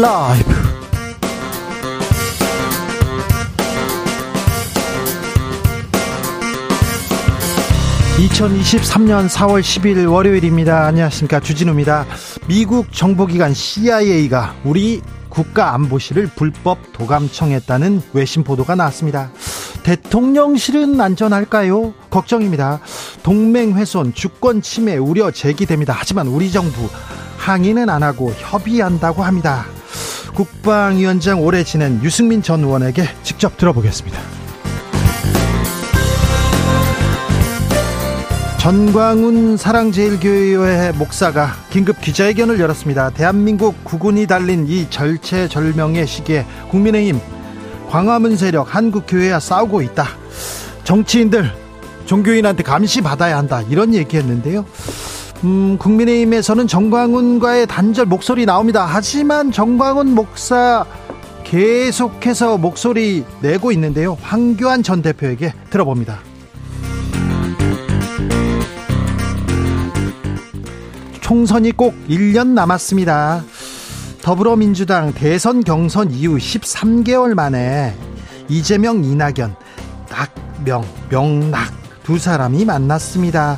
라이브. 0.00 0.50
2023년 8.16 9.28
4월 9.28 9.60
10일 9.60 10.10
월요일입니다. 10.10 10.86
안녕하십니까. 10.86 11.40
주진우입니다. 11.40 12.06
미국 12.48 12.90
정보기관 12.94 13.52
CIA가 13.52 14.54
우리 14.64 15.02
국가안보실을 15.28 16.30
불법 16.34 16.78
도감청했다는 16.94 18.00
외신 18.14 18.42
보도가 18.42 18.76
나왔습니다. 18.76 19.30
대통령실은 19.82 20.98
안전할까요? 20.98 21.92
걱정입니다. 22.08 22.80
동맹 23.22 23.74
훼손, 23.74 24.14
주권 24.14 24.62
침해 24.62 24.96
우려 24.96 25.30
제기됩니다. 25.30 25.92
하지만 25.94 26.28
우리 26.28 26.50
정부 26.52 26.88
항의는 27.36 27.90
안 27.90 28.02
하고 28.02 28.30
협의한다고 28.38 29.22
합니다. 29.24 29.66
국방위원장 30.34 31.42
오래 31.42 31.64
지낸 31.64 32.02
유승민 32.02 32.42
전 32.42 32.60
의원에게 32.60 33.02
직접 33.22 33.56
들어보겠습니다. 33.56 34.18
전광훈 38.58 39.56
사랑제일교회 39.56 40.92
목사가 40.92 41.52
긴급 41.70 42.00
기자회견을 42.00 42.60
열었습니다. 42.60 43.10
대한민국 43.10 43.82
국군이 43.84 44.26
달린 44.26 44.66
이 44.68 44.88
절체절명의 44.90 46.06
시기에 46.06 46.44
국민의힘 46.68 47.18
광화문 47.88 48.36
세력 48.36 48.74
한국교회와 48.74 49.40
싸우고 49.40 49.80
있다. 49.80 50.04
정치인들 50.84 51.50
종교인한테 52.04 52.62
감시받아야 52.62 53.38
한다. 53.38 53.62
이런 53.70 53.94
얘기했는데요. 53.94 54.66
음, 55.42 55.78
국민의힘에서는 55.78 56.66
정광훈과의 56.66 57.66
단절 57.66 58.04
목소리 58.06 58.44
나옵니다. 58.44 58.86
하지만 58.88 59.50
정광훈 59.50 60.14
목사 60.14 60.84
계속해서 61.44 62.58
목소리 62.58 63.24
내고 63.40 63.72
있는데요. 63.72 64.18
황교안 64.20 64.82
전 64.82 65.00
대표에게 65.00 65.54
들어봅니다. 65.70 66.18
총선이 71.22 71.72
꼭 71.72 71.94
1년 72.08 72.48
남았습니다. 72.48 73.42
더불어민주당 74.20 75.14
대선 75.14 75.64
경선 75.64 76.10
이후 76.10 76.36
13개월 76.36 77.32
만에 77.32 77.96
이재명, 78.50 79.02
이낙연, 79.04 79.54
낙명, 80.10 80.82
명낙 81.08 81.72
두 82.02 82.18
사람이 82.18 82.66
만났습니다. 82.66 83.56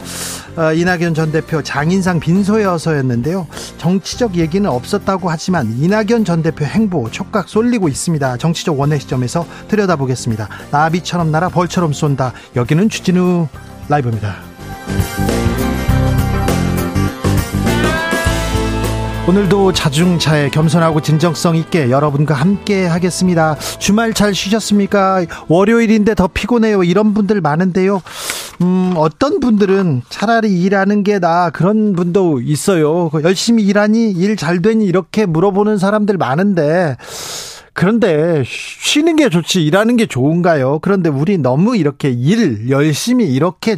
어, 0.57 0.73
이낙연 0.73 1.15
전 1.15 1.33
대표 1.33 1.63
장인상 1.63 2.21
빈소여서였는데요. 2.21 3.47
정치적 3.79 4.37
얘기는 4.37 4.69
없었다고 4.69 5.31
하지만 5.31 5.73
이낙연 5.79 6.25
전 6.25 6.43
대표 6.43 6.65
행보 6.67 7.11
촉각 7.11 7.49
쏠리고 7.49 7.89
있습니다. 7.89 8.37
정치적 8.37 8.79
원의 8.79 9.01
시점에서 9.01 9.47
들여다보겠습니다. 9.69 10.49
나비처럼 10.71 11.31
날아 11.31 11.49
벌처럼 11.49 11.93
쏜다. 11.93 12.33
여기는 12.55 12.89
주진우 12.91 13.49
라이브입니다. 13.89 14.52
오늘도 19.33 19.73
자중차에 19.73 20.51
겸손하고 20.51 21.01
진정성 21.01 21.57
있게 21.57 21.89
여러분과 21.89 22.35
함께 22.35 22.85
하겠습니다. 22.85 23.55
주말 23.79 24.13
잘 24.13 24.35
쉬셨습니까? 24.35 25.25
월요일인데 25.49 26.15
더 26.15 26.29
피곤해요. 26.29 26.83
이런 26.83 27.15
분들 27.15 27.41
많은데요. 27.41 28.03
음, 28.61 28.93
어떤 28.95 29.41
분들은 29.41 30.03
차라리 30.11 30.61
일하는 30.61 31.03
게나아 31.03 31.49
그런 31.49 31.95
분도 31.95 32.43
있어요. 32.43 33.09
그 33.09 33.23
열심히 33.23 33.63
일하니 33.65 34.11
일 34.11 34.37
잘 34.37 34.61
되니 34.61 34.85
이렇게 34.87 35.25
물어보는 35.27 35.79
사람들 35.79 36.17
많은데 36.19 36.97
그런데 37.75 38.43
쉬는 38.45 39.17
게 39.17 39.29
좋지 39.29 39.65
일하는 39.65 39.97
게 39.97 40.07
좋은가요? 40.07 40.81
그런데 40.81 41.09
우리 41.09 41.39
너무 41.39 41.75
이렇게 41.77 42.11
일 42.11 42.69
열심히 42.71 43.33
이렇게 43.33 43.77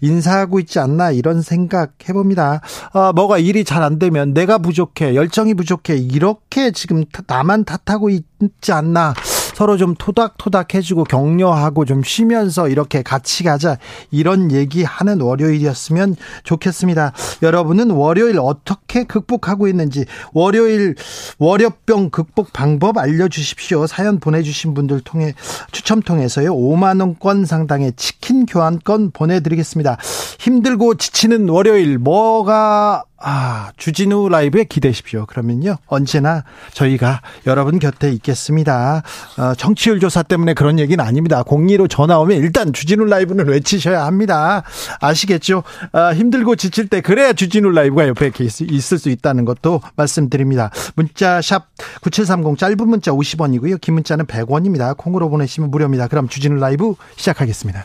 인사하고 0.00 0.58
있지 0.60 0.78
않나 0.80 1.10
이런 1.12 1.40
생각 1.42 1.92
해봅니다. 2.08 2.60
아, 2.92 3.12
뭐가 3.16 3.38
일이 3.38 3.64
잘 3.64 3.78
안 3.78 4.00
되면 4.00 4.34
내가 4.34 4.58
부족해 4.58 5.14
열정이 5.14 5.54
부족해 5.54 5.96
이렇게 5.96 6.72
지금 6.72 7.04
나만 7.28 7.64
탓하고 7.64 8.10
있지 8.10 8.72
않나 8.72 9.14
서로 9.58 9.76
좀 9.76 9.94
토닥토닥해주고 9.96 11.02
격려하고 11.02 11.84
좀 11.84 12.04
쉬면서 12.04 12.68
이렇게 12.68 13.02
같이 13.02 13.42
가자 13.42 13.76
이런 14.12 14.52
얘기하는 14.52 15.20
월요일이었으면 15.20 16.14
좋겠습니다. 16.44 17.12
여러분은 17.42 17.90
월요일 17.90 18.38
어떻게 18.38 19.02
극복하고 19.02 19.66
있는지 19.66 20.04
월요일 20.32 20.94
월요병 21.40 22.10
극복 22.10 22.52
방법 22.52 22.98
알려주십시오. 22.98 23.88
사연 23.88 24.20
보내주신 24.20 24.74
분들 24.74 25.00
통해 25.00 25.34
추첨 25.72 26.02
통해서요 26.02 26.54
5만 26.54 27.00
원권 27.00 27.44
상당의 27.44 27.94
치킨 27.96 28.46
교환권 28.46 29.10
보내드리겠습니다. 29.10 29.96
힘들고 30.38 30.98
지치는 30.98 31.48
월요일 31.48 31.98
뭐가 31.98 33.02
아, 33.20 33.70
주진우 33.76 34.28
라이브에 34.28 34.64
기대십시오. 34.64 35.26
그러면요. 35.26 35.76
언제나 35.86 36.44
저희가 36.72 37.20
여러분 37.46 37.78
곁에 37.80 38.10
있겠습니다. 38.12 39.02
어, 39.38 39.54
정치율 39.56 39.98
조사 40.00 40.22
때문에 40.22 40.54
그런 40.54 40.78
얘기는 40.78 41.02
아닙니다. 41.04 41.42
공리로 41.42 41.88
전화 41.88 42.18
오면 42.20 42.38
일단 42.38 42.72
주진우 42.72 43.04
라이브는 43.06 43.48
외치셔야 43.48 44.04
합니다. 44.04 44.62
아시겠죠? 45.00 45.64
어, 45.92 46.12
힘들고 46.12 46.54
지칠 46.56 46.88
때 46.88 47.00
그래야 47.00 47.32
주진우 47.32 47.70
라이브가 47.70 48.06
옆에 48.08 48.28
있, 48.40 48.92
을수 48.92 49.08
있다는 49.08 49.44
것도 49.44 49.80
말씀드립니다. 49.96 50.70
문자 50.94 51.40
샵 51.42 51.66
9730 52.02 52.56
짧은 52.58 52.88
문자 52.88 53.10
50원이고요. 53.10 53.80
긴 53.80 53.94
문자는 53.94 54.26
100원입니다. 54.26 54.96
콩으로 54.96 55.28
보내시면 55.30 55.70
무료입니다. 55.72 56.06
그럼 56.08 56.28
주진우 56.28 56.54
라이브 56.56 56.94
시작하겠습니다. 57.16 57.84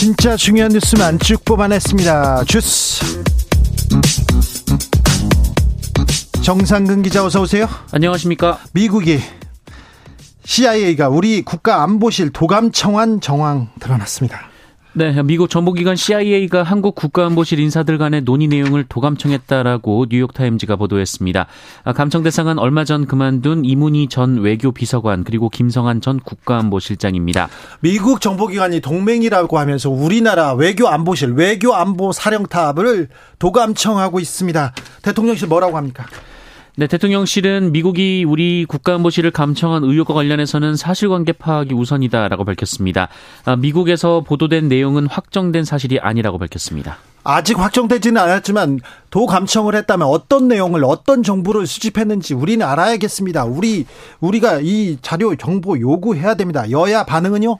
진짜 0.00 0.34
중요한 0.34 0.70
뉴스만 0.72 1.18
쭉 1.18 1.44
뽑아냈습니다. 1.44 2.44
주스. 2.44 3.22
정상근 6.42 7.02
기자 7.02 7.22
어서 7.22 7.42
오세요. 7.42 7.68
안녕하십니까? 7.92 8.60
미국이 8.72 9.18
CIA가 10.46 11.10
우리 11.10 11.42
국가 11.42 11.82
안보실 11.82 12.30
도감 12.32 12.72
청환 12.72 13.20
정황 13.20 13.68
드러났습니다. 13.78 14.49
네, 15.00 15.16
미국 15.22 15.48
정보기관 15.48 15.96
CIA가 15.96 16.62
한국 16.62 16.94
국가안보실 16.94 17.58
인사들 17.58 17.96
간의 17.96 18.20
논의 18.20 18.48
내용을 18.48 18.84
도감청했다라고 18.84 20.04
뉴욕타임즈가 20.10 20.76
보도했습니다. 20.76 21.46
아, 21.84 21.92
감청 21.94 22.22
대상은 22.22 22.58
얼마 22.58 22.84
전 22.84 23.06
그만둔 23.06 23.64
이문희 23.64 24.08
전 24.10 24.40
외교비서관 24.42 25.24
그리고 25.24 25.48
김성한 25.48 26.02
전 26.02 26.20
국가안보실장입니다. 26.20 27.48
미국 27.80 28.20
정보기관이 28.20 28.80
동맹이라고 28.80 29.58
하면서 29.58 29.88
우리나라 29.88 30.52
외교안보실, 30.52 31.32
외교안보사령탑을 31.32 33.08
도감청하고 33.38 34.20
있습니다. 34.20 34.74
대통령실 35.00 35.48
뭐라고 35.48 35.78
합니까? 35.78 36.04
네, 36.76 36.86
대통령실은 36.86 37.72
미국이 37.72 38.24
우리 38.26 38.64
국가안보실을 38.66 39.32
감청한 39.32 39.82
의혹과 39.82 40.14
관련해서는 40.14 40.76
사실관계 40.76 41.32
파악이 41.32 41.74
우선이다라고 41.74 42.44
밝혔습니다. 42.44 43.08
아, 43.44 43.56
미국에서 43.56 44.20
보도된 44.20 44.68
내용은 44.68 45.06
확정된 45.06 45.64
사실이 45.64 45.98
아니라고 45.98 46.38
밝혔습니다. 46.38 46.98
아직 47.22 47.58
확정되지는 47.58 48.20
않았지만 48.20 48.80
도 49.10 49.26
감청을 49.26 49.74
했다면 49.74 50.06
어떤 50.08 50.48
내용을 50.48 50.84
어떤 50.84 51.22
정보를 51.22 51.66
수집했는지 51.66 52.32
우리는 52.34 52.64
알아야겠습니다. 52.64 53.44
우리 53.44 53.84
우리가 54.20 54.60
이 54.62 54.96
자료 55.02 55.34
정보 55.36 55.78
요구해야 55.78 56.34
됩니다. 56.36 56.70
여야 56.70 57.04
반응은요? 57.04 57.58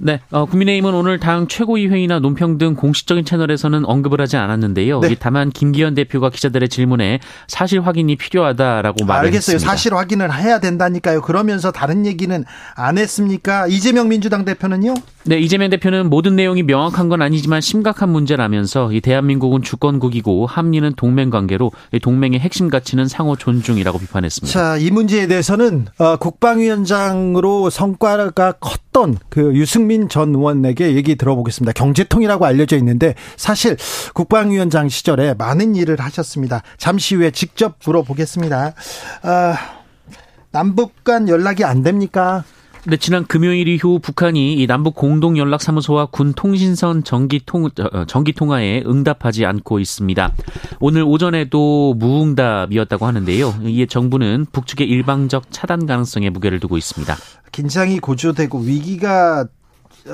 네, 0.00 0.20
어, 0.30 0.46
국민의힘은 0.46 0.94
오늘 0.94 1.18
당 1.18 1.48
최고위회의나 1.48 2.20
논평 2.20 2.58
등 2.58 2.76
공식적인 2.76 3.24
채널에서는 3.24 3.84
언급을 3.84 4.20
하지 4.20 4.36
않았는데요. 4.36 5.00
네. 5.00 5.16
다만 5.18 5.50
김기현 5.50 5.94
대표가 5.94 6.30
기자들의 6.30 6.68
질문에 6.68 7.18
사실 7.48 7.80
확인이 7.80 8.14
필요하다라고 8.14 9.04
말했습니다. 9.04 9.18
알겠어요. 9.20 9.58
사실 9.58 9.94
확인을 9.94 10.34
해야 10.34 10.60
된다니까요. 10.60 11.20
그러면서 11.22 11.72
다른 11.72 12.06
얘기는 12.06 12.44
안 12.76 12.96
했습니까? 12.98 13.66
이재명 13.66 14.08
민주당 14.08 14.44
대표는요? 14.44 14.94
네, 15.24 15.38
이재명 15.40 15.68
대표는 15.68 16.08
모든 16.08 16.36
내용이 16.36 16.62
명확한 16.62 17.08
건 17.08 17.20
아니지만 17.20 17.60
심각한 17.60 18.08
문제라면서 18.10 18.92
이 18.92 19.00
대한민국은 19.00 19.62
주권국이고 19.62 20.46
합리는 20.46 20.90
동맹관계로 20.96 21.72
동맹의 22.00 22.38
핵심 22.40 22.68
가치는 22.70 23.08
상호 23.08 23.36
존중이라고 23.36 23.98
비판했습니다. 23.98 24.58
자, 24.58 24.76
이 24.78 24.90
문제에 24.90 25.26
대해서는 25.26 25.86
어, 25.98 26.16
국방위원장으로 26.16 27.68
성과가 27.68 28.52
컸던 28.52 29.18
그 29.28 29.54
유승 29.54 29.87
유승민 29.88 30.08
전 30.10 30.34
의원에게 30.34 30.94
얘기 30.94 31.16
들어보겠습니다. 31.16 31.72
경제통이라고 31.72 32.44
알려져 32.44 32.76
있는데 32.76 33.14
사실 33.36 33.76
국방위원장 34.12 34.90
시절에 34.90 35.34
많은 35.34 35.74
일을 35.74 35.96
하셨습니다. 35.98 36.62
잠시 36.76 37.14
후에 37.14 37.30
직접 37.30 37.76
물어보겠습니다. 37.84 38.74
아, 39.22 39.54
남북 40.52 41.02
간 41.04 41.28
연락이 41.28 41.64
안 41.64 41.82
됩니까? 41.82 42.44
네, 42.86 42.96
지난 42.96 43.24
금요일 43.26 43.66
이후 43.66 43.98
북한이 43.98 44.54
이 44.56 44.66
남북 44.66 44.94
공동 44.94 45.36
연락 45.38 45.62
사무소와 45.62 46.06
군 46.06 46.32
통신선 46.34 47.04
정기 47.04 47.40
통 47.44 47.68
정기 48.06 48.30
어, 48.32 48.38
통화에 48.38 48.82
응답하지 48.86 49.44
않고 49.46 49.80
있습니다. 49.80 50.34
오늘 50.80 51.02
오전에도 51.02 51.94
무응답이었다고 51.94 53.06
하는데요. 53.06 53.54
이에 53.64 53.86
정부는 53.86 54.46
북측의 54.52 54.86
일방적 54.86 55.44
차단 55.50 55.86
가능성에 55.86 56.30
무게를 56.30 56.60
두고 56.60 56.76
있습니다. 56.76 57.14
긴장이 57.52 57.98
고조되고 57.98 58.60
위기가 58.60 59.46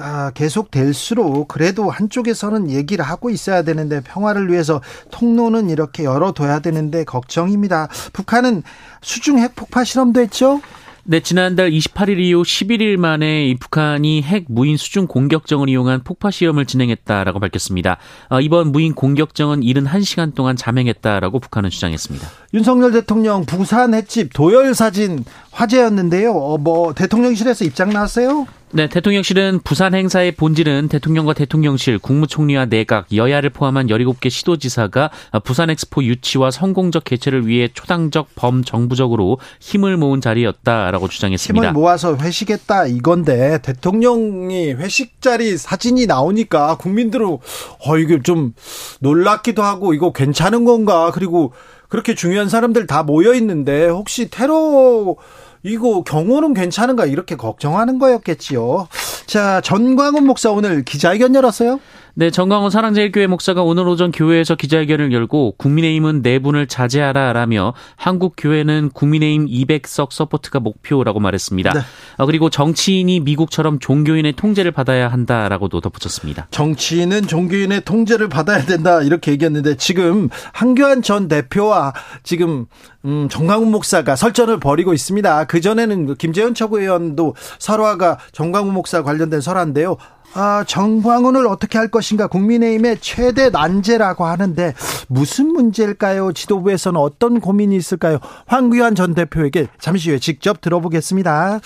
아, 0.01 0.31
계속 0.35 0.71
될수록 0.71 1.49
그래도 1.49 1.91
한쪽에서는 1.91 2.71
얘기를 2.71 3.05
하고 3.05 3.31
있어야 3.31 3.63
되는데 3.63 4.01
평화를 4.01 4.51
위해서 4.51 4.81
통로는 5.11 5.71
이렇게 5.71 6.05
열어둬야 6.05 6.61
되는데 6.61 7.05
걱정입니다. 7.05 7.89
북한은 8.13 8.63
수중 9.03 9.39
핵 9.39 9.55
폭파 9.55 9.85
실험도 9.85 10.21
했죠? 10.21 10.61
네, 11.07 11.21
지난달 11.21 11.71
28일 11.71 12.19
이후 12.19 12.41
11일 12.43 12.97
만에 12.97 13.55
북한이 13.61 14.23
핵 14.23 14.47
무인 14.49 14.79
수중 14.79 15.07
공격정을 15.07 15.69
이용한 15.69 16.03
폭파 16.03 16.31
실험을 16.31 16.65
진행했다라고 16.65 17.41
밝혔습니다. 17.41 17.99
아, 18.31 18.41
이번 18.41 18.73
무인 18.73 18.95
공격정은 18.95 19.61
71시간 19.61 20.35
동안 20.35 20.57
잠행했다라고 20.57 21.41
북한은 21.41 21.69
주장했습니다. 21.69 22.27
윤석열 22.55 22.93
대통령 22.93 23.45
부산 23.45 23.93
핵집 23.93 24.33
도열 24.33 24.75
사진 24.75 25.27
화제였는데요. 25.53 26.33
어, 26.33 26.57
뭐 26.57 26.95
대통령실에서 26.95 27.67
입장 27.67 27.91
나왔어요? 27.91 28.47
네, 28.77 28.89
대통령실은 28.89 29.61
부산 29.63 29.95
행사의 29.95 30.33
본질은 30.33 30.89
대통령과 30.89 31.33
대통령실, 31.35 32.01
국무총리와 32.01 32.65
내각, 32.67 33.07
여야를 33.15 33.51
포함한 33.51 33.87
17개 33.87 34.29
시도지사가 34.29 35.11
부산 35.45 35.71
엑스포 35.71 36.03
유치와 36.03 36.51
성공적 36.51 37.05
개최를 37.05 37.47
위해 37.47 37.69
초당적 37.73 38.31
범정부적으로 38.35 39.39
힘을 39.61 39.97
모은 39.97 40.21
자리였다라고 40.21 41.07
주장했습니다. 41.07 41.69
힘을 41.69 41.73
모아서 41.73 42.17
회식했다 42.17 42.87
이건데 42.87 43.61
대통령이 43.63 44.73
회식 44.73 45.21
자리 45.23 45.57
사진이 45.57 46.07
나오니까 46.07 46.77
국민들은 46.77 47.39
어 47.87 47.97
이게 47.99 48.21
좀 48.25 48.55
놀랍기도 48.99 49.63
하고 49.63 49.95
이거 49.95 50.11
괜찮은 50.13 50.65
건가? 50.65 51.13
그리고 51.15 51.53
그렇게 51.89 52.17
중요한 52.17 52.49
사람들 52.49 52.89
다 52.89 53.05
모여 53.05 53.35
있는데 53.35 53.87
혹시 53.87 54.29
테러 54.31 55.15
이거 55.65 56.03
경호는 56.03 56.53
괜찮은가 56.53 57.07
이렇게 57.07 57.37
걱정하는 57.37 57.99
거였겠지요. 57.99 58.87
자, 59.27 59.63
전광훈 59.63 60.27
목사 60.27 60.51
오늘 60.51 60.85
기자회견 60.85 61.35
열었어요? 61.35 61.81
네, 62.17 62.31
정광훈 62.31 62.71
사랑제일교회 62.71 63.27
목사가 63.27 63.65
오늘 63.65 63.89
오전 63.89 64.13
교회에서 64.13 64.55
기자회견을 64.55 65.13
열고 65.13 65.55
국민의힘은 65.59 66.23
내분을 66.23 66.61
네 66.61 66.67
자제하라라며 66.67 67.75
한국교회는 67.97 68.91
국민의힘 68.91 69.47
200석 69.49 70.13
서포트가 70.13 70.61
목표라고 70.61 71.19
말했습니다. 71.19 71.73
네. 71.73 71.81
아, 72.17 72.25
그리고 72.25 72.51
정치인이 72.51 73.19
미국처럼 73.19 73.81
종교인의 73.81 74.35
통제를 74.35 74.71
받아야 74.71 75.09
한다라고도 75.09 75.81
덧붙였습니다. 75.81 76.47
정치인은 76.53 77.27
종교인의 77.27 77.81
통제를 77.85 78.29
받아야 78.29 78.65
된다 78.65 79.03
이렇게 79.03 79.33
얘기했는데 79.33 79.75
지금 79.77 80.29
한교안 80.53 81.03
전 81.03 81.27
대표와 81.27 81.95
지금 82.23 82.67
음, 83.07 83.27
정광훈 83.29 83.73
목사가 83.73 84.15
설전을 84.15 84.61
벌이고 84.61 84.95
있습니다. 84.95 85.47
그 85.47 85.61
전에는 85.61 86.15
김재현 86.15 86.55
처구의원도 86.55 87.35
설화가 87.59 88.19
정광훈 88.31 88.73
목사 88.73 89.03
관련된 89.03 89.41
설화인데요. 89.41 89.97
아, 90.35 90.65
정광훈을 90.67 91.47
어떻게 91.47 91.79
할 91.79 91.89
것인가 91.89 92.27
국민의힘의 92.27 92.99
최대 93.01 93.51
난제라고 93.51 94.27
하는데 94.27 94.75
무슨 95.09 95.47
문제일까요? 95.47 96.33
지도부에서는 96.33 97.01
어떤 97.01 97.41
고민이 97.41 97.77
있을까요? 97.77 98.19
황규안전 98.47 99.15
대표에게 99.15 99.69
잠시 99.81 100.11
후에 100.11 100.19
직접 100.19 100.61
들어보겠습니다. 100.61 101.61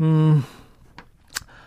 음. 0.00 0.44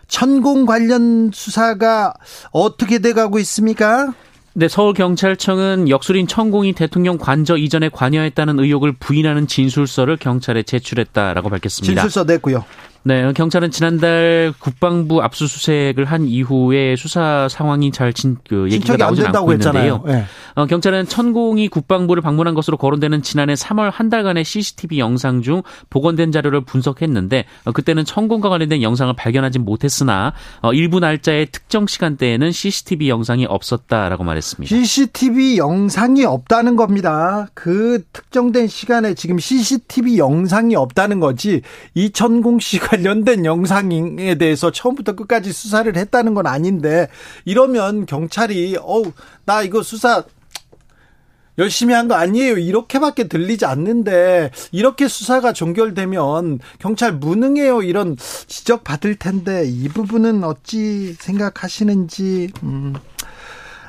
천공 0.08 0.64
관련 0.64 1.30
수사가 1.34 2.14
어떻게 2.50 2.98
돼가고 2.98 3.38
있습니까? 3.40 4.14
네, 4.54 4.66
서울경찰청은 4.66 5.90
역술인 5.90 6.26
천공이 6.26 6.72
대통령 6.72 7.18
관저 7.18 7.58
이전에 7.58 7.90
관여했다는 7.90 8.58
의혹을 8.58 8.94
부인하는 8.98 9.46
진술서를 9.46 10.16
경찰에 10.16 10.62
제출했다라고 10.62 11.50
밝혔습니다. 11.50 12.00
진술서 12.00 12.24
냈고요. 12.24 12.64
네, 13.04 13.32
경찰은 13.32 13.70
지난달 13.70 14.52
국방부 14.58 15.22
압수수색을 15.22 16.04
한 16.04 16.24
이후에 16.26 16.96
수사 16.96 17.46
상황이 17.50 17.90
잘 17.92 18.12
진 18.12 18.38
그 18.48 18.70
얘기가 18.70 18.96
나오진 18.96 19.26
않고 19.26 19.52
있는데요. 19.54 20.02
네. 20.06 20.24
어, 20.54 20.66
경찰은 20.66 21.06
천공이 21.06 21.68
국방부를 21.68 22.22
방문한 22.22 22.54
것으로 22.54 22.76
거론되는 22.76 23.22
지난해 23.22 23.54
3월 23.54 23.90
한 23.92 24.10
달간의 24.10 24.44
CCTV 24.44 24.98
영상 24.98 25.42
중 25.42 25.62
복원된 25.90 26.30
자료를 26.32 26.62
분석했는데 26.64 27.44
어, 27.64 27.72
그때는 27.72 28.04
천공과 28.04 28.48
관련된 28.48 28.82
영상을 28.82 29.14
발견하지 29.16 29.58
못했으나 29.58 30.32
어, 30.62 30.72
일부 30.72 31.00
날짜의 31.00 31.48
특정 31.52 31.86
시간대에는 31.86 32.50
CCTV 32.52 33.08
영상이 33.08 33.44
없었다라고 33.46 34.24
말했습니다. 34.24 34.74
CCTV 34.74 35.58
영상이 35.58 36.24
없다는 36.24 36.76
겁니다. 36.76 37.48
그 37.54 38.04
특정된 38.12 38.66
시간에 38.66 39.14
지금 39.14 39.38
CCTV 39.38 40.18
영상이 40.18 40.76
없다는 40.76 41.20
거지 41.20 41.62
이천공 41.94 42.60
씨가 42.60 42.87
관련된 42.88 43.44
영상에 43.44 44.36
대해서 44.36 44.70
처음부터 44.70 45.12
끝까지 45.12 45.52
수사를 45.52 45.94
했다는 45.94 46.32
건 46.34 46.46
아닌데 46.46 47.08
이러면 47.44 48.06
경찰이 48.06 48.76
어우 48.80 49.12
나 49.44 49.62
이거 49.62 49.82
수사 49.82 50.24
열심히 51.58 51.92
한 51.92 52.06
거 52.06 52.14
아니에요. 52.14 52.56
이렇게밖에 52.56 53.26
들리지 53.28 53.66
않는데 53.66 54.52
이렇게 54.70 55.08
수사가 55.08 55.52
종결되면 55.52 56.60
경찰 56.78 57.12
무능해요. 57.12 57.82
이런 57.82 58.16
지적 58.46 58.84
받을 58.84 59.16
텐데 59.16 59.64
이 59.66 59.88
부분은 59.88 60.44
어찌 60.44 61.14
생각하시는지 61.14 62.52
음. 62.62 62.94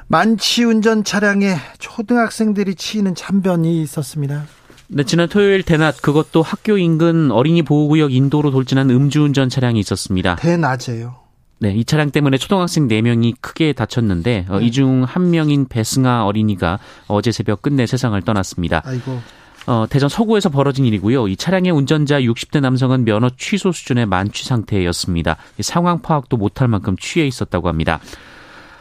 만취 0.07 0.63
운전 0.63 1.03
차량에 1.03 1.55
초등학생들이 1.77 2.73
치이는 2.73 3.13
참변이 3.13 3.83
있었습니다. 3.83 4.47
네, 4.91 5.03
지난 5.03 5.29
토요일 5.29 5.61
대낮 5.61 6.01
그것도 6.01 6.41
학교 6.41 6.75
인근 6.75 7.29
어린이 7.31 7.61
보호구역 7.61 8.11
인도로 8.11 8.49
돌진한 8.49 8.89
음주운전 8.89 9.47
차량이 9.47 9.79
있었습니다. 9.79 10.35
대낮에요. 10.37 11.13
네, 11.59 11.73
이 11.75 11.85
차량 11.85 12.09
때문에 12.09 12.37
초등학생 12.37 12.87
4명이 12.87 13.35
크게 13.39 13.73
다쳤는데 13.73 14.47
어, 14.49 14.57
네. 14.59 14.65
이중 14.65 15.03
한 15.03 15.29
명인 15.29 15.67
배승아 15.67 16.25
어린이가 16.25 16.79
어제 17.07 17.31
새벽 17.31 17.61
끝내 17.61 17.85
세상을 17.85 18.19
떠났습니다. 18.23 18.81
아이고. 18.83 19.19
어, 19.67 19.85
대전 19.87 20.09
서구에서 20.09 20.49
벌어진 20.49 20.85
일이고요. 20.85 21.27
이 21.27 21.35
차량의 21.35 21.71
운전자 21.71 22.19
60대 22.19 22.59
남성은 22.59 23.05
면허 23.05 23.29
취소 23.37 23.71
수준의 23.71 24.07
만취 24.07 24.45
상태였습니다. 24.47 25.37
상황 25.59 26.01
파악도 26.01 26.35
못할 26.35 26.67
만큼 26.67 26.95
취해 26.99 27.27
있었다고 27.27 27.67
합니다. 27.67 27.99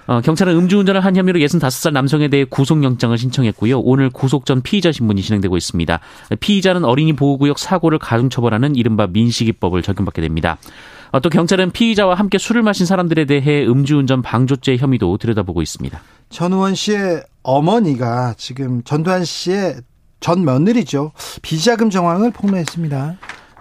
어, 0.08 0.22
경찰은 0.22 0.56
음주운전을 0.56 1.04
한 1.04 1.14
혐의로 1.14 1.38
65살 1.40 1.92
남성에 1.92 2.28
대해 2.28 2.44
구속영장을 2.44 3.16
신청했고요. 3.16 3.78
오늘 3.80 4.08
구속 4.08 4.46
전 4.46 4.62
피의자 4.62 4.90
신문이 4.90 5.20
진행되고 5.20 5.54
있습니다. 5.58 6.00
피의자는 6.40 6.86
어린이 6.86 7.12
보호구역 7.12 7.58
사고를 7.58 7.98
가중처벌하는 7.98 8.74
이른바 8.74 9.06
민식이법을 9.06 9.82
적용받게 9.82 10.22
됩니다. 10.22 10.56
어, 11.12 11.20
또 11.20 11.28
경찰은 11.28 11.72
피의자와 11.72 12.14
함께 12.14 12.38
술을 12.38 12.62
마신 12.62 12.86
사람들에 12.86 13.26
대해 13.26 13.66
음주운전 13.66 14.22
방조죄 14.22 14.78
혐의도 14.78 15.18
들여다보고 15.18 15.60
있습니다. 15.60 16.00
전우원 16.30 16.74
씨의 16.74 17.24
어머니가 17.42 18.32
지금 18.38 18.82
전두환 18.84 19.26
씨의 19.26 19.76
전 20.20 20.42
며느리죠. 20.42 21.12
비자금 21.42 21.90
정황을 21.90 22.30
폭로했습니다. 22.30 23.16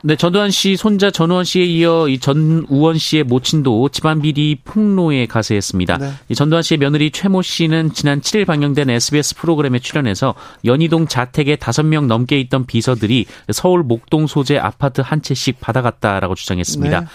네, 0.08 0.16
전두환 0.16 0.52
씨 0.52 0.78
손자 0.78 1.12
전우원 1.12 1.44
씨에 1.44 1.66
이어 1.66 2.08
이 2.08 2.18
전우원 2.18 2.98
씨의 2.98 3.24
모친도 3.26 3.90
집안 3.90 4.22
비리 4.22 4.56
폭로에 4.64 5.26
가세했습니다. 5.26 5.98
네. 5.98 6.12
이 6.30 6.34
전두환 6.34 6.64
씨의 6.64 6.78
며느리 6.78 7.12
최모 7.12 7.42
씨는 7.42 7.92
지난 7.92 8.22
7일 8.22 8.48
방영된 8.48 8.90
SBS 8.90 9.36
프로그램에 9.36 9.80
출연해서 9.80 10.34
연희동 10.64 11.08
자택에 11.10 11.58
5명 11.58 12.06
넘게 12.06 12.40
있던 12.40 12.66
비서들이 12.66 13.26
서울 13.52 13.84
목동 13.84 14.28
소재 14.28 14.58
아파트 14.58 15.02
한 15.02 15.22
채씩 15.22 15.60
받아갔다라고 15.60 16.36
주장했습니다. 16.36 17.00
네. 17.02 17.06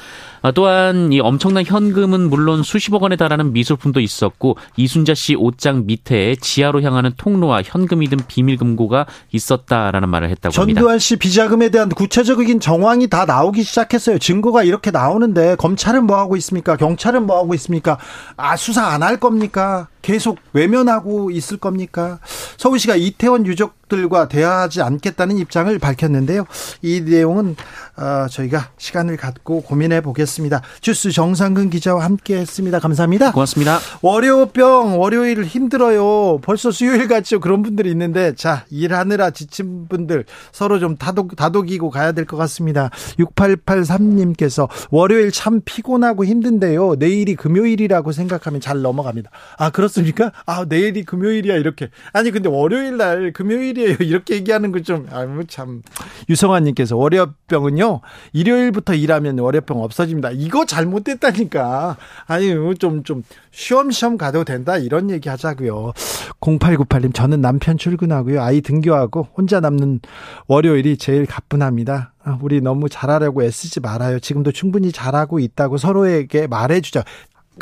아, 0.43 0.51
또한 0.51 1.13
이 1.13 1.21
엄청난 1.21 1.65
현금은 1.65 2.29
물론 2.29 2.65
수십억 2.65 3.03
원에 3.03 3.15
달하는 3.17 3.53
미술품도 3.53 4.01
있었고 4.01 4.57
이순자 4.77 5.15
씨 5.15 5.37
옷장 5.37 5.85
밑에 5.87 6.35
지하로 6.41 6.83
향하는 6.83 7.13
통로와 7.17 7.63
현금이 7.65 8.09
든 8.09 8.19
비밀 8.27 8.57
금고가 8.57 9.07
있었다라는 9.31 10.09
말을 10.09 10.31
했다고 10.31 10.61
합니다. 10.61 10.81
전두환 10.81 10.99
씨 10.99 11.15
비자금에 11.17 11.69
대한 11.71 11.89
구체적인 11.89 12.59
정황이 12.59 13.07
다 13.07 13.25
나오기 13.25 13.63
시작했어요. 13.63 14.19
증거가 14.19 14.65
이렇게 14.65 14.91
나오는데 14.91 15.55
검찰은 15.57 16.05
뭐 16.07 16.19
하고 16.19 16.37
있습니까? 16.37 16.77
경찰은 16.77 17.25
뭐 17.27 17.39
하고 17.39 17.55
있습니까? 17.55 17.99
아 18.37 18.57
수사 18.57 18.87
안 18.87 19.03
할 19.03 19.19
겁니까? 19.19 19.89
계속 20.03 20.37
외면하고 20.53 21.31
있을 21.31 21.57
겁니까? 21.57 22.19
서울시가 22.59 22.97
이태원 22.97 23.47
유족들과 23.47 24.29
대화하지 24.29 24.83
않겠다는 24.83 25.39
입장을 25.39 25.77
밝혔는데요. 25.79 26.45
이 26.83 27.01
내용은 27.01 27.57
어, 27.97 28.27
저희가 28.29 28.71
시간을 28.79 29.17
갖고 29.17 29.63
고민해 29.63 30.01
보겠습니다. 30.01 30.63
주스 30.81 31.11
정상근 31.13 31.71
기자와 31.71 32.05
함께했습니다. 32.05 32.81
감사합니다. 32.81 33.33
고맙습니다. 33.33 33.79
월요병 34.03 34.99
월요일 35.01 35.45
힘들어요. 35.45 36.39
벌써 36.43 36.71
수요일 36.71 37.07
같죠. 37.07 37.39
그런 37.41 37.63
분들이 37.63 37.91
있는데 37.93 38.35
자 38.35 38.65
일하느라 38.71 39.31
지친 39.31 39.87
분들 39.89 40.25
서로 40.53 40.79
좀 40.81 40.97
다독 40.97 41.37
다독이고 41.37 41.91
가야 41.91 42.11
될 42.13 42.23
것 42.25 42.37
같습니다. 42.39 42.89
6883님께서 43.19 44.69
월요일 44.91 45.31
참 45.33 45.61
피곤하고 45.65 46.25
힘든데요. 46.25 46.95
내일이 46.99 47.35
금요일이라고 47.37 48.13
생각하면 48.13 48.61
잘 48.61 48.83
넘어갑니다. 48.83 49.31
아 49.59 49.71
그렇. 49.71 49.92
그렇습니까? 49.93 50.33
아, 50.47 50.65
내일이 50.69 51.05
금요일이야, 51.05 51.55
이렇게. 51.57 51.91
아니, 52.13 52.31
근데 52.31 52.49
월요일 52.49 52.97
날 52.97 53.33
금요일이에요. 53.33 53.97
이렇게 54.01 54.35
얘기하는 54.37 54.73
거 54.73 54.81
좀, 54.81 55.07
아유, 55.13 55.29
뭐 55.29 55.45
참. 55.47 55.83
유성환님께서 56.29 56.97
월요병은요, 56.97 58.01
일요일부터 58.33 58.95
일하면 58.95 59.39
월요병 59.39 59.83
없어집니다. 59.83 60.31
이거 60.33 60.65
잘못됐다니까. 60.65 61.97
아니, 62.27 62.55
뭐 62.55 62.75
좀, 62.75 63.05
좀, 63.05 63.23
쉬엄쉬엄 63.53 64.17
가도 64.19 64.45
된다. 64.45 64.79
이런 64.79 65.11
얘기 65.11 65.29
하자고요 65.29 65.93
0898님, 66.41 67.13
저는 67.15 67.41
남편 67.41 67.77
출근하고요. 67.77 68.43
아이 68.43 68.61
등교하고 68.63 69.29
혼자 69.37 69.61
남는 69.61 70.01
월요일이 70.49 70.97
제일 70.97 71.27
가뿐합니다. 71.27 72.15
아, 72.25 72.39
우리 72.41 72.61
너무 72.61 72.89
잘하려고 72.89 73.43
애쓰지 73.43 73.81
말아요. 73.81 74.21
지금도 74.21 74.53
충분히 74.53 74.93
잘하고 74.93 75.39
있다고 75.41 75.77
서로에게 75.77 76.47
말해주자. 76.47 77.05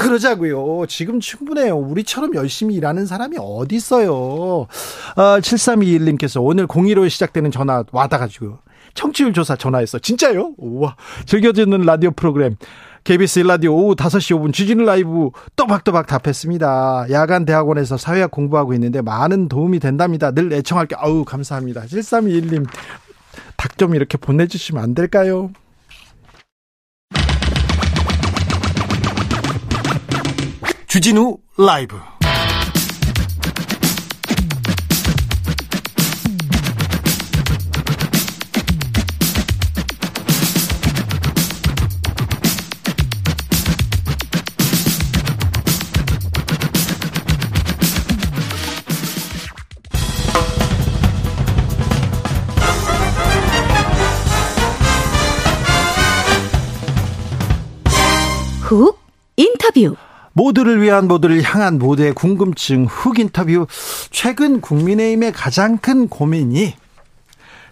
그러자고요. 0.01 0.87
지금 0.87 1.21
충분해요. 1.21 1.77
우리처럼 1.77 2.35
열심히 2.35 2.75
일하는 2.77 3.05
사람이 3.05 3.37
어디 3.39 3.77
있어요. 3.77 4.13
어, 4.15 4.67
아, 5.17 5.39
7321님께서 5.41 6.41
오늘 6.43 6.67
공의에 6.67 7.09
시작되는 7.09 7.51
전화 7.51 7.85
와다가지고 7.93 8.59
청취율 8.95 9.35
조사 9.35 9.57
전화했어. 9.57 9.99
진짜요? 9.99 10.55
우와. 10.57 10.97
즐겨듣는 11.27 11.83
라디오 11.83 12.13
프로그램. 12.13 12.57
KBS 13.05 13.41
1 13.41 13.47
라디오 13.47 13.75
오후 13.75 13.95
5시 13.95 14.37
5분 14.37 14.53
주진우 14.55 14.85
라이브 14.85 15.31
또박또박 15.57 16.07
답했습니다. 16.07 17.07
야간 17.11 17.45
대학원에서 17.45 17.97
사회학 17.99 18.31
공부하고 18.31 18.73
있는데 18.75 19.03
많은 19.03 19.49
도움이 19.51 19.81
된답니다. 19.81 20.31
늘 20.31 20.53
애청할게. 20.53 20.97
아우 20.99 21.25
감사합니다. 21.25 21.83
7321님 21.83 22.67
닭 23.57 23.71
좀 23.81 23.95
이렇게 23.95 24.17
보내주시면 24.19 24.83
안 24.85 24.95
될까요? 24.95 25.49
주진우 30.91 31.37
라이브 31.57 31.97
후 58.63 58.93
인터뷰 59.37 59.95
모두를 60.33 60.81
위한 60.81 61.09
모두를 61.09 61.43
향한 61.43 61.79
모두의 61.79 62.13
궁금증 62.13 62.87
흑 62.89 63.19
인터뷰 63.19 63.67
최근 64.11 64.61
국민의힘의 64.61 65.33
가장 65.33 65.77
큰 65.79 66.09
고민이 66.09 66.75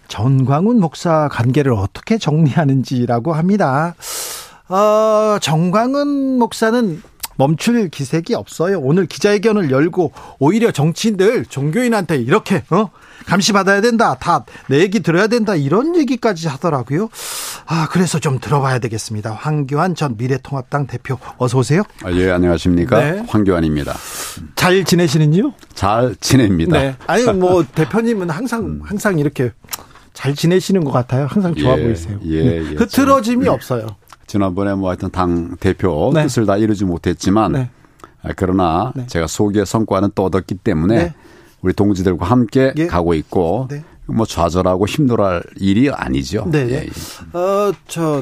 전광훈 0.07 0.79
목사 0.79 1.29
관계를 1.29 1.71
어떻게 1.73 2.17
정리하는지라고 2.17 3.33
합니다. 3.33 3.95
어, 4.67 5.37
정광훈 5.39 6.37
목사는 6.39 7.01
멈출 7.39 7.87
기색이 7.87 8.35
없어요. 8.35 8.79
오늘 8.81 9.05
기자회견을 9.05 9.71
열고 9.71 10.11
오히려 10.39 10.71
정치인들 10.71 11.45
종교인한테 11.45 12.17
이렇게 12.17 12.61
어? 12.69 12.89
감시 13.27 13.53
받아야 13.53 13.81
된다. 13.81 14.15
다 14.19 14.45
내 14.67 14.79
얘기 14.79 14.99
들어야 14.99 15.27
된다. 15.27 15.55
이런 15.55 15.95
얘기까지 15.95 16.47
하더라고요. 16.47 17.09
아, 17.65 17.87
그래서 17.91 18.19
좀 18.19 18.39
들어봐야 18.39 18.79
되겠습니다. 18.79 19.31
황교안 19.33 19.95
전 19.95 20.15
미래통합당 20.17 20.87
대표 20.87 21.17
어서 21.37 21.57
오세요. 21.59 21.83
아, 22.03 22.11
예, 22.11 22.29
안녕하십니까? 22.31 22.99
네. 23.11 23.23
황교안입니다. 23.27 23.95
잘 24.55 24.83
지내시는지요? 24.83 25.53
잘 25.73 26.15
지냅니다. 26.19 26.77
네. 26.79 26.95
아니 27.07 27.23
뭐 27.33 27.63
대표님은 27.63 28.29
항상 28.29 28.81
항상 28.83 29.19
이렇게 29.19 29.51
잘 30.13 30.35
지내시는 30.35 30.83
것 30.83 30.91
같아요. 30.91 31.27
항상 31.29 31.53
좋아 31.55 31.77
예, 31.77 31.83
보이세요. 31.83 32.19
예, 32.25 32.43
네. 32.43 32.55
예, 32.71 32.75
흐트러짐이 32.75 33.45
저, 33.45 33.51
없어요. 33.53 33.87
지난번에 34.29 34.75
뭐 34.75 34.89
하여튼 34.89 35.09
당 35.09 35.55
대표 35.59 36.11
네. 36.13 36.21
뜻을 36.23 36.45
다 36.45 36.55
이루지 36.55 36.85
못했지만 36.85 37.51
네. 37.51 37.69
아, 38.21 38.29
그러나 38.35 38.93
네. 38.95 39.07
제가 39.07 39.25
소개 39.27 39.65
성과는 39.65 40.11
또 40.13 40.23
얻었기 40.25 40.55
때문에 40.55 40.95
네. 40.95 41.13
우리 41.63 41.73
동지들과 41.73 42.27
함께 42.27 42.71
예. 42.77 42.85
가고 42.85 43.15
있고 43.15 43.67
네. 43.71 43.83
뭐 44.05 44.25
좌절하고 44.27 44.87
힘들어할 44.87 45.41
일이 45.57 45.89
아니죠. 45.89 46.45
네. 46.51 46.59
예. 46.69 47.37
어, 47.37 47.73
저 47.87 48.21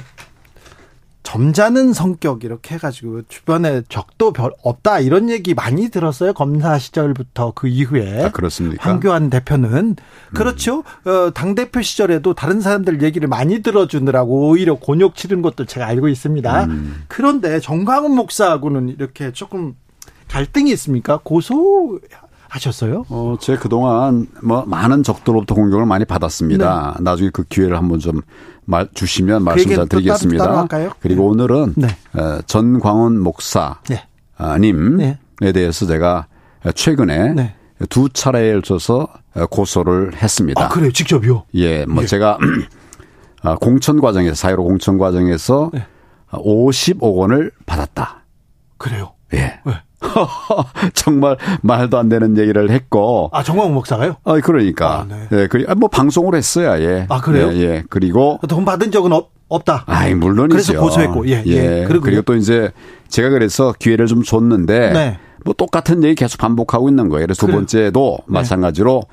점잖은 1.28 1.92
성격 1.92 2.46
이렇게 2.46 2.76
해가지고 2.76 3.24
주변에 3.28 3.82
적도 3.90 4.32
별 4.32 4.54
없다 4.64 5.02
이런 5.02 5.30
얘기 5.30 5.54
많이 5.54 5.90
들었어요 5.90 6.32
검사 6.34 6.80
시절부터 6.80 7.52
그 7.54 7.68
이후에 7.68 8.24
아, 8.24 8.32
그렇습니까? 8.32 8.90
황교안 8.90 9.30
대표는 9.30 9.74
음. 9.74 9.96
그렇죠 10.34 10.86
어, 11.04 11.32
당 11.34 11.54
대표 11.54 11.82
시절에도 11.82 12.34
다른 12.34 12.62
사람들 12.62 13.02
얘기를 13.04 13.28
많이 13.28 13.62
들어주느라고 13.62 14.48
오히려 14.52 14.76
곤욕 14.76 15.18
치른 15.18 15.42
것도 15.42 15.66
제가 15.66 15.86
알고 15.88 16.08
있습니다 16.08 16.64
음. 16.64 17.04
그런데 17.10 17.60
정광훈 17.60 18.16
목사하고는 18.16 18.88
이렇게 18.88 19.34
조금 19.34 19.74
갈등이 20.30 20.72
있습니까 20.72 21.20
고소 21.22 22.00
하셨어요? 22.50 23.06
어, 23.10 23.36
제 23.40 23.56
그동안 23.58 24.28
뭐 24.42 24.64
많은 24.66 25.04
적들로부터 25.04 25.56
공격을 25.56 25.86
많이 25.86 26.06
받았습니다. 26.06 26.96
네. 26.98 27.04
나중에 27.04 27.30
그 27.34 27.44
기회를 27.44 27.78
한번 27.78 28.00
좀 28.00 28.22
말, 28.66 28.88
주시면 28.94 29.44
말씀 29.44 29.74
잘 29.74 29.88
드리겠습니다. 29.88 30.44
따로, 30.46 30.68
따로 30.68 30.92
그리고 31.00 31.24
네. 31.24 31.28
오늘은 31.44 31.74
네. 31.76 31.88
전광훈 32.46 33.20
목사님에 33.20 33.80
네. 34.98 35.20
네. 35.40 35.52
대해서 35.52 35.86
제가 35.86 36.28
최근에 36.74 37.34
네. 37.34 37.56
두 37.90 38.10
차례에 38.10 38.54
걸쳐서 38.54 39.08
고소를 39.52 40.14
했습니다. 40.16 40.66
아, 40.66 40.70
그래요? 40.70 40.92
직접요? 40.92 41.44
예, 41.56 41.86
뭐 41.86 42.04
예. 42.04 42.08
제가 42.08 42.38
아, 43.44 43.56
공천 43.56 44.02
과정에서, 44.02 44.34
사회로 44.34 44.64
공천 44.64 44.98
과정에서 44.98 45.70
55억 46.32 47.00
원을 47.14 47.52
받았다. 47.68 48.24
그래요? 48.78 49.14
예. 49.34 49.60
네. 49.64 49.82
정말 50.94 51.38
말도 51.62 51.98
안 51.98 52.10
되는 52.10 52.38
얘기를 52.38 52.70
했고. 52.70 53.30
아, 53.34 53.42
정광욱 53.44 53.74
목사가요? 53.74 54.18
아, 54.24 54.40
그러니까. 54.42 55.00
아, 55.02 55.06
네. 55.08 55.28
예, 55.32 55.48
그, 55.48 55.66
뭐, 55.76 55.90
방송을 55.90 56.36
했어야, 56.36 56.80
예. 56.82 57.06
아, 57.10 57.20
그래요? 57.20 57.50
예, 57.54 57.58
예. 57.62 57.84
그리고. 57.90 58.40
돈 58.48 58.64
받은 58.64 58.92
적은 58.92 59.12
없, 59.12 59.32
없다. 59.48 59.84
아이, 59.88 60.14
물론이죠. 60.14 60.48
그래서 60.52 60.80
고소했고, 60.82 61.28
예, 61.30 61.44
예. 61.48 61.52
예. 61.82 61.86
그리고, 61.88 62.04
그리고 62.06 62.22
또 62.22 62.36
이제 62.36 62.72
제가 63.08 63.30
그래서 63.30 63.74
기회를 63.80 64.06
좀 64.08 64.22
줬는데. 64.24 64.92
네. 64.92 65.20
뭐 65.46 65.54
똑같은 65.58 66.04
얘기 66.04 66.16
계속 66.16 66.40
반복하고 66.40 66.90
있는 66.90 67.10
거예요. 67.10 67.26
그래서 67.26 67.46
그래요. 67.46 67.56
두 67.56 67.58
번째도 67.62 68.18
네. 68.28 68.34
마찬가지로 68.34 69.04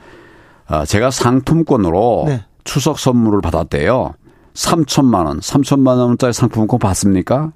아, 0.66 0.84
제가 0.84 1.12
상품권으로 1.12 2.24
네. 2.26 2.44
추석 2.64 2.98
선물을 2.98 3.40
받았대요. 3.40 4.14
3천만 4.54 5.26
원, 5.26 5.38
3천만 5.40 5.98
원짜리 5.98 6.32
상품권 6.32 6.80
받습니까? 6.80 7.52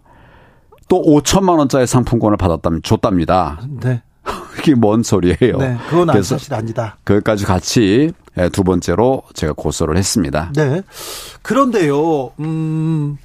또 0.88 1.02
5천만 1.02 1.58
원짜리 1.58 1.86
상품권을 1.86 2.36
받았다면 2.38 2.82
줬답니다. 2.82 3.60
네. 3.82 4.02
이게 4.58 4.74
뭔 4.74 5.02
소리예요? 5.02 5.58
네, 5.58 5.76
그건 5.88 6.10
안 6.10 6.22
사실 6.22 6.52
아니다. 6.54 6.96
그것까지 7.04 7.44
같이 7.44 8.12
예, 8.38 8.48
두 8.48 8.64
번째로 8.64 9.22
제가 9.34 9.52
고소를 9.52 9.96
했습니다. 9.96 10.52
네. 10.54 10.82
그런데요, 11.42 12.32
음, 12.40 13.18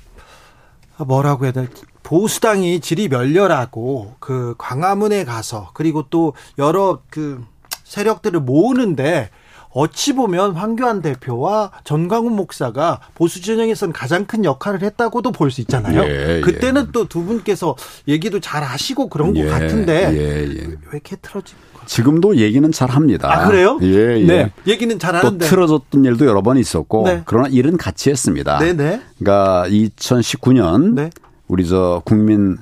뭐라고 0.97 1.45
해야 1.45 1.51
될지. 1.51 1.83
보수당이 2.03 2.81
질이 2.81 3.07
멸렬하고 3.07 4.15
그 4.19 4.55
광화문에 4.57 5.23
가서 5.23 5.69
그리고 5.73 6.03
또 6.09 6.33
여러 6.59 6.99
그 7.09 7.41
세력들을 7.85 8.41
모으는데 8.41 9.29
어찌 9.75 10.13
보면 10.13 10.51
황교안 10.55 11.01
대표와 11.01 11.71
전광훈 11.83 12.33
목사가 12.35 12.99
보수 13.15 13.41
진영에서는 13.41 13.91
가장 13.91 14.25
큰 14.25 14.43
역할을 14.45 14.81
했다고도 14.83 15.31
볼 15.31 15.43
수 15.53 15.61
있잖아요. 15.61 16.01
예, 16.03 16.37
예. 16.37 16.41
그때는 16.41 16.85
예. 16.87 16.91
또두 16.91 17.23
분께서 17.25 17.75
얘기도 18.07 18.39
잘 18.39 18.63
아시고 18.63 19.07
그런 19.09 19.35
예, 19.35 19.45
것 19.45 19.51
같은데 19.51 20.09
예, 20.11 20.41
예. 20.41 20.61
왜 20.63 20.77
이렇게 20.93 21.15
틀어진 21.17 21.55
거예요? 21.73 21.85
지금도 21.85 22.37
얘기는 22.37 22.71
잘 22.71 22.89
합니다. 22.89 23.29
아 23.31 23.45
그래요? 23.47 23.77
예, 23.83 24.19
예. 24.21 24.25
네, 24.25 24.51
얘기는 24.65 24.97
잘 24.97 25.15
하는데 25.15 25.37
또 25.37 25.45
틀어졌던 25.47 26.05
일도 26.05 26.25
여러 26.25 26.41
번 26.41 26.57
있었고 26.57 27.03
네. 27.05 27.21
그러나 27.25 27.47
일은 27.49 27.77
같이 27.77 28.09
했습니다. 28.09 28.57
네, 28.59 28.73
네. 28.73 29.01
그러니까 29.19 29.67
2019년 29.69 30.93
네. 30.93 31.09
우리 31.47 31.67
저 31.67 32.01
국민 32.05 32.57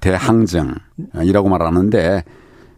대항쟁이라고 0.00 1.48
말하는데 1.48 2.24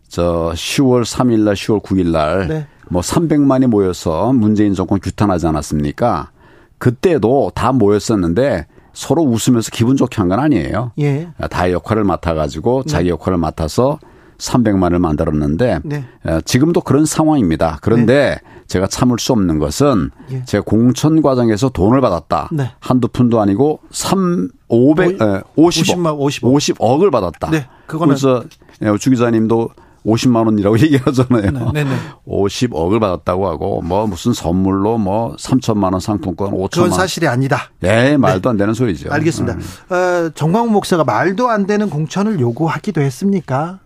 저 0.09 0.51
10월 0.55 1.05
3일 1.05 1.41
날 1.45 1.55
10월 1.55 1.83
9일 1.85 2.09
날 2.11 2.49
네. 2.49 2.67
뭐 2.91 3.01
300만이 3.01 3.69
모여서 3.69 4.33
문재인 4.33 4.75
정권 4.75 5.01
규탄하지 5.01 5.47
않았습니까? 5.47 6.31
그때도 6.79 7.53
다 7.55 7.73
모였었는데 7.73 8.67
서로 9.05 9.23
웃으면서 9.23 9.71
기분 9.73 9.97
좋게 9.97 10.17
한 10.17 10.29
건 10.29 10.41
아니에요. 10.41 10.91
예. 10.99 11.29
다 11.51 11.71
역할을 11.71 12.03
맡아가지고 12.05 12.83
네. 12.83 12.89
자기 12.89 13.09
역할을 13.11 13.39
맡아서 13.39 13.99
300만을 14.39 14.99
만들었는데 14.99 15.81
네. 15.85 16.05
어, 16.25 16.41
지금도 16.45 16.81
그런 16.81 17.05
상황입니다. 17.05 17.79
그런데 17.83 18.39
네. 18.43 18.51
제가 18.67 18.87
참을 18.89 19.19
수 19.21 19.33
없는 19.33 19.59
것은 19.59 20.11
예. 20.33 20.45
제가 20.47 20.65
공천 20.65 21.23
과정에서 21.23 21.69
돈을 21.69 22.01
받았다. 22.01 22.49
네. 22.53 22.73
한두 22.81 23.07
푼도 23.07 23.41
아니고 23.41 23.81
3 23.91 24.49
500 24.69 25.19
50억 25.19 25.45
50만 25.57 26.19
50억. 26.19 26.77
50억을 26.79 27.13
받았다. 27.13 27.51
네, 27.51 27.67
그거는 27.87 28.15
그래서 28.17 28.43
예, 28.83 28.97
주 28.99 29.11
기자님도 29.11 29.69
50만 30.07 30.47
원이라고 30.47 30.79
얘기하잖아요. 30.81 31.71
네, 31.73 31.85
네, 31.85 31.85
네. 31.85 31.91
50억을 32.27 33.01
받았다고 33.01 33.49
하고 33.49 33.83
뭐 33.83 34.07
무슨 34.07 34.33
선물로 34.33 34.99
뭐 34.99 35.35
3천만 35.37 35.93
원 35.93 36.01
상품권 36.01 36.51
5천만 36.53 36.71
그건 36.73 36.91
사실이 36.91 37.27
아니다. 37.29 37.71
예, 37.83 37.87
네. 38.11 38.17
말도 38.17 38.51
안 38.51 38.57
되는 38.57 38.75
소리죠. 38.75 39.11
알겠습니다. 39.13 39.57
음. 39.59 39.61
어, 39.95 40.31
정광훈 40.35 40.73
목사가 40.73 41.05
말도 41.05 41.49
안 41.49 41.67
되는 41.67 41.89
공천을 41.91 42.41
요구하기도 42.41 43.01
했습니까? 43.01 43.79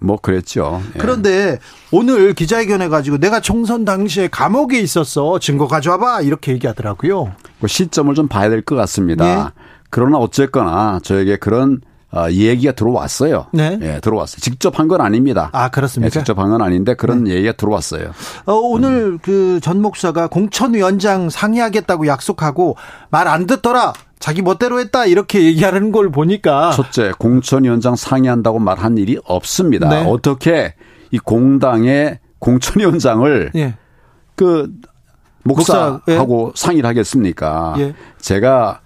뭐 0.00 0.16
그랬죠. 0.16 0.80
예. 0.94 0.98
그런데 0.98 1.58
오늘 1.90 2.32
기자회견해 2.32 2.88
가지고 2.88 3.18
내가 3.18 3.40
총선 3.40 3.84
당시에 3.84 4.28
감옥에 4.28 4.78
있었어. 4.78 5.40
증거 5.40 5.66
가져와 5.66 5.96
봐. 5.98 6.20
이렇게 6.20 6.52
얘기하더라고요. 6.52 7.32
그 7.60 7.66
시점을 7.66 8.14
좀 8.14 8.28
봐야 8.28 8.48
될 8.48 8.62
것 8.62 8.76
같습니다. 8.76 9.26
예? 9.26 9.44
그러나 9.90 10.18
어쨌거나 10.18 11.00
저에게 11.02 11.34
그런 11.36 11.80
어, 12.10 12.26
얘기가 12.30 12.72
들어왔어요. 12.72 13.46
네. 13.52 13.78
예, 13.82 14.00
들어왔어요. 14.00 14.38
직접 14.40 14.76
한 14.78 14.88
건 14.88 15.02
아닙니다. 15.02 15.50
아, 15.60 15.68
그렇습니까? 15.68 16.06
예, 16.06 16.10
직접 16.10 16.38
한 16.38 16.48
건 16.50 16.62
아닌데 16.62 16.94
그런 16.96 17.24
네. 17.24 17.32
얘기가 17.32 17.52
들어왔어요. 17.52 18.12
어, 18.46 18.52
오늘 18.54 18.90
음. 18.90 19.18
그 19.22 19.38
그전 19.58 19.80
목사가 19.82 20.26
공천위원장 20.28 21.28
상의하겠다고 21.30 22.06
약속하고 22.06 22.76
말 23.10 23.28
안 23.28 23.46
듣더라. 23.46 23.92
자기 24.18 24.40
멋대로 24.40 24.80
했다 24.80 25.04
이렇게 25.04 25.44
얘기하는 25.44 25.92
걸 25.92 26.10
보니까 26.10 26.70
첫째 26.70 27.12
공천위원장 27.18 27.94
상의한다고 27.96 28.58
말한 28.60 28.96
일이 28.96 29.18
없습니다. 29.26 29.86
네. 29.90 30.04
어떻게 30.08 30.72
이 31.10 31.18
공당의 31.18 32.20
공천위원장을 32.38 33.52
예. 33.56 33.74
그 34.36 34.70
목사하고 35.44 36.26
목사, 36.36 36.52
예. 36.66 36.66
상의를 36.66 36.88
하겠습니까? 36.88 37.74
예. 37.78 37.94
제가 38.20 38.80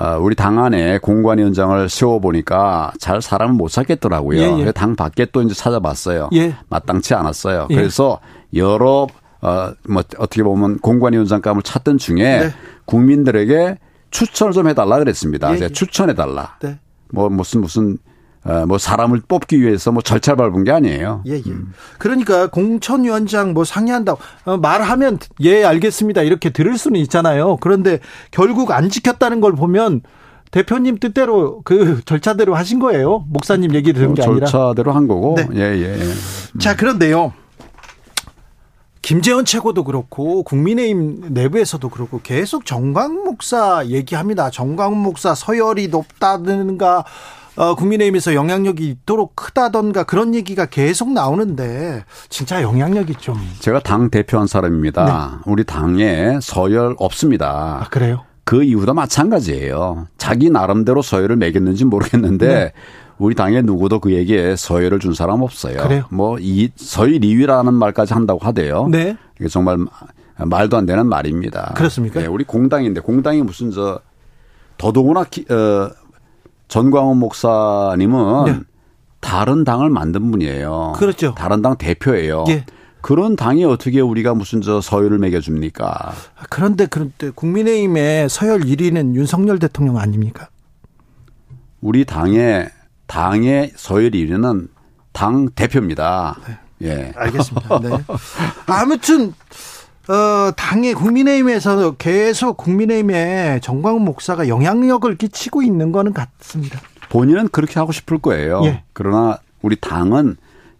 어, 0.00 0.16
우리 0.20 0.36
당 0.36 0.62
안에 0.62 0.98
공관위원장을 0.98 1.88
세워보니까 1.88 2.92
잘 3.00 3.20
사람을 3.20 3.54
못 3.54 3.68
찾겠더라고요. 3.70 4.38
예, 4.38 4.64
예. 4.66 4.72
당 4.72 4.94
밖에 4.94 5.26
또 5.26 5.42
이제 5.42 5.54
찾아봤어요. 5.54 6.30
예. 6.34 6.54
마땅치 6.68 7.14
않았어요. 7.14 7.66
예. 7.70 7.74
그래서 7.74 8.20
여러 8.54 9.08
어, 9.40 9.72
뭐 9.88 10.02
어떻게 10.18 10.44
보면 10.44 10.78
공관위원장감을 10.78 11.62
찾던 11.62 11.98
중에 11.98 12.14
네. 12.38 12.52
국민들에게 12.84 13.78
추천을 14.10 14.52
좀 14.52 14.68
해달라 14.68 14.98
그랬습니다. 15.00 15.52
예, 15.58 15.62
예. 15.64 15.68
추천해달라. 15.68 16.58
네. 16.62 16.78
뭐 17.10 17.28
무슨 17.28 17.60
무슨 17.60 17.98
어, 18.44 18.64
뭐 18.66 18.78
사람을 18.78 19.22
뽑기 19.26 19.60
위해서 19.60 19.90
뭐 19.90 20.02
절차 20.02 20.34
밟은 20.36 20.64
게 20.64 20.70
아니에요. 20.70 21.22
예, 21.26 21.34
예. 21.34 21.42
음. 21.50 21.72
그러니까 21.98 22.46
공천위원장 22.46 23.52
뭐 23.52 23.64
상의한다고 23.64 24.18
어, 24.44 24.56
말하면 24.58 25.18
예, 25.40 25.64
알겠습니다. 25.64 26.22
이렇게 26.22 26.50
들을 26.50 26.76
수는 26.78 27.00
있잖아요. 27.00 27.56
그런데 27.60 27.98
결국 28.30 28.70
안 28.70 28.90
지켰다는 28.90 29.40
걸 29.40 29.54
보면 29.54 30.02
대표님 30.50 30.98
뜻대로 30.98 31.60
그 31.64 32.00
절차대로 32.04 32.54
하신 32.54 32.78
거예요. 32.78 33.24
목사님 33.28 33.74
얘기 33.74 33.92
들은 33.92 34.14
게 34.14 34.22
아니라 34.22 34.46
절차대로 34.46 34.92
한 34.92 35.08
거고. 35.08 35.36
네. 35.36 35.48
예, 35.54 35.60
예. 35.78 35.98
예. 36.00 36.02
음. 36.02 36.58
자, 36.60 36.74
그런데요. 36.76 37.32
김재원 39.02 39.44
최고도 39.46 39.84
그렇고 39.84 40.42
국민의힘 40.42 41.28
내부에서도 41.32 41.88
그렇고 41.88 42.20
계속 42.22 42.66
정광 42.66 43.24
목사 43.24 43.84
얘기합니다. 43.86 44.50
정광 44.50 44.96
목사 44.98 45.34
서열이 45.34 45.88
높다든가 45.88 47.04
어, 47.58 47.74
국민의힘에서 47.74 48.34
영향력이 48.34 48.88
있도록 48.88 49.34
크다던가 49.34 50.04
그런 50.04 50.32
얘기가 50.32 50.64
계속 50.66 51.10
나오는데 51.12 52.04
진짜 52.28 52.62
영향력이 52.62 53.16
좀 53.16 53.36
제가 53.58 53.80
당 53.80 54.10
대표한 54.10 54.46
사람입니다. 54.46 55.04
네. 55.44 55.50
우리 55.50 55.64
당에 55.64 56.38
서열 56.40 56.94
없습니다. 56.98 57.80
아, 57.84 57.88
그래요? 57.88 58.22
그 58.44 58.62
이후도 58.62 58.94
마찬가지예요. 58.94 60.06
자기 60.18 60.50
나름대로 60.50 61.02
서열을 61.02 61.34
매겼는지 61.34 61.84
모르겠는데 61.84 62.46
네. 62.46 62.72
우리 63.18 63.34
당에 63.34 63.60
누구도 63.60 63.98
그에게 63.98 64.54
서열을 64.54 65.00
준 65.00 65.12
사람 65.12 65.42
없어요. 65.42 65.78
그래요? 65.82 66.04
뭐이 66.10 66.70
서열 66.76 67.14
2위라는 67.14 67.74
말까지 67.74 68.14
한다고 68.14 68.38
하대요. 68.40 68.86
네. 68.88 69.16
이게 69.40 69.48
정말 69.48 69.78
말도 70.36 70.76
안 70.76 70.86
되는 70.86 71.04
말입니다. 71.06 71.72
그렇습니까? 71.76 72.20
네, 72.20 72.26
우리 72.26 72.44
공당인데 72.44 73.00
공당이 73.00 73.42
무슨 73.42 73.72
저 73.72 73.98
더더구나 74.78 75.24
기, 75.24 75.44
어, 75.52 75.90
전광훈 76.68 77.18
목사님은 77.18 78.44
네. 78.44 78.60
다른 79.20 79.64
당을 79.64 79.90
만든 79.90 80.30
분이에요. 80.30 80.92
그렇죠. 80.96 81.34
다른 81.34 81.60
당 81.62 81.76
대표예요. 81.76 82.44
예. 82.48 82.64
그런 83.00 83.36
당이 83.36 83.64
어떻게 83.64 84.00
우리가 84.00 84.34
무슨 84.34 84.60
저 84.60 84.80
서열을 84.80 85.18
매겨줍니까? 85.18 86.12
그런데 86.50 86.86
그런데 86.86 87.30
국민의힘의 87.30 88.28
서열 88.28 88.60
1위는 88.60 89.14
윤석열 89.14 89.58
대통령 89.58 89.98
아닙니까? 89.98 90.48
우리 91.80 92.04
당의 92.04 92.68
당의 93.06 93.72
서열 93.76 94.10
1위는 94.10 94.68
당 95.12 95.48
대표입니다. 95.54 96.36
네. 96.46 96.58
예. 96.82 97.12
알겠습니다. 97.16 97.80
네. 97.80 97.88
아무튼 98.66 99.32
어, 100.08 100.50
당의 100.56 100.94
국민의힘에서 100.94 101.92
계속 101.92 102.56
국민의힘에 102.56 103.60
정광훈 103.62 104.02
목사가 104.02 104.48
영향력을 104.48 105.14
끼치고 105.18 105.62
있는 105.62 105.92
거는 105.92 106.14
같습니다. 106.14 106.80
본인은 107.10 107.48
그렇게 107.48 107.78
하고 107.78 107.92
싶을 107.92 108.18
거예요. 108.18 108.62
예. 108.64 108.84
그러나 108.94 109.38
우리 109.60 109.76
당은 109.76 110.36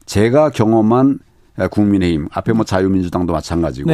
제가 0.06 0.50
경험한 0.50 1.18
국민의힘 1.70 2.28
앞에 2.32 2.54
뭐 2.54 2.64
자유민주당도 2.64 3.32
마찬가지고 3.34 3.90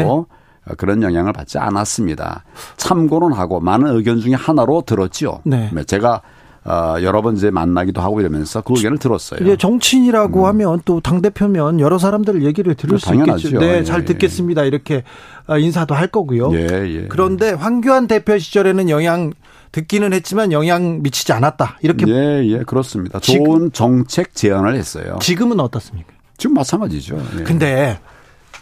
네. 0.67 0.75
그런 0.77 1.03
영향을 1.03 1.33
받지 1.33 1.59
않았습니다. 1.59 2.45
참고는 2.77 3.33
하고 3.37 3.59
많은 3.59 3.93
의견 3.97 4.21
중에 4.21 4.35
하나로 4.35 4.83
들었지 4.87 5.27
네. 5.45 5.69
네. 5.73 5.83
제가 5.83 6.23
어, 6.65 6.97
여러 7.03 7.21
번 7.21 7.37
이제 7.37 7.51
만나기도 7.51 8.01
하고 8.01 8.21
이러면서 8.21 8.63
그 8.63 8.73
의견을 8.77 8.97
들었어요. 8.99 9.39
이제 9.43 9.57
정치인이라고 9.57 10.41
음. 10.43 10.47
하면 10.47 10.81
또 10.85 10.95
당 11.05 11.21
대표면 11.21 11.81
여러 11.81 11.99
사람들 11.99 12.43
얘기를 12.45 12.75
들을 12.75 12.99
수 12.99 13.15
있겠죠. 13.15 13.59
네, 13.61 13.79
예, 13.81 13.85
잘 13.85 14.01
예. 14.01 14.05
듣겠습니다. 14.07 14.63
이렇게 14.65 15.05
아, 15.47 15.59
인사도 15.59 15.95
할 15.95 16.07
거고요. 16.07 16.55
예, 16.57 16.67
예. 16.89 17.07
그런데 17.09 17.51
황교안 17.51 18.07
대표 18.07 18.39
시절에는 18.39 18.89
영향 18.89 19.33
듣기는 19.73 20.15
했지만 20.15 20.51
영향 20.53 21.03
미치지 21.03 21.35
않았다. 21.35 21.79
이렇게 21.83 22.07
예, 22.09 22.45
예, 22.47 22.59
그렇습니다. 22.61 23.19
좋은 23.19 23.71
정책 23.73 24.35
제안을 24.35 24.77
했어요. 24.77 25.19
지금은 25.21 25.61
어떻습니까? 25.61 26.09
지금 26.39 26.55
마찬가지죠. 26.55 27.23
예. 27.39 27.43
근데 27.43 27.99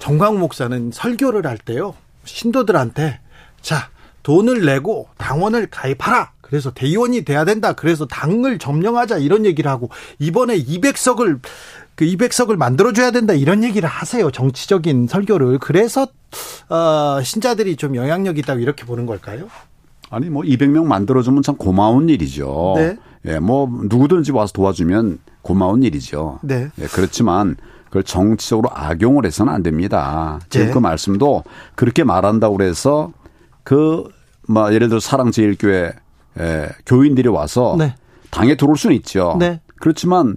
정광 0.00 0.40
목사는 0.40 0.90
설교를 0.92 1.46
할 1.46 1.58
때요. 1.58 1.94
신도들한테 2.24 3.20
자, 3.60 3.90
돈을 4.24 4.64
내고 4.64 5.08
당원을 5.16 5.68
가입하라. 5.70 6.32
그래서 6.52 6.70
대의원이 6.70 7.22
돼야 7.24 7.46
된다. 7.46 7.72
그래서 7.72 8.04
당을 8.04 8.58
점령하자 8.58 9.16
이런 9.18 9.46
얘기를 9.46 9.70
하고 9.70 9.88
이번에 10.18 10.58
200석을 10.62 11.40
그 11.94 12.04
200석을 12.04 12.56
만들어줘야 12.56 13.10
된다 13.10 13.32
이런 13.32 13.64
얘기를 13.64 13.88
하세요. 13.88 14.30
정치적인 14.30 15.06
설교를 15.08 15.60
그래서 15.60 16.06
어, 16.68 17.22
신자들이 17.22 17.76
좀 17.76 17.96
영향력 17.96 18.36
있다고 18.36 18.60
이렇게 18.60 18.84
보는 18.84 19.06
걸까요? 19.06 19.48
아니 20.10 20.28
뭐 20.28 20.42
200명 20.42 20.84
만들어주면 20.84 21.42
참 21.42 21.56
고마운 21.56 22.10
일이죠. 22.10 22.74
네. 22.76 22.96
예, 23.24 23.38
뭐 23.38 23.66
누구든지 23.84 24.32
와서 24.32 24.52
도와주면 24.52 25.20
고마운 25.40 25.82
일이죠. 25.84 26.38
네. 26.42 26.68
예, 26.78 26.84
그렇지만 26.84 27.56
그걸 27.86 28.02
정치적으로 28.02 28.68
악용을 28.74 29.24
해서는 29.24 29.50
안 29.54 29.62
됩니다. 29.62 30.38
지금 30.50 30.66
네. 30.66 30.72
그 30.74 30.78
말씀도 30.80 31.44
그렇게 31.76 32.04
말한다고 32.04 32.58
그래서 32.58 33.10
그, 33.64 34.02
뭐, 34.48 34.74
예를 34.74 34.88
들어 34.88 34.98
사랑제일교회 34.98 35.92
에, 36.38 36.42
예, 36.42 36.68
교인들이 36.86 37.28
와서 37.28 37.76
네. 37.78 37.94
당에 38.30 38.56
들어올 38.56 38.76
수는 38.76 38.96
있죠. 38.96 39.36
네. 39.38 39.60
그렇지만 39.80 40.36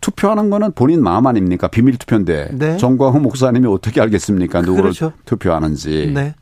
투표하는 0.00 0.50
거는 0.50 0.72
본인 0.72 1.02
마음 1.02 1.26
아닙니까? 1.26 1.68
비밀 1.68 1.96
투표인데 1.96 2.50
네. 2.52 2.76
정광훈 2.76 3.22
목사님이 3.22 3.66
어떻게 3.68 4.00
알겠습니까? 4.00 4.60
누구를 4.60 4.82
그렇죠. 4.92 5.12
투표하는지. 5.24 6.12
네. 6.14 6.34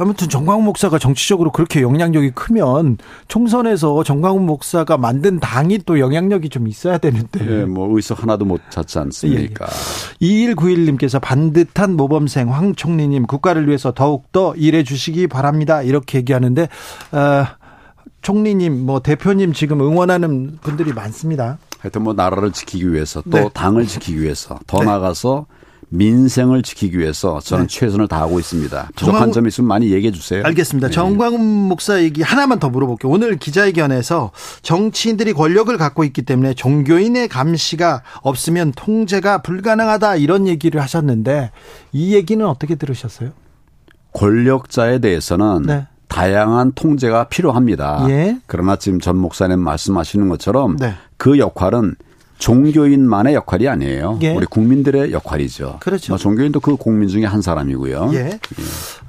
아무튼 0.00 0.28
정광훈 0.28 0.64
목사가 0.64 0.96
정치적으로 1.00 1.50
그렇게 1.50 1.82
영향력이 1.82 2.30
크면 2.30 2.98
총선에서 3.26 4.04
정광훈 4.04 4.46
목사가 4.46 4.96
만든 4.96 5.40
당이 5.40 5.78
또 5.86 5.98
영향력이 5.98 6.50
좀 6.50 6.68
있어야 6.68 6.98
되는데. 6.98 7.62
예, 7.62 7.64
뭐 7.64 7.94
의석 7.96 8.22
하나도 8.22 8.44
못 8.44 8.60
찾지 8.70 9.00
않습니까? 9.00 9.66
예, 10.20 10.24
2191님께서 10.26 11.16
예. 11.16 11.18
반듯한 11.18 11.96
모범생 11.96 12.52
황 12.52 12.76
총리님 12.76 13.26
국가를 13.26 13.66
위해서 13.66 13.90
더욱더 13.92 14.54
일해 14.54 14.84
주시기 14.84 15.26
바랍니다. 15.26 15.82
이렇게 15.82 16.18
얘기하는데, 16.18 16.68
어, 17.10 17.44
총리님, 18.22 18.84
뭐 18.84 19.00
대표님 19.00 19.52
지금 19.52 19.80
응원하는 19.80 20.58
분들이 20.62 20.92
많습니다. 20.92 21.58
하여튼 21.78 22.02
뭐 22.02 22.12
나라를 22.12 22.52
지키기 22.52 22.92
위해서 22.92 23.22
또 23.22 23.30
네. 23.38 23.48
당을 23.54 23.86
지키기 23.86 24.20
위해서 24.20 24.58
더 24.66 24.80
네. 24.80 24.86
나아가서 24.86 25.46
민생을 25.90 26.62
지키기 26.62 26.98
위해서 26.98 27.38
저는 27.40 27.66
네. 27.66 27.68
최선을 27.78 28.08
다하고 28.08 28.38
있습니다. 28.40 28.88
부족한 28.96 29.18
정광... 29.20 29.32
점 29.32 29.46
있으면 29.46 29.68
많이 29.68 29.90
얘기해 29.90 30.12
주세요. 30.12 30.42
알겠습니다. 30.44 30.88
네. 30.88 30.92
정광훈 30.92 31.40
목사 31.42 32.02
얘기 32.02 32.20
하나만 32.20 32.58
더 32.58 32.68
물어볼게요. 32.68 33.10
오늘 33.10 33.36
기자회견에서 33.36 34.32
정치인들이 34.62 35.32
권력을 35.32 35.74
갖고 35.78 36.04
있기 36.04 36.22
때문에 36.22 36.52
종교인의 36.54 37.28
감시가 37.28 38.02
없으면 38.22 38.72
통제가 38.76 39.40
불가능하다 39.42 40.16
이런 40.16 40.46
얘기를 40.46 40.82
하셨는데 40.82 41.52
이 41.92 42.14
얘기는 42.14 42.44
어떻게 42.44 42.74
들으셨어요? 42.74 43.30
권력자에 44.12 44.98
대해서는 44.98 45.62
네. 45.62 45.86
다양한 46.08 46.72
통제가 46.74 47.24
필요합니다. 47.24 48.06
예. 48.08 48.38
그러나 48.46 48.76
지금 48.76 48.98
전 48.98 49.16
목사님 49.18 49.60
말씀하시는 49.60 50.28
것처럼 50.28 50.76
네. 50.76 50.94
그 51.16 51.38
역할은 51.38 51.94
종교인만의 52.38 53.34
역할이 53.34 53.66
아니에요. 53.68 54.20
예. 54.22 54.32
우리 54.32 54.46
국민들의 54.46 55.10
역할이죠. 55.12 55.78
그렇죠. 55.80 56.12
뭐 56.12 56.18
종교인도 56.18 56.60
그 56.60 56.76
국민 56.76 57.08
중에 57.08 57.24
한 57.26 57.42
사람이고요. 57.42 58.10
예. 58.12 58.16
예. 58.18 58.38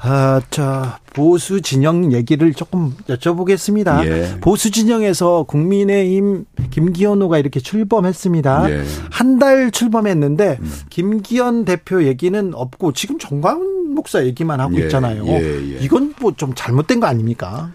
아, 0.02 0.42
자, 0.50 0.98
보수 1.14 1.62
진영 1.62 2.12
얘기를 2.12 2.52
조금 2.56 2.96
여쭤보겠습니다. 3.08 4.06
예. 4.08 4.38
보수 4.42 4.72
진영에서 4.72 5.44
국민의힘 5.44 6.46
김기현 6.72 7.22
호가 7.22 7.38
이렇게 7.38 7.60
출범했습니다. 7.60 8.72
예. 8.72 8.84
한달 9.12 9.70
출범했는데 9.70 10.58
김기현 10.90 11.66
대표 11.66 12.04
얘기는 12.04 12.52
없고 12.56 12.94
지금 12.94 13.20
정광훈 13.20 13.78
한복사 14.00 14.26
얘기만 14.26 14.60
하고 14.62 14.76
예, 14.80 14.84
있잖아요. 14.86 15.26
예, 15.28 15.74
예. 15.74 15.78
이건 15.82 16.14
뭐 16.20 16.30
좀 16.38 16.54
잘못된 16.56 17.00
거 17.02 17.08
아닙니까? 17.08 17.72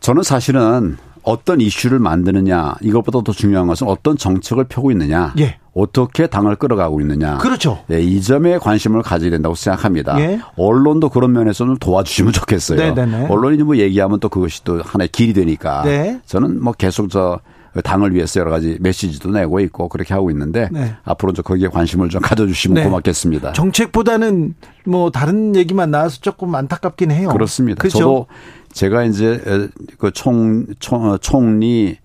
저는 0.00 0.22
사실은 0.22 0.96
어떤 1.24 1.60
이슈를 1.60 1.98
만드느냐 1.98 2.76
이것보다 2.80 3.22
더 3.24 3.32
중요한 3.32 3.66
것은 3.66 3.86
어떤 3.88 4.16
정책을 4.16 4.64
펴고 4.64 4.90
있느냐 4.92 5.34
예. 5.38 5.58
어떻게 5.74 6.26
당을 6.28 6.56
끌어가고 6.56 7.00
있느냐 7.00 7.38
그렇죠 7.38 7.82
예, 7.90 8.00
이 8.00 8.22
점에 8.22 8.56
관심을 8.58 9.02
가져야 9.02 9.30
된다고 9.30 9.54
생각합니다 9.56 10.18
예. 10.20 10.40
언론도 10.56 11.08
그런 11.10 11.32
면에서 11.32 11.64
는 11.64 11.76
도와주시면 11.78 12.32
좋겠어요 12.32 12.78
네네네. 12.78 13.04
네, 13.06 13.18
네. 13.24 13.28
언론이 13.28 13.58
뭐 13.64 13.76
얘기하면 13.76 14.20
또 14.20 14.28
그것이 14.28 14.62
또 14.64 14.80
하나의 14.80 15.08
길이 15.08 15.32
되니까 15.32 15.82
네. 15.82 16.20
저는 16.24 16.62
뭐 16.62 16.72
계속 16.72 17.10
저 17.10 17.40
당을 17.80 18.14
위해서 18.14 18.40
여러 18.40 18.50
가지 18.50 18.76
메시지도 18.80 19.30
내고 19.30 19.60
있고 19.60 19.88
그렇게 19.88 20.12
하고 20.12 20.30
있는데 20.30 20.68
네. 20.70 20.94
앞으로 21.04 21.32
좀 21.32 21.42
거기에 21.42 21.68
관심을 21.68 22.10
좀 22.10 22.20
가져주시면 22.20 22.74
네. 22.74 22.84
고맙겠습니다. 22.84 23.52
정책보다는 23.54 24.54
뭐 24.84 25.10
다른 25.10 25.56
얘기만 25.56 25.90
나와서 25.90 26.18
조금 26.20 26.54
안타깝긴 26.54 27.10
해요. 27.10 27.28
그렇습니다. 27.30 27.80
그렇죠? 27.80 27.98
저도 27.98 28.26
제가 28.72 29.04
이제 29.04 29.70
그 29.98 30.10
총 30.12 30.66
총, 30.80 31.10
어, 31.10 31.18
총리 31.18 31.96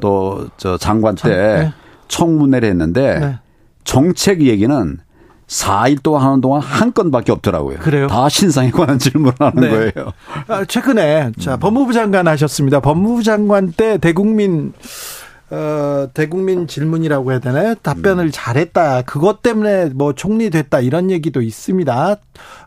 또저 0.00 0.76
장관 0.78 1.14
때 1.14 1.28
네. 1.28 1.72
청문회를 2.08 2.68
했는데 2.70 3.18
네. 3.20 3.38
정책 3.84 4.42
얘기는 4.42 4.98
4일 5.52 6.02
동안 6.02 6.22
하는 6.22 6.40
동안 6.40 6.62
한 6.62 6.94
건밖에 6.94 7.30
없더라고요. 7.30 7.78
그래요? 7.80 8.06
다 8.08 8.28
신상에 8.28 8.70
관한 8.70 8.98
질문을 8.98 9.34
하는 9.38 9.62
네. 9.62 9.68
거예요. 9.68 10.12
아, 10.48 10.64
최근에 10.64 11.32
자 11.38 11.56
법무부 11.58 11.92
장관 11.92 12.26
하셨습니다. 12.26 12.80
법무부 12.80 13.22
장관 13.22 13.70
때 13.72 13.98
대국민 13.98 14.72
어, 15.50 16.08
대국민 16.14 16.66
질문이라고 16.66 17.32
해야 17.32 17.38
되나요? 17.38 17.74
답변을 17.74 18.24
음. 18.26 18.30
잘했다. 18.32 19.02
그것 19.02 19.42
때문에 19.42 19.86
뭐 19.94 20.14
총리 20.14 20.48
됐다 20.48 20.80
이런 20.80 21.10
얘기도 21.10 21.42
있습니다. 21.42 22.16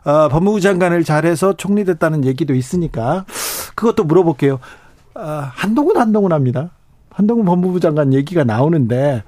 어, 0.04 0.28
법무부 0.28 0.60
장관을 0.60 1.02
잘해서 1.02 1.54
총리 1.56 1.84
됐다는 1.84 2.24
얘기도 2.24 2.54
있으니까 2.54 3.24
그것도 3.74 4.04
물어볼게요. 4.04 4.60
어, 5.16 5.44
한동훈 5.52 5.96
한동훈 5.96 6.32
합니다. 6.32 6.70
한동훈 7.10 7.44
법무부 7.46 7.80
장관 7.80 8.12
얘기가 8.14 8.44
나오는데 8.44 9.24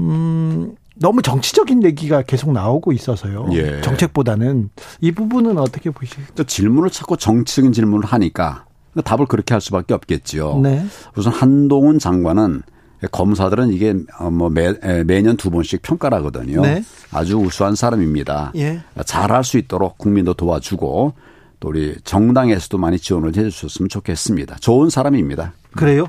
음 0.00 0.74
너무 0.96 1.22
정치적인 1.22 1.82
얘기가 1.84 2.22
계속 2.22 2.52
나오고 2.52 2.92
있어서요. 2.92 3.48
예. 3.52 3.80
정책보다는 3.80 4.70
이 5.00 5.10
부분은 5.12 5.58
어떻게 5.58 5.90
보시죠? 5.90 6.44
질문을 6.44 6.90
찾고 6.90 7.16
정치적인 7.16 7.72
질문을 7.72 8.06
하니까 8.06 8.64
그러니까 8.92 9.10
답을 9.16 9.26
그렇게 9.26 9.54
할 9.54 9.60
수밖에 9.60 9.92
없겠지요. 9.94 10.58
네. 10.60 10.84
우선 11.16 11.32
한동훈 11.32 11.98
장관은 11.98 12.62
검사들은 13.10 13.72
이게 13.72 13.94
어, 14.20 14.30
뭐 14.30 14.48
매, 14.48 14.72
매년 15.04 15.36
두 15.36 15.50
번씩 15.50 15.82
평가를 15.82 16.18
하거든요. 16.18 16.62
네. 16.62 16.82
아주 17.12 17.36
우수한 17.38 17.74
사람입니다. 17.74 18.52
예. 18.56 18.80
잘할 19.04 19.42
수 19.42 19.58
있도록 19.58 19.98
국민도 19.98 20.34
도와주고 20.34 21.12
또 21.58 21.68
우리 21.68 21.96
정당에서도 22.04 22.78
많이 22.78 22.98
지원을 23.00 23.30
해 23.36 23.42
주셨으면 23.50 23.88
좋겠습니다. 23.88 24.56
좋은 24.60 24.90
사람입니다. 24.90 25.54
그래요? 25.72 26.06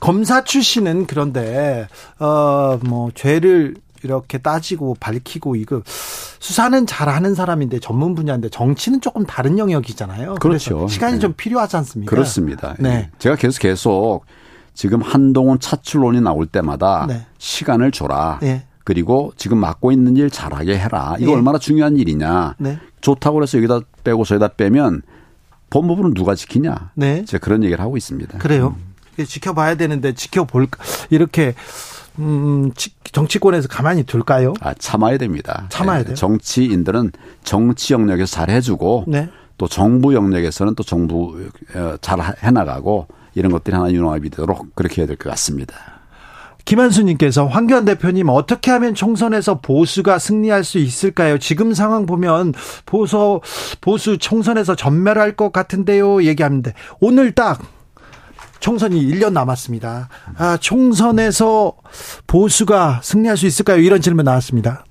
검사 0.00 0.44
출신은 0.44 1.06
그런데 1.06 1.88
어뭐 2.18 3.10
죄를 3.14 3.74
이렇게 4.04 4.38
따지고 4.38 4.94
밝히고 5.00 5.56
이거 5.56 5.82
수사는 5.86 6.86
잘하는 6.86 7.34
사람인데 7.34 7.80
전문 7.80 8.14
분야인데 8.14 8.50
정치는 8.50 9.00
조금 9.00 9.24
다른 9.24 9.58
영역이잖아요. 9.58 10.36
그렇죠. 10.36 10.86
시간이 10.88 11.14
네. 11.14 11.18
좀 11.18 11.32
필요하지 11.34 11.76
않습니까? 11.78 12.10
그렇습니다. 12.10 12.74
네. 12.78 12.88
예. 12.90 13.10
제가 13.18 13.36
계속 13.36 13.60
계속 13.60 14.20
지금 14.74 15.00
한동훈 15.00 15.58
차출론이 15.58 16.20
나올 16.20 16.46
때마다 16.46 17.06
네. 17.08 17.26
시간을 17.38 17.90
줘라. 17.92 18.38
네. 18.42 18.66
그리고 18.84 19.32
지금 19.36 19.56
맡고 19.58 19.90
있는 19.92 20.16
일 20.18 20.30
잘하게 20.30 20.78
해라. 20.78 21.16
이거 21.18 21.30
네. 21.30 21.36
얼마나 21.38 21.58
중요한 21.58 21.96
일이냐. 21.96 22.56
네. 22.58 22.78
좋다고 23.00 23.42
해서 23.42 23.56
여기다 23.58 23.80
빼고 24.04 24.24
저기다 24.24 24.48
빼면 24.56 25.00
본부분은 25.70 26.12
누가 26.12 26.34
지키냐. 26.34 26.90
네. 26.94 27.24
제가 27.24 27.42
그런 27.42 27.64
얘기를 27.64 27.82
하고 27.82 27.96
있습니다. 27.96 28.36
그래요. 28.38 28.74
음. 29.18 29.24
지켜봐야 29.26 29.76
되는데 29.76 30.12
지켜볼 30.12 30.66
이렇게 31.08 31.54
음, 32.18 32.70
정치권에서 33.12 33.68
가만히 33.68 34.04
둘까요? 34.04 34.54
아, 34.60 34.72
참아야 34.74 35.18
됩니다. 35.18 35.66
참아야 35.70 35.98
네, 35.98 36.04
돼요. 36.04 36.14
정치인들은 36.14 37.10
정치 37.42 37.92
영역에서 37.92 38.26
잘 38.30 38.50
해주고 38.50 39.04
네. 39.08 39.28
또 39.58 39.66
정부 39.68 40.14
영역에서는 40.14 40.74
또 40.74 40.82
정부 40.82 41.36
어, 41.74 41.96
잘 42.00 42.20
해나가고 42.38 43.08
이런 43.34 43.50
것들이 43.50 43.76
하나 43.76 43.90
유능합이 43.90 44.30
되도록 44.30 44.74
그렇게 44.76 45.02
해야 45.02 45.06
될 45.06 45.16
것 45.16 45.30
같습니다. 45.30 45.74
김한수님께서 46.64 47.46
황교안 47.46 47.84
대표님 47.84 48.30
어떻게 48.30 48.70
하면 48.70 48.94
총선에서 48.94 49.60
보수가 49.60 50.18
승리할 50.18 50.64
수 50.64 50.78
있을까요? 50.78 51.36
지금 51.36 51.74
상황 51.74 52.06
보면 52.06 52.54
보수 52.86 53.40
보수 53.82 54.16
총선에서 54.16 54.74
전멸할 54.74 55.36
것 55.36 55.52
같은데요. 55.52 56.22
얘기하는데 56.22 56.72
오늘 57.00 57.32
딱 57.32 57.60
총선이 58.64 58.98
1년 59.12 59.34
남았습니다. 59.34 60.08
아, 60.38 60.56
총선에서 60.56 61.74
보수가 62.26 63.00
승리할 63.02 63.36
수 63.36 63.44
있을까요? 63.44 63.78
이런 63.78 64.00
질문 64.00 64.24
나왔습니다. 64.24 64.86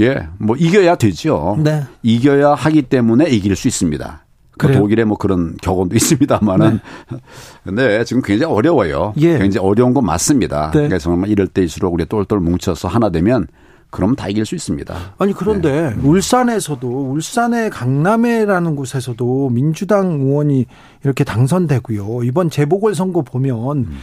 예, 0.00 0.26
뭐 0.38 0.56
이겨야 0.56 0.94
되죠. 0.96 1.58
네. 1.62 1.82
이겨야 2.02 2.54
하기 2.54 2.80
때문에 2.82 3.26
이길 3.28 3.54
수 3.54 3.68
있습니다. 3.68 4.24
그 4.56 4.72
독일에 4.72 5.04
뭐 5.04 5.18
그런 5.18 5.58
경험도 5.60 5.94
있습니다만은 5.94 6.80
네. 7.10 7.18
근데 7.64 8.04
지금 8.04 8.22
굉장히 8.22 8.54
어려워요. 8.54 9.12
예. 9.18 9.36
굉장히 9.36 9.66
어려운 9.66 9.92
건 9.92 10.06
맞습니다. 10.06 10.70
네. 10.70 10.70
그래서 10.70 10.72
그러니까 10.78 10.98
정말 11.00 11.28
이럴 11.30 11.48
때일수록 11.48 11.92
우리 11.92 12.06
똘똘 12.06 12.40
뭉쳐서 12.40 12.88
하나 12.88 13.10
되면 13.10 13.46
그럼 13.94 14.16
다 14.16 14.28
이길 14.28 14.44
수 14.44 14.56
있습니다. 14.56 15.14
아니 15.18 15.32
그런데 15.32 15.90
네. 15.92 15.94
음. 15.96 16.00
울산에서도 16.04 17.12
울산의 17.12 17.70
강남에라는 17.70 18.74
곳에서도 18.74 19.50
민주당 19.50 20.20
의원이 20.20 20.66
이렇게 21.04 21.22
당선되고요. 21.22 22.24
이번 22.24 22.50
재보궐 22.50 22.96
선거 22.96 23.22
보면 23.22 23.78
음. 23.84 23.98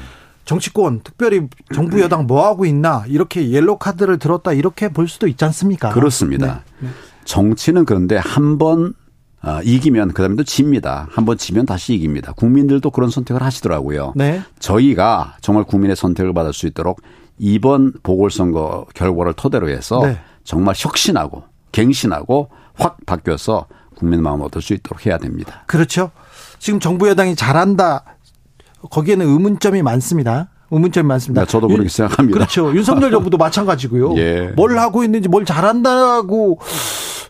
정치권 0.46 1.02
특별히 1.04 1.42
정부 1.76 2.00
여당 2.00 2.26
뭐 2.26 2.46
하고 2.46 2.66
있나 2.66 3.04
이렇게 3.08 3.50
옐로 3.50 3.78
카드를 3.80 4.18
들었다 4.18 4.54
이렇게 4.54 4.88
볼 4.88 5.10
수도 5.10 5.28
있지 5.28 5.44
않습니까? 5.44 5.90
그렇습니다. 5.90 6.64
네. 6.80 6.88
네. 6.88 6.90
정치는 7.26 7.84
그런데 7.84 8.16
한번 8.16 8.94
아, 9.42 9.60
이기면 9.64 10.14
그다음에 10.14 10.36
또 10.38 10.44
집니다. 10.46 11.08
한 11.12 11.26
번 11.26 11.36
지면 11.38 11.66
다시 11.66 11.96
이깁니다. 11.96 12.32
국민들도 12.34 12.92
그런 12.92 13.10
선택을 13.10 13.42
하시더라고요. 13.42 14.14
네. 14.16 14.42
저희가 14.60 15.36
정말 15.42 15.66
국민의 15.66 15.98
선택을 15.98 16.34
받을 16.34 16.54
수 16.54 16.66
있도록 16.68 17.02
이번 17.44 17.92
보궐선거 18.04 18.86
결과를 18.94 19.34
토대로 19.34 19.68
해서 19.68 20.06
네. 20.06 20.20
정말 20.44 20.76
혁신하고 20.78 21.44
갱신하고 21.72 22.50
확 22.76 23.04
바뀌어서 23.08 23.66
국민 23.98 24.22
마음 24.22 24.42
얻을 24.42 24.62
수 24.62 24.74
있도록 24.76 25.08
해야 25.08 25.18
됩니다. 25.18 25.64
그렇죠. 25.66 26.12
지금 26.60 26.80
정부 26.80 27.10
여당이 27.10 27.36
잘한다. 27.36 28.04
거기에는 28.92 29.26
의문점이 29.28 29.82
많습니다. 29.82 30.50
의문점이 30.70 31.08
많습니다. 31.08 31.42
네, 31.42 31.48
저도 31.48 31.68
그렇게 31.68 31.90
생각합니다. 31.90 32.38
그렇죠. 32.38 32.76
윤석열 32.76 33.10
정부도 33.10 33.38
마찬가지고요. 33.38 34.18
예. 34.20 34.52
뭘 34.56 34.78
하고 34.78 35.04
있는지 35.04 35.28
뭘 35.28 35.44
잘한다고 35.44 36.60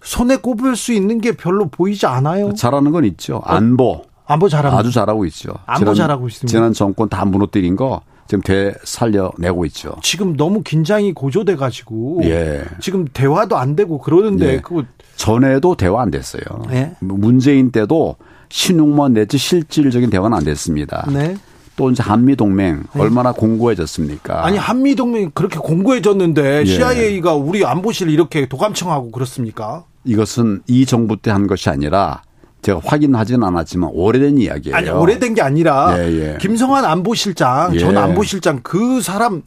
손에 0.04 0.36
꼽을 0.38 0.76
수 0.76 0.92
있는 0.92 1.22
게 1.22 1.38
별로 1.38 1.70
보이지 1.70 2.06
않아요. 2.06 2.54
잘하는 2.54 2.92
건 2.92 3.06
있죠. 3.06 3.38
어, 3.38 3.44
안보. 3.46 4.04
안보 4.26 4.50
잘하고 4.50 4.78
아주 4.78 4.92
잘하고 4.92 5.26
있죠. 5.28 5.54
안보 5.66 5.80
지난, 5.94 5.96
잘하고 5.96 6.28
있습니다. 6.28 6.52
지난 6.52 6.74
정권 6.74 7.08
다 7.08 7.24
무너뜨린 7.24 7.78
거 7.78 8.02
지금 8.32 8.42
되 8.44 8.74
살려내고 8.86 9.66
있죠. 9.66 9.92
지금 10.02 10.38
너무 10.38 10.64
긴장이 10.64 11.12
고조돼 11.12 11.58
가지고 11.58 12.22
예. 12.24 12.64
지금 12.80 13.04
대화도 13.12 13.58
안 13.58 13.76
되고 13.76 13.98
그러는데 13.98 14.54
예. 14.54 14.60
그 14.64 14.86
전에도 15.18 15.76
대화 15.76 16.02
안 16.02 16.12
됐어요. 16.12 16.42
예? 16.70 16.92
문재인 17.02 17.72
때도 17.72 18.16
신용만 18.48 19.16
내지 19.16 19.38
실질적인 19.38 20.10
대화는 20.10 20.38
안 20.38 20.46
됐습니다. 20.46 21.06
네. 21.12 21.36
또 21.76 21.92
이제 21.92 22.02
한미 22.02 22.38
동맹 22.38 22.84
예. 22.96 23.00
얼마나 23.02 23.34
공고해졌습니까? 23.34 24.46
아니 24.46 24.58
한미 24.58 24.96
동맹 24.96 25.32
그렇게 25.34 25.58
공고해졌는데 25.60 26.62
예. 26.62 26.66
CIA가 26.66 27.34
우리 27.36 27.66
안보실 27.66 28.10
이렇게 28.10 28.46
도감청하고 28.48 29.12
그렇습니까? 29.12 29.84
이것은 30.06 30.62
이 30.68 30.86
정부 30.86 31.18
때 31.22 31.32
한 31.32 31.48
것이 31.48 31.70
아니라 31.70 32.22
제가 32.62 32.80
확인하진 32.84 33.42
않았지만 33.44 33.90
오래된 33.94 34.38
이야기예요. 34.38 34.76
아니 34.76 34.90
오래된 34.90 35.34
게 35.34 35.42
아니라 35.42 35.96
예, 35.98 36.04
예. 36.34 36.38
김성환 36.40 36.86
안보실장 36.86 37.74
예. 37.76 37.80
전 37.80 37.98
안보실장 37.98 38.60
그 38.62 39.02
사람 39.02 39.42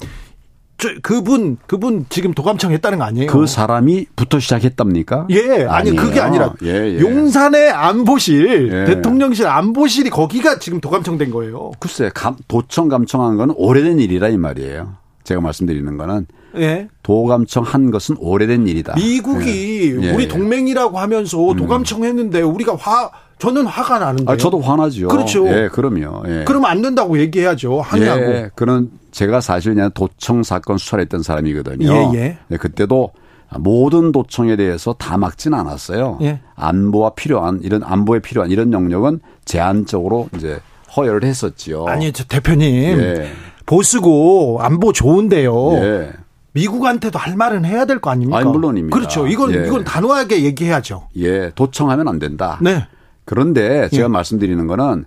저, 0.79 0.89
그분 1.03 1.57
그분 1.69 2.07
지금 2.09 2.35
도감청 2.35 2.73
했다는 2.73 2.99
거 2.99 3.05
아니에요? 3.05 3.29
그 3.29 3.47
사람이 3.47 4.07
부터 4.17 4.41
시작했답니까? 4.41 5.29
예, 5.31 5.65
아니 5.65 5.91
아니에요. 5.91 5.97
그게 5.97 6.21
아니라 6.21 6.55
예, 6.65 6.97
예. 6.97 7.01
용산의 7.01 7.71
안보실, 7.71 8.71
예. 8.73 8.85
대통령실 8.93 9.47
안보실이 9.47 10.11
거기가 10.11 10.59
지금 10.59 10.81
도감청 10.81 11.17
된 11.17 11.31
거예요. 11.31 11.71
글쎄, 11.79 12.11
감, 12.13 12.35
도청 12.49 12.89
감청한 12.89 13.37
건 13.37 13.53
오래된 13.57 14.01
일이라 14.01 14.29
이 14.31 14.37
말이에요. 14.37 14.97
제가 15.25 15.41
말씀드리는 15.41 15.97
거는 15.97 16.27
예. 16.59 16.89
도감청 17.03 17.65
한 17.65 17.91
것은 17.91 18.17
오래된 18.19 18.69
일이다. 18.69 18.95
미국이 18.95 19.95
예. 20.01 20.07
예 20.09 20.11
우리 20.13 20.25
예. 20.25 20.29
동맹이라고 20.29 20.99
하면서 20.99 21.51
음. 21.51 21.57
도감청 21.57 22.05
했는데 22.05 22.43
우리가 22.43 22.77
화 22.77 23.11
저는 23.39 23.67
화가 23.67 23.99
나는데. 23.99 24.33
아, 24.33 24.37
저도 24.37 24.61
화나죠. 24.61 25.09
그렇죠. 25.09 25.49
예, 25.49 25.69
그럼요. 25.73 26.23
예. 26.29 26.45
그럼 26.47 26.65
안 26.67 26.81
된다고 26.83 27.19
얘기해야죠. 27.19 27.81
하냐고. 27.81 28.21
예, 28.31 28.51
그런 28.55 28.91
제가 29.11 29.41
사실 29.41 29.75
그냥 29.75 29.91
도청 29.93 30.45
사건 30.45 30.79
수사를 30.79 31.03
했던 31.03 31.23
사람이거든요. 31.23 32.13
예, 32.15 32.19
예, 32.19 32.39
예. 32.53 32.57
그때도 32.57 33.11
모든 33.59 34.13
도청에 34.13 34.55
대해서 34.57 34.93
다막지는 34.95 35.59
않았어요. 35.59 36.19
예. 36.23 36.41
안보와 36.55 37.11
필요한 37.15 37.61
이런 37.63 37.83
안보에 37.83 38.21
필요한 38.21 38.51
이런 38.53 38.73
영역은 38.73 39.21
제한적으로 39.45 40.29
이제 40.37 40.61
허여을 40.97 41.25
했었지요. 41.25 41.87
아니, 41.87 42.13
저 42.13 42.23
대표님. 42.25 42.63
예. 42.73 43.33
보수고 43.67 44.59
안보 44.61 44.93
좋은데요. 44.93 45.73
예. 45.77 46.13
미국한테도 46.53 47.19
할 47.19 47.37
말은 47.37 47.65
해야 47.65 47.85
될 47.85 47.99
거 48.01 48.11
아닙니까? 48.11 48.39
아니, 48.39 48.49
물론입니다. 48.49 48.95
그렇죠. 48.97 49.27
이건 49.27 49.55
예. 49.55 49.67
이건 49.67 49.85
단호하게 49.85 50.43
얘기해야죠. 50.45 51.09
예, 51.17 51.51
도청하면 51.55 52.07
안 52.07 52.19
된다. 52.19 52.59
네. 52.63 52.87
그런데 53.25 53.85
예. 53.85 53.89
제가 53.89 54.05
예. 54.05 54.09
말씀드리는 54.09 54.65
거는 54.67 55.07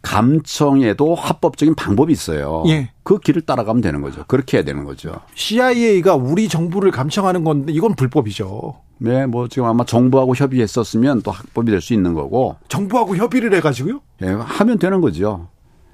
감청에도 0.00 1.14
합법적인 1.14 1.76
방법이 1.76 2.12
있어요. 2.12 2.64
예. 2.66 2.90
그 3.04 3.20
길을 3.20 3.42
따라가면 3.42 3.82
되는 3.82 4.00
거죠. 4.00 4.24
그렇게 4.26 4.56
해야 4.56 4.64
되는 4.64 4.84
거죠. 4.84 5.14
CIA가 5.36 6.16
우리 6.16 6.48
정부를 6.48 6.90
감청하는 6.90 7.44
건데 7.44 7.72
이건 7.72 7.94
불법이죠. 7.94 8.76
네, 8.98 9.26
뭐 9.26 9.46
지금 9.46 9.68
아마 9.68 9.84
정부하고 9.84 10.34
협의했었으면 10.34 11.22
또 11.22 11.30
합법이 11.30 11.70
될 11.70 11.80
수 11.80 11.92
있는 11.94 12.14
거고. 12.14 12.56
정부하고 12.66 13.14
협의를 13.16 13.54
해가지고요? 13.54 14.00
예, 14.22 14.26
하면 14.26 14.78
되는 14.78 15.00
거죠. 15.00 15.48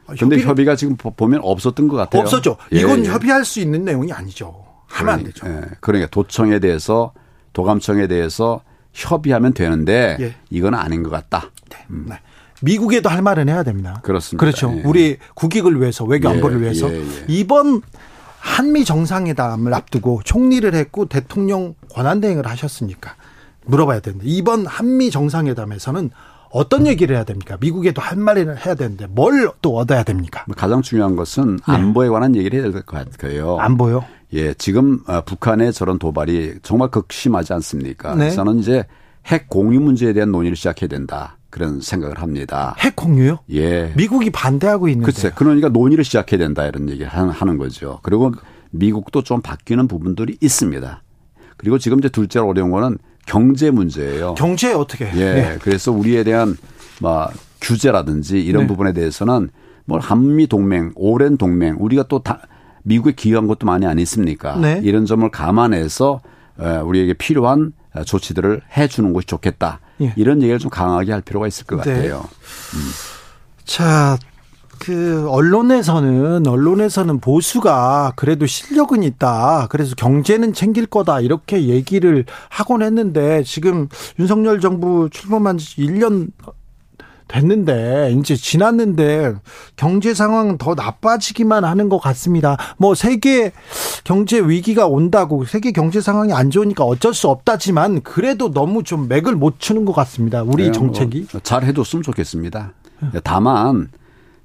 아, 0.09 0.12
근데 0.18 0.37
협의 0.37 0.44
협의가 0.44 0.75
지금 0.75 0.97
보면 0.97 1.40
없었던 1.42 1.87
것 1.87 1.97
같아요. 1.97 2.23
없었죠. 2.23 2.57
이건 2.73 3.01
예, 3.01 3.05
예. 3.05 3.09
협의할 3.11 3.44
수 3.44 3.61
있는 3.61 3.85
내용이 3.85 4.11
아니죠. 4.11 4.55
하면 4.87 5.23
그러니안 5.23 5.25
되죠. 5.25 5.47
예. 5.47 5.75
그러니까 5.81 6.11
도청에 6.11 6.59
대해서 6.61 7.12
도감청에 7.53 8.07
대해서 8.09 8.62
협의하면 8.94 9.53
되는데 9.53 10.16
예. 10.18 10.35
이건 10.51 10.75
아닌 10.75 11.03
것 11.03 11.11
같다. 11.11 11.51
네. 11.71 11.77
음. 11.90 12.07
네. 12.09 12.18
미국에도 12.62 13.09
할 13.11 13.21
말은 13.23 13.49
해야 13.51 13.62
됩니다. 13.62 14.01
그렇습니다. 14.03 14.40
그렇죠. 14.40 14.73
예. 14.79 14.83
우리 14.85 15.18
국익을 15.35 15.79
위해서 15.79 16.05
외교 16.07 16.29
예, 16.29 16.33
안보를 16.33 16.62
위해서 16.62 16.88
이번 17.29 17.83
한미 18.40 18.85
정상회담을 18.87 19.75
앞두고 19.75 20.23
총리를 20.25 20.75
했고 20.75 21.05
대통령 21.07 21.75
권한대행을 21.92 22.47
하셨으니까 22.47 23.14
물어봐야 23.66 24.01
되는데 24.01 24.25
이번 24.27 24.64
한미 24.66 25.11
정상회담에서는 25.11 26.11
어떤 26.51 26.87
얘기를 26.87 27.15
해야 27.17 27.25
됩니까? 27.25 27.57
미국에도 27.61 28.01
한 28.01 28.21
말을 28.21 28.65
해야 28.65 28.75
되는데 28.75 29.07
뭘 29.09 29.39
또 29.63 29.77
얻어야 29.77 30.03
됩니까? 30.03 30.45
뭐 30.49 30.55
가장 30.57 30.83
중요한 30.83 31.15
것은 31.17 31.57
네. 31.57 31.63
안보에 31.75 32.09
관한 32.09 32.35
얘기를 32.37 32.61
해야 32.61 32.71
될 32.73 32.83
것 32.83 32.97
같아요. 33.09 33.57
안보요? 33.59 34.05
예, 34.33 34.53
지금 34.55 35.01
어, 35.07 35.21
북한의 35.23 35.73
저런 35.73 35.99
도발이 35.99 36.57
정말 36.63 36.89
극심하지 36.91 37.53
않습니까? 37.55 38.15
네. 38.17 38.31
저는 38.31 38.59
이제 38.59 38.85
핵 39.27 39.49
공유 39.49 39.81
문제에 39.81 40.13
대한 40.13 40.33
논의를 40.33 40.55
시작해야 40.57 40.89
된다. 40.89 41.39
그런 41.51 41.81
생각을 41.81 42.21
합니다. 42.21 42.75
핵 42.79 42.95
공유요? 42.97 43.39
예. 43.53 43.93
미국이 43.97 44.31
반대하고 44.31 44.89
있는데. 44.89 45.11
글쎄, 45.13 45.31
그러니까 45.35 45.69
논의를 45.69 46.03
시작해야 46.05 46.39
된다 46.39 46.67
이런 46.67 46.89
얘기를 46.91 47.07
하는 47.09 47.57
거죠. 47.59 48.01
그리고 48.03 48.33
미국도 48.71 49.23
좀 49.23 49.41
바뀌는 49.41 49.87
부분들이 49.89 50.37
있습니다. 50.41 51.03
그리고 51.57 51.79
지금 51.79 51.99
이제 51.99 52.09
둘째로 52.09 52.49
어려운 52.49 52.71
거는 52.71 52.99
경제 53.29 53.71
문제예요. 53.71 54.35
경제 54.35 54.73
어떻게? 54.73 55.05
예. 55.07 55.12
네. 55.37 55.59
그래서 55.61 55.93
우리에 55.93 56.25
대한 56.25 56.57
막 57.01 57.31
뭐 57.31 57.31
규제라든지 57.73 58.38
이런 58.38 58.62
네. 58.62 58.67
부분에 58.69 58.93
대해서는 58.93 59.51
뭐 59.85 59.99
한미 59.99 60.47
동맹, 60.47 60.93
오랜 60.95 61.37
동맹, 61.37 61.75
우리가 61.81 62.05
또다 62.05 62.43
미국에 62.85 63.12
기여한 63.12 63.49
것도 63.49 63.67
많이 63.67 63.85
아니었습니까? 63.85 64.57
네. 64.59 64.81
이런 64.85 65.07
점을 65.07 65.29
감안해서 65.29 66.21
어, 66.57 66.83
우리에게 66.85 67.14
필요한 67.14 67.73
어, 67.95 68.05
조치들을 68.05 68.61
해 68.77 68.87
주는 68.87 69.12
것이 69.12 69.27
좋겠다. 69.27 69.81
예. 70.03 70.12
이런 70.14 70.41
얘기를 70.41 70.61
좀 70.61 70.71
강하게 70.71 71.11
할 71.11 71.21
필요가 71.21 71.49
있을 71.49 71.67
것 71.67 71.81
네. 71.83 71.93
같아요. 71.95 72.21
음. 72.75 72.79
자, 73.64 74.17
그 74.79 75.29
언론에서는 75.31 76.47
언론에서는 76.47 77.19
보수가 77.21 78.12
그래도 78.17 78.47
실력은 78.47 79.03
있다. 79.03 79.67
그래서 79.71 79.95
경제는 79.95 80.53
챙길 80.53 80.87
거다. 80.87 81.21
이렇게 81.21 81.64
얘기를 81.69 82.25
하곤 82.49 82.83
했는데 82.83 83.43
지금 83.43 83.88
윤석열 84.19 84.61
정부 84.61 85.09
출범한 85.11 85.59
지 85.59 85.77
1년 85.79 86.29
됐는데 87.27 88.14
이제 88.19 88.37
지났는데 88.37 89.35
경제 89.77 90.14
상황 90.14 90.57
더 90.57 90.75
나빠지기만 90.75 91.62
하는 91.62 91.91
것 91.91 91.99
같습니다. 91.99 92.57
뭐 92.79 92.95
세계 92.95 93.53
경제 94.05 94.41
위기가 94.41 94.87
온다고 94.87 95.45
세계 95.45 95.73
경제 95.73 96.01
상황이 96.01 96.33
안 96.33 96.49
좋으니까 96.49 96.85
어쩔 96.85 97.12
수 97.12 97.29
없다지만 97.29 98.01
그래도 98.03 98.51
너무 98.51 98.83
좀 98.83 99.09
맥을 99.09 99.35
못 99.35 99.59
추는 99.61 99.85
것 99.85 99.93
같습니다. 99.93 100.43
우리 100.43 100.71
네, 100.71 100.71
뭐 100.71 100.73
정책이 100.73 101.27
뭐잘 101.33 101.64
해줬으면 101.64 102.03
좋겠습니다. 102.03 102.73
다만 103.25 103.91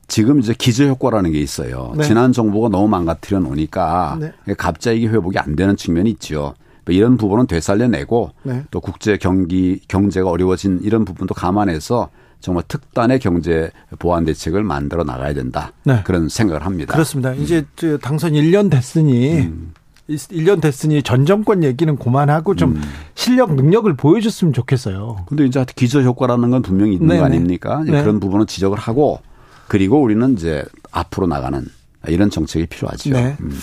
지금 0.08 0.40
이제 0.40 0.54
기저 0.58 0.86
효과라는 0.86 1.32
게 1.32 1.40
있어요. 1.40 1.94
네. 1.96 2.04
지난 2.04 2.32
정부가 2.34 2.70
너무 2.70 2.88
망가뜨려 2.88 3.40
놓으니까 3.40 4.18
네. 4.20 4.32
갑자기 4.58 5.08
회복이 5.08 5.40
안 5.40 5.56
되는 5.56 5.76
측면이 5.76 6.10
있죠. 6.12 6.54
뭐 6.86 6.94
이런 6.94 7.16
부분은 7.18 7.48
되살려내고 7.48 8.32
네. 8.44 8.64
또 8.70 8.82
국제 8.82 9.18
경기 9.18 9.80
경제가 9.88 10.30
어려워진 10.30 10.80
이런 10.84 11.06
부분도 11.06 11.34
감안해서 11.34 12.10
정말 12.42 12.64
특단의 12.68 13.20
경제 13.20 13.72
보완 14.00 14.26
대책을 14.26 14.64
만들어 14.64 15.06
나가야 15.06 15.34
된다. 15.34 15.72
네. 15.86 16.02
그런 16.04 16.28
생각을 16.28 16.66
합니다. 16.66 16.94
그렇습니다. 16.94 17.32
음. 17.32 17.42
이제 17.42 17.66
음. 17.84 17.98
당선 18.02 18.34
1년 18.34 18.70
됐으니 18.70 19.38
음. 19.40 19.74
1년 20.10 20.60
됐으니 20.60 21.02
전 21.02 21.26
정권 21.26 21.64
얘기는 21.64 21.96
그만하고 21.96 22.56
좀 22.58 22.76
음. 22.76 22.82
실력 23.16 23.56
능력을 23.56 23.92
보여줬으면 23.96 24.52
좋겠어요. 24.52 25.24
근데 25.28 25.46
이제 25.46 25.66
기저 25.78 26.02
효과라는 26.02 26.50
건 26.52 26.62
분명히 26.62 26.92
있는 26.96 27.08
네네. 27.08 27.20
거 27.22 27.26
네, 27.26 27.30
네. 27.30 27.36
아닙니까? 27.38 27.84
네. 27.86 28.02
그런 28.04 28.20
부분은 28.20 28.46
지적을 28.48 28.78
하고 28.78 29.22
그리고 29.68 30.02
우리는 30.02 30.34
이제 30.34 30.66
앞으로 30.92 31.28
나가는 31.28 31.66
이런 32.08 32.30
정책이 32.30 32.68
필요하죠. 32.68 33.12
네. 33.12 33.38
음. 33.40 33.58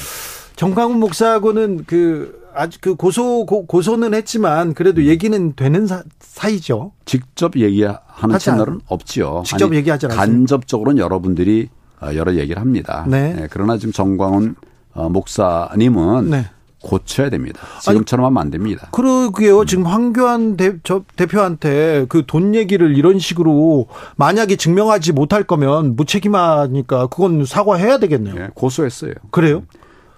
정강훈 0.57 0.99
목사하고는 1.01 1.85
그 1.87 2.41
아주 2.55 2.79
그 2.81 2.95
고소 2.97 3.47
고, 3.47 3.83
소는 3.83 4.15
했지만 4.15 4.75
그래도 4.75 5.05
얘기는 5.05 5.55
되는 5.55 5.87
사, 5.87 6.03
사이죠. 6.19 6.93
직접 7.05 7.57
얘기하는 7.57 8.39
채널은 8.39 8.81
없지요. 8.89 9.43
직접 9.47 9.75
얘기하지 9.75 10.07
않요 10.07 10.15
간접적으로는 10.17 11.01
여러분들이 11.01 11.69
어, 12.03 12.15
여러 12.15 12.35
얘기를 12.35 12.61
합니다. 12.61 13.05
네. 13.09 13.35
네. 13.35 13.47
그러나 13.51 13.77
지금 13.79 13.93
정광훈 13.93 14.57
어, 14.95 15.09
목사님은 15.09 16.31
네. 16.31 16.47
고쳐야 16.83 17.29
됩니다. 17.31 17.61
지금처럼 17.83 18.27
하면 18.27 18.41
안 18.41 18.51
됩니다. 18.51 18.89
그러게요. 18.93 19.61
음. 19.61 19.67
지금 19.67 19.87
황교안 19.87 20.57
대, 20.57 20.77
대표한테 21.17 22.07
그 22.09 22.21
돈 22.31 22.55
얘기를 22.55 22.97
이런 22.97 23.19
식으로 23.19 23.87
만약에 24.15 24.55
증명하지 24.55 25.13
못할 25.13 25.43
거면 25.43 25.97
무책임하니까 25.97 27.07
그건 27.09 27.45
사과해야 27.45 27.99
되겠네요. 27.99 28.35
예, 28.37 28.49
고소했어요. 28.55 29.15
그래요? 29.31 29.57
음. 29.59 29.67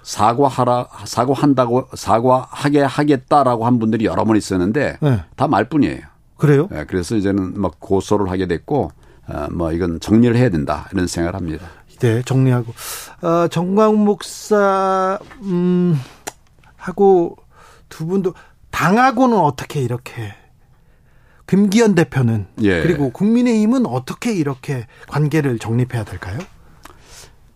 사과하라 0.02 0.88
사과한다고 1.06 1.84
사과하게 1.94 2.80
하겠다라고 2.82 3.64
한 3.64 3.78
분들이 3.78 4.04
여러 4.04 4.24
번 4.24 4.36
있었는데 4.36 4.98
네. 5.00 5.24
다 5.36 5.46
말뿐이에요. 5.48 6.00
그래요? 6.36 6.68
예, 6.74 6.84
그래서 6.86 7.14
이제는 7.16 7.58
막 7.58 7.76
고소를 7.78 8.28
하게 8.28 8.46
됐고 8.46 8.90
어, 9.28 9.46
뭐 9.52 9.72
이건 9.72 9.98
정리를 10.00 10.36
해야 10.36 10.50
된다 10.50 10.88
이런 10.92 11.06
생각을 11.06 11.34
합니다. 11.38 11.66
네, 12.00 12.20
정리하고 12.26 12.74
어, 13.22 13.26
아, 13.28 13.48
정광 13.48 13.96
목사 14.04 15.18
음. 15.44 15.98
하고 16.82 17.36
두 17.88 18.06
분도 18.06 18.34
당하고는 18.70 19.38
어떻게 19.38 19.80
이렇게 19.80 20.34
김기현 21.46 21.94
대표는 21.94 22.46
예. 22.62 22.80
그리고 22.82 23.10
국민의힘은 23.10 23.84
어떻게 23.86 24.32
이렇게 24.32 24.86
관계를 25.08 25.58
정립해야 25.58 26.02
될까요? 26.04 26.38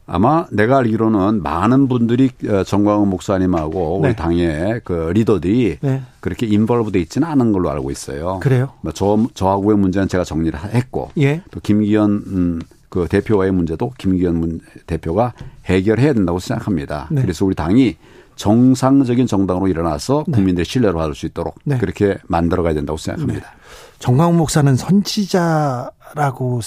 아마 0.09 0.45
내가 0.53 0.77
알기로는 0.79 1.43
많은 1.43 1.89
분들이 1.89 2.29
어, 2.47 2.63
정광훈 2.63 3.09
목사님하고 3.09 4.01
네. 4.03 4.09
우리 4.11 4.17
당의 4.17 4.81
그 4.85 5.09
리더들이 5.15 5.79
네. 5.81 6.03
그렇게 6.21 6.47
인벌브돼 6.47 7.01
있지는 7.01 7.27
않은 7.27 7.51
걸로 7.57 7.71
알고 7.71 7.91
있어요. 7.91 8.39
그래요? 8.43 8.73
뭐 8.83 8.93
저 8.93 9.27
저하고의 9.35 9.79
문제는 9.79 10.07
제가 10.09 10.23
정리를 10.25 10.57
했고 10.75 11.09
예. 11.19 11.41
또 11.51 11.59
김기현 11.61 12.11
음, 12.27 12.61
그 12.91 13.07
대표와의 13.09 13.51
문제도 13.51 13.91
김기현 13.99 14.61
대표가 14.87 15.33
해결해야 15.65 16.13
된다고 16.13 16.39
생각합니다. 16.39 17.09
네. 17.11 17.23
그래서 17.23 17.45
우리 17.47 17.55
당이 17.57 17.97
정상적인 18.37 19.27
정당으로 19.27 19.67
일어나서 19.67 20.25
네. 20.29 20.35
국민들의 20.37 20.65
신뢰를 20.65 20.95
받을 20.95 21.15
수 21.15 21.27
있도록 21.27 21.59
네. 21.65 21.79
그렇게 21.79 22.19
만들어가야 22.29 22.75
된다고 22.75 22.97
생각합니다. 22.99 23.51
네. 23.51 23.57
정광훈 23.99 24.37
목사는 24.37 24.77
선지자라고 24.77 26.61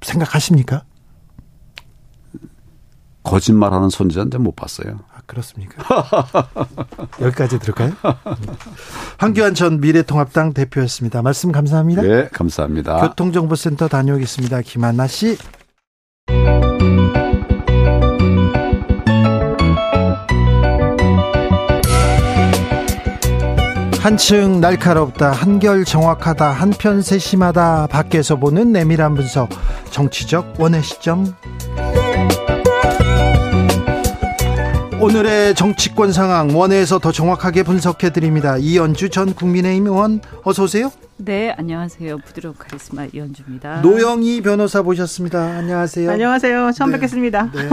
생각하십니까? 0.00 0.82
거짓말하는 3.22 3.88
선지자인데못 3.90 4.56
봤어요. 4.56 4.98
아, 5.14 5.18
그렇습니까? 5.26 5.82
여기까지 7.20 7.58
들을까요? 7.58 7.88
네. 7.90 8.52
황교안 9.18 9.54
전 9.54 9.80
미래통합당 9.80 10.52
대표였습니다. 10.54 11.22
말씀 11.22 11.52
감사합니다. 11.52 12.02
네, 12.02 12.28
감사합니다. 12.28 13.00
교통정보센터 13.08 13.88
다녀오겠습니다. 13.88 14.62
김한나 14.62 15.06
씨. 15.06 15.36
한층 24.04 24.60
날카롭다, 24.60 25.30
한결 25.32 25.86
정확하다, 25.86 26.50
한편 26.50 27.00
세심하다, 27.00 27.86
밖에서 27.86 28.36
보는 28.36 28.70
내밀한 28.70 29.14
분석, 29.14 29.48
정치적 29.92 30.56
원의 30.60 30.82
시점. 30.82 31.24
오늘의 35.00 35.54
정치권 35.54 36.12
상황 36.12 36.54
원회에서 36.54 36.98
더 36.98 37.12
정확하게 37.12 37.62
분석해 37.62 38.10
드립니다. 38.10 38.58
이연주 38.58 39.08
전 39.08 39.34
국민의힘 39.34 39.86
의원 39.86 40.20
어서 40.42 40.64
오세요. 40.64 40.92
네, 41.16 41.54
안녕하세요. 41.56 42.18
부드러운 42.26 42.54
카리스마 42.58 43.06
이연주입니다. 43.06 43.80
노영희 43.80 44.42
변호사 44.42 44.82
보셨습니다 44.82 45.38
안녕하세요. 45.42 46.10
안녕하세요. 46.10 46.72
처음 46.76 46.90
네, 46.90 46.96
뵙겠습니다. 46.98 47.50
네. 47.54 47.68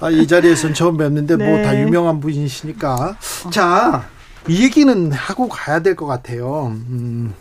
아, 0.00 0.10
이 0.10 0.26
자리에서는 0.26 0.74
처음 0.74 0.98
뵙는데 0.98 1.36
뭐 1.36 1.46
네. 1.48 1.52
뭐다 1.56 1.80
유명한 1.80 2.20
분이시니까. 2.20 3.16
자, 3.50 4.06
이 4.50 4.62
얘기는 4.62 5.10
하고 5.12 5.48
가야 5.48 5.80
될 5.82 5.96
것 5.96 6.06
같아요. 6.06 6.68
음, 6.68 7.34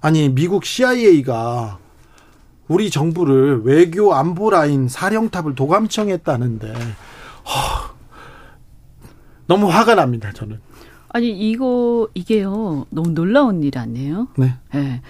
아니 0.00 0.28
미국 0.28 0.64
CIA가 0.64 1.78
우리 2.68 2.90
정부를 2.90 3.62
외교 3.64 4.14
안보 4.14 4.50
라인 4.50 4.88
사령탑을 4.88 5.54
도감청했다는데 5.56 6.68
허, 6.72 7.94
너무 9.46 9.66
화가 9.68 9.96
납니다. 9.96 10.30
저는. 10.32 10.60
아니 11.08 11.30
이거 11.30 12.08
이게요 12.14 12.86
너무 12.90 13.10
놀라운 13.12 13.64
일 13.64 13.76
아니에요? 13.78 14.28
네. 14.38 14.54
네. 14.74 15.00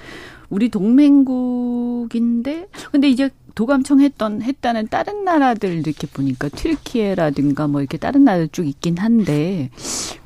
우리 0.49 0.71
동맹국인데 0.71 2.69
근데 2.91 3.09
이제 3.11 3.31
도감청했던 3.57 4.43
했다는 4.43 4.89
다른 4.89 5.25
나라들 5.25 5.79
이렇게 5.79 6.07
보니까 6.07 6.51
튀르키예라든가 6.51 7.67
뭐 7.67 7.81
이렇게 7.81 7.97
다른 7.97 8.23
나라 8.23 8.39
들쭉 8.41 8.69
있긴 8.69 8.99
한데 8.99 9.71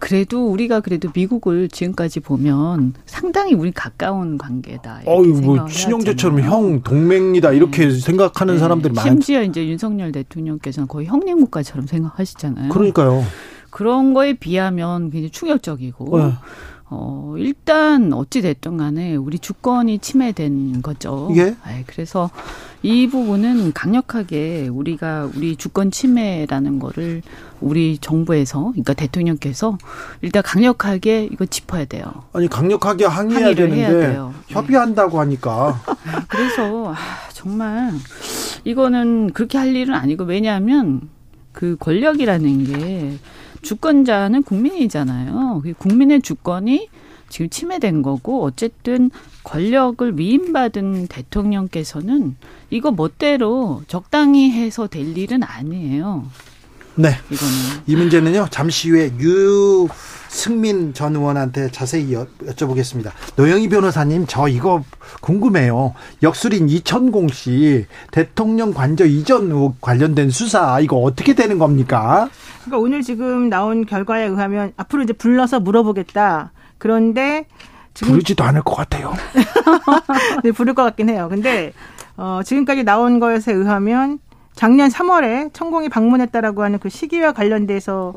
그래도 0.01 0.49
우리가 0.49 0.81
그래도 0.81 1.11
미국을 1.15 1.69
지금까지 1.69 2.19
보면 2.21 2.95
상당히 3.07 3.55
우리 3.55 3.71
가까운 3.71 4.37
관계다. 4.37 5.03
어유 5.07 5.41
뭐 5.45 5.65
친형제처럼 5.67 6.41
형 6.41 6.83
동맹이다 6.83 7.53
이렇게 7.53 7.87
네. 7.87 7.93
생각하는 8.01 8.55
네. 8.55 8.59
사람들이 8.59 8.95
많. 8.95 9.05
심지어 9.07 9.45
이제 9.45 9.67
윤석열 9.69 10.11
대통령께서는 10.11 10.89
거의 10.89 11.07
형님 11.07 11.39
국가처럼 11.43 11.87
생각하시잖아요. 11.87 12.71
그러니까요. 12.71 13.23
그런 13.71 14.13
거에 14.13 14.33
비하면 14.35 15.11
굉장히 15.11 15.31
충격적이고. 15.31 16.19
네. 16.19 16.33
어, 16.93 17.35
일단 17.39 18.13
어찌됐든 18.13 18.77
간에 18.77 19.15
우리 19.15 19.39
주권이 19.39 20.01
침해된 20.01 20.83
거죠. 20.83 21.31
예. 21.37 21.45
네, 21.65 21.85
그래서 21.87 22.31
이 22.83 23.07
부분은 23.09 23.73
강력하게 23.75 24.67
우리가 24.67 25.29
우리 25.37 25.55
주권 25.55 25.93
침해라는 25.93 26.81
거를 26.81 27.23
우리 27.61 27.97
정부에서, 27.99 28.73
그러니까 28.73 28.95
대통령께서 28.95 29.79
일단 30.21 30.43
강력하게 30.43 31.29
이거 31.31 31.47
짚어야 31.47 31.85
돼요. 31.85 32.05
아니, 32.33 32.49
강력하게 32.49 33.05
항의해야 33.05 33.55
되는데 33.55 34.09
네. 34.09 34.21
협의한다고 34.49 35.13
네. 35.13 35.19
하니까. 35.19 35.81
그래서, 36.27 36.93
아, 36.93 36.97
정말 37.33 37.93
이거는 38.65 39.33
그렇게 39.33 39.59
할 39.59 39.77
일은 39.77 39.95
아니고 39.95 40.25
왜냐하면 40.25 41.09
그 41.53 41.77
권력이라는 41.79 42.65
게 42.65 43.19
주권자는 43.63 44.43
국민이잖아요. 44.43 45.63
국민의 45.79 46.23
주권이 46.23 46.89
지금 47.29 47.49
침해된 47.49 48.03
거고 48.03 48.43
어쨌든 48.43 49.11
권력을 49.45 50.19
위임받은 50.19 51.07
대통령께서는 51.07 52.37
이거 52.71 52.91
멋대로 52.91 53.83
적당히 53.87 54.51
해서 54.51 54.87
될 54.89 55.17
일은 55.17 55.43
아니에요. 55.43 56.25
네. 57.01 57.17
이거는. 57.31 57.55
이 57.87 57.97
문제는요. 57.97 58.49
잠시 58.51 58.91
후에 58.91 59.13
유 59.21 59.89
승민 60.29 60.93
전 60.95 61.17
의원한테 61.17 61.71
자세히 61.73 62.13
여, 62.15 62.27
쭤보겠습니다 62.47 63.11
노영희 63.37 63.69
변호사님, 63.69 64.27
저 64.29 64.49
이거 64.49 64.85
궁금해요. 65.23 65.95
역술인 66.23 66.69
이천공 66.69 67.29
씨 67.29 67.87
대통령 68.13 68.73
관저 68.73 69.07
이전 69.07 69.51
관련된 69.81 70.31
수사 70.31 70.79
이거 70.81 70.99
어떻게 70.99 71.35
되는 71.35 71.59
겁니까? 71.59 72.29
그러니까 72.65 72.79
오늘 72.85 73.03
지금 73.03 73.49
나온 73.49 73.87
결과에 73.87 74.27
의하면 74.27 74.73
앞으로 74.77 75.03
이제 75.03 75.13
불러서 75.15 75.59
물어보겠다. 75.61 76.53
그런데 76.79 77.47
지금 77.95 78.13
부르지도 78.13 78.45
않을 78.45 78.63
것 78.63 78.75
같아요. 78.77 79.13
네, 80.45 80.53
부를 80.53 80.75
것 80.75 80.85
같긴 80.85 81.09
해요. 81.09 81.29
근데 81.31 81.73
어, 82.17 82.41
지금까지 82.45 82.85
나온 82.85 83.19
것에 83.19 83.53
의하면 83.53 84.19
작년 84.61 84.91
3월에 84.91 85.49
천공이 85.55 85.89
방문했다라고 85.89 86.63
하는 86.63 86.79
그 86.81 86.91
시기와 86.91 87.33
관련돼서 87.33 88.13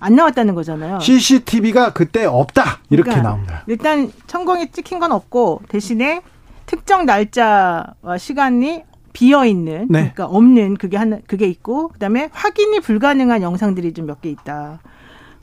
안 0.00 0.16
나왔다는 0.16 0.56
거잖아요. 0.56 0.98
CCTV가 0.98 1.92
그때 1.92 2.24
없다 2.24 2.80
이렇게 2.90 3.10
그러니까 3.10 3.22
나옵니다. 3.28 3.62
일단 3.68 4.10
천공이 4.26 4.72
찍힌 4.72 4.98
건 4.98 5.12
없고 5.12 5.62
대신에 5.68 6.22
특정 6.66 7.06
날짜와 7.06 7.84
시간이 8.18 8.82
비어 9.12 9.46
있는 9.46 9.86
네. 9.88 10.12
그러니까 10.12 10.26
없는 10.26 10.78
그게 10.78 10.96
하 10.96 11.06
그게 11.28 11.46
있고 11.46 11.90
그다음에 11.90 12.28
확인이 12.32 12.80
불가능한 12.80 13.42
영상들이 13.42 13.92
좀 13.92 14.06
몇 14.06 14.20
개 14.20 14.30
있다. 14.30 14.80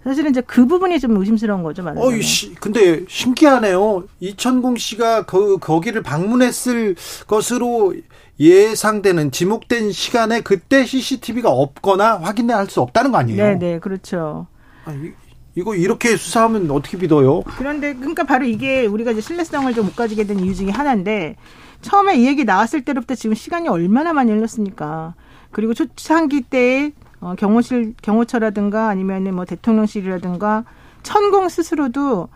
사실은 0.03 0.31
이제 0.31 0.41
그 0.41 0.67
부분이 0.67 0.99
좀 0.99 1.17
의심스러운 1.17 1.63
거죠, 1.63 1.81
맞아요. 1.81 2.01
어, 2.01 2.11
시, 2.21 2.53
근데 2.55 3.03
신기하네요. 3.07 4.03
이천공 4.19 4.75
씨가 4.75 5.25
그 5.25 5.57
거기를 5.59 6.03
방문했을 6.03 6.95
것으로 7.25 7.93
예상되는 8.39 9.31
지목된 9.31 9.91
시간에 9.91 10.41
그때 10.41 10.83
CCTV가 10.85 11.49
없거나 11.49 12.17
확인할 12.17 12.67
수 12.67 12.81
없다는 12.81 13.11
거 13.11 13.17
아니에요? 13.17 13.43
네, 13.43 13.55
네, 13.59 13.79
그렇죠. 13.79 14.47
아니, 14.83 15.11
이거 15.55 15.73
이렇게 15.75 16.17
수사하면 16.17 16.69
어떻게 16.71 16.97
믿어요? 16.97 17.41
그런데 17.57 17.93
그러니까 17.93 18.23
바로 18.25 18.45
이게 18.45 18.85
우리가 18.85 19.11
이제 19.11 19.21
신뢰성을 19.21 19.73
좀 19.73 19.85
못 19.85 19.95
가지게 19.95 20.25
된 20.25 20.39
이유 20.39 20.53
중에 20.55 20.71
하나인데 20.71 21.35
처음에 21.83 22.17
이 22.17 22.25
얘기 22.25 22.43
나왔을 22.43 22.83
때로부터 22.83 23.13
지금 23.15 23.35
시간이 23.35 23.67
얼마나 23.69 24.11
많이 24.13 24.31
흘렀습니까? 24.31 25.13
그리고 25.51 25.73
초창기 25.75 26.41
때 26.41 26.91
어, 27.21 27.35
경호실 27.37 27.93
경호처라든가 28.01 28.89
아니면은 28.89 29.35
뭐 29.35 29.45
대통령실이라든가 29.45 30.65
천공 31.03 31.47
스스로도 31.49 32.27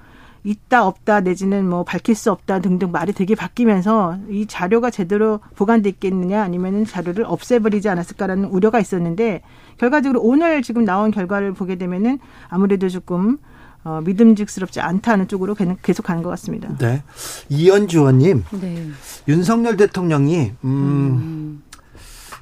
있다 0.43 0.86
없다 0.88 1.21
내지는 1.21 1.67
뭐 1.67 1.84
밝힐 1.84 2.15
수 2.15 2.32
없다 2.32 2.60
등등 2.60 2.91
말이 2.91 3.13
되게 3.13 3.36
바뀌면서 3.36 4.17
이 4.30 4.45
자료가 4.45 4.89
제대로 4.89 5.39
보관돼 5.56 5.89
있겠느냐 5.89 6.41
아니면은 6.41 6.86
자료를 6.86 7.25
없애버리지 7.28 7.89
않았을까라는 7.89 8.45
우려가 8.45 8.80
있었는데 8.80 9.41
결과적으로 9.78 10.21
오늘 10.21 10.62
지금 10.62 10.86
나온 10.86 11.12
결과를 11.12 11.54
보게 11.54 11.75
되면은 11.75 12.19
아무래도 12.49 12.89
조금 12.89 13.38
어, 13.84 14.02
믿음직스럽지 14.04 14.82
않다는 14.82 15.30
쪽으로 15.30 15.56
계속 15.82 16.04
가는 16.04 16.21
것 16.21 16.29
같습니다. 16.31 16.75
네. 16.77 17.02
이현주 17.48 18.04
원님. 18.04 18.44
네. 18.60 18.87
윤석열 19.29 19.77
대통령이, 19.77 20.52
음, 20.65 21.63
음. 21.63 21.63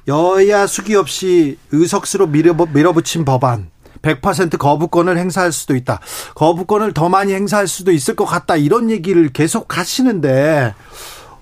여야 0.08 0.66
수기 0.66 0.96
없이 0.96 1.56
의석수로 1.70 2.26
밀어, 2.26 2.54
밀어붙인 2.74 3.24
법안. 3.24 3.70
100% 4.02 4.58
거부권을 4.58 5.16
행사할 5.18 5.52
수도 5.52 5.74
있다. 5.74 6.00
거부권을 6.34 6.92
더 6.92 7.08
많이 7.08 7.32
행사할 7.34 7.68
수도 7.68 7.92
있을 7.92 8.16
것 8.16 8.24
같다. 8.24 8.56
이런 8.56 8.90
얘기를 8.90 9.28
계속 9.32 9.76
하시는데 9.76 10.74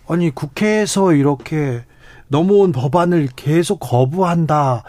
아니 0.08 0.30
국회에서 0.30 1.12
이렇게 1.14 1.82
넘어온 2.28 2.72
법안을 2.72 3.28
계속 3.36 3.76
거부한다. 3.78 4.82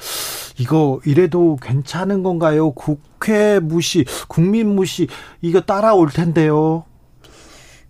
이거 0.58 1.00
이래도 1.06 1.58
괜찮은 1.62 2.24
건가요? 2.24 2.72
국회 2.72 3.60
무시, 3.60 4.06
국민 4.28 4.70
무시 4.76 5.08
이거 5.42 5.62
따라올 5.62 6.10
텐데요. 6.10 6.86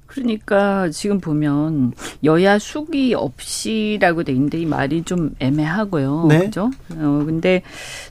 그러니까 0.08 0.89
지금 0.89 1.20
보면 1.20 1.93
여야 2.24 2.58
숙이 2.58 3.14
없이라고 3.14 4.24
돼 4.24 4.32
있는데 4.34 4.60
이 4.62 4.66
말이 4.66 5.03
좀 5.03 5.32
애매하고요. 5.39 6.26
네. 6.30 6.39
그죠? 6.39 6.72
어 6.95 7.24
근데 7.26 7.62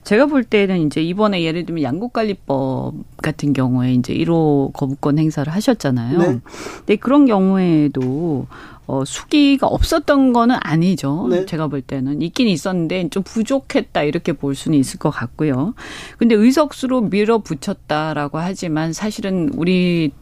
제가 0.04 0.26
볼 0.26 0.44
때는 0.44 0.80
이제 0.86 1.02
이번에 1.02 1.42
예를 1.42 1.64
들면 1.66 1.82
양국관리법 1.82 2.94
같은 3.22 3.52
경우에 3.54 3.94
이제 3.94 4.14
1호 4.14 4.72
거부권 4.74 5.18
행사를 5.18 5.50
하셨잖아요. 5.52 6.18
네. 6.18 6.38
근데 6.78 6.96
그런 6.96 7.26
경우에도 7.26 8.46
어, 8.86 9.04
수기가 9.04 9.66
없었던 9.66 10.32
거는 10.32 10.54
아니죠. 10.60 11.26
네. 11.28 11.44
제가 11.44 11.66
볼 11.66 11.80
때는. 11.82 12.22
있긴 12.22 12.46
있었는데 12.46 13.08
좀 13.08 13.24
부족했다 13.24 14.02
이렇게 14.04 14.32
볼 14.32 14.54
수는 14.54 14.78
있을 14.78 15.00
것 15.00 15.10
같고요. 15.10 15.74
근데 16.18 16.36
의석수로 16.36 17.00
밀어붙였다라고 17.00 18.38
하지만 18.38 18.92
사실은 18.92 19.50
우리 19.56 20.12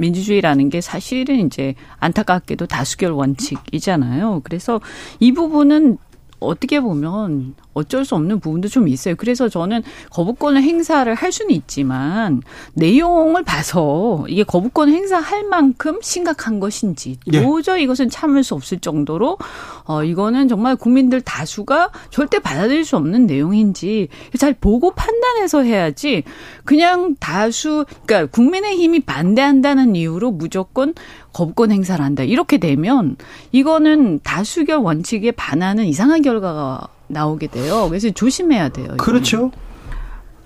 민주주의라는 0.00 0.70
게 0.70 0.80
사실은 0.80 1.46
이제 1.46 1.74
안타깝게도 1.98 2.66
다수결 2.66 3.12
원칙이잖아요. 3.12 4.40
그래서 4.42 4.80
이 5.20 5.32
부분은 5.32 5.98
어떻게 6.40 6.80
보면 6.80 7.54
어쩔 7.74 8.04
수 8.04 8.14
없는 8.16 8.40
부분도 8.40 8.68
좀 8.68 8.88
있어요. 8.88 9.14
그래서 9.14 9.48
저는 9.48 9.82
거부권을 10.10 10.62
행사를 10.62 11.12
할 11.14 11.30
수는 11.32 11.50
있지만 11.54 12.42
내용을 12.74 13.44
봐서 13.44 14.24
이게 14.28 14.42
거부권 14.42 14.88
행사할 14.88 15.44
만큼 15.46 15.98
심각한 16.02 16.58
것인지 16.58 17.18
예. 17.32 17.42
도저히 17.42 17.84
이것은 17.84 18.08
참을 18.08 18.42
수 18.42 18.54
없을 18.54 18.78
정도로 18.78 19.38
어 19.84 20.02
이거는 20.02 20.48
정말 20.48 20.76
국민들 20.76 21.20
다수가 21.20 21.90
절대 22.10 22.38
받아들일 22.38 22.84
수 22.84 22.96
없는 22.96 23.26
내용인지 23.26 24.08
잘 24.38 24.54
보고 24.54 24.92
판단해서 24.92 25.62
해야지 25.62 26.24
그냥 26.64 27.14
다수 27.20 27.84
그러니까 28.06 28.30
국민의 28.32 28.76
힘이 28.76 29.00
반대한다는 29.00 29.94
이유로 29.94 30.32
무조건 30.32 30.94
거부권 31.32 31.70
행사를 31.72 32.04
한다. 32.04 32.22
이렇게 32.22 32.58
되면 32.58 33.16
이거는 33.52 34.20
다수결 34.22 34.78
원칙에 34.78 35.30
반하는 35.32 35.84
이상한 35.86 36.22
결과가 36.22 36.86
나오게 37.08 37.46
돼요. 37.48 37.86
그래서 37.88 38.10
조심해야 38.10 38.70
돼요. 38.70 38.86
이거 38.94 38.96
그렇죠. 38.96 39.50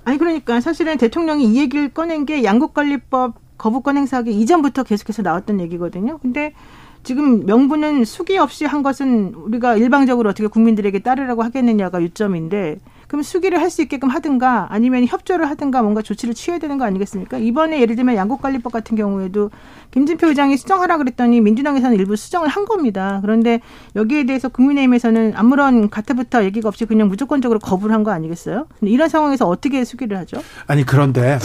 아니 0.05 0.19
그러니까 0.19 0.61
사실은 0.61 0.99
대통령이 0.99 1.45
이 1.45 1.57
얘기를 1.59 1.89
꺼낸 1.89 2.27
게 2.27 2.45
양국관리법 2.45 3.37
거부권 3.57 3.97
행사하기 3.97 4.39
이전부터 4.39 4.83
계속해서 4.83 5.23
나왔던 5.23 5.61
얘기거든요. 5.61 6.19
근데 6.19 6.53
지금 7.03 7.45
명분은 7.47 8.05
수기 8.05 8.39
없이 8.39 8.65
한 8.65 8.83
것은 8.83 9.35
우리가 9.35 9.77
일방적으로 9.77 10.31
어떻게 10.31 10.47
국민들에게 10.49 10.99
따르라고 11.01 11.43
하겠느냐가 11.43 12.01
유점인데 12.03 12.79
그럼 13.15 13.23
수기를 13.23 13.61
할 13.61 13.71
수 13.75 13.81
있게끔 13.83 14.09
하든가 14.09 14.67
아니면 14.71 15.05
협조를 15.07 15.49
하든가 15.51 15.83
뭔가 15.83 16.01
조치를 16.03 16.35
취해야 16.35 16.59
되는 16.61 16.79
거 16.79 16.85
아니겠습니까? 16.85 17.39
이번에 17.39 17.81
예를 17.81 17.97
들면 17.97 18.15
양국관리법 18.15 18.73
같은 18.73 18.97
경우에도 18.97 19.51
김진표 19.91 20.29
의장이 20.29 20.57
수정하라 20.57 20.97
그랬더니 20.99 21.41
민주당에서는 21.41 21.97
일부 21.97 22.15
수정을 22.15 22.47
한 22.49 22.67
겁니다. 22.67 23.19
그런데 23.23 23.61
여기에 23.97 24.27
대해서 24.27 24.49
국민의힘에서는 24.49 25.33
아무런 25.35 25.91
가태부터 25.91 26.45
얘기가 26.45 26.69
없이 26.69 26.85
그냥 26.87 27.09
무조건적으로 27.09 27.59
거부를 27.59 27.93
한 27.95 28.05
거 28.05 28.11
아니겠어요? 28.13 28.67
이런 28.83 29.09
상황에서 29.09 29.49
어떻게 29.49 29.83
수기를 29.85 30.19
하죠? 30.19 30.41
아니 30.67 30.85
그런데 30.85 31.39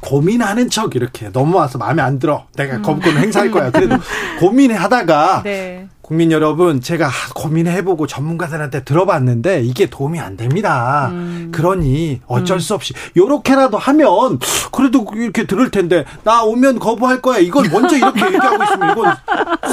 고민하는 0.00 0.70
척 0.70 0.94
이렇게 0.94 1.28
넘어와서 1.30 1.78
마음에 1.78 2.00
안 2.00 2.18
들어. 2.18 2.46
내가 2.56 2.76
음. 2.76 2.82
검권 2.82 3.16
행사할 3.16 3.50
거야. 3.50 3.70
그래도 3.70 3.96
고민하다가 4.40 5.42
네. 5.42 5.88
국민 6.12 6.30
여러분, 6.30 6.82
제가 6.82 7.08
고민해보고 7.34 8.06
전문가들한테 8.06 8.84
들어봤는데 8.84 9.62
이게 9.62 9.86
도움이 9.86 10.20
안 10.20 10.36
됩니다. 10.36 11.08
음. 11.10 11.50
그러니 11.54 12.20
어쩔 12.26 12.58
음. 12.58 12.58
수 12.60 12.74
없이 12.74 12.92
요렇게라도 13.16 13.78
하면 13.78 14.38
그래도 14.72 15.06
이렇게 15.16 15.46
들을 15.46 15.70
텐데 15.70 16.04
나 16.22 16.44
오면 16.44 16.80
거부할 16.80 17.22
거야. 17.22 17.38
이걸 17.38 17.66
먼저 17.70 17.96
이렇게 17.96 18.26
얘기하고 18.26 18.62
있으면 18.62 18.92
이건 18.92 19.14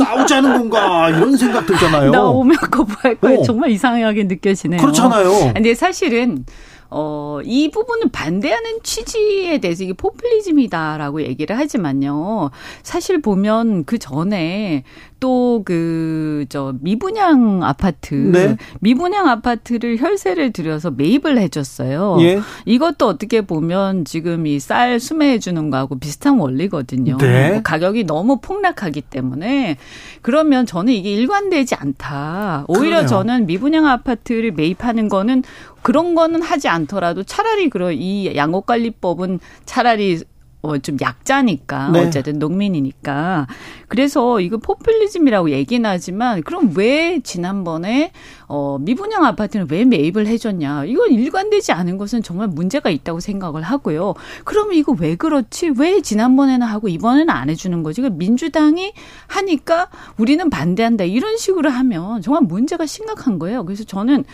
싸우자는 0.01 0.53
건가 0.59 1.09
이런 1.09 1.35
생각 1.35 1.65
들잖아요. 1.65 2.11
나 2.11 2.23
오면 2.29 2.55
거부할 2.71 3.15
거야. 3.15 3.35
어. 3.39 3.43
정말 3.43 3.71
이상하게 3.71 4.23
느껴지네요. 4.23 4.79
그렇잖아요. 4.79 5.51
근데 5.55 5.75
사실은 5.75 6.45
어, 6.91 7.39
이 7.43 7.69
부분은 7.69 8.09
반대하는 8.11 8.79
취지에 8.81 9.59
대해서 9.59 9.83
이게 9.83 9.93
포퓰리즘이다라고 9.93 11.21
얘기를 11.21 11.55
하지만요. 11.59 12.49
사실 12.81 13.21
보면 13.21 13.83
그 13.85 13.99
전에 13.99 14.83
또그저 15.19 16.73
미분양 16.79 17.61
아파트 17.63 18.13
네. 18.31 18.57
미분양 18.79 19.27
아파트를 19.27 19.99
혈세를 19.99 20.51
들여서 20.53 20.91
매입을 20.91 21.37
해줬어요. 21.37 22.17
예. 22.21 22.39
이것도 22.65 23.07
어떻게 23.07 23.41
보면 23.41 24.05
지금 24.05 24.45
이 24.47 24.59
쌀 24.59 24.99
수매해 24.99 25.39
주는 25.39 25.69
거하고 25.71 25.97
비슷한 25.97 26.37
원리거든요. 26.37 27.17
네. 27.17 27.25
그러니까 27.25 27.61
가격이 27.63 28.03
너무 28.03 28.39
폭락하기 28.39 29.01
때문에 29.01 29.77
그러면 30.21 30.65
저는 30.67 30.93
이게 30.93 31.11
일관되지 31.11 31.73
않다. 31.75 32.65
오히려 32.67 32.97
그래요. 32.97 33.07
저는 33.07 33.45
미분양 33.47 33.87
아파트를 33.87 34.51
매입하는 34.51 35.07
거는 35.09 35.43
그런 35.81 36.13
거는 36.13 36.43
하지 36.43 36.67
않더라도 36.67 37.23
차라리 37.23 37.69
그런 37.69 37.93
이양옥관리법은 37.93 39.39
차라리 39.65 40.19
어, 40.61 40.77
좀 40.77 40.97
약자니까 40.99 41.89
네. 41.91 41.99
어쨌든 42.01 42.37
농민이니까 42.37 43.47
그래서 43.87 44.41
이거 44.41 44.57
포퓰리즘이라고 44.57 45.51
얘기는 45.51 45.89
하지만 45.89 46.43
그럼 46.43 46.73
왜 46.75 47.21
지난번에 47.23 48.11
어, 48.47 48.77
미분양 48.79 49.23
아파트는 49.23 49.67
왜 49.71 49.85
매입을 49.85 50.27
해줬냐 50.27 50.85
이건 50.85 51.11
일관되지 51.11 51.71
않은 51.71 51.97
것은 51.97 52.23
정말 52.23 52.47
문제가 52.49 52.89
있다고 52.89 53.21
생각을 53.21 53.61
하고요. 53.61 54.15
그러면 54.43 54.75
이거 54.75 54.95
왜 54.99 55.15
그렇지? 55.15 55.69
왜 55.77 56.01
지난번에는 56.01 56.67
하고 56.67 56.89
이번에는 56.89 57.29
안 57.29 57.49
해주는 57.49 57.81
거지? 57.83 58.01
그 58.01 58.07
민주당이 58.07 58.93
하니까 59.27 59.87
우리는 60.17 60.49
반대한다 60.49 61.05
이런 61.05 61.37
식으로 61.37 61.69
하면 61.69 62.21
정말 62.21 62.43
문제가 62.43 62.85
심각한 62.85 63.39
거예요. 63.39 63.63
그래서 63.65 63.85
저는 63.85 64.25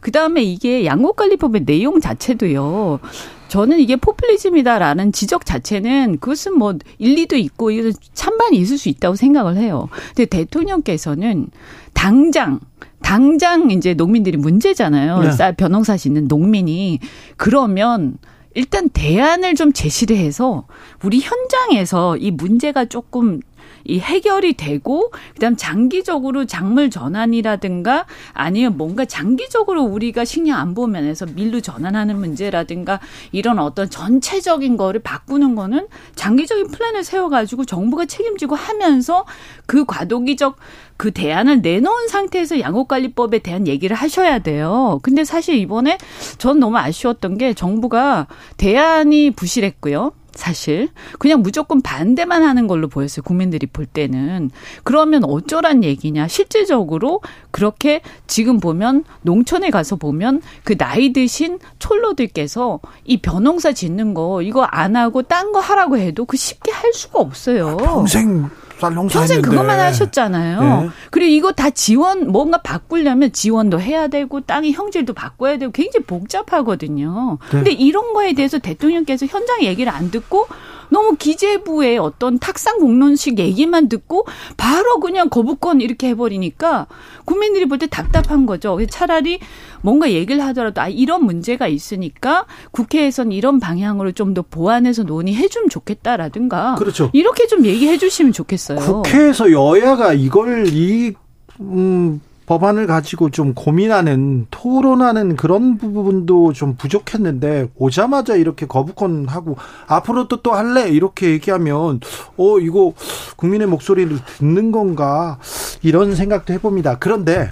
그 0.00 0.10
다음에 0.12 0.42
이게 0.42 0.86
양곡관리법의 0.86 1.66
내용 1.66 2.00
자체도요. 2.00 3.00
저는 3.48 3.78
이게 3.80 3.96
포퓰리즘이다라는 3.96 5.12
지적 5.12 5.44
자체는 5.44 6.18
그것은 6.20 6.58
뭐 6.58 6.74
일리도 6.98 7.36
있고 7.36 7.70
이거 7.70 7.90
찬반이 8.14 8.56
있을 8.58 8.78
수 8.78 8.88
있다고 8.88 9.16
생각을 9.16 9.56
해요. 9.56 9.88
근데 10.08 10.24
대통령께서는 10.26 11.48
당장 11.92 12.60
당장 13.02 13.70
이제 13.70 13.94
농민들이 13.94 14.36
문제잖아요. 14.36 15.18
네. 15.20 15.52
변홍사 15.56 15.96
씨는 15.96 16.26
농민이 16.26 17.00
그러면 17.36 18.16
일단 18.54 18.88
대안을 18.88 19.56
좀 19.56 19.72
제시를 19.72 20.16
해서 20.16 20.66
우리 21.02 21.20
현장에서 21.20 22.16
이 22.16 22.30
문제가 22.30 22.84
조금 22.86 23.40
이 23.84 23.98
해결이 24.00 24.54
되고 24.54 25.10
그다음 25.34 25.56
장기적으로 25.56 26.46
작물 26.46 26.90
전환이라든가 26.90 28.06
아니면 28.32 28.76
뭔가 28.76 29.04
장기적으로 29.04 29.82
우리가 29.84 30.24
식량 30.24 30.58
안보 30.58 30.86
면에서 30.86 31.26
밀로 31.26 31.60
전환하는 31.60 32.18
문제라든가 32.18 33.00
이런 33.30 33.58
어떤 33.58 33.90
전체적인 33.90 34.76
거를 34.78 35.00
바꾸는 35.00 35.54
거는 35.54 35.86
장기적인 36.16 36.68
플랜을 36.68 37.04
세워 37.04 37.28
가지고 37.28 37.64
정부가 37.64 38.06
책임지고 38.06 38.54
하면서 38.54 39.26
그 39.66 39.84
과도기적 39.84 40.56
그 40.96 41.10
대안을 41.10 41.60
내놓은 41.60 42.08
상태에서 42.08 42.60
양호관리법에 42.60 43.40
대한 43.40 43.66
얘기를 43.66 43.94
하셔야 43.96 44.38
돼요. 44.38 44.98
근데 45.02 45.24
사실 45.24 45.56
이번에 45.56 45.98
전 46.38 46.58
너무 46.60 46.78
아쉬웠던 46.78 47.36
게 47.36 47.52
정부가 47.52 48.28
대안이 48.56 49.32
부실했고요. 49.32 50.12
사실 50.34 50.88
그냥 51.18 51.42
무조건 51.42 51.80
반대만 51.80 52.42
하는 52.42 52.66
걸로 52.66 52.88
보였어요. 52.88 53.22
국민들이 53.22 53.66
볼 53.66 53.86
때는 53.86 54.50
그러면 54.82 55.24
어쩌란 55.24 55.84
얘기냐? 55.84 56.28
실질적으로 56.28 57.20
그렇게 57.50 58.00
지금 58.26 58.58
보면 58.60 59.04
농촌에 59.22 59.70
가서 59.70 59.96
보면 59.96 60.42
그 60.64 60.76
나이 60.76 61.12
드신 61.12 61.58
촌로들께서이 61.78 63.20
벼농사 63.22 63.72
짓는 63.72 64.14
거 64.14 64.42
이거 64.42 64.62
안 64.64 64.96
하고 64.96 65.22
딴 65.22 65.44
거 65.54 65.60
하라고 65.60 65.98
해도 65.98 66.24
그 66.24 66.38
쉽게 66.38 66.72
할 66.72 66.92
수가 66.94 67.20
없어요. 67.20 67.76
아, 67.76 67.76
평생 67.92 68.50
쌀 68.90 68.94
평생 69.08 69.42
그것만 69.42 69.78
하셨잖아요. 69.80 70.60
네. 70.82 70.88
그리고 71.10 71.30
이거 71.30 71.52
다 71.52 71.70
지원 71.70 72.28
뭔가 72.30 72.58
바꾸려면 72.58 73.32
지원도 73.32 73.80
해야 73.80 74.08
되고 74.08 74.40
땅의 74.40 74.72
형질도 74.72 75.12
바꿔야 75.14 75.56
되고 75.58 75.72
굉장히 75.72 76.04
복잡하거든요. 76.06 77.38
네. 77.40 77.48
근데 77.50 77.70
이런 77.72 78.12
거에 78.12 78.32
대해서 78.34 78.58
대통령께서 78.58 79.26
현장 79.26 79.62
얘기를 79.62 79.92
안 79.92 80.10
듣고 80.10 80.48
너무 80.94 81.16
기재부의 81.16 81.98
어떤 81.98 82.38
탁상 82.38 82.78
공론식 82.78 83.40
얘기만 83.40 83.88
듣고 83.88 84.26
바로 84.56 85.00
그냥 85.00 85.28
거부권 85.28 85.80
이렇게 85.80 86.08
해버리니까 86.08 86.86
국민들이 87.26 87.66
볼 87.66 87.74
때 87.74 87.88
답답한 87.88 88.46
거죠. 88.46 88.78
차라리 88.88 89.40
뭔가 89.82 90.12
얘기를 90.12 90.40
하더라도 90.44 90.80
아 90.80 90.86
이런 90.88 91.24
문제가 91.24 91.66
있으니까 91.68 92.46
국회에선 92.70 93.32
이런 93.32 93.58
방향으로 93.60 94.12
좀 94.12 94.32
더 94.34 94.42
보완해서 94.42 95.04
논의해 95.04 95.48
주면 95.48 95.68
좋겠다라든가. 95.68 96.74
그렇죠. 96.76 97.08
이렇게 97.12 97.46
좀 97.46 97.64
얘기해 97.64 97.98
주시면 97.98 98.32
좋겠어요. 98.32 98.78
국회에서 98.78 99.52
여야가 99.52 100.12
이걸 100.14 100.66
이 100.68 101.12
음, 101.60 102.20
법안을 102.46 102.86
가지고 102.86 103.30
좀 103.30 103.54
고민하는 103.54 104.46
토론하는 104.50 105.36
그런 105.36 105.78
부분도 105.78 106.52
좀 106.52 106.74
부족했는데 106.76 107.68
오자마자 107.76 108.34
이렇게 108.36 108.66
거부권 108.66 109.26
하고 109.28 109.56
앞으로 109.88 110.28
또 110.28 110.34
또 110.44 110.52
할래 110.52 110.88
이렇게 110.90 111.30
얘기하면 111.30 112.00
어 112.36 112.58
이거 112.58 112.92
국민의 113.36 113.66
목소리를 113.66 114.14
듣는 114.38 114.72
건가 114.72 115.38
이런 115.80 116.14
생각도 116.14 116.52
해봅니다. 116.52 116.98
그런데 116.98 117.50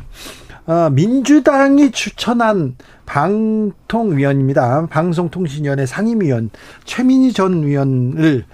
어, 0.66 0.90
민주당이 0.93 1.93
추천한 1.93 2.74
방통위원입니다. 3.07 4.88
방송통신위원회 4.88 5.86
상임위원 5.86 6.51
최민희 6.84 7.32
전 7.32 7.62
위원을 7.66 8.45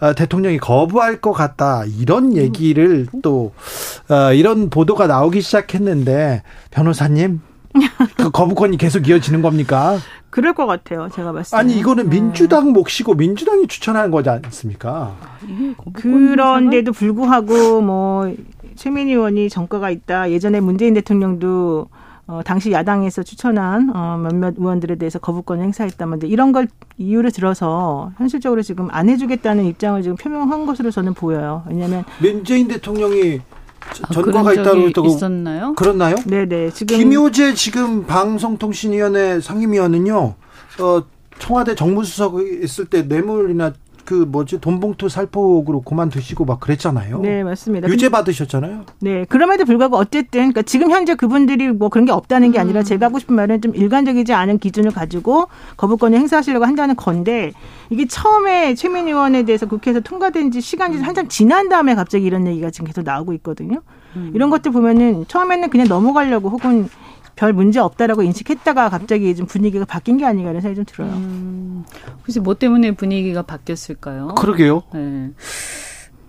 어, 0.00 0.12
대통령이 0.14 0.58
거부할 0.58 1.20
것 1.20 1.32
같다 1.32 1.84
이런 1.84 2.36
얘기를 2.36 3.06
또 3.22 3.52
어, 4.08 4.32
이런 4.32 4.70
보도가 4.70 5.06
나오기 5.06 5.40
시작했는데 5.40 6.42
변호사님 6.70 7.40
그 8.16 8.30
거부권이 8.30 8.76
계속 8.78 9.08
이어지는 9.08 9.42
겁니까? 9.42 9.98
그럴 10.30 10.54
것 10.54 10.66
같아요. 10.66 11.08
제가 11.14 11.32
봤을 11.32 11.50
때. 11.56 11.60
아니 11.60 11.78
이거는 11.78 12.08
네. 12.08 12.16
민주당 12.16 12.70
몫이고 12.72 13.14
민주당이 13.14 13.66
추천하는 13.66 14.10
거지 14.10 14.30
않습니까? 14.30 15.14
아, 15.22 15.38
예, 15.48 15.74
그런데도 15.94 16.92
불구하고 16.92 17.80
뭐 17.82 18.34
최민희 18.76 19.12
의원이 19.12 19.48
정가가 19.50 19.90
있다. 19.90 20.30
예전에 20.30 20.60
문재인 20.60 20.94
대통령도 20.94 21.88
어, 22.28 22.42
당시 22.44 22.70
야당에서 22.70 23.22
추천한 23.22 23.90
어, 23.94 24.18
몇몇 24.18 24.54
의원들에 24.58 24.96
대해서 24.96 25.18
거부권을 25.18 25.64
행사했다는데 25.64 26.26
이런 26.28 26.52
걸 26.52 26.68
이유를 26.98 27.32
들어서 27.32 28.12
현실적으로 28.18 28.60
지금 28.60 28.88
안 28.90 29.08
해주겠다는 29.08 29.64
입장을 29.64 30.00
지금 30.02 30.16
표명한 30.16 30.66
것으로 30.66 30.90
저는 30.90 31.14
보여요. 31.14 31.62
왜냐하면 31.66 32.04
문재인 32.20 32.68
대통령이 32.68 33.40
아, 34.02 34.12
전과가 34.12 34.52
있다고 34.52 34.76
했다고 34.76 35.06
있었나요? 35.08 35.72
그렇나요? 35.74 36.16
네네. 36.26 36.70
지금 36.72 36.98
김효재 36.98 37.54
지금 37.54 38.04
방송통신위원회 38.04 39.40
상임위원은요. 39.40 40.18
어, 40.18 41.04
청와대 41.38 41.74
정무수석 41.74 42.46
있을 42.62 42.86
때 42.86 43.02
뇌물이나 43.02 43.72
그 44.08 44.14
뭐지 44.26 44.58
돈봉투 44.62 45.10
살포로 45.10 45.82
그만두시고 45.82 46.46
막 46.46 46.60
그랬잖아요. 46.60 47.20
네 47.20 47.44
맞습니다. 47.44 47.88
유죄 47.88 48.08
받으셨잖아요. 48.08 48.84
네 49.00 49.26
그럼에도 49.28 49.66
불구하고 49.66 49.98
어쨌든 49.98 50.38
그러니까 50.40 50.62
지금 50.62 50.90
현재 50.90 51.14
그분들이 51.14 51.68
뭐 51.68 51.90
그런 51.90 52.06
게 52.06 52.12
없다는 52.12 52.50
게 52.52 52.58
아니라 52.58 52.80
음. 52.80 52.84
제가 52.84 53.04
하고 53.06 53.18
싶은 53.18 53.34
말은 53.36 53.60
좀 53.60 53.74
일관적이지 53.76 54.32
않은 54.32 54.60
기준을 54.60 54.92
가지고 54.92 55.48
거부권을 55.76 56.16
행사하시려고 56.20 56.64
한다는 56.64 56.96
건데 56.96 57.52
이게 57.90 58.06
처음에 58.06 58.74
최민 58.76 59.08
의원에 59.08 59.42
대해서 59.42 59.66
국회에서 59.68 60.00
통과된 60.00 60.52
지 60.52 60.62
시간이 60.62 60.96
음. 60.96 61.02
한참 61.02 61.28
지난 61.28 61.68
다음에 61.68 61.94
갑자기 61.94 62.24
이런 62.24 62.46
얘기가 62.46 62.70
지금 62.70 62.86
계속 62.86 63.04
나오고 63.04 63.34
있거든요. 63.34 63.82
음. 64.16 64.32
이런 64.34 64.48
것들 64.48 64.72
보면은 64.72 65.26
처음에는 65.28 65.68
그냥 65.68 65.86
넘어가려고 65.86 66.48
혹은 66.48 66.88
별 67.38 67.52
문제 67.52 67.78
없다라고 67.78 68.22
인식했다가 68.24 68.90
갑자기 68.90 69.34
좀 69.36 69.46
분위기가 69.46 69.84
바뀐 69.84 70.16
게 70.18 70.26
아닌가 70.26 70.50
이런 70.50 70.60
생각이 70.60 70.74
좀 70.74 70.84
들어요. 70.84 71.12
음, 71.16 71.84
글쎄 72.24 72.40
뭐 72.40 72.54
때문에 72.54 72.90
분위기가 72.96 73.42
바뀌었을까요? 73.42 74.34
그러게요. 74.36 74.82
네. 74.92 75.30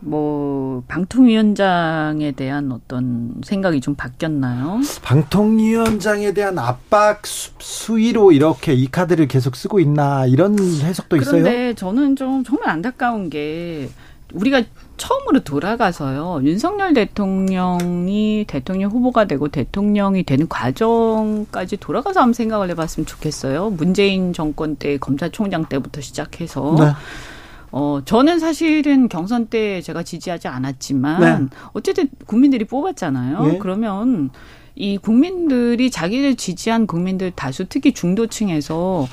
뭐 0.01 0.83
방통위원장에 0.87 2.31
대한 2.33 2.71
어떤 2.71 3.41
생각이 3.43 3.81
좀 3.81 3.95
바뀌었나요? 3.95 4.79
방통위원장에 5.01 6.31
대한 6.35 6.59
압박 6.59 7.23
수, 7.25 7.97
위로 7.97 8.31
이렇게 8.31 8.73
이 8.75 8.85
카드를 8.87 9.27
계속 9.27 9.55
쓰고 9.55 9.79
있나 9.79 10.27
이런 10.27 10.53
해석도 10.59 11.17
그런데 11.17 11.23
있어요. 11.23 11.41
그런데 11.43 11.73
저는 11.73 12.15
좀 12.17 12.43
정말 12.43 12.69
안타까운 12.69 13.31
게 13.31 13.89
우리가 14.31 14.61
처음으로 14.99 15.39
돌아가서요. 15.39 16.41
윤석열 16.43 16.93
대통령이 16.93 18.45
대통령 18.47 18.91
후보가 18.91 19.25
되고 19.25 19.47
대통령이 19.47 20.23
되는 20.23 20.47
과정까지 20.47 21.77
돌아가서 21.77 22.19
한번 22.19 22.33
생각을 22.33 22.69
해봤으면 22.69 23.07
좋겠어요. 23.07 23.71
문재인 23.71 24.33
정권 24.33 24.75
때 24.75 24.97
검찰총장 24.97 25.65
때부터 25.65 26.01
시작해서. 26.01 26.75
네. 26.77 26.85
어, 27.71 28.01
저는 28.03 28.39
사실은 28.39 29.07
경선 29.09 29.47
때 29.47 29.81
제가 29.81 30.03
지지하지 30.03 30.47
않았지만 30.47 31.21
네. 31.49 31.57
어쨌든 31.73 32.09
국민들이 32.27 32.65
뽑았잖아요. 32.65 33.41
네. 33.43 33.57
그러면 33.59 34.29
이 34.75 34.97
국민들이 34.97 35.91
자기를 35.91 36.35
지지한 36.35 36.87
국민들 36.87 37.31
다수 37.31 37.65
특히 37.67 37.91
중도층에서 37.93 39.07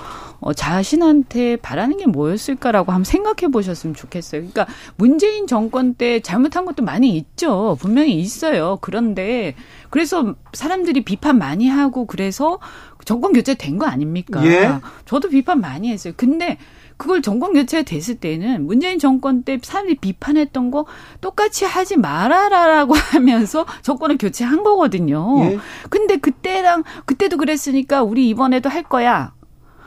어, 0.47 0.53
자신한테 0.53 1.57
바라는 1.57 1.97
게 1.97 2.07
뭐였을까라고 2.07 2.93
한번 2.93 3.03
생각해 3.03 3.51
보셨으면 3.51 3.97
좋겠어요. 3.97 4.43
그러니까 4.43 4.69
문재인 4.95 5.49
정권 5.49 5.95
때 5.95 6.21
잘못한 6.21 6.65
것도 6.67 6.85
많이 6.85 7.17
있죠. 7.17 7.77
분명히 7.81 8.15
있어요. 8.21 8.79
그런데 8.81 9.57
그래서 9.91 10.37
사람들이 10.53 11.03
비판 11.05 11.39
많이 11.39 11.69
하고 11.69 12.07
그래서 12.07 12.59
정권 13.05 13.33
교체 13.35 13.55
된 13.55 13.77
거 13.77 13.85
아닙니까? 13.87 14.43
예? 14.47 14.79
저도 15.05 15.29
비판 15.31 15.61
많이 15.61 15.91
했어요. 15.91 16.15
근데 16.17 16.57
그걸 16.97 17.21
정권 17.23 17.53
교체 17.53 17.83
됐을 17.83 18.15
때는 18.15 18.67
문재인 18.67 18.99
정권 19.01 19.43
때 19.43 19.59
사람들이 19.61 19.97
비판했던 19.99 20.71
거 20.71 20.87
똑같이 21.21 21.65
하지 21.67 21.97
말아라라고 21.99 22.95
하면서 23.13 23.67
정권을 23.83 24.17
교체한 24.17 24.63
거거든요. 24.63 25.25
예? 25.47 25.59
근데 25.91 26.17
그때랑 26.19 26.85
그때도 27.05 27.37
그랬으니까 27.37 28.03
우리 28.05 28.29
이번에도 28.31 28.71
할 28.71 28.83
거야. 28.85 29.35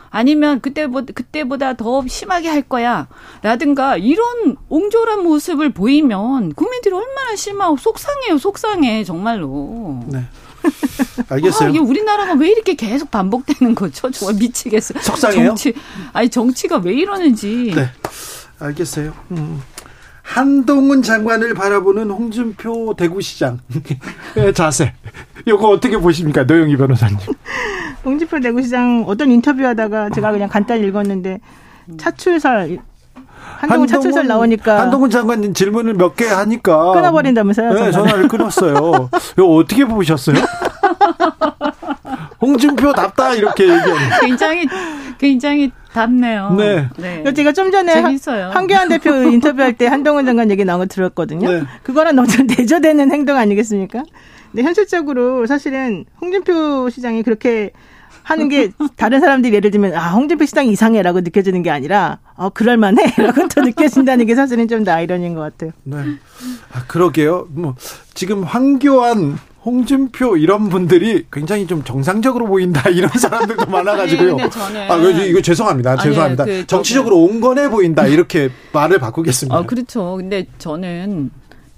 아니면 0.09 0.61
그때보다, 0.61 1.13
그때보다 1.13 1.73
더 1.75 2.03
심하게 2.07 2.49
할 2.49 2.61
거야. 2.63 3.07
라든가 3.41 3.97
이런 3.97 4.57
옹졸한 4.69 5.23
모습을 5.23 5.71
보이면 5.71 6.53
국민들이 6.53 6.93
얼마나 6.95 7.35
심하고 7.35 7.77
속상해요, 7.77 8.37
속상해, 8.37 9.03
정말로. 9.03 10.01
네. 10.07 10.25
알겠어요. 11.29 11.67
아, 11.69 11.69
이게 11.69 11.79
우리나라가 11.79 12.33
왜 12.33 12.49
이렇게 12.49 12.73
계속 12.73 13.09
반복되는 13.11 13.75
거죠? 13.75 14.11
정말 14.11 14.35
미치겠어요. 14.39 15.01
속상해요. 15.01 15.47
정치, 15.49 15.73
아니 16.11 16.27
정치가 16.27 16.77
왜 16.77 16.93
이러는지. 16.95 17.71
네, 17.73 17.89
알겠어요. 18.59 19.13
음. 19.31 19.61
한동훈 20.29 21.01
장관을 21.01 21.53
바라보는 21.55 22.11
홍준표 22.11 22.93
대구시장 22.95 23.59
예, 24.37 24.53
자세. 24.53 24.93
이거 25.47 25.69
어떻게 25.69 25.97
보십니까, 25.97 26.43
노영희 26.43 26.77
변호사님? 26.77 27.17
홍준표 28.05 28.39
대구시장 28.39 29.05
어떤 29.07 29.31
인터뷰하다가 29.31 30.11
제가 30.11 30.31
그냥 30.31 30.47
간단히 30.47 30.85
읽었는데 30.87 31.39
차출설 31.97 32.77
한동훈, 33.33 33.57
한동훈 33.57 33.87
차출설 33.87 34.27
나오니까 34.27 34.79
한동훈 34.81 35.09
장관님 35.09 35.53
질문을 35.53 35.95
몇 35.95 36.15
개 36.15 36.27
하니까 36.27 36.91
끊어버린다면서요? 36.93 37.73
네, 37.73 37.91
전화를 37.91 38.27
끊었어요. 38.27 39.09
이거 39.33 39.47
어떻게 39.55 39.83
보셨어요? 39.85 40.35
홍준표 42.41 42.93
답다 42.93 43.33
이렇게 43.33 43.63
얘기하는. 43.63 43.95
굉장히 44.21 44.67
굉장히 45.17 45.71
답네요. 45.93 46.55
네. 46.57 46.87
네. 46.97 47.33
제가 47.33 47.51
좀 47.51 47.71
전에 47.71 47.93
재밌어요. 47.93 48.49
황교안 48.51 48.89
대표 48.89 49.09
인터뷰할 49.29 49.73
때 49.73 49.87
한동훈 49.87 50.25
장관 50.25 50.51
얘기 50.51 50.63
나온 50.65 50.79
거 50.79 50.85
들었거든요. 50.85 51.51
네. 51.51 51.63
그거랑 51.83 52.15
너무 52.15 52.27
좀 52.27 52.47
대조되는 52.47 53.11
행동 53.11 53.37
아니겠습니까? 53.37 54.03
근데 54.51 54.63
현실적으로 54.63 55.45
사실은 55.45 56.05
홍준표 56.21 56.89
시장이 56.89 57.23
그렇게 57.23 57.71
하는 58.29 58.47
게 58.47 58.69
다른 58.95 59.19
사람들이 59.19 59.55
예를 59.55 59.71
들면 59.71 59.95
아 59.95 60.11
홍준표 60.13 60.45
시장 60.45 60.67
이상해라고 60.67 61.21
느껴지는 61.21 61.63
게 61.63 61.71
아니라 61.71 62.19
어 62.35 62.49
그럴만해라고 62.49 63.47
또 63.53 63.61
느껴진다는 63.61 64.27
게 64.27 64.35
사실은 64.35 64.67
좀 64.67 64.83
나이런인 64.83 65.33
것 65.33 65.41
같아요. 65.41 65.71
네, 65.83 65.97
아, 66.71 66.85
그러게요. 66.85 67.47
뭐 67.49 67.73
지금 68.13 68.43
황교안 68.43 69.35
홍준표 69.65 70.37
이런 70.37 70.69
분들이 70.69 71.25
굉장히 71.31 71.65
좀 71.65 71.83
정상적으로 71.83 72.45
보인다 72.45 72.87
이런 72.89 73.09
사람들도 73.09 73.65
많아가지고요. 73.65 74.35
네, 74.35 74.49
아 74.87 74.95
이거 74.97 75.41
죄송합니다. 75.41 75.97
죄송합니다. 75.97 76.43
아니 76.43 76.51
그, 76.61 76.67
정치적으로 76.67 77.15
저는... 77.15 77.31
온건해 77.35 77.69
보인다 77.69 78.05
이렇게 78.05 78.49
말을 78.73 78.99
바꾸겠습니다. 78.99 79.57
아 79.57 79.63
그렇죠. 79.65 80.17
근데 80.17 80.45
저는 80.59 81.31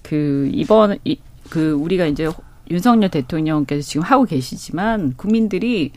그 0.03 0.49
이번 0.53 0.97
이, 1.05 1.17
그 1.49 1.71
우리가 1.79 2.07
이제 2.07 2.29
윤석열 2.69 3.09
대통령께서 3.09 3.81
지금 3.81 4.01
하고 4.01 4.25
계시지만 4.25 5.13
국민들이 5.15 5.91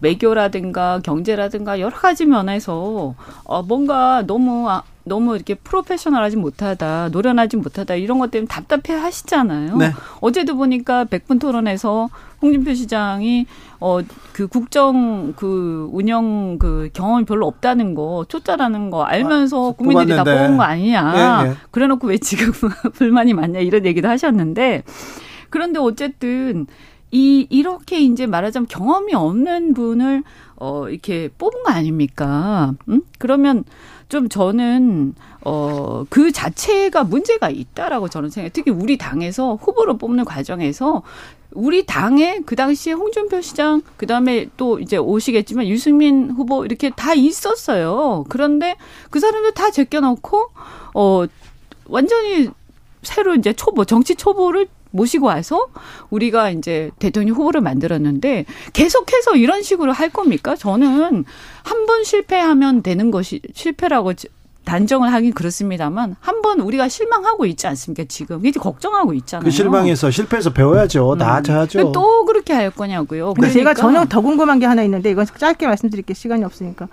외교라든가 0.00 1.00
경제라든가 1.02 1.80
여러 1.80 1.94
가지 1.96 2.26
면에서 2.26 3.14
어 3.44 3.62
뭔가 3.62 4.22
너무 4.26 4.68
아, 4.70 4.82
너무 5.04 5.36
이렇게 5.36 5.54
프로페셔널하지 5.54 6.36
못하다, 6.36 7.08
노련하지 7.10 7.56
못하다 7.58 7.94
이런 7.94 8.18
것 8.18 8.30
때문에 8.30 8.48
답답해 8.48 8.98
하시잖아요. 8.98 9.76
네. 9.76 9.92
어제도 10.20 10.56
보니까 10.56 11.04
백분 11.04 11.38
토론에서 11.38 12.08
홍준표 12.42 12.74
시장이 12.74 13.46
어그 13.78 14.48
국정 14.50 15.32
그 15.36 15.88
운영 15.92 16.58
그 16.58 16.90
경험이 16.92 17.24
별로 17.24 17.46
없다는 17.46 17.94
거 17.94 18.24
초짜라는 18.28 18.90
거 18.90 19.04
알면서 19.04 19.68
아, 19.70 19.72
국민들이 19.72 20.08
뽑았는데. 20.10 20.30
다 20.30 20.38
뽑은 20.44 20.56
거 20.56 20.62
아니냐. 20.64 21.42
네, 21.44 21.48
네. 21.50 21.56
그래놓고 21.70 22.08
왜 22.08 22.18
지금 22.18 22.52
불만이 22.94 23.32
많냐 23.34 23.60
이런 23.60 23.86
얘기도 23.86 24.08
하셨는데 24.08 24.82
그런데 25.50 25.78
어쨌든 25.78 26.66
이 27.16 27.46
이렇게 27.48 27.98
이제 28.00 28.26
말하자면 28.26 28.66
경험이 28.68 29.14
없는 29.14 29.72
분을 29.72 30.22
어 30.56 30.88
이렇게 30.90 31.30
뽑은 31.38 31.62
거 31.62 31.70
아닙니까? 31.72 32.74
음? 32.90 33.00
그러면 33.18 33.64
좀 34.10 34.28
저는 34.28 35.14
어그 35.42 36.32
자체가 36.32 37.04
문제가 37.04 37.48
있다라고 37.48 38.08
저는 38.10 38.28
생각해요. 38.28 38.50
특히 38.52 38.70
우리 38.70 38.98
당에서 38.98 39.54
후보로 39.54 39.96
뽑는 39.96 40.26
과정에서 40.26 41.02
우리 41.52 41.86
당에 41.86 42.40
그 42.44 42.54
당시에 42.54 42.92
홍준표 42.92 43.40
시장 43.40 43.80
그다음에 43.96 44.46
또 44.58 44.78
이제 44.78 44.98
오시겠지만 44.98 45.68
유승민 45.68 46.30
후보 46.32 46.66
이렇게 46.66 46.90
다 46.90 47.14
있었어요. 47.14 48.24
그런데 48.28 48.76
그 49.10 49.20
사람들 49.20 49.54
다 49.54 49.70
제껴놓고 49.70 50.50
어 50.94 51.24
완전히 51.86 52.50
새로 53.02 53.34
이제 53.36 53.54
초보 53.54 53.86
정치 53.86 54.14
초보를 54.16 54.68
모시고 54.96 55.26
와서 55.26 55.66
우리가 56.10 56.50
이제 56.50 56.90
대통령 56.98 57.36
후보를 57.36 57.60
만들었는데 57.60 58.46
계속해서 58.72 59.36
이런 59.36 59.62
식으로 59.62 59.92
할 59.92 60.08
겁니까? 60.08 60.56
저는 60.56 61.24
한 61.62 61.86
번 61.86 62.02
실패하면 62.02 62.82
되는 62.82 63.12
것이 63.12 63.40
실패라고 63.56 64.12
단정을 64.64 65.12
하긴 65.12 65.32
그렇습니다만 65.34 66.16
한 66.18 66.42
번 66.42 66.60
우리가 66.60 66.88
실망하고 66.88 67.46
있지 67.46 67.66
않습니까 67.68 68.04
지금 68.08 68.44
이제 68.44 68.58
걱정하고 68.58 69.14
있잖아요. 69.14 69.44
그 69.44 69.50
실망에서 69.50 70.10
실패해서 70.10 70.50
배워야죠. 70.50 71.12
음. 71.12 71.18
나아져야죠. 71.18 71.92
또 71.92 72.24
그렇게 72.24 72.52
할 72.54 72.70
거냐고요. 72.70 73.34
그러니까. 73.34 73.52
제가 73.56 73.74
전혀 73.74 74.04
더 74.06 74.20
궁금한 74.20 74.58
게 74.58 74.66
하나 74.66 74.82
있는데 74.82 75.10
이건 75.10 75.26
짧게 75.38 75.66
말씀드릴게 75.66 76.14
시간이 76.14 76.42
없으니까 76.44 76.88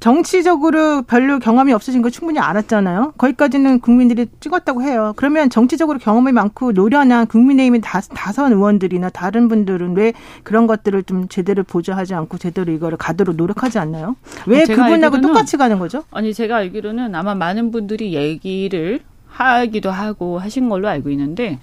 정치적으로 0.00 1.02
별로 1.02 1.38
경험이 1.38 1.72
없으신 1.72 2.02
거 2.02 2.10
충분히 2.10 2.38
알았잖아요. 2.38 3.14
거기까지는 3.16 3.80
국민들이 3.80 4.26
찍었다고 4.40 4.82
해요. 4.82 5.12
그러면 5.16 5.48
정치적으로 5.50 5.98
경험이 5.98 6.32
많고 6.32 6.72
노련한 6.72 7.26
국민의힘의 7.26 7.80
다, 7.82 8.00
다선 8.12 8.52
의원들이나 8.52 9.10
다른 9.10 9.48
분들은 9.48 9.96
왜 9.96 10.12
그런 10.42 10.66
것들을 10.66 11.02
좀 11.04 11.28
제대로 11.28 11.62
보좌하지 11.62 12.14
않고 12.14 12.36
제대로 12.38 12.70
이거를 12.72 12.98
가도록 12.98 13.36
노력하지 13.36 13.78
않나요? 13.78 14.16
왜 14.46 14.64
그분하고 14.64 15.20
똑같이 15.22 15.56
가는 15.56 15.78
거죠? 15.78 16.04
아니 16.10 16.34
제가 16.34 16.56
알기로는 16.56 17.14
아마 17.14 17.34
많은 17.34 17.70
분들이 17.70 18.12
얘기를 18.12 19.00
하기도 19.28 19.90
하고 19.90 20.38
하신 20.38 20.68
걸로 20.68 20.86
알고 20.88 21.10
있는데 21.10 21.58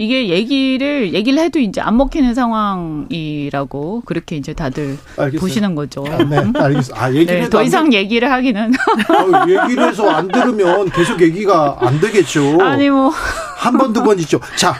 이게 0.00 0.30
얘기를 0.30 1.12
얘기를 1.12 1.38
해도 1.38 1.58
이제 1.58 1.78
안 1.82 1.98
먹히는 1.98 2.32
상황이라고 2.34 4.02
그렇게 4.06 4.36
이제 4.36 4.54
다들 4.54 4.96
알겠어요. 5.18 5.38
보시는 5.38 5.74
거죠. 5.74 6.02
아, 6.08 6.16
네, 6.24 6.38
음? 6.38 6.52
알겠어. 6.56 6.94
아, 6.96 7.12
얘기를 7.12 7.40
네, 7.40 7.50
더 7.50 7.62
이상 7.62 7.92
얘기를 7.92 8.30
하기는 8.32 8.72
아, 8.72 9.44
얘기를 9.46 9.88
해서 9.88 10.08
안 10.08 10.26
들으면 10.28 10.88
계속 10.90 11.20
얘기가 11.20 11.76
안 11.82 12.00
되겠죠. 12.00 12.62
아니 12.62 12.88
뭐 12.88 13.12
한 13.58 13.74
번 13.76 13.88
두번 13.88 14.06
번 14.06 14.18
있죠. 14.20 14.40
자, 14.56 14.74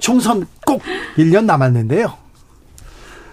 총선 0.00 0.44
꼭 0.66 0.82
1년 1.16 1.44
남았는데요. 1.44 2.12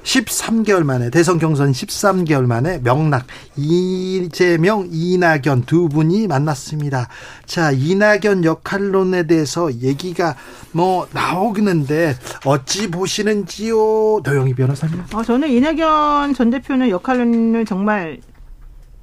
13개월 0.08 0.84
만에 0.86 1.10
대선 1.10 1.38
경선 1.38 1.72
13개월 1.72 2.46
만에 2.46 2.80
명락 2.82 3.28
이재명 3.58 4.88
이낙연 4.90 5.64
두 5.66 5.90
분이 5.90 6.28
만났습니다. 6.28 7.10
자 7.46 7.72
이낙연 7.74 8.44
역할론에 8.46 9.28
대해서 9.28 9.70
얘기가 9.74 10.36
뭐 10.72 11.08
나오는데 11.12 12.16
어찌 12.46 12.90
보시는지요, 12.90 14.22
노영희 14.24 14.54
변호사님? 14.56 15.02
어, 15.14 15.24
저는 15.24 15.50
이낙연 15.50 16.34
전 16.36 16.50
대표는 16.52 16.88
역할론을 16.90 17.66
정말 17.66 18.20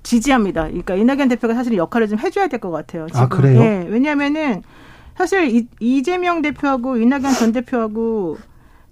지지합니다. 0.02 0.64
그러니까 0.68 0.94
이낙연 0.94 1.28
대표가 1.28 1.52
사실 1.55 1.76
역할을 1.76 2.09
좀 2.09 2.18
해줘야 2.18 2.46
될 2.48 2.61
것 2.61 2.70
같아요. 2.70 3.05
아, 3.05 3.07
지금. 3.09 3.20
아 3.20 3.28
그래요? 3.28 3.61
예, 3.61 3.86
왜냐하면은 3.90 4.62
사실 5.18 5.55
이, 5.55 5.66
이재명 5.80 6.40
대표하고 6.40 6.96
이낙연 6.96 7.34
전 7.34 7.52
대표하고 7.52 8.38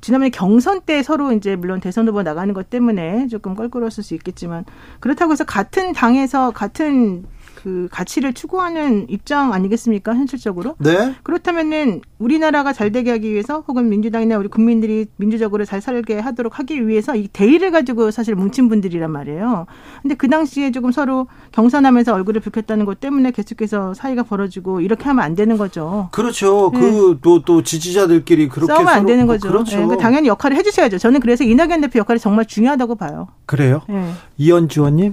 지난번에 0.02 0.30
경선 0.30 0.80
때 0.80 1.02
서로 1.04 1.32
이제 1.32 1.54
물론 1.54 1.80
대선 1.80 2.02
후보 2.06 2.14
뭐 2.16 2.22
나가는 2.24 2.52
것 2.52 2.68
때문에 2.68 3.28
조금 3.28 3.54
껄끄러웠을 3.54 4.02
수 4.02 4.14
있겠지만 4.14 4.64
그렇다고 5.00 5.32
해서 5.32 5.44
같은 5.44 5.92
당에서 5.92 6.50
같은 6.50 7.24
그 7.54 7.88
가치를 7.92 8.32
추구하는 8.32 9.06
입장 9.08 9.52
아니겠습니까 9.52 10.14
현실적으로? 10.14 10.74
네. 10.78 11.14
그렇다면은 11.22 12.00
우리나라가 12.18 12.72
잘 12.72 12.90
되게 12.90 13.10
하기 13.12 13.30
위해서 13.30 13.62
혹은 13.66 13.88
민주당이나 13.88 14.36
우리 14.36 14.48
국민들이 14.48 15.06
민주적으로 15.16 15.64
잘 15.64 15.80
살게 15.80 16.18
하도록 16.18 16.58
하기 16.58 16.88
위해서 16.88 17.14
이 17.14 17.28
대의를 17.32 17.70
가지고 17.70 18.10
사실 18.10 18.34
뭉친 18.34 18.68
분들이란 18.68 19.10
말이에요. 19.10 19.66
근데 20.02 20.14
그 20.16 20.28
당시에 20.28 20.72
조금 20.72 20.90
서로 20.90 21.28
경선하면서 21.52 22.12
얼굴을 22.14 22.40
붉혔다는 22.40 22.84
것 22.84 22.98
때문에 22.98 23.30
계속해서 23.30 23.94
사이가 23.94 24.24
벌어지고 24.24 24.80
이렇게 24.80 25.04
하면 25.04 25.24
안 25.24 25.34
되는 25.36 25.56
거죠. 25.56 26.08
그렇죠. 26.10 26.70
네. 26.74 26.80
그또또 26.80 27.42
또 27.42 27.62
지지자들끼리 27.62 28.48
그렇게 28.48 28.72
싸우면 28.72 28.92
안 28.92 29.06
되는 29.06 29.26
뭐 29.26 29.34
거죠. 29.34 29.48
네, 29.48 29.52
그렇죠. 29.52 29.70
네. 29.76 29.82
그러니까 29.84 30.02
당연히 30.02 30.28
역할을 30.28 30.56
해주셔야죠. 30.56 30.98
저는 30.98 31.20
그래서 31.20 31.44
이낙연 31.44 31.80
대표 31.82 32.00
역할이 32.00 32.18
정말 32.18 32.44
중요하다고 32.46 32.96
봐요. 32.96 33.28
그래요? 33.46 33.82
네. 33.88 34.10
이현주원님. 34.38 35.02
의 35.04 35.12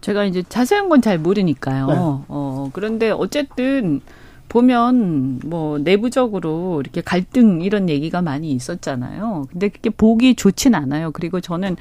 제가 0.00 0.24
이제 0.24 0.42
자세한 0.48 0.88
건 0.88 0.94
잘 1.04 1.18
모르니까요. 1.18 1.86
네. 1.88 1.96
어, 2.28 2.70
그런데 2.72 3.10
어쨌든 3.10 4.00
보면 4.48 5.38
뭐 5.44 5.76
내부적으로 5.76 6.80
이렇게 6.80 7.02
갈등 7.02 7.60
이런 7.60 7.90
얘기가 7.90 8.22
많이 8.22 8.52
있었잖아요. 8.52 9.44
근데 9.50 9.68
그게 9.68 9.90
보기 9.90 10.34
좋진 10.34 10.74
않아요. 10.74 11.10
그리고 11.10 11.40
저는 11.42 11.76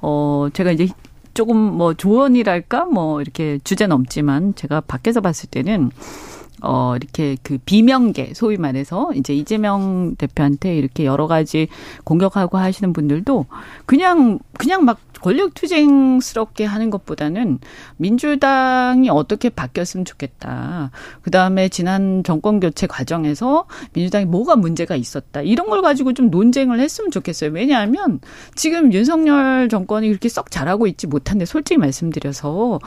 어 0.00 0.46
제가 0.52 0.70
이제 0.70 0.86
조금 1.34 1.56
뭐 1.56 1.92
조언이랄까 1.94 2.84
뭐 2.84 3.20
이렇게 3.20 3.58
주제는 3.64 3.96
없지만 3.96 4.54
제가 4.54 4.82
밖에서 4.82 5.20
봤을 5.20 5.48
때는 5.50 5.90
어, 6.62 6.94
이렇게 6.96 7.36
그 7.42 7.58
비명계, 7.58 8.32
소위 8.34 8.56
말해서 8.56 9.10
이제 9.14 9.34
이재명 9.34 10.16
대표한테 10.16 10.76
이렇게 10.76 11.04
여러 11.04 11.26
가지 11.26 11.68
공격하고 12.04 12.58
하시는 12.58 12.92
분들도 12.92 13.46
그냥, 13.86 14.38
그냥 14.58 14.84
막 14.84 14.98
권력 15.20 15.54
투쟁스럽게 15.54 16.64
하는 16.64 16.90
것보다는 16.90 17.58
민주당이 17.96 19.08
어떻게 19.10 19.48
바뀌었으면 19.50 20.04
좋겠다. 20.04 20.92
그 21.22 21.30
다음에 21.32 21.68
지난 21.68 22.22
정권 22.22 22.60
교체 22.60 22.86
과정에서 22.86 23.66
민주당이 23.94 24.26
뭐가 24.26 24.54
문제가 24.54 24.94
있었다. 24.94 25.42
이런 25.42 25.66
걸 25.68 25.82
가지고 25.82 26.12
좀 26.12 26.30
논쟁을 26.30 26.78
했으면 26.78 27.10
좋겠어요. 27.10 27.50
왜냐하면 27.50 28.20
지금 28.54 28.92
윤석열 28.92 29.68
정권이 29.68 30.06
그렇게 30.08 30.28
썩 30.28 30.52
잘하고 30.52 30.86
있지 30.86 31.08
못한데 31.08 31.46
솔직히 31.46 31.78
말씀드려서 31.78 32.78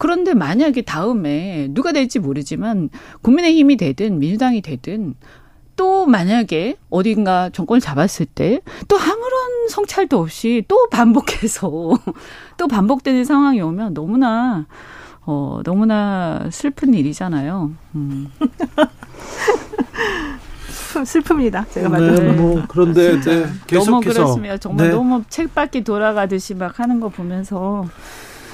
그런데 0.00 0.32
만약에 0.34 0.80
다음에 0.82 1.68
누가 1.72 1.92
될지 1.92 2.18
모르지만 2.18 2.88
국민의힘이 3.20 3.76
되든 3.76 4.18
민주당이 4.18 4.62
되든 4.62 5.14
또 5.76 6.06
만약에 6.06 6.78
어딘가 6.90 7.50
정권을 7.50 7.80
잡았을 7.82 8.24
때 8.26 8.60
또 8.88 8.98
아무런 8.98 9.68
성찰도 9.68 10.18
없이 10.18 10.64
또 10.66 10.88
반복해서 10.88 11.70
또 12.56 12.66
반복되는 12.66 13.24
상황이 13.26 13.60
오면 13.60 13.92
너무나 13.92 14.66
어 15.26 15.60
너무나 15.64 16.48
슬픈 16.50 16.94
일이잖아요. 16.94 17.72
음. 17.94 18.30
슬픕니다. 20.92 21.68
제가 21.70 21.88
말로. 21.88 22.14
네, 22.14 22.32
뭐 22.32 22.62
그런데 22.66 23.14
이제 23.16 23.46
계속해서 23.66 23.90
너무 23.90 24.00
그렇습니다. 24.02 24.56
정말 24.56 24.88
네. 24.88 24.94
너무 24.94 25.22
책 25.28 25.54
밖에 25.54 25.84
돌아가듯이 25.84 26.54
막 26.54 26.80
하는 26.80 26.98
거 26.98 27.08
보면서 27.10 27.84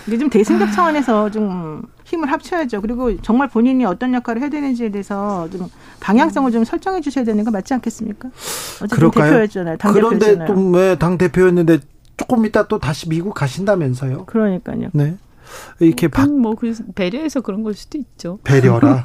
이게 0.07 0.19
좀 0.19 0.31
대승적 0.31 0.73
차원에서 0.73 1.31
좀 1.31 1.83
힘을 2.05 2.31
합쳐야죠. 2.31 2.81
그리고 2.81 3.17
정말 3.23 3.49
본인이 3.49 3.85
어떤 3.85 4.15
역할을 4.15 4.41
해야 4.41 4.49
되는지에 4.49 4.91
대해서 4.91 5.49
좀 5.51 5.69
방향성을 6.01 6.53
좀 6.53 6.65
설정해 6.65 7.01
주셔야 7.01 7.25
되는 7.25 7.43
거 7.45 7.51
맞지 7.51 7.75
않겠습니까? 7.75 8.29
어쨌든 8.83 9.11
대표였잖아요. 9.11 9.77
그런데 9.81 10.45
또 10.47 10.55
왜당 10.71 11.19
대표였는데 11.19 11.79
조금 12.17 12.47
이따 12.47 12.69
또 12.69 12.79
다시 12.79 13.09
미국 13.09 13.35
가신다면서요? 13.35 14.27
그러니까요. 14.27 14.89
네. 14.97 15.17
이렇게 15.81 16.07
뭐 16.09 16.13
박... 16.13 16.33
뭐 16.33 16.55
그 16.55 16.73
배려해서 16.95 17.41
그런 17.41 17.63
걸 17.63 17.75
수도 17.75 17.99
있죠. 17.99 18.39
배려라. 18.45 19.03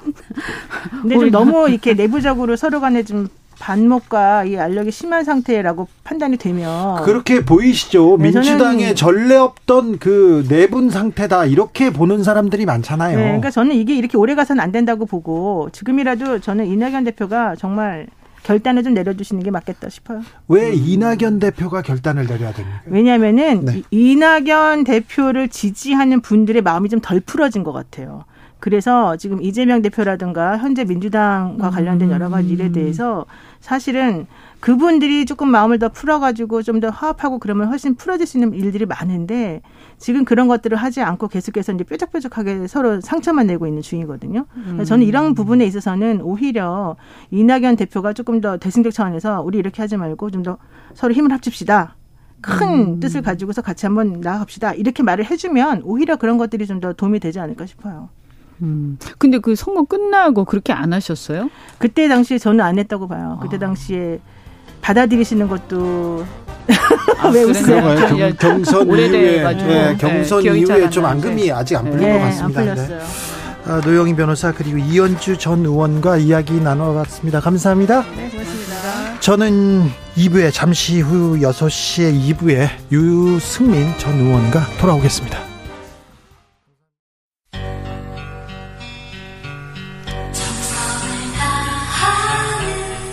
근데 1.02 1.18
좀 1.18 1.30
너무 1.30 1.68
이렇게 1.68 1.92
내부적으로 1.94 2.56
서로 2.56 2.80
간에 2.80 3.02
좀 3.04 3.28
반목과 3.60 4.44
이 4.46 4.56
알력이 4.58 4.90
심한 4.90 5.22
상태라고 5.22 5.86
판단이 6.02 6.38
되면 6.38 7.02
그렇게 7.04 7.44
보이시죠. 7.44 8.16
네, 8.18 8.30
민주당의 8.32 8.96
전례 8.96 9.36
없던 9.36 9.98
그 9.98 10.44
내분 10.48 10.90
상태다 10.90 11.44
이렇게 11.44 11.92
보는 11.92 12.24
사람들이 12.24 12.64
많잖아요. 12.64 13.16
네, 13.18 13.22
그러니까 13.22 13.50
저는 13.52 13.76
이게 13.76 13.94
이렇게 13.94 14.16
오래 14.16 14.34
가서는 14.34 14.62
안 14.64 14.72
된다고 14.72 15.04
보고 15.06 15.68
지금이라도 15.72 16.40
저는 16.40 16.66
이낙연 16.66 17.04
대표가 17.04 17.54
정말 17.54 18.06
결단을 18.42 18.82
좀 18.82 18.94
내려주시는 18.94 19.42
게 19.42 19.50
맞겠다 19.50 19.90
싶어요. 19.90 20.22
왜 20.48 20.72
이낙연 20.74 21.38
대표가 21.38 21.82
결단을 21.82 22.26
내려야 22.26 22.54
됩니까? 22.54 22.80
왜냐하면은 22.86 23.66
네. 23.66 23.82
이낙연 23.90 24.84
대표를 24.88 25.48
지지하는 25.48 26.22
분들의 26.22 26.62
마음이 26.62 26.88
좀 26.88 27.00
덜 27.00 27.20
풀어진 27.20 27.62
것 27.62 27.72
같아요. 27.72 28.24
그래서 28.58 29.16
지금 29.16 29.40
이재명 29.42 29.80
대표라든가 29.80 30.58
현재 30.58 30.84
민주당과 30.84 31.70
관련된 31.70 32.10
여러 32.10 32.28
가지 32.28 32.48
일에 32.50 32.64
음. 32.66 32.72
대해서 32.72 33.24
사실은 33.60 34.26
그분들이 34.58 35.24
조금 35.26 35.48
마음을 35.50 35.78
더 35.78 35.88
풀어가지고 35.90 36.62
좀 36.62 36.80
더 36.80 36.88
화합하고 36.88 37.38
그러면 37.38 37.68
훨씬 37.68 37.94
풀어질 37.94 38.26
수 38.26 38.38
있는 38.38 38.54
일들이 38.54 38.86
많은데 38.86 39.60
지금 39.98 40.24
그런 40.24 40.48
것들을 40.48 40.78
하지 40.78 41.02
않고 41.02 41.28
계속해서 41.28 41.72
이제 41.72 41.84
뾰족뾰족하게 41.84 42.66
서로 42.68 43.02
상처만 43.02 43.48
내고 43.48 43.66
있는 43.66 43.82
중이거든요. 43.82 44.46
음. 44.56 44.82
저는 44.86 45.04
이런 45.06 45.26
음. 45.26 45.34
부분에 45.34 45.66
있어서는 45.66 46.22
오히려 46.22 46.96
이낙연 47.32 47.76
대표가 47.76 48.14
조금 48.14 48.40
더 48.40 48.56
대승적 48.56 48.94
차원에서 48.94 49.42
우리 49.42 49.58
이렇게 49.58 49.82
하지 49.82 49.96
말고 49.98 50.30
좀 50.30 50.40
더 50.42 50.56
서로 50.94 51.12
힘을 51.12 51.30
합칩시다. 51.32 51.96
큰 52.40 52.94
음. 52.96 53.00
뜻을 53.00 53.20
가지고서 53.20 53.60
같이 53.60 53.84
한번 53.84 54.22
나아갑시다. 54.22 54.72
이렇게 54.72 55.02
말을 55.02 55.30
해주면 55.30 55.82
오히려 55.84 56.16
그런 56.16 56.38
것들이 56.38 56.66
좀 56.66 56.80
더 56.80 56.94
도움이 56.94 57.20
되지 57.20 57.40
않을까 57.40 57.66
싶어요. 57.66 58.08
음. 58.62 58.98
근데 59.18 59.38
그 59.38 59.54
선거 59.54 59.82
끝나고 59.84 60.44
그렇게 60.44 60.72
안 60.72 60.92
하셨어요? 60.92 61.50
그때 61.78 62.08
당시에 62.08 62.38
저는 62.38 62.60
안 62.60 62.78
했다고 62.78 63.08
봐요. 63.08 63.38
그때 63.42 63.56
아. 63.56 63.58
당시에 63.60 64.18
받아들이시는 64.82 65.48
것도 65.48 66.24
아, 67.20 67.28
왜 67.28 67.42
웃으세요? 67.42 67.82
그런가요? 67.82 68.34
경, 68.36 68.60
예, 68.60 68.64
선 68.64 68.86
이후에 68.86 69.02
예, 69.02 69.52
네, 69.54 69.96
경선 69.98 70.42
네, 70.42 70.58
이후에 70.58 70.90
좀 70.90 71.04
앙금이 71.04 71.42
네. 71.46 71.52
아직 71.52 71.76
안 71.76 71.84
풀린 71.90 72.08
예, 72.08 72.12
것 72.14 72.18
같습니다. 72.18 72.60
안 72.60 72.66
네. 72.66 72.74
풀렸어요. 72.74 73.00
아, 73.66 73.80
노영희 73.84 74.16
변호사 74.16 74.52
그리고 74.52 74.78
이현주 74.78 75.38
전 75.38 75.64
의원과 75.64 76.16
이야기 76.18 76.54
나눠봤습니다. 76.60 77.40
감사합니다. 77.40 78.02
네, 78.16 78.30
고맙습니다. 78.30 79.20
저는 79.20 79.90
2부에 80.16 80.52
잠시 80.52 81.00
후 81.00 81.38
6시에 81.40 82.34
2부에 82.38 82.68
유승민 82.90 83.92
전 83.98 84.14
의원과 84.14 84.60
돌아오겠습니다. 84.80 85.49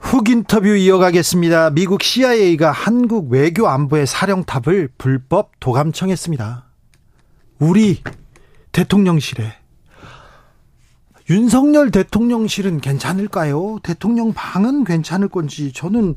훅 0.00 0.28
인터뷰 0.28 0.70
이어가겠습니다. 0.74 1.70
미국 1.70 2.02
CIA가 2.02 2.72
한국 2.72 3.28
외교 3.30 3.68
안보의 3.68 4.06
사령탑을 4.06 4.88
불법 4.98 5.52
도감청했습니다. 5.60 6.64
우리 7.60 8.02
대통령실에 8.72 9.52
윤석열 11.28 11.90
대통령실은 11.92 12.80
괜찮을까요? 12.80 13.78
대통령 13.84 14.32
방은 14.32 14.82
괜찮을 14.84 15.28
건지 15.28 15.70
저는 15.72 16.14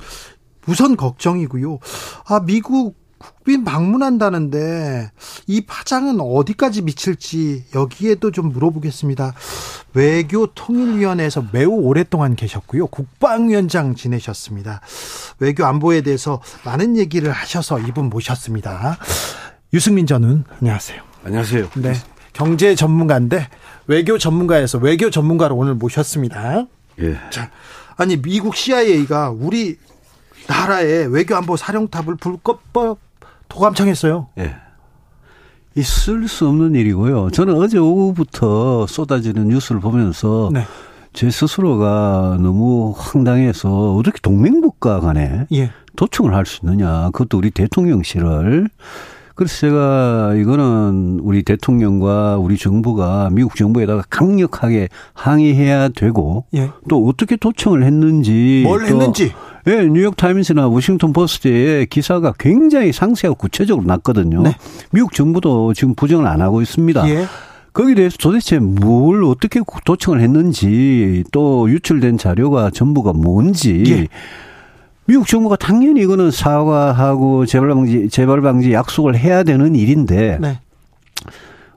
우선 0.65 0.95
걱정이고요. 0.95 1.77
아 2.29 2.39
미국 2.45 2.95
국빈 3.24 3.63
방문한다는데 3.63 5.11
이 5.47 5.61
파장은 5.61 6.19
어디까지 6.19 6.82
미칠지 6.82 7.65
여기에도 7.76 8.32
좀 8.32 8.49
물어보겠습니다. 8.51 9.34
외교통일위원회에서 9.93 11.45
매우 11.51 11.71
오랫동안 11.71 12.36
계셨고요. 12.36 12.88
국방위원장 12.88 13.95
지내셨습니다. 13.95 14.82
외교 15.39 15.65
안보에 15.65 16.01
대해서 16.01 16.41
많은 16.65 16.97
얘기를 16.97 17.32
하셔서 17.32 17.80
이분 17.80 18.09
모셨습니다. 18.09 18.97
유승민 19.74 20.05
저는 20.05 20.43
안녕하세요. 20.59 21.01
안녕하세요. 21.24 21.69
네. 21.76 21.93
경제 22.34 22.76
전문가인데 22.76 23.47
외교 23.88 24.17
전문가에서 24.17 24.78
외교 24.78 25.09
전문가로 25.09 25.55
오늘 25.55 25.76
모셨습니다. 25.76 26.65
예. 27.01 27.17
자, 27.32 27.51
아니 27.95 28.21
미국 28.21 28.55
CIA가 28.55 29.32
우리 29.32 29.78
나라의 30.47 31.07
외교안보 31.07 31.55
사령탑을 31.57 32.15
불법 32.17 32.61
도감청했어요. 33.54 34.28
예. 34.39 34.56
있을 35.76 36.28
수 36.28 36.47
없는 36.47 36.76
일이고요. 36.76 37.32
저는 37.32 37.56
어제 37.56 37.78
오후부터 37.78 38.86
쏟아지는 38.88 39.47
뉴스를 39.49 39.82
보면서 39.82 40.49
네. 40.54 40.64
제 41.14 41.30
스스로가 41.32 42.38
너무 42.41 42.93
황당해서 42.97 43.95
어떻게 43.95 44.20
동맹국가 44.22 44.99
간에 44.99 45.45
예. 45.54 45.72
도청을 45.95 46.34
할 46.36 46.45
수 46.45 46.62
있느냐. 46.66 47.06
그것도 47.14 47.38
우리 47.38 47.51
대통령실을 47.51 48.68
그래서 49.36 49.55
제가 49.59 50.36
이거는 50.36 51.19
우리 51.21 51.41
대통령과 51.43 52.38
우리 52.38 52.55
정부가 52.57 53.29
미국 53.31 53.55
정부에다가 53.55 54.03
강력하게 54.09 54.89
항의해야 55.13 55.89
되고 55.89 56.45
예. 56.53 56.69
또 56.88 57.07
어떻게 57.07 57.36
도청을 57.36 57.84
했는지 57.84 58.61
뭘 58.65 58.86
했는지 58.86 59.31
예, 59.67 59.75
뉴욕 59.88 60.15
타임스나 60.15 60.67
워싱턴 60.67 61.13
포스트에 61.13 61.86
기사가 61.86 62.34
굉장히 62.38 62.91
상세하고 62.91 63.38
구체적으로 63.38 63.86
났거든요. 63.89 64.41
네. 64.43 64.55
미국 64.91 65.13
정부도 65.13 65.73
지금 65.73 65.95
부정을 65.95 66.27
안 66.27 66.41
하고 66.41 66.61
있습니다. 66.61 67.09
예. 67.09 67.25
거기에 67.71 67.95
대해서 67.95 68.17
도대체 68.21 68.59
뭘 68.59 69.23
어떻게 69.23 69.61
도청을 69.86 70.21
했는지 70.21 71.23
또 71.31 71.67
유출된 71.71 72.19
자료가 72.19 72.69
전부가 72.71 73.13
뭔지 73.13 73.84
예. 73.88 74.07
미국 75.06 75.28
정부가 75.28 75.56
당연히 75.58 76.01
이거는 76.01 76.32
사과하고 76.32 77.45
재벌 77.45 77.70
방지 77.70 78.08
재벌 78.10 78.41
방지 78.41 78.72
약속을 78.72 79.18
해야 79.18 79.43
되는 79.43 79.76
일인데 79.76 80.38
네. 80.39 80.60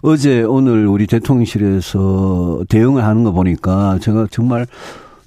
어제 0.03 0.43
오늘 0.43 0.87
우리 0.87 1.07
대통령실에서 1.09 2.65
대응을 2.69 3.03
하는 3.05 3.25
거 3.25 3.33
보니까 3.33 3.99
제가 4.01 4.29
정말 4.31 4.67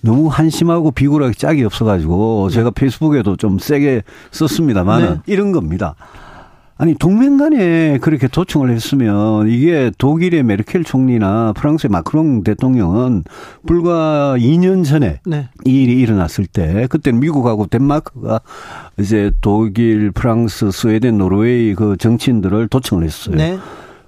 너무 0.01 0.27
한심하고 0.29 0.91
비굴하게 0.91 1.33
짝이 1.33 1.65
없어가지고 1.65 2.49
제가 2.51 2.69
네. 2.69 2.73
페이스북에도 2.75 3.35
좀 3.35 3.59
세게 3.59 4.03
썼습니다만 4.31 5.01
네. 5.03 5.17
이런 5.25 5.51
겁니다. 5.51 5.95
아니 6.81 6.95
동맹 6.95 7.35
간에 7.37 7.97
그렇게 7.99 8.29
도청을 8.29 8.71
했으면 8.71 9.49
이게 9.49 9.91
독일의 9.97 10.43
메르켈 10.43 10.85
총리나 10.85 11.51
프랑스의 11.57 11.89
마크롱 11.89 12.45
대통령은 12.45 13.25
불과 13.67 14.37
2년 14.37 14.85
전에 14.85 15.19
네. 15.25 15.49
이 15.65 15.83
일이 15.83 15.99
일어났을 15.99 16.45
때 16.45 16.87
그때 16.89 17.11
미국하고 17.11 17.67
덴마크가 17.67 18.39
이제 18.97 19.29
독일, 19.41 20.11
프랑스, 20.11 20.71
스웨덴, 20.71 21.17
노르웨이 21.17 21.75
그 21.75 21.97
정치인들을 21.97 22.69
도청을 22.69 23.03
했어요. 23.03 23.35
네. 23.35 23.57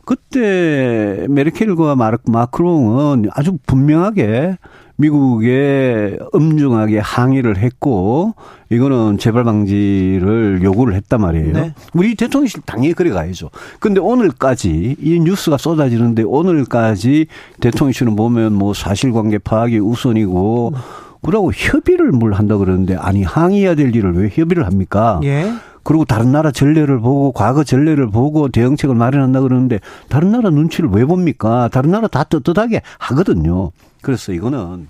그때 0.05 1.27
메르켈과 1.29 1.97
마크롱은 2.23 3.29
아주 3.33 3.57
분명하게 3.67 4.55
미국에 5.01 6.17
엄중하게 6.31 6.99
항의를 6.99 7.57
했고 7.57 8.35
이거는 8.69 9.17
재발 9.17 9.43
방지를 9.43 10.61
요구를 10.63 10.93
했단 10.93 11.19
말이에요. 11.21 11.53
네. 11.53 11.73
우리 11.93 12.15
대통령실 12.15 12.61
당연히 12.65 12.93
그래 12.93 13.09
가야죠. 13.09 13.49
근데 13.79 13.99
오늘까지 13.99 14.97
이 15.01 15.19
뉴스가 15.19 15.57
쏟아지는데 15.57 16.23
오늘까지 16.23 17.27
대통령실은 17.59 18.15
보면 18.15 18.53
뭐 18.53 18.73
사실관계 18.73 19.39
파악이 19.39 19.79
우선이고 19.79 20.73
그러고 21.23 21.51
협의를 21.53 22.11
뭘 22.11 22.33
한다 22.33 22.57
그러는데 22.57 22.95
아니 22.95 23.23
항의해야 23.23 23.75
될 23.75 23.95
일을 23.95 24.13
왜 24.13 24.29
협의를 24.31 24.65
합니까? 24.65 25.19
예. 25.23 25.51
그리고 25.83 26.05
다른 26.05 26.31
나라 26.31 26.51
전례를 26.51 26.99
보고 26.99 27.31
과거 27.31 27.63
전례를 27.63 28.11
보고 28.11 28.49
대응책을 28.49 28.95
마련한다 28.95 29.41
그러는데 29.41 29.79
다른 30.09 30.31
나라 30.31 30.51
눈치를 30.51 30.89
왜 30.91 31.05
봅니까? 31.05 31.69
다른 31.71 31.89
나라 31.89 32.07
다 32.07 32.23
떳떳하게 32.23 32.83
하거든요. 32.99 33.71
그래서 34.01 34.33
이거는 34.33 34.89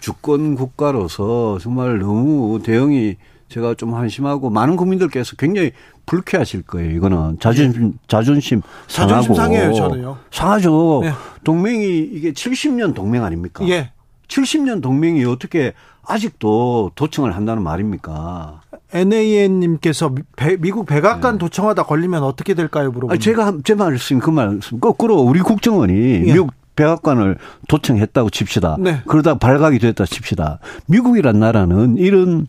주권 0.00 0.54
국가로서 0.54 1.58
정말 1.60 1.98
너무 1.98 2.60
대응이 2.64 3.16
제가 3.48 3.74
좀 3.74 3.94
한심하고 3.94 4.48
많은 4.48 4.76
국민들께서 4.76 5.36
굉장히 5.36 5.72
불쾌하실 6.06 6.62
거예요. 6.62 6.90
이거는 6.96 7.38
자존심 7.38 7.86
예. 7.88 8.06
자존심 8.08 8.62
상하고 8.88 9.34
상해요, 9.34 9.72
저는요. 9.74 10.16
상하죠. 10.30 11.02
예. 11.04 11.12
동맹이 11.44 11.98
이게 11.98 12.32
70년 12.32 12.94
동맹 12.94 13.22
아닙니까? 13.24 13.66
예. 13.68 13.92
70년 14.28 14.80
동맹이 14.80 15.24
어떻게 15.24 15.74
아직도 16.06 16.92
도청을 16.94 17.36
한다는 17.36 17.62
말입니까? 17.62 18.62
NAN님께서 18.94 20.14
미국 20.58 20.86
백악관 20.86 21.34
네. 21.34 21.38
도청하다 21.38 21.84
걸리면 21.84 22.22
어떻게 22.22 22.54
될까요? 22.54 22.90
물어보는. 22.90 23.20
제가 23.20 23.58
제 23.62 23.74
말씀 23.74 24.18
그 24.18 24.30
말씀 24.30 24.80
거꾸로 24.80 25.16
우리 25.16 25.40
국정원이 25.40 25.92
예. 25.92 26.18
미국 26.32 26.52
백악관을 26.76 27.36
도청했다고 27.68 28.30
칩시다. 28.30 28.76
네. 28.80 29.02
그러다 29.06 29.38
발각이 29.38 29.78
됐다 29.78 30.04
칩시다. 30.06 30.58
미국이란 30.86 31.38
나라는 31.38 31.96
이런 31.98 32.46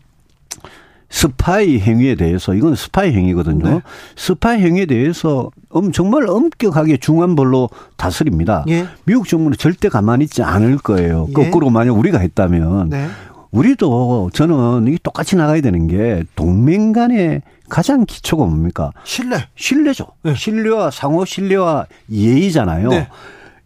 스파이 1.10 1.80
행위에 1.80 2.16
대해서 2.16 2.56
이건 2.56 2.76
스파이 2.76 3.14
행위거든요. 3.14 3.70
네. 3.70 3.82
스파이 4.16 4.62
행위에 4.62 4.88
대해서 4.88 5.52
정말 5.94 6.28
엄격하게 6.28 6.98
중한벌로 6.98 7.70
다스립니다. 7.98 8.66
예. 8.70 8.88
미국 9.04 9.28
정부는 9.28 9.58
절대 9.58 9.90
가만히 9.90 10.24
있지 10.24 10.42
않을 10.42 10.78
거예요. 10.80 11.28
예. 11.30 11.34
거꾸로 11.34 11.70
만약 11.70 11.94
우리가 11.94 12.18
했다면 12.18 12.90
네. 12.90 13.08
우리도 13.52 14.32
저는 14.34 14.88
이게 14.88 14.98
똑같이 15.04 15.36
나가야 15.36 15.62
되는 15.62 15.86
게 15.86 16.24
동맹 16.36 16.94
간의 16.94 17.44
가장 17.70 18.06
기초가 18.08 18.46
뭡니까? 18.46 18.92
신뢰. 19.04 19.38
신뢰죠. 19.56 20.08
네. 20.24 20.34
신뢰와 20.34 20.90
상호 20.90 21.26
신뢰와 21.26 21.86
예의잖아요. 22.12 22.88
네. 22.90 23.08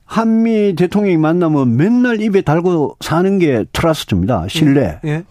한미 0.08 0.74
대통령이 0.76 1.18
만나면 1.18 1.76
맨날 1.76 2.22
입에 2.22 2.42
달고 2.42 2.96
사는 3.02 3.40
게 3.40 3.66
트러스트입니다. 3.74 4.48
신뢰. 4.50 5.00
예. 5.06 5.10
예. 5.10 5.24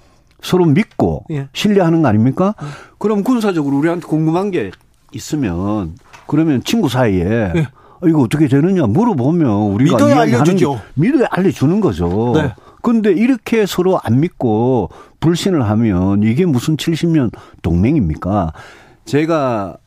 서로 0.42 0.66
믿고 0.66 1.24
예. 1.30 1.48
신뢰하는 1.54 2.02
거 2.02 2.08
아닙니까? 2.08 2.54
예. 2.62 2.66
그럼 2.98 3.24
군사적으로 3.24 3.76
우리한테 3.78 4.06
궁금한 4.06 4.50
게 4.50 4.70
있으면 5.12 5.96
그러면 6.26 6.62
친구 6.62 6.90
사이에 6.90 7.22
예. 7.24 7.66
어, 8.00 8.06
이거 8.06 8.20
어떻게 8.20 8.46
되느냐 8.48 8.84
물어보면 8.86 9.48
우리가 9.72 9.96
믿어야 9.96 10.20
알려주죠. 10.20 10.80
믿어야 10.94 11.26
알려주는 11.30 11.80
거죠. 11.80 12.32
네. 12.36 12.52
근데 12.82 13.10
이렇게 13.12 13.64
서로 13.64 13.98
안 14.04 14.20
믿고 14.20 14.90
불신을 15.20 15.66
하면 15.68 16.22
이게 16.22 16.44
무슨 16.44 16.76
70년 16.76 17.32
동맹입니까? 17.62 18.52
제가 19.06 19.78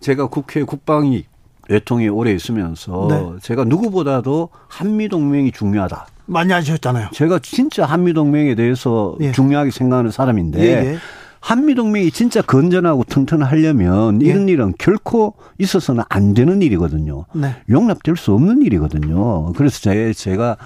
제가 0.00 0.28
국회 0.28 0.62
국방위 0.62 1.24
외통이 1.68 2.08
오래 2.08 2.32
있으면서 2.32 3.06
네. 3.10 3.32
제가 3.42 3.64
누구보다도 3.64 4.50
한미 4.68 5.08
동맹이 5.08 5.52
중요하다. 5.52 6.06
많이 6.26 6.52
하셨잖아요. 6.52 7.08
제가 7.12 7.38
진짜 7.42 7.84
한미 7.86 8.12
동맹에 8.12 8.54
대해서 8.54 9.14
예. 9.20 9.32
중요하게 9.32 9.70
생각하는 9.70 10.10
사람인데 10.10 10.60
예예. 10.60 10.96
한미 11.40 11.76
동맹이 11.76 12.10
진짜 12.10 12.42
건전하고 12.42 13.04
튼튼하려면 13.04 14.20
예. 14.22 14.26
이런 14.26 14.48
예. 14.48 14.52
일은 14.54 14.74
결코 14.78 15.34
있어서는 15.58 16.02
안 16.08 16.34
되는 16.34 16.62
일이거든요. 16.62 17.26
네. 17.34 17.54
용납될 17.70 18.16
수 18.16 18.32
없는 18.32 18.62
일이거든요. 18.62 19.52
그래서 19.52 19.80
제 19.80 20.12
제가 20.12 20.56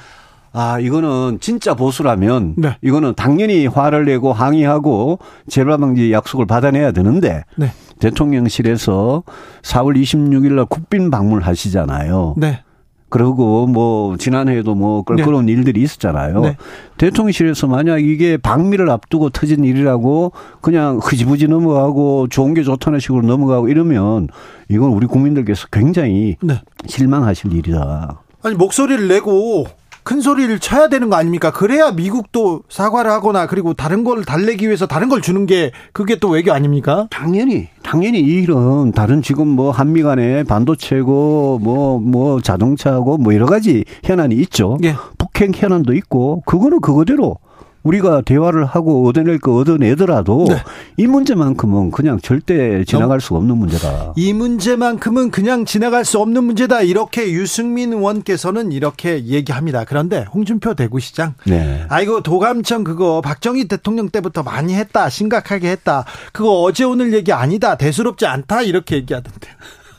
아, 0.52 0.80
이거는 0.80 1.38
진짜 1.40 1.74
보수라면 1.74 2.54
네. 2.58 2.76
이거는 2.82 3.14
당연히 3.14 3.68
화를 3.68 4.04
내고 4.04 4.32
항의하고 4.32 5.20
재발 5.48 5.78
방지 5.78 6.10
약속을 6.12 6.46
받아내야 6.48 6.90
되는데 6.90 7.44
네. 7.56 7.70
대통령실에서 8.00 9.22
4월 9.62 10.00
26일 10.02 10.54
날 10.54 10.64
국빈 10.64 11.10
방문 11.10 11.40
하시잖아요. 11.42 12.34
네. 12.36 12.60
그리고 13.08 13.66
뭐 13.66 14.16
지난해에도 14.16 14.76
뭐 14.76 15.02
그런 15.02 15.46
네. 15.46 15.52
일들이 15.52 15.82
있었잖아요. 15.82 16.40
네. 16.42 16.56
대통령실에서 16.98 17.66
만약 17.66 18.02
이게 18.02 18.36
방미를 18.36 18.88
앞두고 18.88 19.30
터진 19.30 19.64
일이라고 19.64 20.32
그냥 20.60 21.00
흐지부지 21.02 21.48
넘어가고 21.48 22.28
좋은 22.28 22.54
게 22.54 22.62
좋다는 22.62 23.00
식으로 23.00 23.22
넘어가고 23.22 23.68
이러면 23.68 24.28
이건 24.68 24.90
우리 24.92 25.06
국민들께서 25.06 25.66
굉장히 25.72 26.36
네. 26.40 26.60
실망하실 26.86 27.52
일이다. 27.52 28.22
아니 28.42 28.54
목소리를 28.54 29.08
내고 29.08 29.66
큰 30.02 30.20
소리를 30.20 30.58
쳐야 30.60 30.88
되는 30.88 31.10
거 31.10 31.16
아닙니까? 31.16 31.50
그래야 31.50 31.90
미국도 31.90 32.62
사과를 32.68 33.10
하거나 33.10 33.46
그리고 33.46 33.74
다른 33.74 34.04
걸 34.04 34.24
달래기 34.24 34.66
위해서 34.66 34.86
다른 34.86 35.08
걸 35.08 35.20
주는 35.20 35.46
게 35.46 35.72
그게 35.92 36.16
또 36.18 36.30
외교 36.30 36.52
아닙니까? 36.52 37.06
당연히 37.10 37.68
당연히 37.82 38.20
이 38.20 38.42
일은 38.42 38.92
다른 38.92 39.22
지금 39.22 39.48
뭐 39.48 39.70
한미 39.70 40.02
간에 40.02 40.42
반도체고 40.44 41.60
뭐뭐 41.62 42.00
뭐 42.00 42.40
자동차고 42.40 43.18
뭐 43.18 43.34
여러 43.34 43.46
가지 43.46 43.84
현안이 44.04 44.34
있죠. 44.36 44.78
예. 44.84 44.94
북핵 45.18 45.60
현안도 45.62 45.94
있고 45.94 46.42
그거는 46.46 46.80
그거대로 46.80 47.38
우리가 47.82 48.20
대화를 48.22 48.64
하고 48.64 49.08
얻어낼 49.08 49.38
거 49.38 49.54
얻어내더라도 49.54 50.46
네. 50.48 50.56
이 50.96 51.06
문제만큼은 51.06 51.90
그냥 51.90 52.20
절대 52.20 52.84
지나갈 52.84 53.20
수 53.20 53.34
없는 53.36 53.56
문제다. 53.56 54.12
이 54.16 54.32
문제만큼은 54.32 55.30
그냥 55.30 55.64
지나갈 55.64 56.04
수 56.04 56.18
없는 56.18 56.44
문제다. 56.44 56.82
이렇게 56.82 57.32
유승민 57.32 57.92
의원께서는 57.94 58.72
이렇게 58.72 59.24
얘기합니다. 59.24 59.84
그런데 59.84 60.26
홍준표 60.32 60.74
대구시장, 60.74 61.34
네. 61.46 61.84
아이고 61.88 62.22
도감청 62.22 62.84
그거 62.84 63.20
박정희 63.22 63.68
대통령 63.68 64.10
때부터 64.10 64.42
많이 64.42 64.74
했다, 64.74 65.08
심각하게 65.08 65.70
했다. 65.70 66.04
그거 66.32 66.60
어제 66.62 66.84
오늘 66.84 67.14
얘기 67.14 67.32
아니다, 67.32 67.76
대수롭지 67.76 68.26
않다 68.26 68.62
이렇게 68.62 68.96
얘기하던데. 68.96 69.48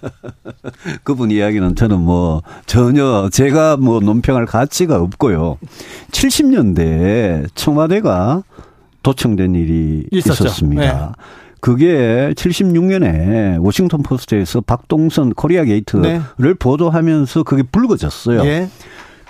그분 1.03 1.31
이야기는 1.31 1.75
저는 1.75 1.99
뭐 1.99 2.41
전혀 2.65 3.29
제가 3.31 3.77
뭐 3.77 3.99
논평할 3.99 4.45
가치가 4.45 4.97
없고요. 4.99 5.57
70년대에 6.11 7.47
청와대가 7.55 8.43
도청된 9.03 9.55
일이 9.55 10.05
있었죠. 10.11 10.45
있었습니다 10.45 11.13
네. 11.17 11.23
그게 11.59 12.33
76년에 12.35 13.63
워싱턴 13.63 14.01
포스트에서 14.03 14.61
박동선 14.61 15.33
코리아 15.33 15.63
게이트를 15.63 16.21
네. 16.39 16.53
보도하면서 16.53 17.41
그게 17.43 17.63
붉어졌어요 17.63 18.43
예. 18.45 18.69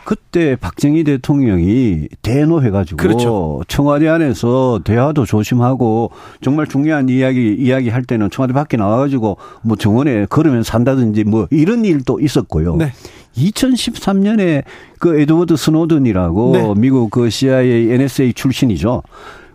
그때 0.04 0.56
박정희 0.56 1.04
대통령이 1.04 2.08
대노해가지고 2.22 2.98
그렇죠. 2.98 3.62
청와대 3.68 4.08
안에서 4.08 4.82
대화도 4.84 5.26
조심하고 5.26 6.12
정말 6.42 6.68
중요한 6.68 7.08
이야기 7.10 7.54
이야기할 7.54 8.04
때는 8.06 8.30
청와대 8.32 8.54
밖에 8.54 8.78
나와가지고 8.78 9.38
뭐 9.62 9.78
정원에 9.78 10.26
걸으면 10.26 10.64
산다든지 10.64 11.24
뭐 11.26 11.48
이런 11.52 11.86
일도 11.86 12.20
있었고요. 12.20 12.76
네. 12.78 12.92
2013년에 13.38 14.64
그 15.00 15.20
에드워드 15.20 15.56
스노든이라고 15.56 16.52
네. 16.52 16.74
미국 16.78 17.12
그 17.12 17.30
CIA, 17.30 17.92
NSA 17.92 18.34
출신이죠. 18.34 19.04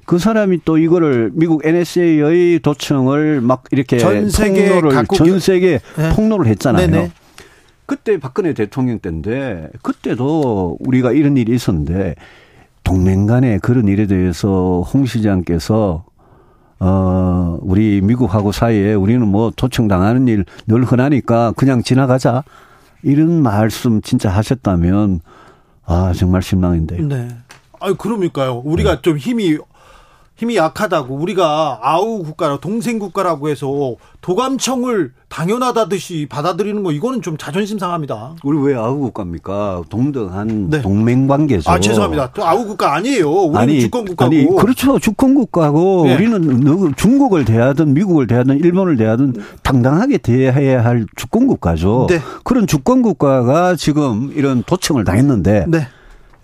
그 0.06 0.18
사람이 0.18 0.60
또 0.64 0.78
이거를 0.78 1.32
미국 1.34 1.66
NSA의 1.66 2.60
도청을 2.60 3.40
막 3.40 3.64
이렇게 3.72 3.98
전 3.98 4.30
세계 4.30 4.68
폭로를 4.68 5.04
전 5.12 5.40
세계 5.40 5.80
네. 5.98 6.12
폭로를 6.14 6.46
했잖아요. 6.46 6.86
네네. 6.86 7.10
그때 7.86 8.18
박근혜 8.18 8.52
대통령 8.52 8.98
때인데 8.98 9.70
그때도 9.82 10.76
우리가 10.80 11.12
이런 11.12 11.36
일이 11.36 11.54
있었는데 11.54 12.16
동맹 12.84 13.26
간에 13.26 13.58
그런 13.58 13.88
일에 13.88 14.06
대해서 14.06 14.82
홍 14.92 15.06
시장께서 15.06 16.04
어, 16.78 17.58
우리 17.62 18.00
미국하고 18.02 18.52
사이에 18.52 18.92
우리는 18.92 19.26
뭐 19.26 19.50
도청당하는 19.56 20.28
일 20.28 20.44
늘 20.66 20.84
흔하니까 20.84 21.52
그냥 21.56 21.82
지나가자. 21.82 22.42
이런 23.02 23.40
말씀 23.40 24.02
진짜 24.02 24.30
하셨다면, 24.30 25.20
아, 25.84 26.12
정말 26.14 26.42
실망인데요. 26.42 27.06
네. 27.06 27.28
아 27.80 27.92
그러니까요. 27.94 28.58
우리가 28.64 28.96
네. 28.96 29.02
좀 29.02 29.16
힘이 29.16 29.58
힘이 30.36 30.56
약하다고 30.56 31.14
우리가 31.14 31.78
아우 31.82 32.22
국가라 32.22 32.58
동생 32.58 32.98
국가라고 32.98 33.48
해서 33.48 33.68
도감청을 34.20 35.12
당연하다듯이 35.30 36.26
받아들이는 36.28 36.82
거 36.82 36.92
이거는 36.92 37.22
좀 37.22 37.38
자존심 37.38 37.78
상합니다. 37.78 38.34
우리 38.44 38.58
왜 38.58 38.74
아우 38.76 38.98
국가입니까? 39.00 39.84
동등한 39.88 40.68
네. 40.68 40.82
동맹 40.82 41.26
관계죠. 41.26 41.70
아 41.70 41.80
죄송합니다. 41.80 42.32
또 42.32 42.44
아우 42.46 42.66
국가 42.66 42.94
아니에요. 42.94 43.30
우리는 43.30 43.58
아니, 43.58 43.80
주권 43.80 44.04
국가고. 44.04 44.34
아니 44.34 44.46
그렇죠. 44.56 44.98
주권 44.98 45.34
국가고 45.34 46.04
네. 46.04 46.16
우리는 46.16 46.94
중국을 46.96 47.46
대하든 47.46 47.94
미국을 47.94 48.26
대하든 48.26 48.58
일본을 48.58 48.98
대하든 48.98 49.36
당당하게 49.62 50.18
대해야 50.18 50.84
할 50.84 51.06
주권 51.16 51.46
국가죠. 51.46 52.08
네. 52.10 52.20
그런 52.44 52.66
주권 52.66 53.00
국가가 53.00 53.74
지금 53.74 54.30
이런 54.36 54.62
도청을 54.64 55.04
당했는데 55.06 55.64
네. 55.68 55.88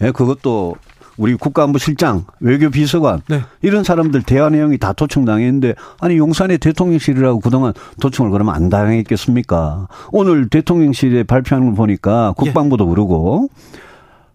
예, 0.01 0.11
그것도 0.11 0.77
우리 1.23 1.37
국가안보실장, 1.37 2.25
외교비서관 2.41 3.21
네. 3.29 3.43
이런 3.63 3.85
사람들 3.85 4.23
대화 4.25 4.49
내용이 4.51 4.79
다 4.79 4.93
도청당했는데 4.93 5.75
아니 6.01 6.17
용산의 6.17 6.59
대통령실이라고 6.59 7.39
그동안 7.39 7.73
도청을 8.01 8.33
그러면 8.33 8.57
안 8.57 8.69
당했겠습니까? 8.69 9.87
오늘 10.11 10.49
대통령실에 10.49 11.23
발표하는 11.23 11.69
걸 11.69 11.77
보니까 11.77 12.35
예. 12.41 12.45
국방부도 12.45 12.87
예. 12.87 12.91
그러고 12.91 13.49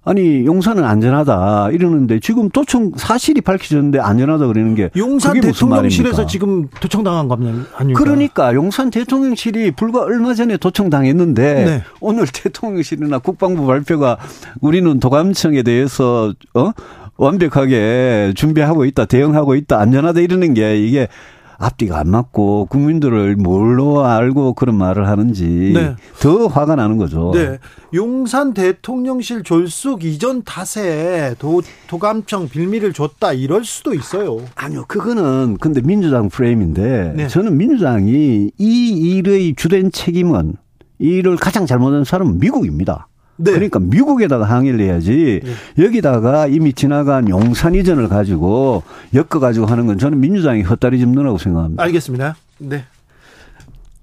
아니 0.10 0.46
용산은 0.46 0.86
안전하다 0.86 1.72
이러는데 1.74 2.22
지금 2.22 2.48
도청 2.50 2.92
사실이 2.96 3.42
밝혀졌는데 3.42 4.00
안전하다 4.00 4.48
그러는 4.48 4.74
게 4.74 4.90
용산 4.96 5.38
대통령실에서 5.42 6.26
지금 6.26 6.70
도청당한 6.80 7.28
겁니다. 7.28 7.68
아닙니까? 7.76 8.00
그러니까 8.02 8.54
용산 8.54 8.90
대통령실이 8.90 9.72
불과 9.72 10.04
얼마 10.04 10.34
전에 10.34 10.56
도청당했는데 10.56 11.54
네. 11.66 11.84
오늘 12.00 12.26
대통령실이나 12.34 13.20
국방부 13.20 13.66
발표가 13.68 14.18
우리는 14.62 14.98
도감청에 15.02 15.64
대해서 15.64 16.34
어? 16.54 16.72
완벽하게 17.18 18.34
준비하고 18.38 18.86
있다, 18.86 19.06
대응하고 19.06 19.56
있다, 19.56 19.80
안전하다 19.80 20.22
이러는 20.22 20.54
게 20.54 20.78
이게 20.86 21.08
앞뒤가 21.58 22.00
안 22.00 22.10
맞고 22.10 22.68
국민들을 22.70 23.36
뭘로 23.36 24.06
알고 24.06 24.54
그런 24.54 24.76
말을 24.76 25.08
하는지 25.08 25.72
네. 25.74 25.96
더 26.20 26.48
화가 26.48 26.76
나는 26.76 26.98
거죠. 26.98 27.32
네. 27.34 27.58
용산 27.94 28.54
대통령실 28.54 29.44
졸속 29.44 30.04
이전 30.04 30.44
탓에 30.44 31.36
도, 31.40 31.62
도감청 31.88 32.48
빌미를 32.50 32.94
줬다 32.94 33.34
이럴 33.34 33.66
수도 33.66 33.94
있어요. 33.94 34.38
아니요. 34.56 34.86
그거는 34.88 35.58
근데 35.60 35.82
민주당 35.82 36.30
프레임인데 36.30 37.14
네. 37.16 37.28
저는 37.28 37.58
민주당이 37.58 38.52
이 38.58 38.88
일의 38.92 39.56
주된 39.56 39.92
책임은 39.92 40.54
이를 41.00 41.38
가장 41.38 41.66
잘못한 41.66 42.04
사람은 42.04 42.40
미국입니다. 42.40 43.08
네. 43.38 43.52
그러니까 43.52 43.80
미국에다가 43.80 44.46
항의를 44.46 44.80
해야지 44.82 45.42
네. 45.44 45.84
여기다가 45.86 46.48
이미 46.48 46.74
지나간 46.74 47.30
용산 47.30 47.76
이전을 47.76 48.10
가지고 48.10 48.84
엮어 49.14 49.40
가지고 49.40 49.68
하는 49.68 49.86
건 49.88 49.98
저는 49.98 50.20
민주당이 50.20 50.64
헛다리 50.64 51.00
짚느라고 51.00 51.38
생각합니다. 51.38 51.82
알겠습니다. 51.84 52.36
네. 52.60 52.84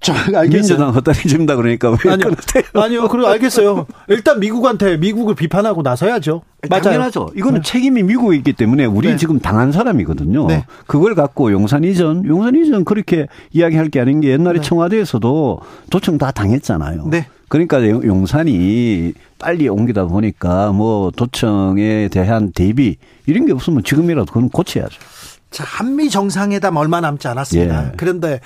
알겠어 0.07 0.49
민주당 0.49 0.93
헛다리 0.93 1.17
집니다 1.21 1.55
그러니까 1.55 1.89
왜 1.89 2.11
아니요, 2.11 2.27
끊으세요? 2.29 2.61
아니요, 2.75 3.07
그리고 3.07 3.25
알겠어요. 3.27 3.87
일단 4.07 4.39
미국한테 4.39 4.97
미국을 4.97 5.33
비판하고 5.33 5.81
나서야죠. 5.81 6.43
아, 6.61 6.67
맞아요. 6.69 6.83
당연하죠. 6.83 7.31
이거는 7.35 7.63
네. 7.63 7.71
책임이 7.71 8.03
미국에 8.03 8.35
있기 8.37 8.53
때문에 8.53 8.85
우리 8.85 9.07
네. 9.07 9.17
지금 9.17 9.39
당한 9.39 9.71
사람이거든요. 9.71 10.45
네. 10.45 10.65
그걸 10.85 11.15
갖고 11.15 11.51
용산 11.51 11.83
이전, 11.83 12.23
용산 12.27 12.55
이전 12.55 12.85
그렇게 12.85 13.25
이야기할 13.51 13.89
게 13.89 13.99
아닌 13.99 14.21
게 14.21 14.29
옛날에 14.29 14.59
네. 14.59 14.61
청와대에서도 14.61 15.59
도청 15.89 16.19
다 16.19 16.29
당했잖아요. 16.29 17.07
네. 17.09 17.25
그러니까 17.47 17.85
용산이 17.87 19.13
빨리 19.39 19.67
옮기다 19.67 20.05
보니까 20.05 20.71
뭐 20.71 21.11
도청에 21.11 22.07
대한 22.09 22.51
대비 22.51 22.97
이런 23.27 23.45
게 23.45 23.53
없으면 23.53 23.83
지금이라도 23.83 24.25
그건 24.31 24.49
고쳐야죠. 24.49 24.95
자, 25.51 25.63
한미 25.65 26.09
정상회담 26.09 26.75
얼마 26.75 27.01
남지 27.01 27.27
않았습니다. 27.27 27.85
예. 27.85 27.91
그런데 27.97 28.39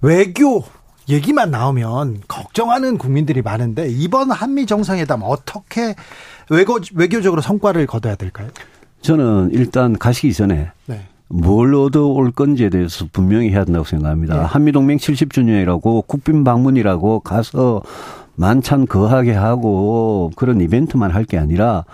외교 0.00 0.64
얘기만 1.08 1.50
나오면 1.50 2.22
걱정하는 2.28 2.96
국민들이 2.96 3.42
많은데 3.42 3.88
이번 3.90 4.30
한미 4.30 4.66
정상회담 4.66 5.20
어떻게 5.24 5.94
외교, 6.48 6.78
외교적으로 6.94 7.42
성과를 7.42 7.86
거둬야 7.86 8.14
될까요? 8.14 8.48
저는 9.02 9.50
일단 9.52 9.98
가시기 9.98 10.32
전에 10.32 10.70
네. 10.86 11.06
뭘 11.28 11.74
얻어올 11.74 12.30
건지에 12.30 12.70
대해서 12.70 13.06
분명히 13.12 13.50
해야 13.50 13.64
된다고 13.64 13.84
생각합니다. 13.84 14.36
네. 14.38 14.42
한미동맹 14.44 14.96
70주년이라고 14.96 16.06
국빈 16.06 16.44
방문이라고 16.44 17.20
가서 17.20 17.82
만찬 18.36 18.86
거하게 18.86 19.32
하고 19.32 20.30
그런 20.36 20.60
이벤트만 20.60 21.10
할 21.10 21.24
게 21.24 21.38
아니라 21.38 21.86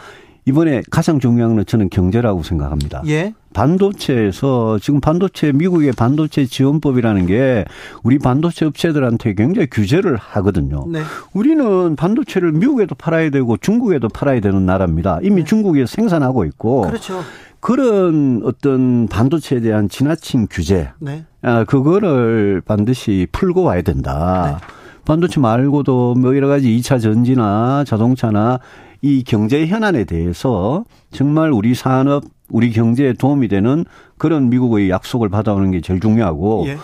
이번에 0.45 0.82
가장 0.91 1.20
중요한 1.20 1.55
건 1.55 1.64
저는 1.64 1.88
경제라고 1.88 2.43
생각합니다. 2.43 3.05
예. 3.07 3.32
반도체에서 3.53 4.78
지금 4.80 5.01
반도체 5.01 5.53
미국의 5.53 5.93
반도체 5.93 6.47
지원법이라는 6.47 7.26
게 7.26 7.64
우리 8.03 8.18
반도체 8.18 8.64
업체들한테 8.64 9.34
굉장히 9.34 9.68
규제를 9.70 10.16
하거든요. 10.16 10.84
네. 10.91 11.03
우리는 11.32 11.95
반도체를 11.95 12.51
미국에도 12.53 12.97
팔아야 12.97 13.30
되고 13.30 13.57
중국에도 13.57 14.09
팔아야 14.09 14.41
되는 14.41 14.66
나라입니다. 14.66 15.20
이미 15.22 15.36
네. 15.36 15.45
중국에 15.45 15.86
서 15.86 15.93
생산하고 15.95 16.45
있고 16.47 16.80
그렇죠. 16.82 17.20
그런 17.61 18.41
어떤 18.43 19.07
반도체에 19.07 19.61
대한 19.61 19.88
지나친 19.88 20.49
규제, 20.51 20.88
네. 20.99 21.24
아, 21.43 21.62
그거를 21.64 22.62
반드시 22.64 23.28
풀고 23.30 23.62
와야 23.62 23.82
된다. 23.82 24.59
네. 24.61 24.80
반도체 25.11 25.41
말고도 25.41 26.15
뭐 26.15 26.37
여러 26.37 26.47
가지 26.47 26.69
2차 26.69 27.03
전지나 27.03 27.83
자동차나 27.85 28.61
이 29.03 29.25
경제 29.25 29.67
현안에 29.67 30.05
대해서 30.05 30.85
정말 31.11 31.51
우리 31.51 31.75
산업, 31.75 32.23
우리 32.49 32.71
경제에 32.71 33.15
도움이 33.15 33.49
되는 33.49 33.85
그런 34.19 34.51
미국의 34.51 34.89
약속을 34.89 35.29
받아오는 35.29 35.69
게 35.73 35.81
제일 35.81 35.99
중요하고 35.99 36.63
예. 36.69 36.77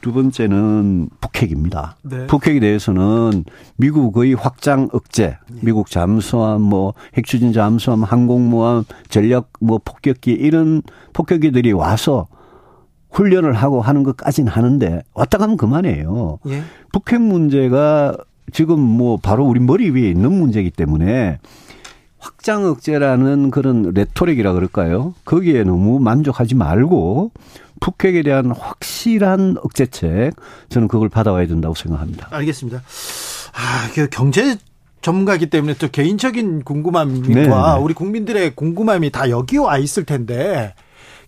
두 0.00 0.14
번째는 0.14 1.10
북핵입니다. 1.20 1.96
네. 2.04 2.26
북핵에 2.26 2.58
대해서는 2.60 3.44
미국의 3.76 4.32
확장 4.32 4.88
억제, 4.94 5.22
예. 5.24 5.36
미국 5.60 5.90
잠수함, 5.90 6.62
뭐 6.62 6.94
핵추진 7.18 7.52
잠수함, 7.52 8.02
항공모함, 8.02 8.84
전략 9.10 9.50
뭐 9.60 9.78
폭격기 9.84 10.30
이런 10.30 10.80
폭격기들이 11.12 11.72
와서 11.72 12.28
훈련을 13.14 13.52
하고 13.54 13.80
하는 13.80 14.02
것까지는 14.02 14.52
하는데 14.52 15.02
왔다 15.14 15.38
가면 15.38 15.56
그만해요. 15.56 16.40
예. 16.48 16.62
북핵 16.92 17.22
문제가 17.22 18.16
지금 18.52 18.80
뭐 18.80 19.16
바로 19.16 19.46
우리 19.46 19.60
머리 19.60 19.88
위에 19.90 20.10
있는 20.10 20.32
문제이기 20.32 20.70
때문에 20.72 21.38
확장 22.18 22.64
억제라는 22.64 23.50
그런 23.50 23.92
레토릭이라 23.94 24.52
그럴까요? 24.52 25.14
거기에 25.24 25.62
너무 25.62 26.00
만족하지 26.00 26.54
말고 26.56 27.30
북핵에 27.80 28.22
대한 28.22 28.50
확실한 28.50 29.56
억제책 29.62 30.34
저는 30.68 30.88
그걸 30.88 31.08
받아와야 31.08 31.46
된다고 31.46 31.74
생각합니다. 31.74 32.28
알겠습니다. 32.30 32.78
아, 32.78 33.90
그 33.94 34.08
경제 34.08 34.56
전문가기 35.02 35.44
이 35.44 35.50
때문에 35.50 35.74
또 35.74 35.88
개인적인 35.88 36.62
궁금함과 36.64 37.28
네. 37.28 37.34
네, 37.42 37.46
네. 37.46 37.54
우리 37.80 37.92
국민들의 37.92 38.56
궁금함이 38.56 39.10
다 39.10 39.28
여기 39.28 39.58
와 39.58 39.76
있을 39.76 40.04
텐데 40.04 40.72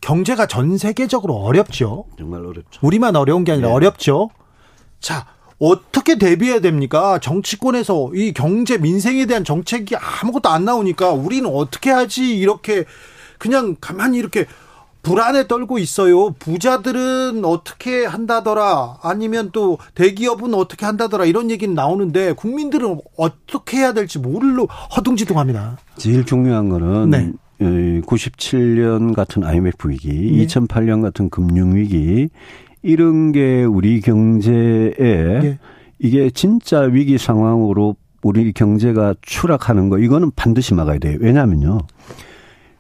경제가 0.00 0.46
전 0.46 0.78
세계적으로 0.78 1.34
어렵죠. 1.34 2.04
정말 2.18 2.40
어렵죠. 2.44 2.80
우리만 2.86 3.16
어려운 3.16 3.44
게 3.44 3.52
아니라 3.52 3.68
네. 3.68 3.74
어렵죠. 3.74 4.30
자, 5.00 5.26
어떻게 5.58 6.18
대비해야 6.18 6.60
됩니까? 6.60 7.18
정치권에서 7.20 8.10
이 8.14 8.32
경제 8.32 8.76
민생에 8.78 9.26
대한 9.26 9.42
정책이 9.44 9.96
아무것도 9.96 10.48
안 10.48 10.64
나오니까 10.64 11.12
우리는 11.12 11.48
어떻게 11.52 11.90
하지? 11.90 12.36
이렇게 12.36 12.84
그냥 13.38 13.76
가만히 13.80 14.18
이렇게 14.18 14.46
불안에 15.02 15.46
떨고 15.46 15.78
있어요. 15.78 16.32
부자들은 16.32 17.44
어떻게 17.44 18.04
한다더라. 18.04 18.98
아니면 19.02 19.50
또 19.52 19.78
대기업은 19.94 20.52
어떻게 20.52 20.84
한다더라. 20.84 21.26
이런 21.26 21.48
얘기는 21.50 21.72
나오는데 21.72 22.32
국민들은 22.32 23.00
어떻게 23.16 23.78
해야 23.78 23.92
될지 23.92 24.18
모를로 24.18 24.66
허둥지둥합니다. 24.96 25.78
제일 25.96 26.26
중요한 26.26 26.68
거는 26.68 27.10
네. 27.10 27.32
97년 27.60 29.10
예, 29.10 29.14
같은 29.14 29.44
IMF 29.44 29.88
위기, 29.88 30.08
네. 30.12 30.46
2008년 30.46 31.02
같은 31.02 31.30
금융 31.30 31.74
위기 31.76 32.28
이런 32.82 33.32
게 33.32 33.64
우리 33.64 34.00
경제에 34.00 34.92
네. 34.98 35.58
이게 35.98 36.30
진짜 36.30 36.80
위기 36.80 37.18
상황으로 37.18 37.96
우리 38.22 38.52
경제가 38.52 39.14
추락하는 39.22 39.88
거 39.88 39.98
이거는 39.98 40.30
반드시 40.36 40.74
막아야 40.74 40.98
돼요. 40.98 41.16
왜냐면요. 41.20 41.78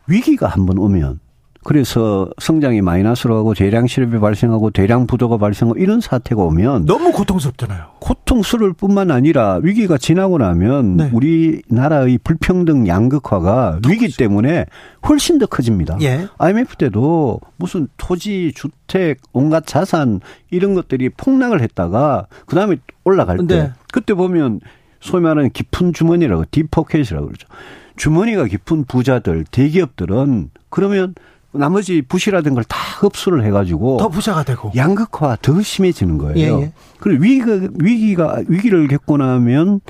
위기가 0.08 0.46
한번 0.48 0.78
오면 0.78 1.20
그래서 1.66 2.28
성장이 2.40 2.80
마이너스로 2.80 3.36
하고 3.36 3.52
대량 3.52 3.88
실업이 3.88 4.20
발생하고 4.20 4.70
대량 4.70 5.08
부도가 5.08 5.36
발생하고 5.36 5.76
이런 5.80 6.00
사태가 6.00 6.40
오면 6.40 6.84
너무 6.86 7.10
고통스럽잖아요. 7.10 7.86
고통스러울 7.98 8.72
뿐만 8.72 9.10
아니라 9.10 9.58
위기가 9.60 9.98
지나고 9.98 10.38
나면 10.38 10.96
네. 10.96 11.10
우리나라의 11.12 12.20
불평등 12.22 12.86
양극화가 12.86 13.80
위기 13.88 14.06
그죠 14.06 14.16
때문에 14.16 14.66
훨씬 15.08 15.40
더 15.40 15.46
커집니다. 15.46 15.98
예. 16.02 16.28
IMF 16.38 16.76
때도 16.76 17.40
무슨 17.56 17.88
토지, 17.96 18.52
주택, 18.54 19.18
온갖 19.32 19.66
자산 19.66 20.20
이런 20.52 20.74
것들이 20.74 21.08
폭락을 21.08 21.60
했다가 21.62 22.28
그다음에 22.46 22.76
올라갈 23.02 23.38
때 23.38 23.44
네. 23.44 23.70
그때 23.92 24.14
보면 24.14 24.60
소위 25.00 25.20
말하는 25.24 25.50
깊은 25.50 25.94
주머니라고 25.94 26.44
딥포켓이라고 26.48 27.26
그러죠. 27.26 27.48
주머니가 27.96 28.44
깊은 28.44 28.84
부자들, 28.84 29.44
대기업들은 29.50 30.50
그러면 30.68 31.12
나머지 31.56 32.02
부실화된 32.02 32.54
걸 32.54 32.64
다 32.64 32.76
흡수를 33.00 33.44
해가지고 33.44 33.98
더 33.98 34.08
부자가 34.08 34.42
되고 34.44 34.70
양극화 34.74 35.38
더 35.42 35.62
심해지는 35.62 36.18
거예요. 36.18 36.38
예, 36.58 36.62
예. 36.62 36.72
그리고 37.00 37.22
위기가 37.22 37.60
위기가 37.78 38.40
위기를 38.46 38.88
겪고 38.88 39.16
나면 39.18 39.80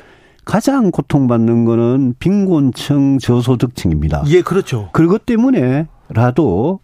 가장 0.44 0.90
고통받는 0.90 1.64
거는 1.64 2.14
빈곤층 2.18 3.18
저소득층입니다. 3.18 4.24
예, 4.28 4.42
그렇죠. 4.42 4.90
그것 4.92 5.26
때문에라도 5.26 6.80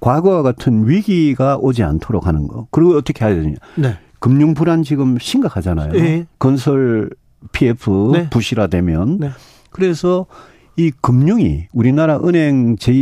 과거와 0.00 0.42
같은 0.42 0.88
위기가 0.88 1.56
오지 1.58 1.82
않도록 1.82 2.26
하는 2.26 2.46
거. 2.48 2.66
그리고 2.70 2.96
어떻게 2.96 3.24
해야 3.24 3.34
되냐? 3.34 3.54
네. 3.76 3.98
금융 4.18 4.54
불안 4.54 4.82
지금 4.82 5.18
심각하잖아요. 5.18 5.92
예. 5.96 6.26
건설 6.38 7.08
PF 7.52 8.10
네. 8.12 8.28
부실화되면 8.30 9.18
네. 9.20 9.30
그래서 9.70 10.26
이 10.76 10.92
금융이 11.00 11.68
우리나라 11.72 12.18
은행 12.18 12.76
제 12.76 12.92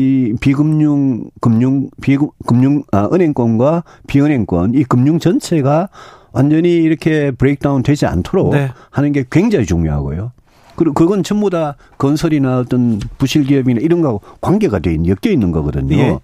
비금융 0.41 1.29
금융 1.41 1.89
비금융 2.01 2.85
아 2.93 3.09
은행권과 3.13 3.83
비은행권 4.07 4.75
이 4.75 4.85
금융 4.85 5.19
전체가 5.19 5.89
완전히 6.33 6.73
이렇게 6.75 7.33
브레이크다운 7.33 7.83
되지 7.83 8.07
않도록 8.07 8.53
네. 8.55 8.71
하는 8.91 9.13
게 9.13 9.25
굉장히 9.31 9.67
중요하고요. 9.67 10.31
그리고 10.77 10.95
그건 10.95 11.23
전부 11.25 11.51
다 11.51 11.77
건설이나 11.99 12.61
어떤 12.61 13.01
부실 13.19 13.45
기업이나 13.45 13.81
이런 13.81 14.01
거하고 14.03 14.21
관계가 14.41 14.79
돼 14.79 14.93
있는 14.93 15.07
엮여 15.07 15.33
있는 15.33 15.51
거거든요. 15.53 15.97
예. 15.99 16.19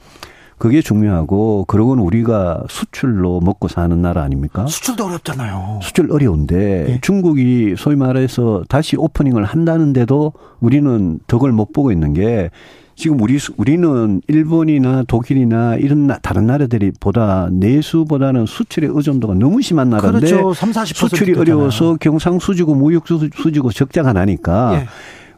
그게 0.61 0.83
중요하고 0.83 1.65
그러곤 1.69 2.01
우리가 2.01 2.65
수출로 2.69 3.41
먹고 3.41 3.67
사는 3.67 4.03
나라 4.03 4.23
아닙니까? 4.23 4.67
수출도 4.67 5.07
어렵잖아요. 5.07 5.81
수출 5.83 6.13
어려운데 6.13 6.85
네. 6.87 6.99
중국이 7.01 7.77
소위 7.79 7.97
말해서 7.97 8.63
다시 8.69 8.95
오프닝을 8.99 9.43
한다는데도 9.45 10.35
우리는 10.61 11.19
덕을 11.27 11.51
못 11.51 11.73
보고 11.73 11.93
있는 11.93 12.13
게 12.13 12.51
지금 12.95 13.19
우리 13.23 13.39
우리는 13.57 14.21
일본이나 14.29 15.05
독일이나 15.09 15.77
이런 15.77 16.07
나, 16.07 16.19
다른 16.19 16.47
나라들이 16.47 16.93
보다 17.01 17.49
내수보다는 17.53 18.45
수출의 18.45 18.91
의존도가 18.93 19.37
너무 19.37 19.63
심한 19.63 19.89
나라인데 19.89 20.29
그렇죠. 20.31 20.53
수출이 20.85 21.39
어려워서 21.39 21.97
경상수지고 21.99 22.75
무역수지고 22.75 23.71
적자가 23.73 24.13
나니까 24.13 24.75
예. 24.75 24.87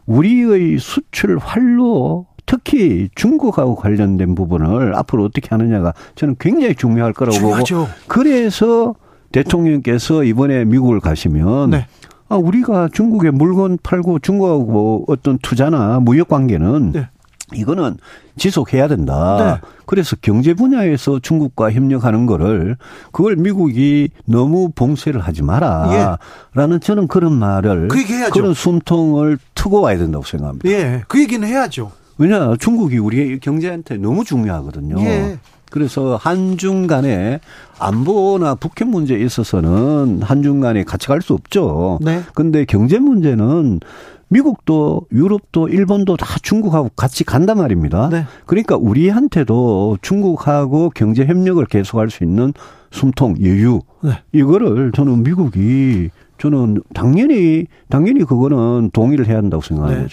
우리의 0.05 0.79
수출 0.79 1.37
활로 1.37 2.27
특히 2.45 3.09
중국하고 3.15 3.75
관련된 3.75 4.35
부분을 4.35 4.95
앞으로 4.95 5.23
어떻게 5.25 5.47
하느냐가 5.49 5.93
저는 6.15 6.35
굉장히 6.39 6.75
중요할 6.75 7.13
거라고 7.13 7.37
중요하죠. 7.37 7.75
보고 7.77 7.89
그래서 8.07 8.95
대통령께서 9.31 10.23
이번에 10.23 10.65
미국을 10.65 10.99
가시면 10.99 11.71
네. 11.71 11.87
아, 12.29 12.35
우리가 12.35 12.89
중국에 12.91 13.31
물건 13.31 13.77
팔고 13.81 14.19
중국하고 14.19 15.05
어떤 15.07 15.37
투자나 15.41 15.99
무역 15.99 16.29
관계는 16.29 16.91
네. 16.93 17.09
이거는 17.53 17.97
지속해야 18.37 18.87
된다. 18.87 19.59
네. 19.63 19.69
그래서 19.85 20.15
경제 20.21 20.55
분야에서 20.55 21.19
중국과 21.19 21.71
협력하는 21.71 22.25
거를 22.25 22.77
그걸 23.11 23.35
미국이 23.35 24.09
너무 24.25 24.69
봉쇄를 24.73 25.21
하지 25.21 25.43
마라. 25.43 25.87
예. 26.19 26.59
라는 26.59 26.79
저는 26.79 27.07
그런 27.07 27.33
말을 27.33 27.89
그 27.89 28.03
그런 28.31 28.55
숨통을 28.55 29.37
트고 29.53 29.81
와야 29.81 29.97
된다고 29.97 30.23
생각합니다. 30.23 30.67
예. 30.67 31.03
그 31.07 31.19
얘기는 31.21 31.47
해야죠. 31.47 31.91
왜냐 32.17 32.55
중국이 32.59 32.97
우리 32.97 33.39
경제한테 33.39 33.97
너무 33.97 34.23
중요하거든요. 34.23 34.97
예. 34.99 35.37
그래서 35.71 36.17
한중 36.17 36.85
간의 36.85 37.39
안보나 37.79 38.53
북핵 38.55 38.87
문제에 38.89 39.17
있어서는 39.17 40.21
한중 40.21 40.59
간에 40.59 40.83
같이 40.83 41.07
갈 41.07 41.23
수 41.23 41.33
없죠. 41.33 41.97
네. 42.03 42.21
근데 42.35 42.65
경제 42.65 42.99
문제는 42.99 43.79
미국도 44.27 45.07
유럽도 45.11 45.69
일본도 45.69 46.17
다 46.17 46.37
중국하고 46.43 46.89
같이 46.95 47.23
간단 47.23 47.57
말입니다. 47.57 48.09
네. 48.11 48.25
그러니까 48.45 48.75
우리한테도 48.77 49.97
중국하고 50.03 50.91
경제 50.93 51.25
협력을 51.25 51.63
계속할 51.65 52.09
수 52.11 52.23
있는 52.23 52.53
숨통 52.91 53.35
여유 53.43 53.81
네. 54.03 54.21
이거를 54.31 54.91
저는 54.93 55.23
미국이 55.23 56.09
저는 56.39 56.83
당연히 56.93 57.65
당연히 57.89 58.23
그거는 58.23 58.91
동의를 58.93 59.27
해야 59.27 59.37
한다고 59.37 59.61
생각하는 59.63 60.03
네. 60.03 60.07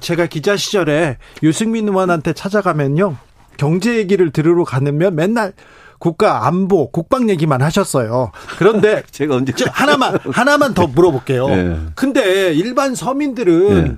제가 0.00 0.26
기자 0.26 0.56
시절에 0.56 1.18
유승민 1.42 1.88
의원한테 1.88 2.32
찾아가면요. 2.32 3.16
경제 3.56 3.96
얘기를 3.96 4.30
들으러 4.30 4.64
가면 4.64 5.14
맨날 5.14 5.52
국가 5.98 6.46
안보, 6.46 6.90
국방 6.90 7.30
얘기만 7.30 7.62
하셨어요. 7.62 8.32
그런데 8.58 9.02
제가 9.10 9.36
언제 9.36 9.52
하나만 9.70 10.18
하나만 10.24 10.74
더 10.74 10.86
물어볼게요. 10.88 11.48
네. 11.48 11.76
근데 11.94 12.52
일반 12.52 12.94
서민들은 12.96 13.84
네. 13.84 13.94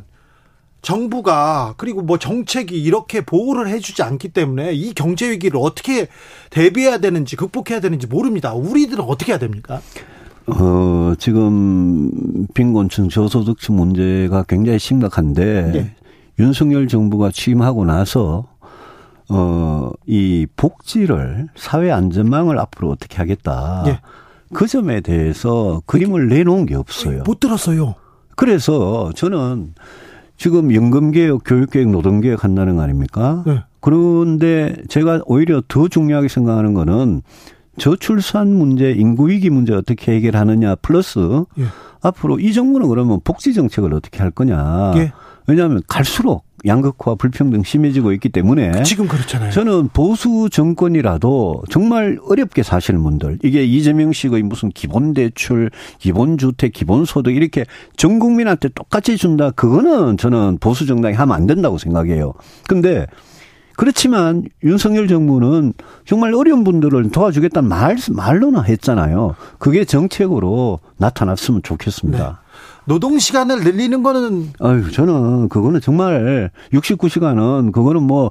정부가 0.82 1.74
그리고 1.78 2.02
뭐 2.02 2.18
정책이 2.18 2.80
이렇게 2.80 3.22
보호를 3.22 3.66
해주지 3.68 4.02
않기 4.04 4.28
때문에 4.28 4.74
이 4.74 4.92
경제 4.94 5.28
위기를 5.30 5.58
어떻게 5.60 6.06
대비해야 6.50 6.98
되는지 6.98 7.34
극복해야 7.36 7.80
되는지 7.80 8.06
모릅니다. 8.06 8.52
우리들은 8.52 9.02
어떻게 9.04 9.32
해야 9.32 9.38
됩니까? 9.38 9.80
어, 10.48 11.12
지금 11.18 12.10
빈곤층 12.54 13.08
저소득층 13.08 13.76
문제가 13.76 14.44
굉장히 14.44 14.78
심각한데 14.78 15.72
네. 15.72 15.94
윤석열 16.38 16.86
정부가 16.88 17.30
취임하고 17.30 17.84
나서 17.84 18.46
어, 19.28 19.90
이 20.06 20.46
복지를 20.56 21.48
사회 21.56 21.90
안전망을 21.90 22.58
앞으로 22.60 22.90
어떻게 22.92 23.16
하겠다. 23.16 23.82
네. 23.84 24.00
그 24.54 24.68
점에 24.68 25.00
대해서 25.00 25.82
그림을 25.86 26.28
내놓은 26.28 26.66
게 26.66 26.76
없어요. 26.76 27.24
못 27.24 27.40
들었어요. 27.40 27.96
그래서 28.36 29.10
저는 29.16 29.74
지금 30.36 30.72
연금개혁, 30.72 31.42
교육개혁, 31.44 31.88
노동개혁 31.88 32.44
한다는 32.44 32.76
거 32.76 32.82
아닙니까? 32.82 33.42
네. 33.46 33.62
그런데 33.80 34.76
제가 34.88 35.22
오히려 35.26 35.62
더 35.66 35.88
중요하게 35.88 36.28
생각하는 36.28 36.74
거는 36.74 37.22
저출산 37.78 38.48
문제, 38.54 38.90
인구위기 38.90 39.50
문제 39.50 39.72
어떻게 39.74 40.12
해결하느냐 40.12 40.76
플러스 40.76 41.18
예. 41.58 41.64
앞으로 42.02 42.38
이 42.40 42.52
정부는 42.52 42.88
그러면 42.88 43.20
복지 43.24 43.52
정책을 43.54 43.92
어떻게 43.94 44.20
할 44.20 44.30
거냐. 44.30 44.94
예. 44.96 45.12
왜냐하면 45.48 45.80
갈수록 45.86 46.44
양극화 46.64 47.14
불평등 47.16 47.62
심해지고 47.62 48.10
있기 48.12 48.30
때문에 48.30 48.82
지금 48.82 49.06
그렇잖아요. 49.06 49.52
저는 49.52 49.90
보수 49.92 50.48
정권이라도 50.50 51.62
정말 51.70 52.18
어렵게 52.26 52.64
사실 52.64 52.96
분들 52.96 53.38
이게 53.44 53.62
이재명 53.62 54.12
씨의 54.12 54.42
무슨 54.42 54.70
기본 54.70 55.14
대출, 55.14 55.70
기본 55.98 56.38
주택, 56.38 56.72
기본 56.72 57.04
소득 57.04 57.36
이렇게 57.36 57.64
전 57.96 58.18
국민한테 58.18 58.70
똑같이 58.70 59.16
준다 59.16 59.50
그거는 59.52 60.16
저는 60.16 60.58
보수 60.58 60.86
정당이 60.86 61.14
하면 61.14 61.36
안 61.36 61.46
된다고 61.46 61.78
생각해요. 61.78 62.32
근데 62.66 63.06
그렇지만 63.76 64.44
윤석열 64.64 65.06
정부는 65.06 65.74
정말 66.06 66.34
어려운 66.34 66.64
분들을 66.64 67.10
도와주겠다는 67.10 67.68
말, 67.68 67.96
말로나 68.10 68.62
했잖아요. 68.62 69.36
그게 69.58 69.84
정책으로 69.84 70.80
나타났으면 70.96 71.62
좋겠습니다. 71.62 72.18
네. 72.24 72.32
노동 72.86 73.18
시간을 73.18 73.64
늘리는 73.64 74.02
거는 74.02 74.50
아유 74.60 74.90
저는 74.92 75.48
그거는 75.48 75.80
정말 75.80 76.50
69시간은 76.72 77.72
그거는 77.72 78.02
뭐 78.02 78.30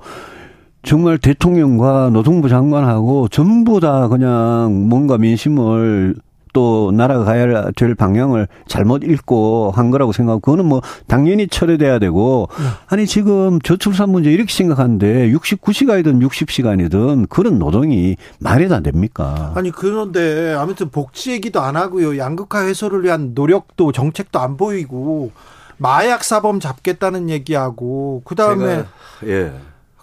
정말 0.81 1.17
대통령과 1.17 2.09
노동부 2.11 2.47
장관하고 2.47 3.27
전부 3.27 3.79
다 3.81 4.07
그냥 4.07 4.87
뭔가 4.87 5.17
민심을 5.17 6.15
또 6.55 6.89
나라가 6.93 7.25
가야 7.25 7.69
될 7.75 7.95
방향을 7.95 8.47
잘못 8.65 9.03
읽고 9.03 9.73
한 9.75 9.91
거라고 9.91 10.13
생각하고 10.13 10.39
그거는 10.39 10.63
뭐 10.63 10.81
당연히 11.05 11.49
철회돼야 11.49 11.99
되고 11.99 12.47
네. 12.57 12.63
아니 12.87 13.05
지금 13.05 13.59
저출산 13.59 14.09
문제 14.09 14.31
이렇게 14.31 14.53
생각하는데 14.53 15.33
69시간이든 15.33 16.25
60시간이든 16.25 17.27
그런 17.29 17.59
노동이 17.59 18.15
말이 18.39 18.73
안 18.73 18.83
됩니까? 18.83 19.51
아니 19.53 19.69
그런데 19.69 20.53
아무튼 20.57 20.89
복지 20.89 21.31
얘기도 21.31 21.59
안 21.59 21.75
하고요. 21.75 22.17
양극화 22.17 22.61
해소를 22.61 23.03
위한 23.03 23.31
노력도 23.35 23.91
정책도 23.91 24.39
안 24.39 24.55
보이고 24.55 25.31
마약 25.77 26.23
사범 26.23 26.61
잡겠다는 26.61 27.29
얘기하고 27.29 28.21
그다음에 28.23 28.85
예. 29.27 29.51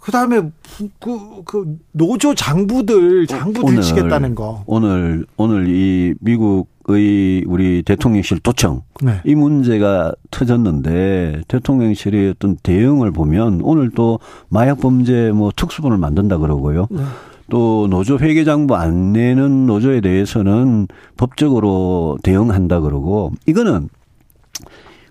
그다음에 0.02 0.50
그, 0.98 1.42
그 1.44 1.76
노조 1.92 2.34
장부들 2.34 3.26
장부 3.28 3.62
오늘, 3.62 3.74
들치겠다는 3.76 4.34
거. 4.34 4.64
오늘 4.66 5.26
오늘 5.36 5.68
이 5.68 6.14
미국의 6.20 7.44
우리 7.46 7.82
대통령실 7.84 8.40
도청 8.40 8.82
네. 9.00 9.20
이 9.24 9.36
문제가 9.36 10.12
터졌는데 10.32 11.42
대통령실의 11.46 12.30
어떤 12.30 12.56
대응을 12.56 13.12
보면 13.12 13.60
오늘 13.62 13.90
또 13.94 14.18
마약 14.48 14.80
범죄 14.80 15.30
뭐 15.32 15.52
특수본을 15.54 15.98
만든다 15.98 16.38
그러고요. 16.38 16.88
네. 16.90 17.02
또 17.48 17.86
노조 17.88 18.18
회계장부 18.18 18.74
안 18.74 19.12
내는 19.12 19.66
노조에 19.66 20.00
대해서는 20.00 20.88
법적으로 21.16 22.18
대응한다 22.24 22.80
그러고 22.80 23.30
이거는 23.46 23.88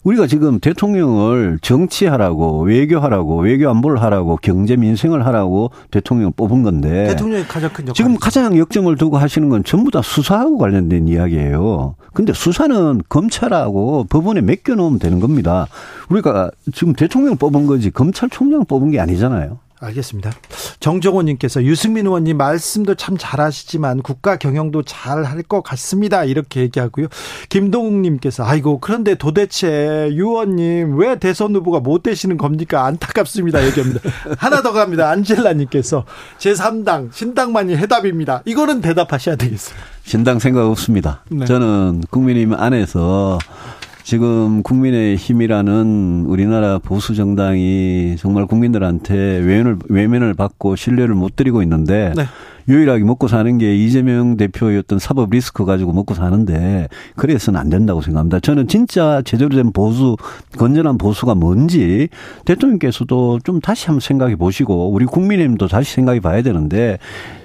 우리가 0.03 0.25
지금 0.25 0.59
대통령을 0.59 1.59
정치하라고 1.61 2.63
외교하라고 2.63 3.39
외교 3.41 3.69
안보를 3.69 4.01
하라고 4.03 4.37
경제 4.41 4.75
민생을 4.75 5.25
하라고 5.27 5.69
대통령 5.91 6.27
을 6.29 6.33
뽑은 6.35 6.63
건데 6.63 7.05
대통령이 7.09 7.43
가장 7.45 7.69
큰 7.71 7.85
지금 7.93 8.17
가장 8.17 8.57
역점을 8.57 8.95
두고 8.97 9.17
하시는 9.17 9.47
건 9.49 9.63
전부 9.63 9.91
다 9.91 10.01
수사하고 10.01 10.57
관련된 10.57 11.07
이야기예요. 11.07 11.95
근데 12.13 12.33
수사는 12.33 13.01
검찰하고 13.09 14.05
법원에 14.09 14.41
맡겨놓으면 14.41 14.97
되는 14.99 15.19
겁니다. 15.19 15.67
우리가 16.09 16.49
지금 16.73 16.93
대통령 16.93 17.37
뽑은 17.37 17.67
거지 17.67 17.91
검찰총장 17.91 18.65
뽑은 18.65 18.89
게 18.91 18.99
아니잖아요. 18.99 19.59
알겠습니다. 19.81 20.31
정정호님께서 20.79 21.63
유승민 21.63 22.05
의원님 22.05 22.37
말씀도 22.37 22.95
참 22.95 23.17
잘하시지만 23.17 24.01
국가 24.01 24.37
경영도 24.37 24.83
잘 24.83 25.21
할 25.23 25.41
것 25.49 25.61
같습니다. 25.63 26.23
이렇게 26.23 26.61
얘기하고요. 26.61 27.07
김동욱님께서 27.49 28.43
아이고 28.45 28.79
그런데 28.79 29.15
도대체 29.15 30.09
유 30.13 30.29
의원님 30.31 30.95
왜 30.97 31.17
대선 31.17 31.55
후보가 31.55 31.79
못 31.79 32.03
되시는 32.03 32.37
겁니까? 32.37 32.85
안타깝습니다. 32.85 33.65
얘기합니다. 33.67 34.01
하나 34.37 34.61
더 34.61 34.71
갑니다. 34.71 35.09
안젤라님께서 35.09 36.05
제3당 36.37 37.11
신당만이 37.11 37.75
해답입니다. 37.75 38.43
이거는 38.45 38.81
대답하셔야 38.81 39.35
되겠어요. 39.35 39.75
신당 40.03 40.37
생각 40.39 40.67
없습니다. 40.69 41.23
네. 41.29 41.45
저는 41.45 42.03
국민의힘 42.11 42.53
안에서 42.53 43.39
지금 44.03 44.63
국민의 44.63 45.15
힘이라는 45.15 46.25
우리나라 46.27 46.79
보수 46.79 47.13
정당이 47.15 48.15
정말 48.17 48.45
국민들한테 48.45 49.15
외면을 49.15 49.77
외면을 49.89 50.33
받고 50.33 50.75
신뢰를 50.75 51.13
못 51.13 51.35
드리고 51.35 51.61
있는데 51.63 52.11
네. 52.15 52.23
유일하게 52.67 53.03
먹고 53.03 53.27
사는 53.27 53.57
게 53.57 53.75
이재명 53.75 54.37
대표의 54.37 54.79
어떤 54.79 54.99
사법 54.99 55.31
리스크 55.31 55.65
가지고 55.65 55.93
먹고 55.93 56.13
사는데 56.13 56.89
그래서는 57.15 57.59
안 57.59 57.69
된다고 57.69 58.01
생각합니다. 58.01 58.39
저는 58.39 58.67
진짜 58.67 59.21
제대로 59.25 59.55
된 59.55 59.71
보수 59.71 60.15
건전한 60.57 60.97
보수가 60.97 61.35
뭔지 61.35 62.09
대통령께서도 62.45 63.39
좀 63.43 63.59
다시 63.61 63.87
한번 63.87 63.99
생각해 63.99 64.35
보시고 64.35 64.91
우리 64.91 65.05
국민의힘도 65.05 65.67
다시 65.67 65.93
생각해 65.95 66.19
봐야 66.19 66.41
되는데 66.43 66.97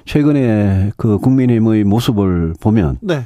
최근에 0.04 0.92
그 0.96 1.18
국민의힘의 1.18 1.84
모습을 1.84 2.54
보면 2.60 2.98
네. 3.00 3.22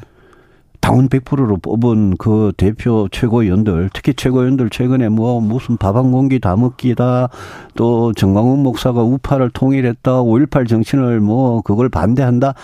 당원 0.80 1.08
100%로 1.08 1.58
뽑은 1.58 2.16
그 2.16 2.52
대표 2.56 3.06
최고위원들, 3.12 3.90
특히 3.92 4.12
최고위원들 4.14 4.70
최근에 4.70 5.10
뭐 5.10 5.38
무슨 5.40 5.76
밥 5.76 5.90
한 5.90 6.12
공기 6.12 6.38
다 6.40 6.54
먹기다, 6.56 7.28
또 7.74 8.12
정광훈 8.14 8.62
목사가 8.62 9.02
우파를 9.02 9.50
통일했다, 9.50 10.22
5.18 10.22 10.68
정신을 10.68 11.18
뭐 11.20 11.62
그걸 11.62 11.88
반대한다. 11.88 12.54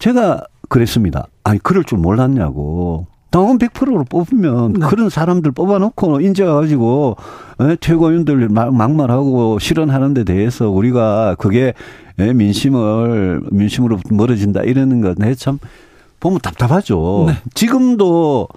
제가 0.00 0.42
그랬습니다. 0.68 1.28
아니, 1.44 1.58
그럴 1.60 1.84
줄 1.84 1.98
몰랐냐고. 1.98 3.06
당원 3.30 3.58
100%로 3.58 4.04
뽑으면 4.10 4.72
네. 4.74 4.86
그런 4.86 5.08
사람들 5.08 5.52
뽑아놓고 5.52 6.20
인정해가지고 6.20 7.16
예, 7.62 7.76
최고위원들 7.80 8.48
막말하고 8.48 9.58
실언하는데 9.60 10.24
대해서 10.24 10.68
우리가 10.70 11.34
그게 11.36 11.74
예, 12.18 12.32
민심을 12.32 13.42
민심으로 13.52 13.98
멀어진다 14.10 14.62
이러는 14.62 15.00
것 15.00 15.16
건참 15.18 15.58
네, 15.62 15.68
보면 16.20 16.38
답답하죠. 16.40 17.26
네. 17.28 17.34
지금도 17.54 18.48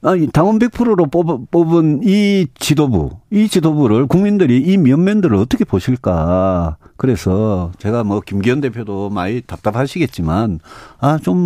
아니, 0.00 0.28
당원 0.28 0.60
100%로 0.60 1.06
뽑, 1.06 1.50
뽑은 1.50 2.02
이 2.04 2.46
지도부, 2.56 3.16
이 3.32 3.48
지도부를 3.48 4.06
국민들이 4.06 4.58
이 4.58 4.76
면면들을 4.76 5.34
어떻게 5.36 5.64
보실까. 5.64 6.76
그래서 6.96 7.72
제가 7.78 8.04
뭐 8.04 8.20
김기현 8.20 8.60
대표도 8.60 9.10
많이 9.10 9.40
답답하시겠지만, 9.40 10.60
아, 11.00 11.18
좀 11.20 11.38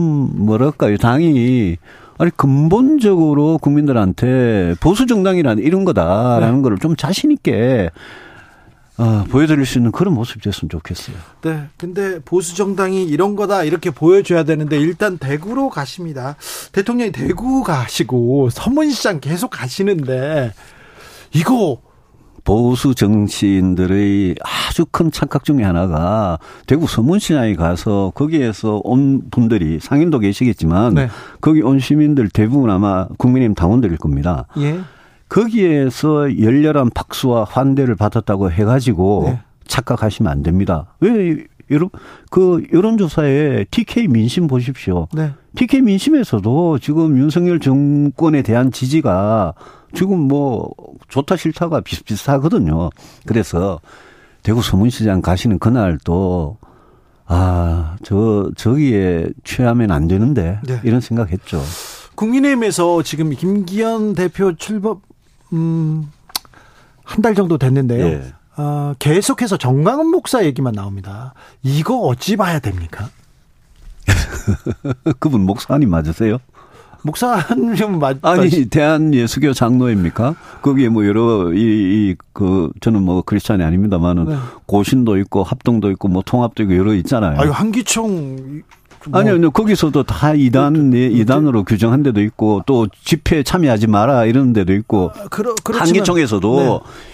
뭐랄까요. 0.45 0.99
당이, 0.99 1.79
아니, 2.19 2.31
근본적으로 2.37 3.57
국민들한테 3.57 4.75
보수정당이라는 4.81 5.63
이런 5.63 5.87
거다라는 5.87 6.57
네. 6.57 6.63
거를 6.63 6.77
좀 6.77 6.95
자신있게 6.95 7.89
어, 9.03 9.25
보여드릴 9.29 9.67
수 9.67 9.79
있는 9.79 9.91
그런 9.91 10.15
모습이 10.15 10.41
됐으면 10.41 10.71
좋겠어요. 10.71 11.17
네. 11.41 11.65
근데 11.77 12.21
보수 12.25 12.55
정당이 12.55 13.05
이런 13.05 13.35
거다 13.35 13.65
이렇게 13.65 13.91
보여줘야 13.91 14.45
되는데 14.45 14.79
일단 14.79 15.19
대구로 15.19 15.71
가십니다. 15.71 16.37
대통령이 16.71 17.11
대구 17.11 17.65
가시고 17.65 18.51
서문시장 18.51 19.19
계속 19.19 19.49
가시는데 19.51 20.53
이거 21.35 21.79
보수 22.45 22.95
정치인들의 22.95 24.37
아주 24.43 24.85
큰 24.89 25.11
착각 25.11 25.45
중의 25.45 25.65
하나가 25.65 26.39
대구 26.69 26.87
서문시장에 26.87 27.55
가서 27.57 28.13
거기에서 28.15 28.81
온 28.85 29.23
분들이 29.33 29.81
상인도 29.81 30.21
계시겠지만 30.21 30.95
네. 30.95 31.09
거기 31.41 31.61
온 31.61 31.81
시민들 31.81 32.29
대부분 32.29 32.71
아마 32.71 33.09
국민의힘 33.19 33.55
당원들일 33.57 33.97
겁니다. 33.97 34.47
예. 34.59 34.81
거기에서 35.33 36.39
열렬한 36.39 36.91
박수와 36.91 37.45
환대를 37.45 37.95
받았다고 37.95 38.51
해가지고 38.51 39.25
네. 39.29 39.41
착각하시면 39.67 40.31
안 40.31 40.43
됩니다. 40.43 40.95
왜 41.01 41.45
여론 41.71 41.89
그 42.31 42.63
여론조사에 42.73 43.65
TK 43.71 44.09
민심 44.09 44.47
보십시오. 44.47 45.09
네. 45.15 45.33
TK 45.55 45.81
민심에서도 45.81 46.79
지금 46.81 47.17
윤석열 47.19 47.61
정권에 47.61 48.43
대한 48.43 48.71
지지가 48.71 49.55
지금 49.95 50.19
뭐 50.21 50.69
좋다 51.09 51.37
싫다가 51.37 51.81
비슷비슷하거든요. 51.81 52.91
그래서 53.27 53.81
대구 54.43 54.61
소문시장 54.63 55.23
가시는 55.23 55.59
그날도 55.59 56.59
아 57.27 57.79
저 58.05 58.51
저기에 58.57 59.29
취하면 59.45 59.93
안 59.93 60.09
되는데 60.09 60.59
네. 60.67 60.81
이런 60.83 61.01
생각했죠. 61.01 61.63
국민의힘에서 62.17 63.03
지금 63.05 63.31
김기현 63.31 64.15
대표 64.15 64.55
출범 64.57 65.01
음, 65.53 66.11
한 67.05 67.21
달 67.23 67.35
정도 67.35 67.59
됐는데요. 67.59 68.07
예. 68.07 68.33
어, 68.57 68.95
계속해서 68.99 69.57
정강훈 69.57 70.09
목사 70.09 70.45
얘기만 70.45 70.75
나옵니다. 70.75 71.35
이거 71.63 71.97
어찌 71.99 72.37
봐야 72.37 72.59
됩니까? 72.59 73.09
그분 75.21 75.43
목사님 75.43 75.89
맞으세요? 75.91 76.39
목사님 77.03 77.99
맞 77.99 78.19
아니 78.25 78.67
대한 78.67 79.13
예수교 79.15 79.53
장로입니까? 79.53 80.37
거기에 80.63 80.89
뭐 80.89 81.05
여러 81.07 81.53
이그 81.53 81.57
이, 81.59 82.15
그, 82.33 82.71
저는 82.81 83.03
뭐크리스천이 83.03 83.63
아닙니다만은 83.63 84.25
네. 84.27 84.37
고신도 84.67 85.19
있고 85.19 85.43
합동도 85.43 85.91
있고 85.93 86.09
뭐 86.09 86.23
통합도 86.25 86.63
있고 86.63 86.77
여러 86.77 86.95
있잖아요. 86.95 87.41
아유 87.41 87.51
한기총 87.51 88.63
뭐. 89.11 89.21
아니요, 89.21 89.35
아니요. 89.35 89.51
거기서도 89.51 90.03
다 90.05 90.35
이단 90.35 90.75
그, 90.75 90.79
그, 90.81 90.85
네, 90.87 91.09
그, 91.09 91.17
이단으로 91.17 91.65
규정한 91.65 92.03
데도 92.03 92.21
있고 92.23 92.63
또 92.67 92.87
집회에 93.05 93.43
참여하지 93.43 93.87
마라 93.89 94.25
이런 94.27 94.53
데도 94.53 94.73
있고 94.75 95.11
아, 95.15 95.27
그러, 95.29 95.55
한기총에서도 95.67 96.57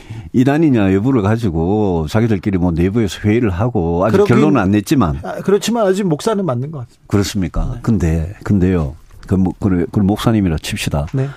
네. 0.08 0.22
이단이냐 0.32 0.94
여부를 0.94 1.22
가지고 1.22 2.06
자기들끼리 2.08 2.58
뭐 2.58 2.72
내부에서 2.72 3.20
회의를 3.26 3.50
하고 3.50 4.04
아직 4.04 4.12
그렇긴, 4.16 4.36
결론은 4.36 4.60
안 4.60 4.70
냈지만 4.70 5.20
아, 5.22 5.34
그렇지만 5.42 5.86
아직 5.86 6.04
목사는 6.04 6.44
맞는 6.44 6.70
것 6.70 6.80
같습니다. 6.80 7.02
그렇습니까? 7.06 7.70
네. 7.74 7.78
근데 7.82 8.34
근데요. 8.44 8.94
그, 9.26 9.42
그, 9.60 9.86
그 9.92 10.00
목사님이라 10.00 10.56
칩시다. 10.62 11.06
네. 11.12 11.28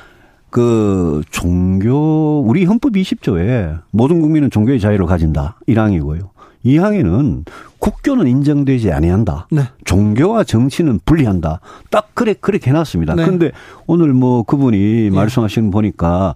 그 0.49 1.21
종교 1.31 2.41
우리 2.45 2.65
헌법 2.65 2.91
20조에 2.93 3.79
모든 3.91 4.19
국민은 4.21 4.49
종교의 4.49 4.81
자유를 4.81 5.05
가진다 5.05 5.55
1항이고요. 5.69 6.30
이 6.63 6.77
항에는 6.77 7.45
국교는 7.79 8.27
인정되지 8.27 8.91
아니한다. 8.91 9.47
네. 9.51 9.63
종교와 9.85 10.43
정치는 10.43 10.99
분리한다. 11.05 11.59
딱 11.89 12.11
그래 12.13 12.35
그렇게 12.39 12.69
해놨습니다. 12.69 13.15
그런데 13.15 13.47
네. 13.47 13.51
오늘 13.87 14.13
뭐 14.13 14.43
그분이 14.43 14.77
예. 14.77 15.09
말씀하신 15.09 15.65
거 15.65 15.71
보니까 15.79 16.35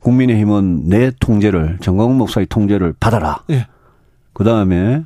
국민의힘은 0.00 0.88
내 0.88 1.12
통제를 1.20 1.78
정광훈 1.80 2.16
목사의 2.18 2.46
통제를 2.46 2.94
받아라. 2.98 3.42
예. 3.50 3.68
그 4.32 4.42
다음에 4.42 5.04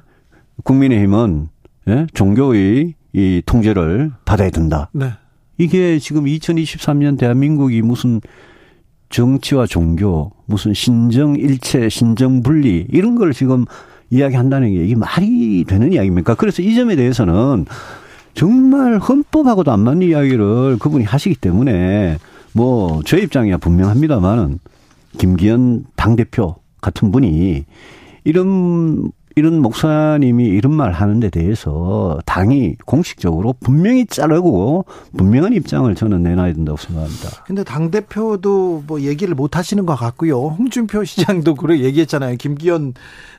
국민의힘은 0.65 1.49
예? 1.89 2.07
종교의 2.15 2.95
이 3.13 3.43
통제를 3.45 4.13
받아야 4.25 4.51
된다. 4.51 4.89
네. 4.93 5.13
이게 5.59 5.99
지금 5.99 6.25
2023년 6.25 7.19
대한민국이 7.19 7.83
무슨 7.83 8.21
정치와 9.11 9.67
종교, 9.67 10.33
무슨 10.47 10.73
신정일체, 10.73 11.89
신정분리 11.89 12.87
이런 12.91 13.15
걸 13.17 13.33
지금 13.33 13.65
이야기한다는 14.11 14.73
게 14.73 14.85
이게 14.85 14.95
말이 14.95 15.65
되는 15.65 15.93
이야기입니까? 15.93 16.35
그래서 16.35 16.63
이 16.63 16.75
점에 16.75 16.97
대해서는 16.97 17.67
정말 18.35 18.99
헌법하고도 18.99 19.73
안 19.73 19.81
맞는 19.81 20.03
이야기를 20.09 20.79
그분이 20.79 21.05
하시기 21.05 21.37
때문에 21.37 22.19
뭐제 22.53 23.19
입장이야 23.19 23.59
분명합니다만은 23.59 24.59
김기현 25.19 25.85
당대표 25.97 26.57
같은 26.81 27.11
분이 27.11 27.65
이런 28.25 29.11
이런 29.39 29.61
목사님이 29.63 30.45
이런 30.47 30.73
말 30.75 30.93
하는 30.93 31.21
데 31.21 31.31
대해서 31.31 32.19
당이 32.27 32.75
공식적으로 32.85 33.55
분명히 33.61 34.05
자르고 34.05 34.85
분명한 35.17 35.53
입장을 35.53 35.93
저는 35.95 36.25
내놔야 36.25 36.55
된다고 36.55 36.77
생각합니다. 36.77 37.45
근데 37.47 37.63
당대표도 37.63 38.85
뭐 38.87 39.01
얘기를 39.03 39.35
못 39.35 39.57
하시는 39.57 39.87
것 39.87 39.95
같고요. 39.95 40.39
홍준표 40.39 41.05
시장도 41.05 41.55
그래 41.55 41.79
얘기했잖아요. 41.79 42.37
김기현 42.37 42.95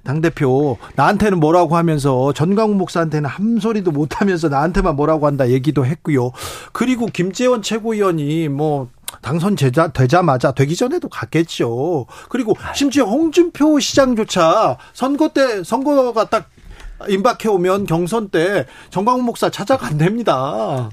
당대표 0.06 0.78
나한테는 0.96 1.40
뭐라고 1.40 1.76
하면서 1.76 2.32
전광훈 2.32 2.78
목사한테는 2.78 3.30
한 3.30 3.60
소리도 3.60 3.92
못 3.92 4.22
하면서 4.22 4.48
나한테만 4.48 4.96
뭐라고 4.96 5.28
한다 5.28 5.50
얘기도 5.50 5.86
했고요. 5.86 6.32
그리고 6.72 7.08
김재원 7.08 7.62
최고위원이 7.62 8.48
뭐 8.48 8.88
당선 9.22 9.56
제자 9.56 9.88
되자마자 9.90 10.52
되기 10.52 10.76
전에도 10.76 11.10
갔겠죠. 11.10 12.06
그리고 12.30 12.54
심지어 12.74 13.06
홍준표 13.06 13.80
시장조차 13.80 14.78
선거 14.94 15.30
때 15.30 15.64
선거가 15.64 16.30
딱 16.30 16.46
임박해 17.08 17.48
오면 17.50 17.86
경선 17.86 18.30
때 18.30 18.66
정광훈 18.90 19.24
목사 19.26 19.50
찾아간답니다. 19.50 20.90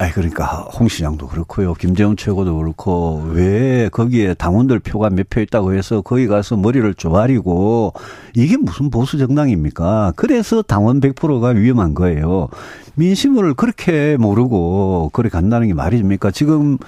아니 0.00 0.12
그러니까 0.12 0.46
홍 0.78 0.86
시장도 0.86 1.26
그렇고요. 1.26 1.74
김재훈 1.74 2.16
최고도 2.16 2.56
그렇고 2.58 3.28
왜 3.32 3.88
거기에 3.88 4.34
당원들 4.34 4.78
표가 4.78 5.10
몇 5.10 5.28
표 5.28 5.40
있다고 5.40 5.74
해서 5.74 6.00
거기 6.02 6.28
가서 6.28 6.56
머리를 6.56 6.94
조아리고 6.94 7.92
이게 8.36 8.56
무슨 8.56 8.90
보수 8.90 9.18
정당입니까? 9.18 10.12
그래서 10.14 10.62
당원 10.62 11.00
100%가 11.00 11.48
위험한 11.48 11.94
거예요. 11.94 12.48
민심을 12.94 13.54
그렇게 13.54 14.16
모르고 14.16 15.10
그래 15.12 15.28
간다는 15.28 15.66
게 15.66 15.74
말입니까? 15.74 16.30
지금 16.30 16.78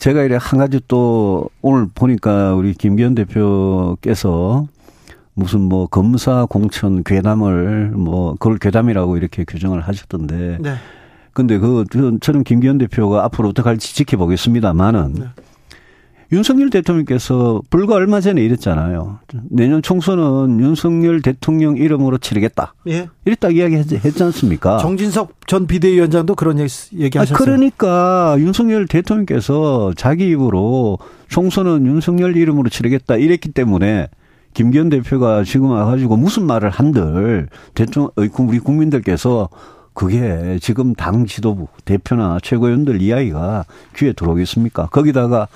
제가 0.00 0.22
이래 0.22 0.38
한 0.40 0.58
가지 0.58 0.80
또 0.88 1.44
오늘 1.60 1.86
보니까 1.94 2.54
우리 2.54 2.72
김기현 2.72 3.14
대표께서 3.14 4.66
무슨 5.34 5.60
뭐 5.60 5.88
검사 5.88 6.46
공천 6.48 7.04
괴담을 7.04 7.90
뭐 7.94 8.32
그걸 8.32 8.56
괴담이라고 8.56 9.18
이렇게 9.18 9.44
규정을 9.44 9.82
하셨던데. 9.82 10.56
네. 10.60 10.74
근데 11.34 11.58
그, 11.58 11.84
그 11.90 12.16
저는 12.20 12.44
김기현 12.44 12.78
대표가 12.78 13.24
앞으로 13.26 13.50
어떻게 13.50 13.68
할지 13.68 13.94
지켜보겠습니다만은 13.94 15.12
네. 15.16 15.24
윤석열 16.32 16.70
대통령께서 16.70 17.60
불과 17.70 17.96
얼마 17.96 18.20
전에 18.20 18.40
이랬잖아요. 18.42 19.18
내년 19.50 19.82
총선은 19.82 20.60
윤석열 20.60 21.22
대통령 21.22 21.76
이름으로 21.76 22.18
치르겠다. 22.18 22.74
예. 22.86 23.08
이랬다 23.24 23.48
이야기했지 23.50 24.22
않습니까? 24.22 24.78
정진석 24.78 25.34
전 25.48 25.66
비대위원장도 25.66 26.36
그런 26.36 26.58
얘기 26.60 27.18
하셨어요. 27.18 27.36
그러니까 27.36 28.36
윤석열 28.38 28.86
대통령께서 28.86 29.92
자기 29.96 30.28
입으로 30.28 30.98
총선은 31.28 31.86
윤석열 31.86 32.36
이름으로 32.36 32.68
치르겠다 32.68 33.16
이랬기 33.16 33.50
때문에 33.50 34.06
김기현 34.54 34.88
대표가 34.88 35.42
지금 35.42 35.70
와가지고 35.70 36.16
무슨 36.16 36.44
말을 36.46 36.70
한들 36.70 37.48
대통령 37.74 38.10
어, 38.16 38.22
우리 38.36 38.58
국민들께서 38.60 39.48
그게 39.94 40.58
지금 40.62 40.94
당 40.94 41.26
지도부 41.26 41.66
대표나 41.84 42.38
최고위원들 42.40 43.02
이야기가 43.02 43.64
귀에 43.96 44.12
들어오겠습니까? 44.12 44.86
거기다가 44.86 45.48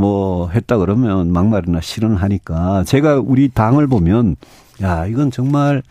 뭐 0.00 0.48
했다 0.48 0.78
그러면 0.78 1.30
막말이나 1.30 1.82
실언하니까 1.82 2.84
제가 2.84 3.18
우리 3.22 3.50
당을 3.50 3.86
보면 3.86 4.34
야 4.82 5.04
이건 5.04 5.30
정말 5.30 5.82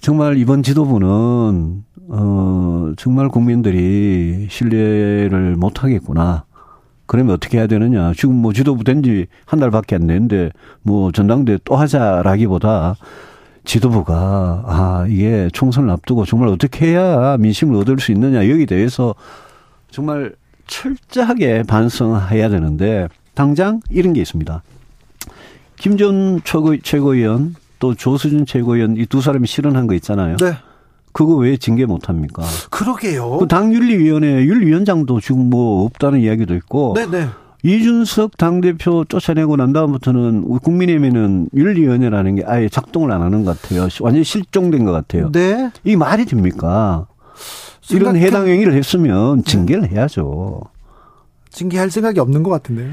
정말 0.00 0.38
이번 0.38 0.62
지도부는 0.62 1.84
어 2.08 2.92
정말 2.96 3.28
국민들이 3.28 4.46
신뢰를 4.48 5.54
못 5.56 5.84
하겠구나. 5.84 6.44
그러면 7.04 7.34
어떻게 7.34 7.58
해야 7.58 7.66
되느냐. 7.66 8.12
지금 8.14 8.36
뭐 8.36 8.52
지도부 8.54 8.82
된 8.84 9.02
지 9.02 9.26
한 9.44 9.60
달밖에 9.60 9.96
안 9.96 10.06
됐는데 10.06 10.50
뭐 10.82 11.12
전당대 11.12 11.58
또 11.64 11.76
하자라기보다 11.76 12.94
지도부가 13.64 14.14
아 14.66 15.06
이게 15.10 15.50
총선을 15.52 15.90
앞두고 15.90 16.24
정말 16.24 16.48
어떻게 16.48 16.90
해야 16.92 17.36
민심을 17.38 17.76
얻을 17.80 17.98
수 17.98 18.12
있느냐 18.12 18.48
여기 18.48 18.64
대해서 18.64 19.14
정말 19.90 20.34
철저하게 20.70 21.64
반성해야 21.64 22.48
되는데 22.48 23.08
당장 23.34 23.80
이런 23.90 24.14
게 24.14 24.22
있습니다. 24.22 24.62
김전 25.76 26.42
최고, 26.44 26.78
최고위원 26.78 27.54
또 27.78 27.94
조수진 27.94 28.46
최고위원 28.46 28.96
이 28.96 29.06
두 29.06 29.20
사람이 29.20 29.46
실언한 29.46 29.86
거 29.86 29.94
있잖아요. 29.94 30.36
네. 30.36 30.54
그거 31.12 31.34
왜 31.34 31.56
징계 31.56 31.86
못 31.86 32.08
합니까? 32.08 32.44
그러게요. 32.70 33.38
그 33.38 33.48
당윤리위원회 33.48 34.44
윤위원장도 34.44 35.20
지금 35.20 35.50
뭐 35.50 35.84
없다는 35.86 36.20
이야기도 36.20 36.54
있고. 36.54 36.94
네네. 36.94 37.10
네. 37.10 37.26
이준석 37.62 38.38
당대표 38.38 39.04
쫓아내고 39.06 39.56
난 39.56 39.74
다음부터는 39.74 40.44
국민의힘에는 40.62 41.50
윤리위원회라는 41.54 42.36
게 42.36 42.42
아예 42.46 42.70
작동을 42.70 43.12
안 43.12 43.20
하는 43.20 43.44
것 43.44 43.60
같아요. 43.60 43.82
완전히 44.00 44.24
실종된 44.24 44.86
것 44.86 44.92
같아요. 44.92 45.30
네. 45.32 45.70
이 45.84 45.94
말이 45.94 46.24
됩니까? 46.24 47.06
이런 47.94 48.16
해당 48.16 48.46
행위를 48.48 48.74
했으면 48.74 49.44
징계를 49.44 49.82
네. 49.82 49.88
해야죠. 49.92 50.60
징계할 51.50 51.90
생각이 51.90 52.20
없는 52.20 52.42
것 52.42 52.50
같은데요. 52.50 52.92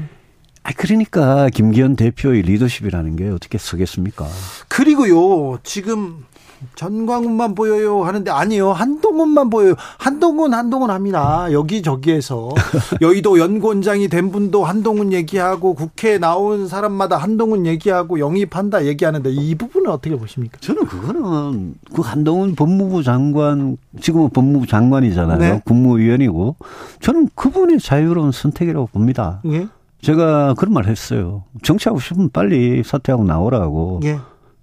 아 0.64 0.72
그러니까 0.76 1.48
김기현 1.50 1.96
대표의 1.96 2.42
리더십이라는 2.42 3.16
게 3.16 3.28
어떻게 3.28 3.58
서겠습니까? 3.58 4.26
그리고요 4.66 5.58
지금 5.62 6.24
전광훈만 6.74 7.54
보여요 7.54 8.04
하는데 8.04 8.30
아니요 8.30 8.72
한동훈만 8.72 9.50
보여요 9.50 9.74
한동훈 9.98 10.54
한동훈 10.54 10.90
합니다 10.90 11.46
여기 11.52 11.82
저기에서 11.82 12.48
여의도 13.00 13.38
연구원장이 13.38 14.08
된 14.08 14.30
분도 14.32 14.64
한동훈 14.64 15.12
얘기하고 15.12 15.74
국회에 15.74 16.18
나온 16.18 16.66
사람마다 16.68 17.16
한동훈 17.16 17.66
얘기하고 17.66 18.18
영입한다 18.18 18.84
얘기하는데 18.86 19.30
이 19.30 19.54
부분은 19.54 19.90
어떻게 19.90 20.16
보십니까? 20.16 20.58
저는 20.60 20.84
그거는 20.86 21.74
그 21.94 22.02
한동훈 22.02 22.54
법무부 22.54 23.02
장관 23.02 23.76
지금은 24.00 24.30
법무부 24.30 24.66
장관이잖아요 24.66 25.38
네. 25.38 25.62
국무위원이고 25.64 26.56
저는 27.00 27.28
그분의 27.34 27.78
자유로운 27.80 28.32
선택이라고 28.32 28.86
봅니다. 28.88 29.40
예? 29.46 29.66
제가 30.00 30.54
그런 30.54 30.72
말 30.74 30.86
했어요 30.86 31.42
정치하고 31.62 32.00
싶으면 32.00 32.30
빨리 32.32 32.82
사퇴하고 32.84 33.24
나오라고. 33.24 34.00
예. 34.04 34.18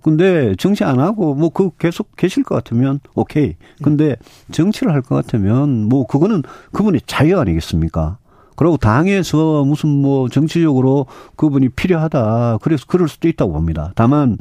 근데 0.06 0.54
정치 0.60 0.84
안 0.84 1.00
하고 1.00 1.34
뭐 1.34 1.50
그 1.56 1.70
계속 1.80 2.16
계실 2.18 2.44
것 2.44 2.54
같으면 2.56 3.00
오케이. 3.02 3.56
근데 3.82 4.10
음. 4.12 4.52
정치를 4.52 4.94
할 4.94 5.02
것 5.02 5.16
같으면 5.16 5.84
뭐 5.90 6.06
그거는 6.06 6.44
그분의 6.74 7.02
자유 7.08 7.40
아니겠습니까? 7.40 8.18
그리고 8.58 8.78
당에서 8.78 9.64
무슨 9.64 9.90
뭐 9.90 10.28
정치적으로 10.30 11.06
그분이 11.38 11.70
필요하다. 11.70 12.60
그래서 12.62 12.86
그럴 12.88 13.08
수도 13.08 13.28
있다고 13.30 13.54
봅니다. 13.54 13.94
다만 13.96 14.38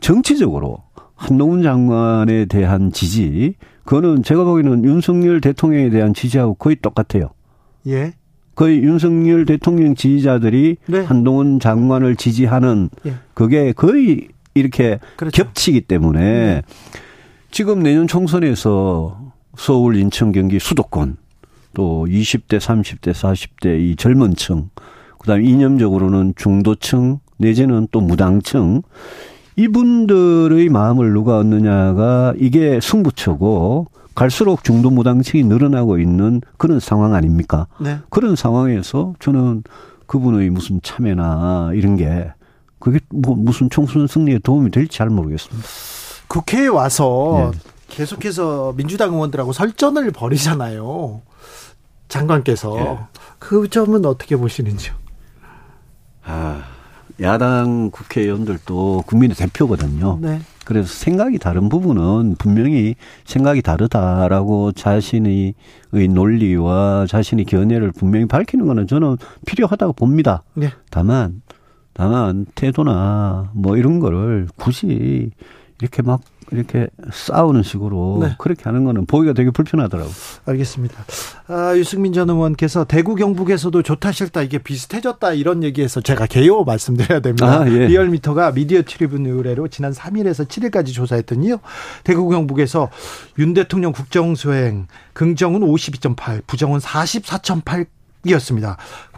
정치적으로 0.00 0.78
한동훈 1.16 1.62
장관에 1.62 2.46
대한 2.46 2.90
지지 2.92 3.54
그거는 3.84 4.22
제가 4.24 4.42
보기에는 4.44 4.84
윤석열 4.84 5.40
대통령에 5.40 5.90
대한 5.90 6.12
지지하고 6.14 6.54
거의 6.54 6.74
똑같아요. 6.82 7.30
예. 7.88 8.14
거의 8.56 8.78
윤석열 8.82 9.44
대통령 9.46 9.94
지지자들이 9.94 10.76
네. 10.88 11.00
한동훈 11.00 11.60
장관을 11.60 12.16
지지하는 12.16 12.88
예. 13.06 13.14
그게 13.34 13.72
거의 13.72 14.28
이렇게 14.54 15.00
그렇죠. 15.16 15.42
겹치기 15.44 15.82
때문에 15.82 16.62
지금 17.50 17.82
내년 17.82 18.06
총선에서 18.06 19.20
서울, 19.56 19.96
인천, 19.96 20.32
경기, 20.32 20.58
수도권 20.58 21.16
또 21.74 22.06
20대, 22.08 22.58
30대, 22.60 23.12
40대 23.12 23.80
이 23.80 23.96
젊은 23.96 24.34
층, 24.36 24.70
그다음 25.18 25.40
에 25.40 25.44
이념적으로는 25.44 26.34
중도층 26.36 27.18
내지는 27.36 27.88
또 27.90 28.00
무당층 28.00 28.82
이분들의 29.56 30.68
마음을 30.68 31.12
누가 31.12 31.36
얻느냐가 31.38 32.34
이게 32.38 32.78
승부처고 32.80 33.86
갈수록 34.14 34.62
중도 34.62 34.90
무당층이 34.90 35.44
늘어나고 35.44 35.98
있는 35.98 36.40
그런 36.58 36.78
상황 36.78 37.14
아닙니까? 37.14 37.66
네. 37.80 37.98
그런 38.10 38.36
상황에서 38.36 39.14
저는 39.18 39.64
그분의 40.06 40.50
무슨 40.50 40.80
참여나 40.82 41.72
이런 41.74 41.96
게 41.96 42.26
그게 42.84 43.00
뭐 43.08 43.34
무슨 43.34 43.70
총선 43.70 44.06
승리에 44.06 44.40
도움이 44.40 44.70
될지 44.70 44.98
잘 44.98 45.08
모르겠습니다. 45.08 45.66
국회에 46.28 46.66
와서 46.66 47.50
네. 47.54 47.58
계속해서 47.88 48.74
민주당 48.76 49.14
의원들하고 49.14 49.54
설전을 49.54 50.10
벌이잖아요. 50.10 51.22
장관께서 52.08 52.74
네. 52.76 52.98
그 53.38 53.68
점은 53.70 54.04
어떻게 54.04 54.36
보시는지요? 54.36 54.92
아, 56.26 56.62
야당 57.22 57.90
국회의원들도 57.90 59.04
국민의 59.06 59.34
대표거든요. 59.36 60.18
네. 60.20 60.42
그래서 60.66 60.92
생각이 60.92 61.38
다른 61.38 61.68
부분은 61.70 62.36
분명히 62.38 62.96
생각이 63.24 63.62
다르다라고 63.62 64.72
자신의 64.72 65.54
논리와 66.10 67.06
자신의 67.08 67.44
견해를 67.46 67.92
분명히 67.92 68.26
밝히는 68.26 68.66
거는 68.66 68.86
저는 68.86 69.16
필요하다고 69.46 69.92
봅니다. 69.94 70.42
네. 70.54 70.70
다만 70.90 71.42
다만 71.94 72.44
태도나 72.54 73.50
뭐 73.54 73.76
이런 73.76 74.00
거를 74.00 74.48
굳이 74.56 75.30
이렇게 75.80 76.02
막 76.02 76.20
이렇게 76.50 76.88
싸우는 77.10 77.62
식으로 77.62 78.18
네. 78.22 78.34
그렇게 78.38 78.64
하는 78.64 78.84
거는 78.84 79.06
보기가 79.06 79.32
되게 79.32 79.50
불편하더라고요. 79.50 80.12
알겠습니다. 80.44 81.04
아, 81.48 81.74
유승민 81.76 82.12
전 82.12 82.28
의원께서 82.28 82.84
대구 82.84 83.14
경북에서도 83.14 83.80
좋다 83.82 84.12
싫다 84.12 84.42
이게 84.42 84.58
비슷해졌다 84.58 85.32
이런 85.34 85.62
얘기해서 85.62 86.00
제가 86.00 86.26
개요 86.26 86.62
말씀드려야 86.64 87.20
됩니다. 87.20 87.62
아, 87.62 87.68
예. 87.72 87.86
리얼미터가 87.86 88.52
미디어 88.52 88.82
트리뷴 88.82 89.16
의뢰로 89.26 89.68
지난 89.68 89.92
3일에서 89.92 90.46
7일까지 90.46 90.92
조사했더니요. 90.92 91.56
대구 92.04 92.28
경북에서 92.28 92.90
윤 93.38 93.54
대통령 93.54 93.92
국정수행 93.92 94.86
긍정은 95.14 95.60
52.8, 95.60 96.42
부정은 96.46 96.78
44.8이었습니다. 96.80 98.76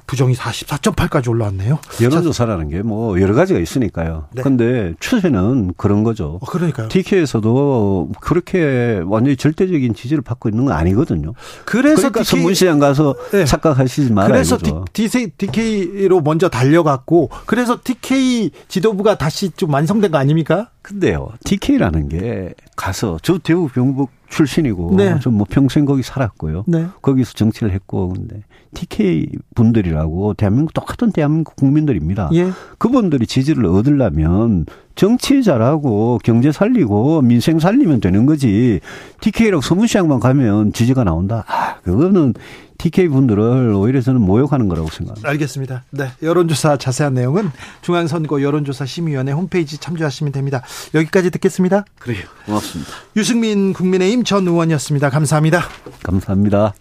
부정이 0.08 0.34
44.8까지 0.34 1.28
올라왔네요. 1.28 1.78
여론조사라는 2.00 2.68
게 2.68 2.76
뭐 2.86 3.18
여러 3.22 3.34
가지가 3.34 3.58
있으니까요. 3.58 4.26
네. 4.34 4.42
근데 4.42 4.92
추세는 5.00 5.72
그런 5.78 6.04
거죠. 6.04 6.38
어, 6.42 6.46
그러니까요. 6.46 6.88
TK에서도 6.88 8.12
그렇게 8.20 9.00
완전히 9.04 9.34
절대적인 9.38 9.94
지지를 9.94 10.22
받고 10.22 10.50
있는 10.50 10.66
건 10.66 10.74
아니거든요. 10.74 11.32
그래서 11.64 12.10
그러니까 12.10 12.36
문시장 12.36 12.78
가서 12.78 13.16
네. 13.32 13.46
착각하시지 13.46 14.12
말아 14.12 14.28
그래서 14.28 14.58
D, 14.92 15.08
DK로 15.08 16.20
먼저 16.20 16.48
달려갔고 16.50 17.30
그래서 17.46 17.80
TK 17.82 18.50
지도부가 18.68 19.16
다시 19.16 19.50
좀 19.56 19.72
완성된 19.72 20.10
거 20.10 20.18
아닙니까? 20.18 20.68
근데요, 20.86 21.28
TK라는 21.44 22.08
게 22.08 22.54
가서 22.76 23.18
저 23.20 23.38
대구 23.38 23.68
병북 23.68 24.10
출신이고 24.28 24.94
네. 24.96 25.18
저뭐 25.20 25.44
평생 25.50 25.84
거기 25.84 26.02
살았고요. 26.04 26.62
네. 26.68 26.86
거기서 27.02 27.32
정치를 27.32 27.72
했고 27.72 28.10
근데 28.10 28.42
TK 28.74 29.26
분들이라고 29.56 30.34
대한민국 30.34 30.72
똑같은 30.74 31.10
대한민국 31.10 31.56
국민들입니다. 31.56 32.30
예. 32.34 32.52
그분들이 32.78 33.26
지지를 33.26 33.66
얻으려면 33.66 34.64
정치 34.96 35.42
잘하고 35.44 36.18
경제 36.24 36.50
살리고 36.50 37.20
민생 37.22 37.58
살리면 37.60 38.00
되는 38.00 38.26
거지. 38.26 38.80
TK랑 39.20 39.60
서문시장만 39.60 40.20
가면 40.20 40.72
지지가 40.72 41.04
나온다. 41.04 41.44
아, 41.46 41.76
그거는 41.82 42.32
TK 42.78 43.08
분들을 43.08 43.72
오히려 43.74 44.00
저는 44.00 44.20
모욕하는 44.22 44.68
거라고 44.68 44.88
생각합니다. 44.88 45.28
알겠습니다. 45.30 45.84
네. 45.90 46.08
여론조사 46.22 46.78
자세한 46.78 47.12
내용은 47.14 47.50
중앙선거 47.82 48.40
여론조사 48.40 48.86
심의위원회 48.86 49.32
홈페이지 49.32 49.78
참조하시면 49.78 50.32
됩니다. 50.32 50.62
여기까지 50.94 51.30
듣겠습니다. 51.30 51.84
그래요. 51.98 52.22
고맙습니다. 52.46 52.90
유승민 53.16 53.74
국민의힘 53.74 54.24
전 54.24 54.48
의원이었습니다. 54.48 55.10
감사합니다. 55.10 55.60
감사합니다. 56.02 56.72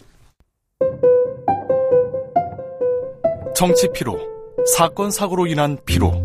정치 3.54 3.90
피로, 3.94 4.18
사건 4.78 5.12
사고로 5.12 5.48
인한 5.48 5.78
피로. 5.86 6.25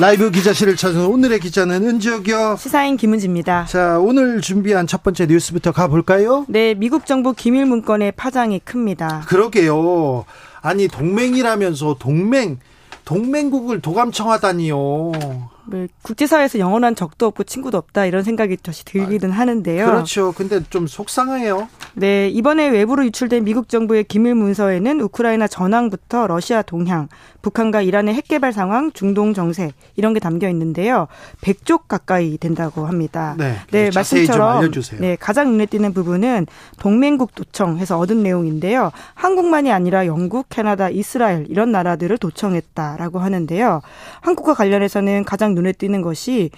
라이브 0.00 0.32
기자실을 0.32 0.74
찾은 0.74 1.06
오늘의 1.06 1.38
기자는 1.38 1.86
은지혁이요. 1.86 2.56
시사인 2.58 2.96
김은지입니다. 2.96 3.66
자, 3.66 4.00
오늘 4.00 4.40
준비한 4.40 4.88
첫 4.88 5.04
번째 5.04 5.26
뉴스부터 5.26 5.70
가볼까요? 5.70 6.46
네, 6.48 6.74
미국 6.74 7.06
정부 7.06 7.32
기밀 7.32 7.64
문건의 7.66 8.10
파장이 8.12 8.58
큽니다. 8.64 9.22
그러게요. 9.28 10.24
아니, 10.62 10.88
동맹이라면서 10.88 11.94
동맹, 12.00 12.58
동맹국을 13.04 13.80
도감청하다니요. 13.80 15.52
뭐 15.66 15.86
국제사회에서 16.02 16.58
영원한 16.58 16.94
적도 16.94 17.26
없고 17.26 17.44
친구도 17.44 17.78
없다 17.78 18.04
이런 18.04 18.22
생각이 18.22 18.56
다시 18.58 18.84
들기는 18.84 19.30
아, 19.32 19.36
하는데요. 19.38 19.86
그렇죠. 19.86 20.32
근데 20.32 20.62
좀 20.70 20.86
속상해요. 20.86 21.68
네, 21.94 22.28
이번에 22.28 22.68
외부로 22.68 23.04
유출된 23.04 23.44
미국 23.44 23.68
정부의 23.68 24.04
기밀 24.04 24.34
문서에는 24.34 25.00
우크라이나 25.00 25.46
전황부터 25.46 26.26
러시아 26.26 26.62
동향, 26.62 27.08
북한과 27.42 27.82
이란의 27.82 28.14
핵 28.14 28.28
개발 28.28 28.52
상황, 28.52 28.92
중동 28.92 29.32
정세 29.34 29.72
이런 29.96 30.12
게 30.12 30.20
담겨 30.20 30.48
있는데요. 30.50 31.08
100쪽 31.42 31.82
가까이 31.88 32.36
된다고 32.36 32.86
합니다. 32.86 33.34
네, 33.38 33.56
네, 33.70 33.84
네 33.84 33.90
말씀처럼 33.94 34.70
네, 34.98 35.16
가장 35.18 35.50
눈에 35.52 35.66
띄는 35.66 35.94
부분은 35.94 36.46
동맹국 36.78 37.34
도청해서 37.34 37.98
얻은 37.98 38.22
내용인데요. 38.22 38.90
한국만이 39.14 39.72
아니라 39.72 40.06
영국, 40.06 40.46
캐나다, 40.50 40.88
이스라엘 40.90 41.46
이런 41.48 41.72
나라들을 41.72 42.18
도청했다라고 42.18 43.18
하는데요. 43.18 43.80
한국과 44.20 44.54
관련해서는 44.54 45.24
가장 45.24 45.53
눈에 45.54 45.72
띄는 45.72 46.02
것이 46.02 46.50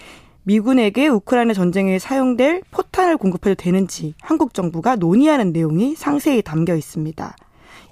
미군에게 0.45 1.09
우크라이나 1.09 1.55
전쟁에 1.55 1.99
사용될 1.99 2.63
포탄을 2.71 3.17
공급해도 3.17 3.57
되는지 3.61 4.15
한국 4.21 4.55
정부가 4.55 4.97
논의하는 4.97 5.53
내용이 5.53 5.97
상세히 5.97 6.43
담겨 6.43 6.77
있습니다. 6.77 7.37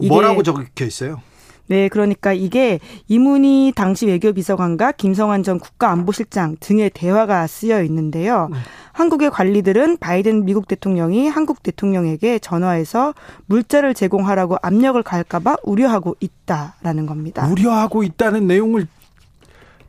뭐라고 0.08 0.42
적혀 0.42 0.84
있어요? 0.84 1.20
네, 1.66 1.88
그러니까 1.88 2.32
이게 2.34 2.78
이문희 3.08 3.72
당시 3.74 4.06
외교비서관과 4.06 4.92
김성환 4.92 5.42
전 5.42 5.58
국가안보실장 5.58 6.56
등의 6.60 6.90
대화가 6.92 7.46
쓰여 7.46 7.82
있는데요. 7.84 8.48
네. 8.52 8.58
한국의 8.92 9.30
관리들은 9.30 9.96
바이든 9.96 10.44
미국 10.44 10.68
대통령이 10.68 11.26
한국 11.26 11.62
대통령에게 11.62 12.38
전화해서 12.38 13.14
물자를 13.46 13.94
제공하라고 13.94 14.58
압력을 14.62 15.02
갈까봐 15.02 15.56
우려하고 15.64 16.16
있다라는 16.20 17.06
겁니다. 17.06 17.48
우려하고 17.50 18.02
있다는 18.04 18.46
내용을 18.46 18.86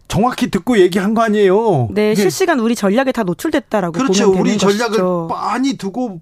정확히 0.08 0.50
듣고 0.52 0.78
얘기한 0.78 1.14
거 1.14 1.22
아니에요. 1.22 1.90
네, 1.92 2.16
실시간 2.16 2.60
우리 2.60 2.76
전략에 2.76 3.12
다 3.12 3.24
노출됐다라고 3.24 3.94
그렇죠. 3.94 4.28
보면 4.28 4.44
되는 4.44 4.58
것이죠. 4.58 4.68
그렇죠. 4.68 4.74
우리 4.74 5.28
전략을 5.30 5.52
많이 5.52 5.74
두고 5.78 6.22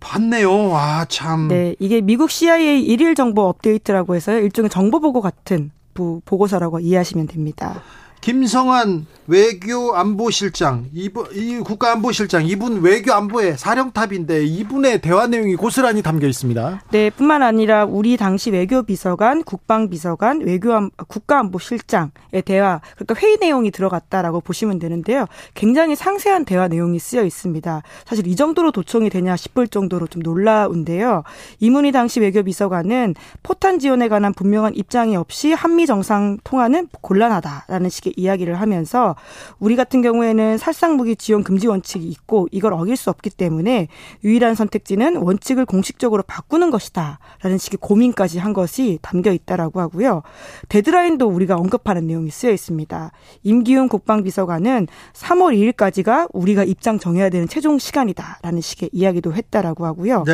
봤네요. 0.00 0.74
아, 0.76 1.04
참. 1.08 1.48
네, 1.48 1.74
이게 1.80 2.00
미국 2.00 2.30
CIA 2.30 2.82
일일 2.84 3.14
정보 3.14 3.42
업데이트라고 3.48 4.14
해서요. 4.14 4.38
일종의 4.38 4.70
정보 4.70 5.00
보고 5.00 5.20
같은 5.20 5.70
보고서라고 5.94 6.78
이해하시면 6.78 7.26
됩니다. 7.26 7.82
김성환 8.20 9.06
외교안보실장 9.26 10.86
이분 10.94 11.26
이 11.34 11.58
국가안보실장 11.58 12.46
이분 12.46 12.80
외교안보의 12.80 13.58
사령탑인데 13.58 14.44
이분의 14.44 15.02
대화 15.02 15.26
내용이 15.26 15.54
고스란히 15.54 16.00
담겨 16.02 16.26
있습니다. 16.26 16.80
네, 16.90 17.10
뿐만 17.10 17.42
아니라 17.42 17.84
우리 17.84 18.16
당시 18.16 18.50
외교비서관, 18.50 19.44
국방비서관, 19.44 20.40
외교안 20.40 20.90
국가안보실장의 21.08 22.42
대화 22.46 22.80
그러니까 22.96 23.14
회의 23.20 23.36
내용이 23.38 23.70
들어갔다라고 23.70 24.40
보시면 24.40 24.78
되는데요. 24.78 25.26
굉장히 25.54 25.94
상세한 25.94 26.44
대화 26.46 26.68
내용이 26.68 26.98
쓰여 26.98 27.22
있습니다. 27.22 27.82
사실 28.06 28.26
이 28.26 28.34
정도로 28.34 28.72
도청이 28.72 29.10
되냐 29.10 29.36
싶을 29.36 29.68
정도로 29.68 30.06
좀 30.06 30.22
놀라운데요. 30.22 31.22
이문희 31.60 31.92
당시 31.92 32.20
외교비서관은 32.20 33.14
포탄 33.42 33.78
지원에 33.78 34.08
관한 34.08 34.32
분명한 34.32 34.74
입장이 34.74 35.16
없이 35.16 35.52
한미 35.52 35.84
정상 35.86 36.38
통화는 36.44 36.88
곤란하다라는 37.02 37.90
식의 37.90 38.07
이렇게 38.08 38.12
이야기를 38.16 38.54
하면서 38.60 39.16
우리 39.58 39.76
같은 39.76 40.00
경우에는 40.02 40.56
살상무기 40.58 41.16
지원 41.16 41.42
금지 41.42 41.66
원칙이 41.66 42.06
있고 42.08 42.48
이걸 42.50 42.72
어길 42.72 42.96
수 42.96 43.10
없기 43.10 43.30
때문에 43.30 43.88
유일한 44.24 44.54
선택지는 44.54 45.16
원칙을 45.16 45.66
공식적으로 45.66 46.22
바꾸는 46.26 46.70
것이다라는 46.70 47.58
식의 47.58 47.78
고민까지 47.80 48.38
한 48.38 48.52
것이 48.52 48.98
담겨 49.02 49.32
있다라고 49.32 49.80
하고요. 49.80 50.22
데드라인도 50.68 51.26
우리가 51.28 51.56
언급하는 51.56 52.06
내용이 52.06 52.30
쓰여 52.30 52.50
있습니다. 52.52 53.12
임기훈 53.42 53.88
국방비서관은 53.88 54.86
3월 55.14 55.54
2일까지가 55.72 56.28
우리가 56.32 56.64
입장 56.64 56.98
정해야 56.98 57.28
되는 57.28 57.48
최종 57.48 57.78
시간이다라는 57.78 58.60
식의 58.60 58.90
이야기도 58.92 59.34
했다라고 59.34 59.84
하고요. 59.86 60.24
네. 60.24 60.32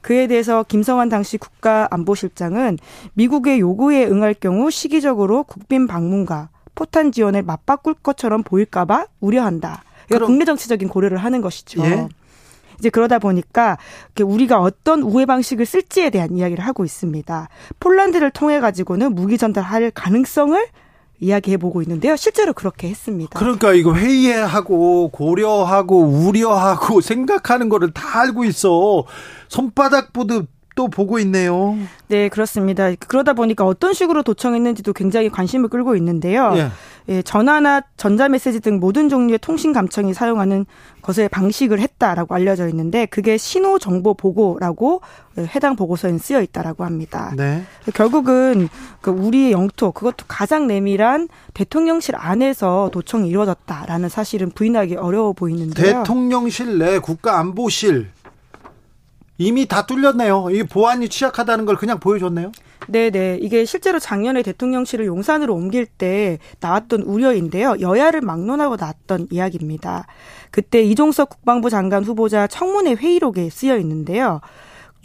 그에 0.00 0.28
대해서 0.28 0.62
김성환 0.62 1.08
당시 1.08 1.36
국가안보실장은 1.36 2.78
미국의 3.14 3.58
요구에 3.58 4.06
응할 4.06 4.34
경우 4.34 4.70
시기적으로 4.70 5.42
국빈 5.42 5.88
방문과 5.88 6.50
포탄 6.76 7.10
지원을 7.10 7.42
맞바꿀 7.42 7.94
것처럼 8.02 8.44
보일까봐 8.44 9.06
우려한다. 9.18 9.82
그러니까 9.84 10.04
그럼. 10.08 10.26
국내 10.26 10.44
정치적인 10.44 10.88
고려를 10.88 11.18
하는 11.18 11.40
것이죠. 11.40 11.84
예. 11.84 12.08
이제 12.78 12.90
그러다 12.90 13.18
보니까 13.18 13.78
우리가 14.22 14.60
어떤 14.60 15.00
우회 15.02 15.24
방식을 15.26 15.64
쓸지에 15.66 16.10
대한 16.10 16.36
이야기를 16.36 16.62
하고 16.64 16.84
있습니다. 16.84 17.48
폴란드를 17.80 18.30
통해 18.30 18.60
가지고는 18.60 19.14
무기 19.14 19.38
전달할 19.38 19.90
가능성을 19.90 20.62
이야기해 21.18 21.56
보고 21.56 21.80
있는데요. 21.80 22.14
실제로 22.14 22.52
그렇게 22.52 22.90
했습니다. 22.90 23.38
그러니까 23.38 23.72
이거 23.72 23.94
회의하고 23.94 25.08
고려하고 25.08 26.02
우려하고 26.02 27.00
생각하는 27.00 27.70
거를 27.70 27.92
다 27.92 28.20
알고 28.20 28.44
있어. 28.44 29.04
손바닥 29.48 30.12
보듯 30.12 30.46
또 30.76 30.86
보고 30.88 31.18
있네요. 31.20 31.74
네, 32.08 32.28
그렇습니다. 32.28 32.92
그러다 33.08 33.32
보니까 33.32 33.66
어떤 33.66 33.94
식으로 33.94 34.22
도청했는지도 34.22 34.92
굉장히 34.92 35.28
관심을 35.30 35.70
끌고 35.70 35.96
있는데요. 35.96 36.52
예. 36.54 36.68
예, 37.08 37.22
전화나 37.22 37.82
전자메시지 37.96 38.60
등 38.60 38.78
모든 38.80 39.08
종류의 39.08 39.38
통신 39.38 39.72
감청이 39.72 40.12
사용하는 40.12 40.66
것의 41.02 41.28
방식을 41.28 41.78
했다라고 41.78 42.34
알려져 42.34 42.68
있는데 42.68 43.06
그게 43.06 43.36
신호 43.38 43.78
정보 43.78 44.12
보고라고 44.14 45.00
해당 45.38 45.76
보고서에 45.76 46.18
쓰여 46.18 46.42
있다라고 46.42 46.84
합니다. 46.84 47.32
네. 47.36 47.62
결국은 47.94 48.68
그 49.00 49.10
우리의 49.12 49.52
영토 49.52 49.92
그것도 49.92 50.24
가장 50.26 50.66
내밀한 50.66 51.28
대통령실 51.54 52.16
안에서 52.18 52.90
도청이 52.92 53.28
이루어졌다라는 53.28 54.08
사실은 54.08 54.50
부인하기 54.50 54.96
어려워 54.96 55.32
보이는데요. 55.32 55.98
대통령실 55.98 56.78
내 56.78 56.98
국가안보실 56.98 58.08
이미 59.38 59.66
다 59.66 59.86
뚫렸네요. 59.86 60.48
이 60.50 60.62
보안이 60.62 61.08
취약하다는 61.08 61.66
걸 61.66 61.76
그냥 61.76 62.00
보여줬네요. 62.00 62.52
네네. 62.88 63.38
이게 63.40 63.64
실제로 63.64 63.98
작년에 63.98 64.42
대통령실을 64.42 65.06
용산으로 65.06 65.54
옮길 65.54 65.86
때 65.86 66.38
나왔던 66.60 67.02
우려인데요. 67.02 67.76
여야를 67.80 68.20
막론하고 68.22 68.76
나왔던 68.76 69.28
이야기입니다. 69.30 70.06
그때 70.50 70.82
이종석 70.82 71.28
국방부 71.30 71.68
장관 71.68 72.04
후보자 72.04 72.46
청문회 72.46 72.92
회의록에 72.94 73.50
쓰여 73.50 73.76
있는데요. 73.78 74.40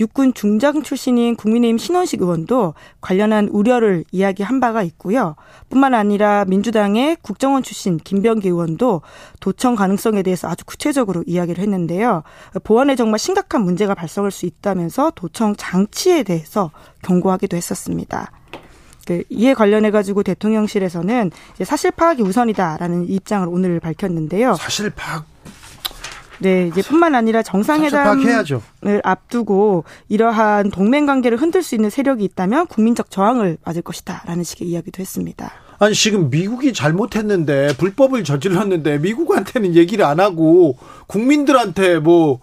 육군 0.02 0.34
중장 0.34 0.82
출신인 0.82 1.36
국민의힘 1.36 1.78
신원식 1.78 2.22
의원도 2.23 2.73
관련한 3.02 3.48
우려를 3.49 4.03
이야기한 4.11 4.60
바가 4.60 4.82
있고요. 4.82 5.36
뿐만 5.69 5.94
아니라 5.94 6.44
민주당의 6.48 7.18
국정원 7.22 7.61
출신 7.61 7.98
김병기 7.98 8.48
의원도 8.49 9.03
도청 9.40 9.76
가능성에 9.76 10.23
대해서 10.23 10.48
아주 10.48 10.65
구체적으로 10.65 11.23
이야기를 11.28 11.61
했는데요. 11.64 12.23
보안에 12.64 12.95
정말 12.95 13.19
심각한 13.19 13.61
문제가 13.61 13.94
발생할 13.94 14.32
수 14.32 14.48
있다면서 14.48 15.11
도청 15.14 15.56
장치에 15.56 16.23
대해서 16.23 16.72
경고하기도 17.03 17.56
했었습니다. 17.56 18.32
그 19.06 19.23
이에 19.30 19.53
관련해 19.53 19.91
가지고 19.91 20.23
대통령실에서는 20.23 21.30
사실 21.64 21.91
파악이 21.91 22.23
우선이다라는 22.23 23.07
입장을 23.07 23.48
오늘 23.48 23.80
밝혔는데요. 23.80 24.56
사실 24.56 24.90
파악 24.91 25.26
네, 26.41 26.68
이제 26.68 26.81
뿐만 26.81 27.13
아니라 27.13 27.43
정상회담을 27.43 28.43
앞두고 29.03 29.84
이러한 30.09 30.72
동맹 30.72 31.05
관계를 31.05 31.39
흔들 31.39 31.61
수 31.61 31.76
있는 31.76 31.91
세력이 31.91 32.23
있다면 32.23 32.65
국민적 32.65 33.11
저항을 33.11 33.57
맞을 33.63 33.84
것이다라는 33.84 34.43
식의 34.43 34.68
이야기도 34.68 35.01
했습니다. 35.01 35.51
아니 35.77 35.93
지금 35.93 36.31
미국이 36.31 36.73
잘못했는데 36.73 37.77
불법을 37.77 38.23
저질렀는데 38.23 38.99
미국한테는 38.99 39.76
얘기를 39.76 40.03
안 40.03 40.19
하고 40.19 40.77
국민들한테 41.05 41.99
뭐 41.99 42.39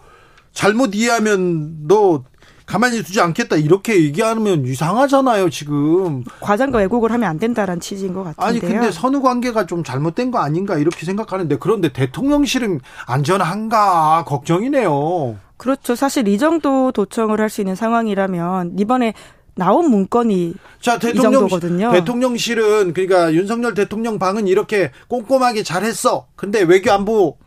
잘못 0.52 0.94
이해하면 0.94 1.86
너 1.88 2.22
가만히 2.69 3.03
두지 3.03 3.20
않겠다 3.20 3.57
이렇게 3.57 3.97
얘기하면 3.97 4.66
이상하잖아요 4.66 5.49
지금 5.49 6.23
과장과 6.40 6.78
왜곡을 6.81 7.11
하면 7.12 7.28
안 7.28 7.39
된다라는 7.39 7.81
취지인 7.81 8.12
것 8.12 8.23
같은데요. 8.24 8.47
아니 8.47 8.61
근데 8.61 8.93
선후 8.93 9.23
관계가 9.23 9.65
좀 9.65 9.82
잘못된 9.82 10.31
거 10.31 10.39
아닌가 10.40 10.77
이렇게 10.77 11.07
생각하는데 11.07 11.57
그런데 11.59 11.90
대통령실은 11.93 12.81
안전한가 13.07 14.24
걱정이네요. 14.27 15.36
그렇죠. 15.57 15.95
사실 15.95 16.28
이 16.28 16.36
정도 16.39 16.93
도청을 16.93 17.40
할 17.40 17.49
수 17.49 17.62
있는 17.62 17.74
상황이라면 17.74 18.74
이번에 18.78 19.15
나온 19.55 19.89
문건이 19.90 20.55
자, 20.82 20.99
대통령, 20.99 21.32
이 21.32 21.35
정도거든요. 21.49 21.90
대통령실은 21.93 22.93
그러니까 22.93 23.32
윤석열 23.32 23.73
대통령 23.73 24.19
방은 24.19 24.47
이렇게 24.47 24.93
꼼꼼하게 25.09 25.62
잘했어. 25.62 26.27
근데 26.36 26.61
외교안보 26.61 27.39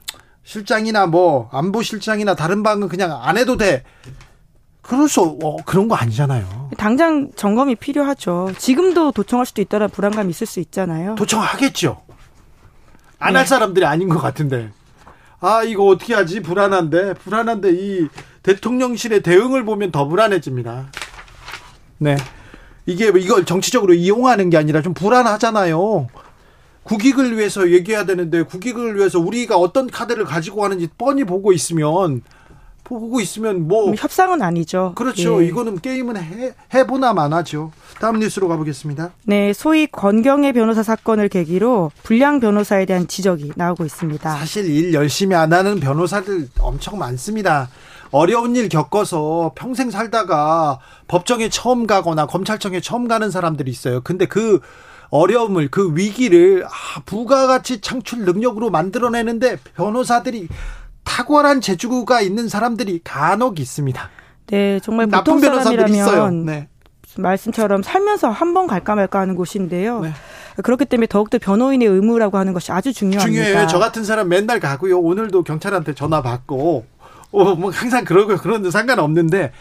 실장이나 0.44 1.06
뭐 1.06 1.50
안보실장이나 1.52 2.36
다른 2.36 2.64
방은 2.64 2.88
그냥 2.90 3.20
안 3.22 3.38
해도 3.38 3.58
돼. 3.58 3.84
그럴 4.82 5.08
수 5.08 5.38
어, 5.44 5.58
그런 5.66 5.88
거 5.88 5.96
아니잖아요. 5.96 6.72
당장 6.78 7.30
점검이 7.36 7.76
필요하죠. 7.76 8.50
지금도 8.58 9.12
도청할 9.12 9.46
수도 9.46 9.62
있다는 9.62 9.90
불안감이 9.90 10.30
있을 10.32 10.48
수 10.48 10.60
있잖아요. 10.60 11.16
도청하겠죠. 11.16 12.02
안할 13.20 13.44
네. 13.46 13.48
사람들이 13.48 13.86
아닌 13.86 14.10
것 14.10 14.20
같은데. 14.20 14.72
아 15.40 15.64
이거 15.64 15.86
어떻게 15.86 16.14
하지? 16.14 16.40
불안한데 16.42 17.16
불안한데 17.16 17.70
이 17.74 18.08
대통령실의 18.44 19.22
대응을 19.22 19.64
보면 19.66 19.92
더 19.92 20.06
불안해집니다. 20.08 20.92
네. 22.00 22.18
이게 22.88 23.12
뭐 23.12 23.20
이걸 23.20 23.46
정치적으로 23.46 23.94
이용하는 23.94 24.50
게 24.50 24.58
아니라 24.58 24.82
좀 24.82 24.96
불안하잖아요. 24.96 26.08
국익을 26.84 27.38
위해서 27.38 27.70
얘기해야 27.70 28.06
되는데 28.08 28.42
국익을 28.42 28.98
위해서 28.98 29.20
우리가 29.20 29.56
어떤 29.58 29.86
카드를 29.86 30.26
가지고 30.26 30.62
가는지 30.62 30.88
뻔히 30.98 31.24
보고 31.24 31.54
있으면 31.54 32.24
보고 33.00 33.22
있으면 33.22 33.68
뭐 33.70 33.90
음, 33.90 33.96
협상은 33.98 34.42
아니죠. 34.42 34.92
그렇죠. 34.96 35.42
예. 35.42 35.48
이거는 35.48 35.80
게임은 35.80 36.18
해, 36.18 36.54
해보나 36.74 37.14
마나죠. 37.14 37.72
다음 38.02 38.20
뉴스로 38.20 38.48
가보겠습니다. 38.50 39.12
네, 39.28 39.54
소위 39.54 39.88
권경의 39.88 40.52
변호사 40.54 40.84
사건을 40.84 41.30
계기로 41.30 41.92
불량 42.04 42.40
변호사에 42.42 42.86
대한 42.86 43.08
지적이 43.08 43.52
나오고 43.56 43.86
있습니다. 43.86 44.38
사실 44.38 44.70
일 44.70 44.94
열심히 44.94 45.36
안 45.38 45.54
하는 45.54 45.80
변호사들 45.80 46.50
엄청 46.60 47.00
많습니다. 47.00 47.70
어려운 48.12 48.56
일 48.58 48.68
겪어서 48.68 49.54
평생 49.56 49.90
살다가 49.90 50.80
법정에 51.08 51.48
처음 51.48 51.88
가거나 51.88 52.26
검찰청에 52.26 52.82
처음 52.82 53.08
가는 53.08 53.32
사람들이 53.32 53.72
있어요. 53.72 54.02
근데 54.04 54.26
그 54.26 54.60
어려움을 55.12 55.70
그 55.72 55.96
위기를 55.96 56.66
아, 56.66 57.02
부가가치 57.06 57.80
창출 57.80 58.26
능력으로 58.26 58.70
만들어내는데 58.70 59.58
변호사들이 59.78 60.48
탁월한 61.04 61.62
재주가 61.62 62.22
있는 62.22 62.48
사람들이 62.50 63.02
간혹 63.04 63.60
있습니다. 63.60 64.10
네, 64.48 64.80
정말 64.82 65.10
나쁜 65.10 65.40
변호사들이 65.40 65.92
있어요. 65.94 66.30
네. 66.30 66.68
말씀처럼 67.18 67.84
살면서 67.84 68.30
한 68.30 68.54
번 68.54 68.68
갈까 68.68 68.96
말까 68.96 69.20
하는 69.20 69.36
곳인데요. 69.36 70.02
네. 70.02 70.12
그렇기 70.64 70.86
때문에 70.86 71.08
더욱더 71.08 71.38
변호인의 71.40 71.88
의무라고 71.88 72.38
하는 72.38 72.52
것이 72.54 72.72
아주 72.74 72.92
중요합니다. 72.94 73.44
중요해요. 73.46 73.68
저 73.68 73.80
같은 73.80 74.04
사람 74.04 74.28
맨날 74.30 74.60
가고요. 74.60 75.00
오늘도 75.00 75.44
경찰한테 75.44 75.94
전화 75.94 76.22
받고 76.22 76.86
어, 77.32 77.56
뭐 77.56 77.72
항상 77.72 78.04
그러고 78.04 78.36
그런데 78.38 78.70
상관없는데 78.70 79.52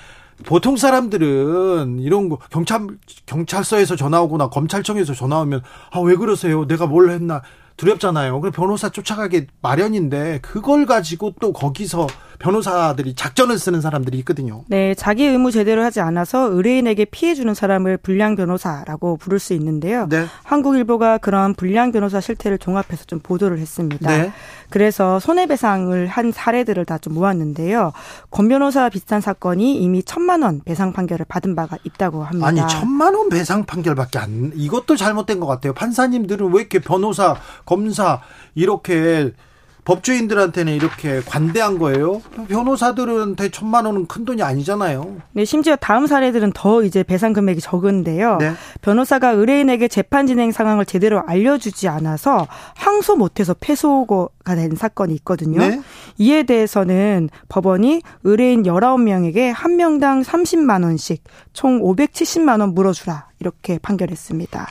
보통 0.46 0.76
사람들은 0.76 1.98
이런 2.00 2.28
거 2.28 2.38
경찰 2.50 2.86
경찰서에서 3.26 3.94
전화 3.96 4.20
오거나 4.22 4.48
검찰청에서 4.48 5.14
전화 5.14 5.38
오면 5.40 5.62
아 5.92 6.00
왜 6.00 6.16
그러세요? 6.16 6.66
내가 6.66 6.86
뭘 6.86 7.10
했나? 7.10 7.42
두렵잖아요. 7.80 8.42
그 8.42 8.50
변호사 8.50 8.90
쫓아가기 8.90 9.46
마련인데 9.62 10.40
그걸 10.42 10.84
가지고 10.84 11.32
또 11.40 11.54
거기서 11.54 12.06
변호사들이 12.40 13.14
작전을 13.14 13.58
쓰는 13.58 13.80
사람들이 13.80 14.18
있거든요. 14.20 14.64
네, 14.66 14.94
자기 14.94 15.24
의무 15.26 15.52
제대로 15.52 15.84
하지 15.84 16.00
않아서 16.00 16.50
의뢰인에게 16.50 17.04
피해 17.04 17.34
주는 17.34 17.54
사람을 17.54 17.98
불량 17.98 18.34
변호사라고 18.34 19.18
부를 19.18 19.38
수 19.38 19.52
있는데요. 19.54 20.06
네. 20.08 20.26
한국일보가 20.42 21.18
그런 21.18 21.54
불량 21.54 21.92
변호사 21.92 22.20
실태를 22.20 22.58
종합해서 22.58 23.04
좀 23.04 23.20
보도를 23.20 23.58
했습니다. 23.58 24.10
네. 24.10 24.32
그래서 24.70 25.20
손해배상을 25.20 26.06
한 26.06 26.30
사례들을 26.32 26.84
다 26.84 27.00
좀 27.00 27.14
모았는데요. 27.14 27.92
권 28.30 28.48
변호사 28.48 28.90
비슷한 28.90 29.22
사건이 29.22 29.76
이미 29.80 30.02
천만 30.02 30.42
원 30.42 30.60
배상 30.62 30.92
판결을 30.92 31.24
받은 31.28 31.54
바가 31.56 31.78
있다고 31.82 32.24
합니다. 32.24 32.46
아니 32.46 32.60
천만 32.68 33.14
원 33.14 33.30
배상 33.30 33.64
판결밖에 33.64 34.18
안 34.18 34.52
이것도 34.54 34.96
잘못된 34.96 35.40
것 35.40 35.46
같아요. 35.46 35.72
판사님들은 35.72 36.52
왜 36.52 36.60
이렇게 36.60 36.78
변호사, 36.78 37.36
검사 37.64 38.20
이렇게 38.54 39.32
법조인들한테는 39.84 40.72
이렇게 40.74 41.20
관대한 41.20 41.78
거예요. 41.78 42.20
변호사들한테 42.48 43.50
천만 43.50 43.86
원은 43.86 44.06
큰 44.06 44.24
돈이 44.24 44.42
아니잖아요. 44.42 45.16
네, 45.32 45.44
심지어 45.44 45.76
다음 45.76 46.06
사례들은 46.06 46.52
더 46.54 46.82
이제 46.82 47.02
배상 47.02 47.32
금액이 47.32 47.60
적은데요. 47.60 48.38
네. 48.38 48.52
변호사가 48.82 49.30
의뢰인에게 49.30 49.88
재판 49.88 50.26
진행 50.26 50.52
상황을 50.52 50.84
제대로 50.84 51.20
알려주지 51.26 51.88
않아서 51.88 52.46
항소 52.76 53.16
못해서 53.16 53.54
패소가 53.58 54.54
된 54.54 54.74
사건이 54.76 55.14
있거든요. 55.16 55.60
네? 55.60 55.80
이에 56.18 56.42
대해서는 56.42 57.30
법원이 57.48 58.02
의뢰인 58.24 58.64
19명에게 58.64 59.52
한 59.54 59.76
명당 59.76 60.22
30만 60.22 60.84
원씩 60.84 61.22
총 61.52 61.80
570만 61.80 62.60
원 62.60 62.74
물어주라 62.74 63.28
이렇게 63.40 63.78
판결했습니다. 63.78 64.66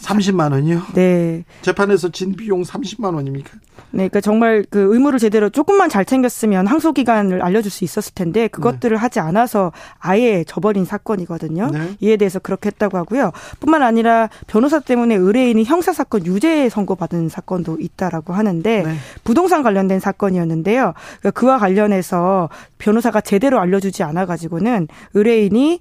30만 0.00 0.52
원이요? 0.52 0.82
네. 0.94 1.44
재판에서 1.62 2.10
진 2.10 2.36
비용 2.36 2.62
30만 2.62 3.14
원입니까? 3.14 3.50
네, 3.90 4.08
그러니까 4.08 4.20
정말 4.20 4.64
그 4.68 4.92
의무를 4.94 5.18
제대로 5.18 5.48
조금만 5.48 5.88
잘 5.88 6.04
챙겼으면 6.04 6.66
항소 6.66 6.92
기간을 6.92 7.40
알려줄 7.42 7.70
수 7.70 7.84
있었을 7.84 8.12
텐데 8.14 8.46
그것들을 8.48 8.94
네. 8.94 9.00
하지 9.00 9.20
않아서 9.20 9.72
아예 9.98 10.44
저버린 10.46 10.84
사건이거든요. 10.84 11.68
네. 11.72 11.94
이에 12.00 12.16
대해서 12.16 12.38
그렇게 12.38 12.68
했다고 12.68 12.98
하고요. 12.98 13.32
뿐만 13.60 13.82
아니라 13.82 14.28
변호사 14.46 14.80
때문에 14.80 15.14
의뢰인이 15.14 15.64
형사 15.64 15.92
사건 15.92 16.26
유죄 16.26 16.68
선고받은 16.68 17.28
사건도 17.30 17.78
있다라고 17.80 18.32
하는데 18.32 18.82
네. 18.82 18.94
부동산 19.24 19.62
관련된 19.62 20.00
사건이었는데요. 20.00 20.92
그러니까 21.20 21.30
그와 21.30 21.58
관련해서 21.58 22.50
변호사가 22.78 23.20
제대로 23.22 23.60
알려주지 23.60 24.02
않아가지고는 24.02 24.88
의뢰인이 25.14 25.80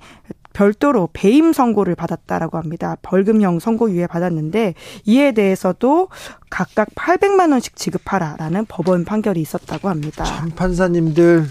별도로 0.56 1.10
배임 1.14 1.54
선고를 1.54 1.96
받았다라고 1.96 2.58
합니다. 2.58 2.96
벌금형 3.04 3.60
선고유예 3.60 4.08
받았는데 4.08 4.74
이에 5.04 5.32
대해서도 5.34 6.08
각각 6.50 6.88
800만 6.96 7.52
원씩 7.52 7.76
지급하라라는 7.76 8.66
법원 8.66 9.04
판결이 9.04 9.42
있었다고 9.42 9.90
합니다. 9.90 10.24
참 10.24 10.50
판사님들 10.52 11.46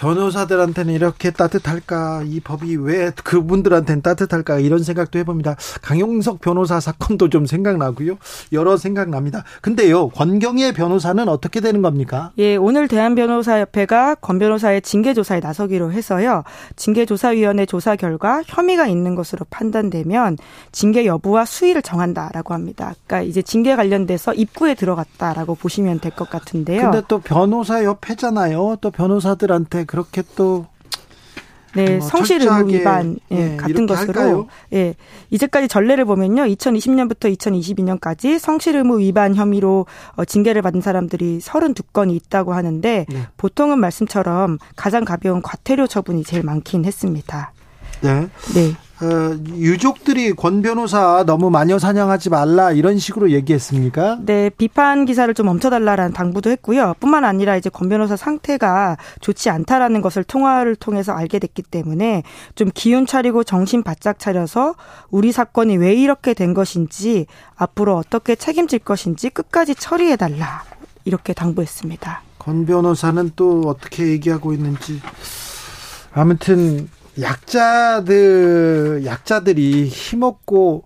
변호사들한테는 0.00 0.94
이렇게 0.94 1.30
따뜻할까? 1.30 2.22
이 2.26 2.40
법이 2.40 2.76
왜 2.76 3.10
그분들한테는 3.22 4.00
따뜻할까? 4.00 4.58
이런 4.60 4.82
생각도 4.82 5.18
해봅니다. 5.18 5.56
강용석 5.82 6.40
변호사 6.40 6.80
사건도 6.80 7.28
좀 7.28 7.44
생각나고요. 7.44 8.16
여러 8.52 8.78
생각납니다. 8.78 9.44
근데요, 9.60 10.08
권경의 10.08 10.72
변호사는 10.72 11.28
어떻게 11.28 11.60
되는 11.60 11.82
겁니까? 11.82 12.32
예, 12.38 12.56
오늘 12.56 12.88
대한변호사협회가 12.88 14.14
권 14.14 14.38
변호사의 14.38 14.80
징계조사에 14.80 15.40
나서기로 15.40 15.92
해서요. 15.92 16.44
징계조사위원회 16.76 17.66
조사 17.66 17.94
결과 17.94 18.42
혐의가 18.46 18.86
있는 18.86 19.14
것으로 19.14 19.44
판단되면 19.50 20.38
징계 20.72 21.04
여부와 21.04 21.44
수위를 21.44 21.82
정한다라고 21.82 22.54
합니다. 22.54 22.94
그러니까 23.06 23.20
이제 23.28 23.42
징계 23.42 23.76
관련돼서 23.76 24.32
입구에 24.34 24.74
들어갔다라고 24.74 25.54
보시면 25.56 26.00
될 26.00 26.10
것 26.10 26.28
같은데요. 26.28 26.90
근데 26.90 27.02
또 27.06 27.20
변호사협회잖아요. 27.20 28.78
또 28.80 28.90
변호사들한테 28.90 29.84
그렇게 29.90 30.22
또 30.36 30.66
네, 31.74 31.96
뭐 31.98 32.06
성실 32.08 32.42
의무 32.42 32.68
위반 32.72 33.18
예, 33.32 33.52
예, 33.52 33.56
같은 33.56 33.86
것으로 33.86 34.18
할까요? 34.20 34.46
예. 34.72 34.94
이제까지 35.30 35.66
전례를 35.66 36.04
보면요. 36.04 36.42
2020년부터 36.44 37.32
2022년까지 37.36 38.38
성실 38.38 38.76
의무 38.76 39.00
위반 39.00 39.34
혐의로 39.34 39.86
어, 40.16 40.24
징계를 40.24 40.62
받은 40.62 40.80
사람들이 40.80 41.40
32건이 41.42 42.14
있다고 42.14 42.54
하는데 42.54 43.06
네. 43.08 43.26
보통은 43.36 43.78
말씀처럼 43.80 44.58
가장 44.76 45.04
가벼운 45.04 45.42
과태료 45.42 45.86
처분이 45.88 46.22
제일 46.24 46.44
많긴 46.44 46.84
했습니다. 46.84 47.52
네. 48.00 48.20
네. 48.54 48.72
어, 49.02 49.30
유족들이 49.48 50.32
권 50.34 50.60
변호사 50.60 51.24
너무 51.26 51.48
마녀 51.48 51.78
사냥하지 51.78 52.28
말라 52.28 52.70
이런 52.70 52.98
식으로 52.98 53.30
얘기했습니까? 53.30 54.18
네, 54.26 54.50
비판 54.50 55.06
기사를 55.06 55.32
좀 55.32 55.46
멈춰달라라는 55.46 56.12
당부도 56.12 56.50
했고요. 56.50 56.94
뿐만 57.00 57.24
아니라 57.24 57.56
이제 57.56 57.70
권 57.70 57.88
변호사 57.88 58.16
상태가 58.16 58.98
좋지 59.20 59.48
않다라는 59.48 60.02
것을 60.02 60.22
통화를 60.22 60.76
통해서 60.76 61.12
알게 61.12 61.38
됐기 61.38 61.62
때문에 61.62 62.22
좀 62.54 62.70
기운 62.74 63.06
차리고 63.06 63.42
정신 63.42 63.82
바짝 63.82 64.18
차려서 64.18 64.74
우리 65.10 65.32
사건이 65.32 65.78
왜 65.78 65.94
이렇게 65.94 66.34
된 66.34 66.52
것인지 66.52 67.26
앞으로 67.56 67.96
어떻게 67.96 68.34
책임질 68.34 68.80
것인지 68.80 69.30
끝까지 69.30 69.76
처리해달라 69.76 70.64
이렇게 71.06 71.32
당부했습니다. 71.32 72.22
권 72.38 72.66
변호사는 72.66 73.30
또 73.34 73.62
어떻게 73.64 74.08
얘기하고 74.08 74.52
있는지 74.52 75.00
아무튼 76.12 76.88
약자들 77.20 79.02
약자들이 79.04 79.88
힘없고 79.88 80.84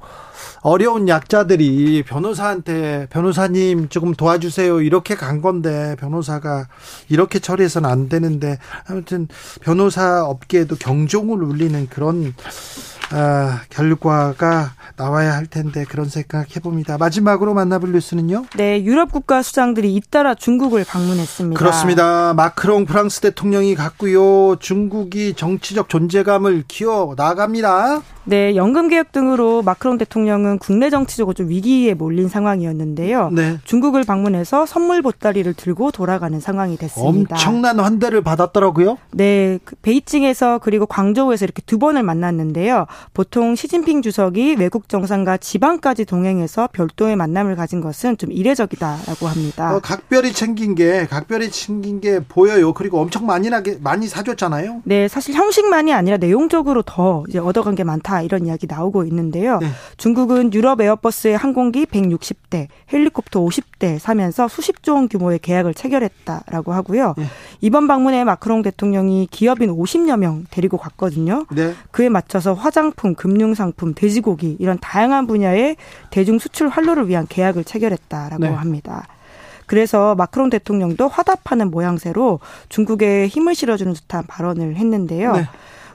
어려운 0.60 1.08
약자들이 1.08 2.02
변호사한테 2.06 3.06
변호사님 3.10 3.88
조금 3.90 4.12
도와주세요 4.14 4.80
이렇게 4.80 5.14
간 5.14 5.42
건데 5.42 5.94
변호사가 6.00 6.66
이렇게 7.08 7.38
처리해서는 7.38 7.88
안 7.88 8.08
되는데 8.08 8.58
아무튼 8.88 9.28
변호사 9.60 10.24
업계에도 10.24 10.76
경종을 10.76 11.42
울리는 11.42 11.86
그런 11.88 12.34
어, 13.12 13.50
결과가 13.68 14.72
나와야 14.96 15.34
할 15.36 15.46
텐데 15.46 15.84
그런 15.86 16.08
생각 16.08 16.56
해봅니다. 16.56 16.96
마지막으로 16.98 17.52
만나볼 17.52 17.92
뉴스는요? 17.92 18.46
네, 18.56 18.82
유럽 18.84 19.12
국가 19.12 19.42
수장들이 19.42 19.94
잇따라 19.94 20.34
중국을 20.34 20.84
방문했습니다. 20.88 21.58
그렇습니다. 21.58 22.32
마크롱 22.34 22.86
프랑스 22.86 23.20
대통령이 23.20 23.74
갔고요. 23.74 24.56
중국이 24.56 25.34
정치적 25.34 25.88
존재감을 25.88 26.64
키워 26.68 27.14
나갑니다. 27.16 28.02
네, 28.26 28.56
연금 28.56 28.88
개혁 28.88 29.12
등으로 29.12 29.60
마크롱 29.62 29.98
대통령은 29.98 30.58
국내 30.58 30.88
정치적으로 30.88 31.34
좀 31.34 31.50
위기에 31.50 31.92
몰린 31.92 32.28
상황이었는데요. 32.30 33.28
네. 33.32 33.58
중국을 33.64 34.04
방문해서 34.04 34.64
선물 34.64 35.02
보따리를 35.02 35.52
들고 35.52 35.90
돌아가는 35.90 36.38
상황이 36.40 36.78
됐습니다. 36.78 37.34
엄청난 37.36 37.80
환대를 37.80 38.22
받았더라고요. 38.22 38.96
네, 39.10 39.58
그 39.64 39.76
베이징에서 39.82 40.60
그리고 40.60 40.86
광저우에서 40.86 41.44
이렇게 41.44 41.60
두 41.66 41.78
번을 41.78 42.02
만났는데요. 42.02 42.86
보통 43.12 43.54
시진핑 43.54 44.02
주석이 44.02 44.56
외국 44.58 44.88
정상과 44.88 45.36
지방까지 45.38 46.04
동행해서 46.04 46.68
별도의 46.72 47.16
만남을 47.16 47.56
가진 47.56 47.80
것은 47.80 48.16
좀 48.18 48.32
이례적이다라고 48.32 49.26
합니다. 49.26 49.76
어, 49.76 49.80
각별히 49.80 50.32
챙긴 50.32 50.74
게 50.74 51.06
각별히 51.06 51.50
챙긴 51.50 52.00
게 52.00 52.20
보여요. 52.20 52.72
그리고 52.72 53.00
엄청 53.00 53.26
많이 53.26 53.50
나게 53.50 53.76
많이 53.80 54.06
사줬잖아요. 54.08 54.82
네, 54.84 55.08
사실 55.08 55.34
형식만이 55.34 55.92
아니라 55.92 56.16
내용적으로 56.16 56.82
더 56.82 57.24
이제 57.28 57.38
얻어간 57.38 57.74
게 57.74 57.84
많다 57.84 58.22
이런 58.22 58.46
이야기 58.46 58.66
나오고 58.66 59.04
있는데요. 59.04 59.58
네. 59.60 59.68
중국은 59.96 60.52
유럽 60.54 60.80
에어버스의 60.80 61.36
항공기 61.36 61.86
160대, 61.86 62.68
헬리콥터 62.92 63.40
50대 63.40 63.98
사면서 63.98 64.48
수십조 64.48 64.94
원 64.94 65.08
규모의 65.08 65.38
계약을 65.40 65.74
체결했다라고 65.74 66.72
하고요. 66.72 67.14
네. 67.16 67.24
이번 67.60 67.86
방문에 67.88 68.24
마크롱 68.24 68.62
대통령이 68.62 69.28
기업인 69.30 69.70
50여 69.76 70.16
명 70.18 70.44
데리고 70.50 70.76
갔거든요. 70.76 71.46
네. 71.50 71.74
그에 71.90 72.08
맞춰서 72.08 72.54
화장 72.54 72.83
화장품, 72.84 73.14
금융상품, 73.14 73.94
돼지고기 73.94 74.56
이런 74.58 74.78
다양한 74.78 75.26
분야의 75.26 75.76
대중 76.10 76.38
수출 76.38 76.68
활로를 76.68 77.08
위한 77.08 77.26
계약을 77.28 77.64
체결했다라고 77.64 78.44
네. 78.44 78.50
합니다. 78.50 79.06
그래서 79.66 80.14
마크롱 80.14 80.50
대통령도 80.50 81.08
화답하는 81.08 81.70
모양새로 81.70 82.40
중국에 82.68 83.26
힘을 83.28 83.54
실어주는 83.54 83.94
듯한 83.94 84.24
발언을 84.26 84.76
했는데요. 84.76 85.32
네. 85.32 85.48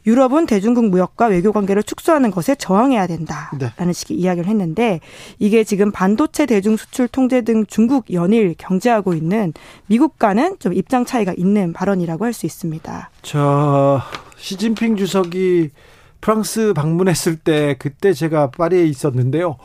유럽은 0.08 0.48
대중국 0.48 0.86
무역과 0.86 1.28
외교 1.28 1.52
관계를 1.52 1.84
축소하는 1.84 2.32
것에 2.32 2.56
저항해야 2.56 3.06
된다라는 3.06 3.70
네. 3.88 3.94
식의 3.94 4.18
이야기를 4.18 4.50
했는데 4.50 5.02
이게 5.38 5.64
지금 5.64 5.92
반도체 5.92 6.46
대중 6.48 6.78
수출 6.78 7.08
통제 7.08 7.42
등 7.42 7.66
중국 7.68 8.12
연일 8.12 8.56
경제하고 8.58 9.14
있는 9.14 9.54
미국과는 9.88 10.56
좀 10.60 10.74
입장 10.74 11.06
차이가 11.06 11.34
있는 11.38 11.74
발언이라고 11.74 12.26
할 12.26 12.34
수 12.34 12.46
있습니다. 12.48 13.10
자, 13.22 14.02
시진핑 14.38 14.96
주석이 14.96 15.70
프랑스 16.22 16.74
방문했을 16.74 17.38
때 17.38 17.76
그때 17.80 18.14
제가 18.14 18.52
파리에 18.52 18.84
있었는데요. 18.86 19.58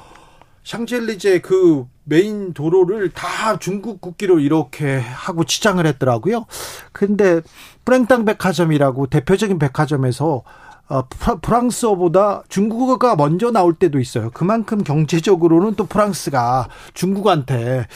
샹젤리제 0.64 1.40
그 1.40 1.86
메인 2.04 2.52
도로를 2.54 3.10
다 3.10 3.58
중국 3.58 4.00
국기로 4.00 4.38
이렇게 4.38 4.98
하고 4.98 5.44
치장을 5.44 5.84
했더라고요. 5.84 6.46
근데 6.92 7.40
프랭땅 7.84 8.24
백화점이라고 8.24 9.06
대표적인 9.08 9.58
백화점에서 9.58 10.42
어, 10.86 11.02
프랑스어보다 11.40 12.42
중국어가 12.50 13.16
먼저 13.16 13.50
나올 13.50 13.74
때도 13.74 13.98
있어요. 14.00 14.30
그만큼 14.34 14.84
경제적으로는 14.84 15.74
또 15.76 15.86
프랑스가 15.86 16.68
중국한테 16.92 17.86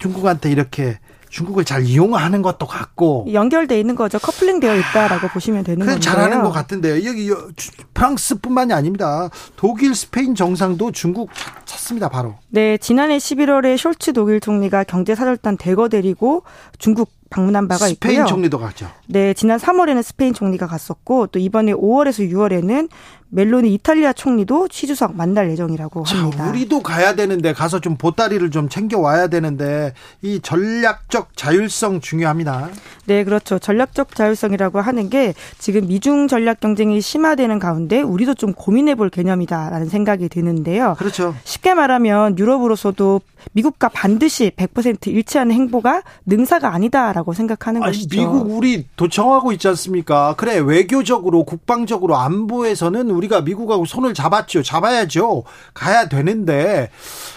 중국한테 0.00 0.50
이렇게 0.50 0.98
중국을 1.34 1.64
잘 1.64 1.82
이용하는 1.84 2.42
것도 2.42 2.64
같고 2.64 3.26
연결돼 3.32 3.80
있는 3.80 3.96
거죠. 3.96 4.20
커플링 4.20 4.60
되어 4.60 4.76
있다라고 4.76 5.26
보시면 5.28 5.64
되는 5.64 5.84
거예요. 5.84 5.98
잘하는 5.98 6.42
것 6.44 6.52
같은데요. 6.52 7.04
여기 7.08 7.28
프랑스뿐만이 7.92 8.72
아닙니다. 8.72 9.28
독일, 9.56 9.96
스페인 9.96 10.36
정상도 10.36 10.92
중국 10.92 11.30
찾습니다. 11.64 12.08
바로. 12.08 12.36
네, 12.50 12.78
지난해 12.78 13.16
11월에 13.18 13.74
숄츠 13.76 14.12
독일 14.14 14.38
총리가 14.38 14.84
경제사절단 14.84 15.56
대거 15.56 15.88
데리고 15.88 16.44
중국 16.78 17.10
방문한 17.30 17.66
바가 17.66 17.86
스페인 17.88 17.92
있고요. 17.94 18.10
스페인 18.12 18.26
총리도 18.26 18.58
갔죠. 18.60 18.88
네, 19.08 19.34
지난 19.34 19.58
3월에는 19.58 20.04
스페인 20.04 20.34
총리가 20.34 20.68
갔었고 20.68 21.26
또 21.28 21.40
이번에 21.40 21.72
5월에서 21.72 22.30
6월에는 22.30 22.88
멜로니 23.34 23.74
이탈리아 23.74 24.12
총리도 24.12 24.68
취주석 24.68 25.16
만날 25.16 25.50
예정이라고 25.50 26.04
합니다. 26.04 26.44
자, 26.44 26.50
우리도 26.50 26.82
가야 26.82 27.16
되는데 27.16 27.52
가서 27.52 27.80
좀 27.80 27.96
보따리를 27.96 28.48
좀 28.52 28.68
챙겨 28.68 28.98
와야 29.00 29.26
되는데 29.26 29.92
이 30.22 30.38
전략적 30.40 31.36
자율성 31.36 32.00
중요합니다. 32.00 32.68
네, 33.06 33.24
그렇죠. 33.24 33.58
전략적 33.58 34.14
자율성이라고 34.14 34.80
하는 34.80 35.10
게 35.10 35.34
지금 35.58 35.88
미중 35.88 36.28
전략 36.28 36.60
경쟁이 36.60 37.00
심화되는 37.00 37.58
가운데 37.58 38.00
우리도 38.02 38.34
좀 38.34 38.52
고민해 38.52 38.94
볼 38.94 39.10
개념이다라는 39.10 39.88
생각이 39.88 40.28
드는데요. 40.28 40.94
그렇죠. 40.96 41.34
쉽게 41.42 41.74
말하면 41.74 42.38
유럽으로서도 42.38 43.20
미국과 43.52 43.88
반드시 43.90 44.52
100% 44.56 45.08
일치하는 45.08 45.54
행보가 45.54 46.02
능사가 46.24 46.72
아니다라고 46.72 47.34
생각하는 47.34 47.82
아니, 47.82 47.92
것이죠. 47.94 48.16
미국 48.16 48.50
우리 48.52 48.86
도청하고 48.96 49.52
있지 49.52 49.68
않습니까? 49.68 50.34
그래 50.36 50.56
외교적으로 50.58 51.44
국방적으로 51.44 52.16
안보에서는 52.16 53.10
우리 53.10 53.23
우리가 53.24 53.42
미국하고 53.42 53.84
손을 53.84 54.14
잡았죠. 54.14 54.62
잡아야죠. 54.62 55.44
가야 55.74 56.08
되는데 56.08 56.90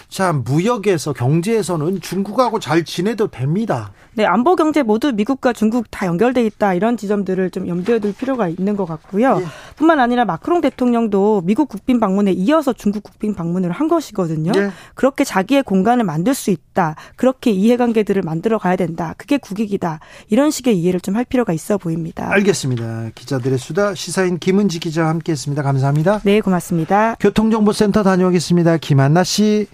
자, 0.08 0.32
무역에서 0.32 1.12
경제에서는 1.12 2.00
중국하고 2.00 2.58
잘 2.60 2.82
지내도 2.84 3.26
됩니다. 3.26 3.92
네, 4.14 4.24
안보 4.24 4.56
경제 4.56 4.82
모두 4.82 5.12
미국과 5.12 5.52
중국 5.52 5.90
다 5.90 6.06
연결돼 6.06 6.44
있다 6.46 6.74
이런 6.74 6.96
지점들을 6.96 7.50
좀 7.50 7.68
염두에 7.68 7.98
둘 8.00 8.14
필요가 8.14 8.48
있는 8.48 8.74
것 8.74 8.86
같고요. 8.86 9.38
예. 9.40 9.44
뿐만 9.76 10.00
아니라 10.00 10.24
마크롱 10.24 10.60
대통령도 10.62 11.42
미국 11.44 11.68
국빈 11.68 12.00
방문에 12.00 12.32
이어서 12.32 12.72
중국 12.72 13.02
국빈 13.02 13.34
방문을 13.34 13.70
한 13.70 13.86
것이거든요. 13.86 14.50
예. 14.56 14.70
그렇게 14.94 15.22
자기의 15.24 15.62
공간을 15.62 16.04
만들 16.04 16.34
수 16.34 16.50
있다. 16.50 16.96
그렇게 17.14 17.50
이해관계들을 17.52 18.22
만들어 18.22 18.58
가야 18.58 18.74
된다. 18.76 19.14
그게 19.18 19.36
국익이다. 19.36 20.00
이런 20.30 20.50
식의 20.50 20.78
이해를 20.80 21.00
좀 21.00 21.18
할 21.18 21.24
필요가 21.24 21.52
있어 21.52 21.78
보입니다. 21.78 22.30
알겠습니다. 22.30 23.08
기자들의 23.16 23.58
수다 23.58 23.92
시사인 23.96 24.38
김은지 24.38 24.78
기자와 24.78 25.08
함께했습니다. 25.08 25.64
감사합니다. 25.64 26.20
네, 26.22 26.40
고맙습니다. 26.40 27.16
교통정보센터 27.18 28.04
다녀오겠습니다. 28.04 28.76
김한나 28.76 29.24
씨. 29.24 29.66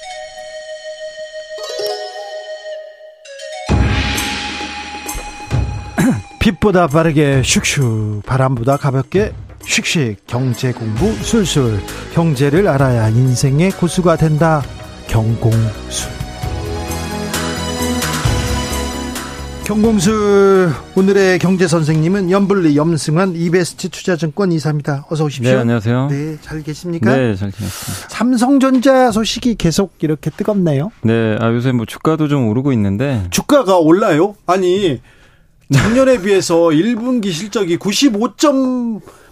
빛보다 6.40 6.86
빠르게 6.86 7.42
슉슉 7.42 8.24
바람보다 8.24 8.76
가볍게 8.78 9.32
슉슉 9.62 10.16
경제 10.26 10.72
공부 10.72 11.12
술술 11.14 11.80
경제를 12.14 12.66
알아야 12.68 13.08
인생의 13.08 13.72
고수가 13.72 14.16
된다 14.16 14.62
경공술 15.08 16.19
경공수 19.70 20.68
오늘의 20.96 21.38
경제 21.38 21.68
선생님은 21.68 22.32
염블리 22.32 22.76
염승환 22.76 23.34
이베스트 23.36 23.88
투자증권 23.90 24.50
이사입니다. 24.50 25.06
어서 25.08 25.22
오십시오. 25.24 25.48
네, 25.52 25.56
안녕하세요. 25.60 26.08
네, 26.10 26.36
잘 26.42 26.64
계십니까? 26.64 27.14
네, 27.14 27.36
잘 27.36 27.52
지냈습니다. 27.52 28.08
삼성전자 28.08 29.12
소식이 29.12 29.54
계속 29.54 29.92
이렇게 30.00 30.28
뜨겁네요. 30.30 30.90
네, 31.02 31.36
아 31.38 31.52
요새 31.52 31.70
뭐 31.70 31.86
주가도 31.86 32.26
좀 32.26 32.48
오르고 32.48 32.72
있는데 32.72 33.22
주가가 33.30 33.76
올라요? 33.78 34.34
아니 34.44 35.00
작년에 35.72 36.20
비해서 36.22 36.56
1분기 36.56 37.30
실적이 37.30 37.76
95. 37.76 38.32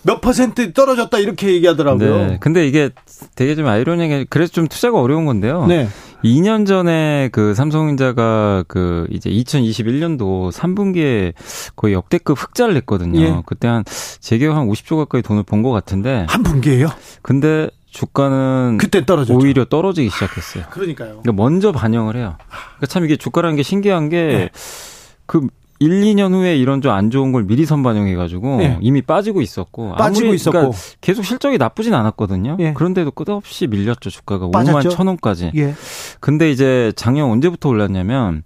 몇 0.02 0.20
퍼센트 0.20 0.72
떨어졌다 0.72 1.18
이렇게 1.18 1.48
얘기하더라고요. 1.54 2.26
네, 2.28 2.36
근데 2.38 2.64
이게 2.68 2.90
되게 3.34 3.56
좀 3.56 3.66
아이러니하게 3.66 4.26
그래서 4.30 4.52
좀 4.52 4.68
투자가 4.68 5.00
어려운 5.00 5.26
건데요. 5.26 5.66
네. 5.66 5.88
2년 6.24 6.66
전에 6.66 7.28
그 7.32 7.54
삼성전자가 7.54 8.64
그 8.68 9.06
이제 9.10 9.30
2021년도 9.30 10.52
3분기에 10.52 11.32
거의 11.76 11.94
역대급 11.94 12.36
흑자를 12.42 12.74
냈거든요. 12.74 13.20
예. 13.20 13.42
그때 13.46 13.68
한 13.68 13.84
제게 14.20 14.46
한 14.46 14.66
50조 14.68 14.96
가까이 14.96 15.22
돈을 15.22 15.42
번것 15.44 15.72
같은데 15.72 16.26
한 16.28 16.42
분기에요? 16.42 16.88
근데 17.22 17.68
주가는 17.86 18.78
그때 18.78 19.04
떨어졌죠. 19.06 19.38
오히려 19.38 19.64
떨어지기 19.64 20.10
시작했어요. 20.10 20.64
아, 20.64 20.68
그러니까요. 20.68 21.20
그러니까 21.22 21.32
먼저 21.32 21.72
반영을 21.72 22.16
해요. 22.16 22.36
그러니까 22.46 22.86
참 22.88 23.04
이게 23.04 23.16
주가라는 23.16 23.56
게 23.56 23.62
신기한 23.62 24.08
게 24.08 24.26
네. 24.26 24.50
그 25.26 25.46
1, 25.80 25.88
2년 26.02 26.32
후에 26.34 26.56
이런 26.56 26.80
좀안 26.80 27.10
좋은 27.10 27.30
걸 27.30 27.44
미리 27.44 27.64
선반영해 27.64 28.16
가지고 28.16 28.56
네. 28.56 28.64
예. 28.64 28.78
이미 28.80 29.00
빠지고 29.00 29.40
있었고 29.42 29.94
빠지고 29.94 30.34
있었고 30.34 30.52
그러니까 30.58 30.78
계속 31.00 31.22
실적이 31.24 31.58
나쁘진 31.58 31.94
않았거든요. 31.94 32.56
예. 32.60 32.72
그런데도 32.72 33.12
끝없이 33.12 33.66
밀렸죠 33.66 34.10
주가가 34.10 34.50
빠졌죠? 34.50 34.88
5만 34.88 34.90
천 34.92 35.06
원까지. 35.06 35.52
예. 35.56 35.74
근데 36.20 36.50
이제 36.50 36.92
작년 36.96 37.30
언제부터 37.30 37.68
올랐냐면 37.68 38.42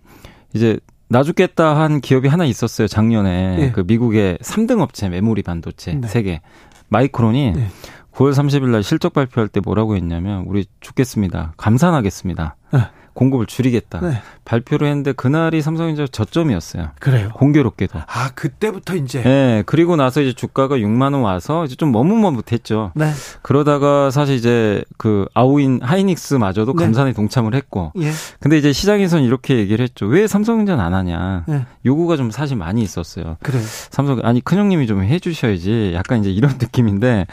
이제 0.55 0.79
나 1.09 1.23
죽겠다 1.23 1.77
한 1.79 2.01
기업이 2.01 2.29
하나 2.29 2.45
있었어요 2.45 2.87
작년에 2.87 3.57
예. 3.61 3.71
그 3.73 3.83
미국의 3.87 4.39
3등 4.43 4.81
업체 4.81 5.09
메모리 5.09 5.43
반도체 5.43 5.95
네. 5.95 6.09
세계 6.09 6.41
마이크론이 6.89 7.53
네. 7.53 7.69
9월 8.15 8.33
30일 8.33 8.69
날 8.69 8.83
실적 8.83 9.13
발표할 9.15 9.49
때 9.49 9.61
뭐라고 9.61 9.97
했냐면 9.97 10.45
우리 10.47 10.67
죽겠습니다 10.81 11.55
감산하겠습니다. 11.57 12.57
아. 12.73 12.91
공급을 13.15 13.47
줄이겠다 13.47 14.01
네. 14.01 14.21
발표를 14.45 14.89
했는데 14.89 15.13
그날이 15.13 15.63
삼성전자 15.63 16.07
저점이었어요. 16.11 16.91
그래요. 16.99 17.29
공교롭게도. 17.35 17.99
아 18.01 18.31
그때부터 18.35 18.97
이제. 18.97 19.23
네. 19.23 19.63
그리고 19.67 19.95
나서 19.97 20.21
이제 20.21 20.33
주가가 20.33 20.77
6만 20.77 21.13
원 21.15 21.23
와서 21.23 21.65
이제 21.65 21.77
좀 21.77 21.93
머뭇머뭇했죠. 21.93 22.93
네. 22.95 23.13
그러다가 23.43 24.11
사실 24.11 24.35
이제 24.35 24.83
그 24.97 25.27
아우인 25.35 25.81
하이닉스마저도 25.83 26.75
네. 26.75 26.85
감산에 26.85 27.13
동참을 27.13 27.55
했고. 27.55 27.93
예. 27.99 28.11
근데 28.41 28.59
이제 28.59 28.73
시장에서는 28.73 29.25
이렇게 29.25 29.59
얘기를 29.59 29.83
했죠. 29.85 30.07
왜 30.07 30.27
삼성전자 30.27 30.73
안 30.83 30.93
하냐. 30.95 31.45
예. 31.51 31.67
요구가 31.87 32.17
좀 32.17 32.31
사실 32.33 32.57
많이 32.57 32.83
있었어요. 32.83 33.37
그래 33.43 33.61
삼성 33.91 34.19
아니 34.25 34.41
큰형님이 34.41 34.87
좀 34.89 35.03
해주셔야지. 35.05 35.93
약간 35.95 36.21
이제 36.21 36.31
이런 36.31 36.53
느낌인데 36.59 37.27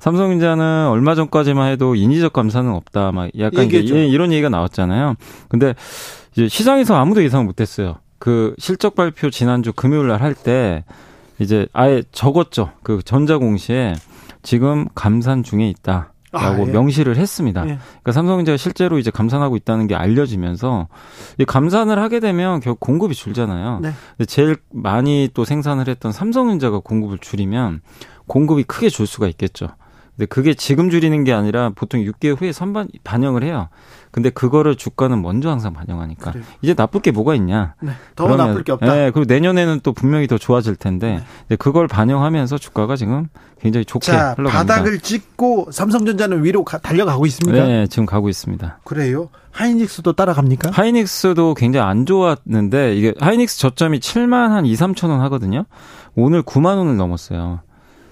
삼성전자는 0.00 0.88
얼마 0.88 1.14
전까지만 1.14 1.70
해도 1.70 1.94
인위적 1.94 2.32
감사는 2.32 2.72
없다. 2.72 3.12
막 3.12 3.30
약간 3.38 3.66
이제 3.66 3.84
예, 3.94 4.06
이런 4.06 4.32
얘기가 4.32 4.48
나왔잖아요. 4.48 5.14
근데 5.48 5.74
이제 6.32 6.48
시장에서 6.48 6.94
아무도 6.96 7.22
예상 7.22 7.44
못했어요. 7.46 7.96
그 8.18 8.54
실적 8.58 8.94
발표 8.94 9.30
지난주 9.30 9.72
금요일 9.72 10.08
날 10.08 10.20
할 10.22 10.34
때 10.34 10.84
이제 11.38 11.66
아예 11.72 12.02
적었죠. 12.12 12.72
그 12.82 13.00
전자공시에 13.04 13.94
지금 14.42 14.86
감산 14.94 15.42
중에 15.42 15.68
있다. 15.68 16.12
라고 16.32 16.64
아, 16.64 16.66
예. 16.68 16.72
명시를 16.72 17.16
했습니다. 17.16 17.62
예. 17.62 17.78
그러니까 17.80 18.12
삼성전자가 18.12 18.56
실제로 18.58 18.98
이제 18.98 19.10
감산하고 19.10 19.56
있다는 19.56 19.86
게 19.86 19.94
알려지면서 19.94 20.88
이 21.38 21.44
감산을 21.46 21.98
하게 21.98 22.20
되면 22.20 22.60
결국 22.60 22.80
공급이 22.80 23.14
줄잖아요. 23.14 23.80
네. 23.80 23.92
제일 24.26 24.56
많이 24.70 25.30
또 25.32 25.44
생산을 25.46 25.88
했던 25.88 26.12
삼성전자가 26.12 26.80
공급을 26.80 27.18
줄이면 27.22 27.80
공급이 28.26 28.64
크게 28.64 28.90
줄 28.90 29.06
수가 29.06 29.28
있겠죠. 29.28 29.68
근데 30.10 30.26
그게 30.26 30.52
지금 30.52 30.90
줄이는 30.90 31.24
게 31.24 31.32
아니라 31.32 31.70
보통 31.74 32.02
6개월 32.02 32.38
후에 32.40 32.52
선반 32.52 32.88
반영을 33.04 33.42
해요. 33.42 33.68
근데 34.16 34.30
그거를 34.30 34.76
주가는 34.76 35.20
먼저 35.20 35.50
항상 35.50 35.74
반영하니까 35.74 36.30
그래요. 36.30 36.46
이제 36.62 36.72
나쁠 36.74 37.02
게 37.02 37.10
뭐가 37.10 37.34
있냐? 37.34 37.74
네, 37.82 37.92
더 38.14 38.24
그러면, 38.24 38.46
나쁠 38.48 38.64
게 38.64 38.72
없다. 38.72 38.86
네, 38.86 39.10
그리고 39.10 39.30
내년에는 39.30 39.80
또 39.82 39.92
분명히 39.92 40.26
더 40.26 40.38
좋아질 40.38 40.76
텐데 40.76 41.22
네. 41.48 41.56
그걸 41.56 41.86
반영하면서 41.86 42.56
주가가 42.56 42.96
지금 42.96 43.28
굉장히 43.60 43.84
좋게 43.84 44.06
자, 44.10 44.32
흘러갑니다. 44.38 44.52
바닥을 44.52 45.00
찍고 45.00 45.68
삼성전자는 45.70 46.44
위로 46.44 46.64
가, 46.64 46.78
달려가고 46.78 47.26
있습니다. 47.26 47.62
네, 47.66 47.70
예, 47.70 47.80
예, 47.82 47.86
지금 47.88 48.06
가고 48.06 48.30
있습니다. 48.30 48.78
그래요? 48.84 49.28
하이닉스도 49.50 50.14
따라갑니까? 50.14 50.70
하이닉스도 50.70 51.52
굉장히 51.52 51.86
안 51.86 52.06
좋았는데 52.06 52.96
이게 52.96 53.12
하이닉스 53.20 53.58
저점이 53.58 53.98
7만 54.00 54.48
한 54.48 54.64
2, 54.64 54.72
3천 54.72 55.10
원 55.10 55.20
하거든요. 55.24 55.66
오늘 56.14 56.42
9만 56.42 56.78
원을 56.78 56.96
넘었어요. 56.96 57.60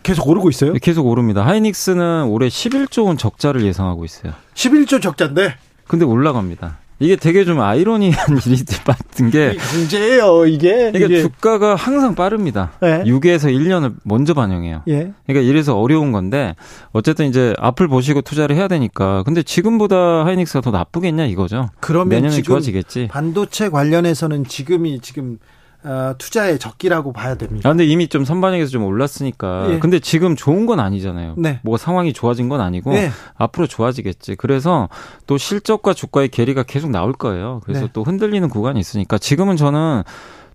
계속 0.02 0.28
오르고 0.28 0.50
있어요? 0.50 0.74
계속 0.82 1.06
오릅니다. 1.06 1.46
하이닉스는 1.46 2.24
올해 2.26 2.48
11조 2.48 3.06
원 3.06 3.16
적자를 3.16 3.62
예상하고 3.64 4.04
있어요. 4.04 4.34
11조 4.52 5.00
적자인데 5.00 5.54
근데 5.86 6.04
올라갑니다. 6.04 6.78
이게 7.00 7.16
되게 7.16 7.44
좀 7.44 7.60
아이러니한 7.60 8.38
일이 8.46 8.64
같은 8.86 9.28
게 9.28 9.56
경제예요 9.72 10.46
이게 10.46 10.92
그러니까 10.92 10.98
이게. 11.06 11.20
주가가 11.22 11.74
항상 11.74 12.14
빠릅니다. 12.14 12.70
네. 12.80 13.02
예. 13.04 13.10
6에서 13.10 13.52
1년을 13.52 13.94
먼저 14.04 14.32
반영해요. 14.32 14.82
예. 14.88 15.12
그러니까 15.26 15.50
이래서 15.50 15.78
어려운 15.78 16.12
건데 16.12 16.54
어쨌든 16.92 17.26
이제 17.28 17.52
앞을 17.58 17.88
보시고 17.88 18.20
투자를 18.20 18.54
해야 18.54 18.68
되니까 18.68 19.24
근데 19.24 19.42
지금보다 19.42 20.24
하이닉스가 20.24 20.60
더 20.60 20.70
나쁘겠냐 20.70 21.26
이거죠. 21.26 21.68
그러면 21.80 22.08
내년에 22.10 22.42
좋아지겠지. 22.42 23.08
반도체 23.10 23.68
관련해서는 23.70 24.44
지금이 24.46 25.00
지금 25.00 25.38
어, 25.84 26.14
투자의 26.16 26.58
적기라고 26.58 27.12
봐야 27.12 27.34
됩니다. 27.34 27.68
아, 27.68 27.72
근데 27.72 27.84
이미 27.84 28.08
좀 28.08 28.24
선반영에서 28.24 28.70
좀 28.70 28.84
올랐으니까. 28.84 29.68
예. 29.70 29.78
근데 29.78 29.98
지금 30.00 30.34
좋은 30.34 30.64
건 30.64 30.80
아니잖아요. 30.80 31.34
네. 31.36 31.60
뭐 31.62 31.76
상황이 31.76 32.14
좋아진 32.14 32.48
건 32.48 32.62
아니고 32.62 32.94
예. 32.94 33.10
앞으로 33.36 33.66
좋아지겠지. 33.66 34.36
그래서 34.36 34.88
또 35.26 35.36
실적과 35.36 35.92
주가의 35.92 36.30
괴리가 36.30 36.62
계속 36.62 36.90
나올 36.90 37.12
거예요. 37.12 37.60
그래서 37.64 37.82
네. 37.82 37.88
또 37.92 38.02
흔들리는 38.02 38.48
구간이 38.48 38.80
있으니까 38.80 39.18
지금은 39.18 39.56
저는 39.58 40.02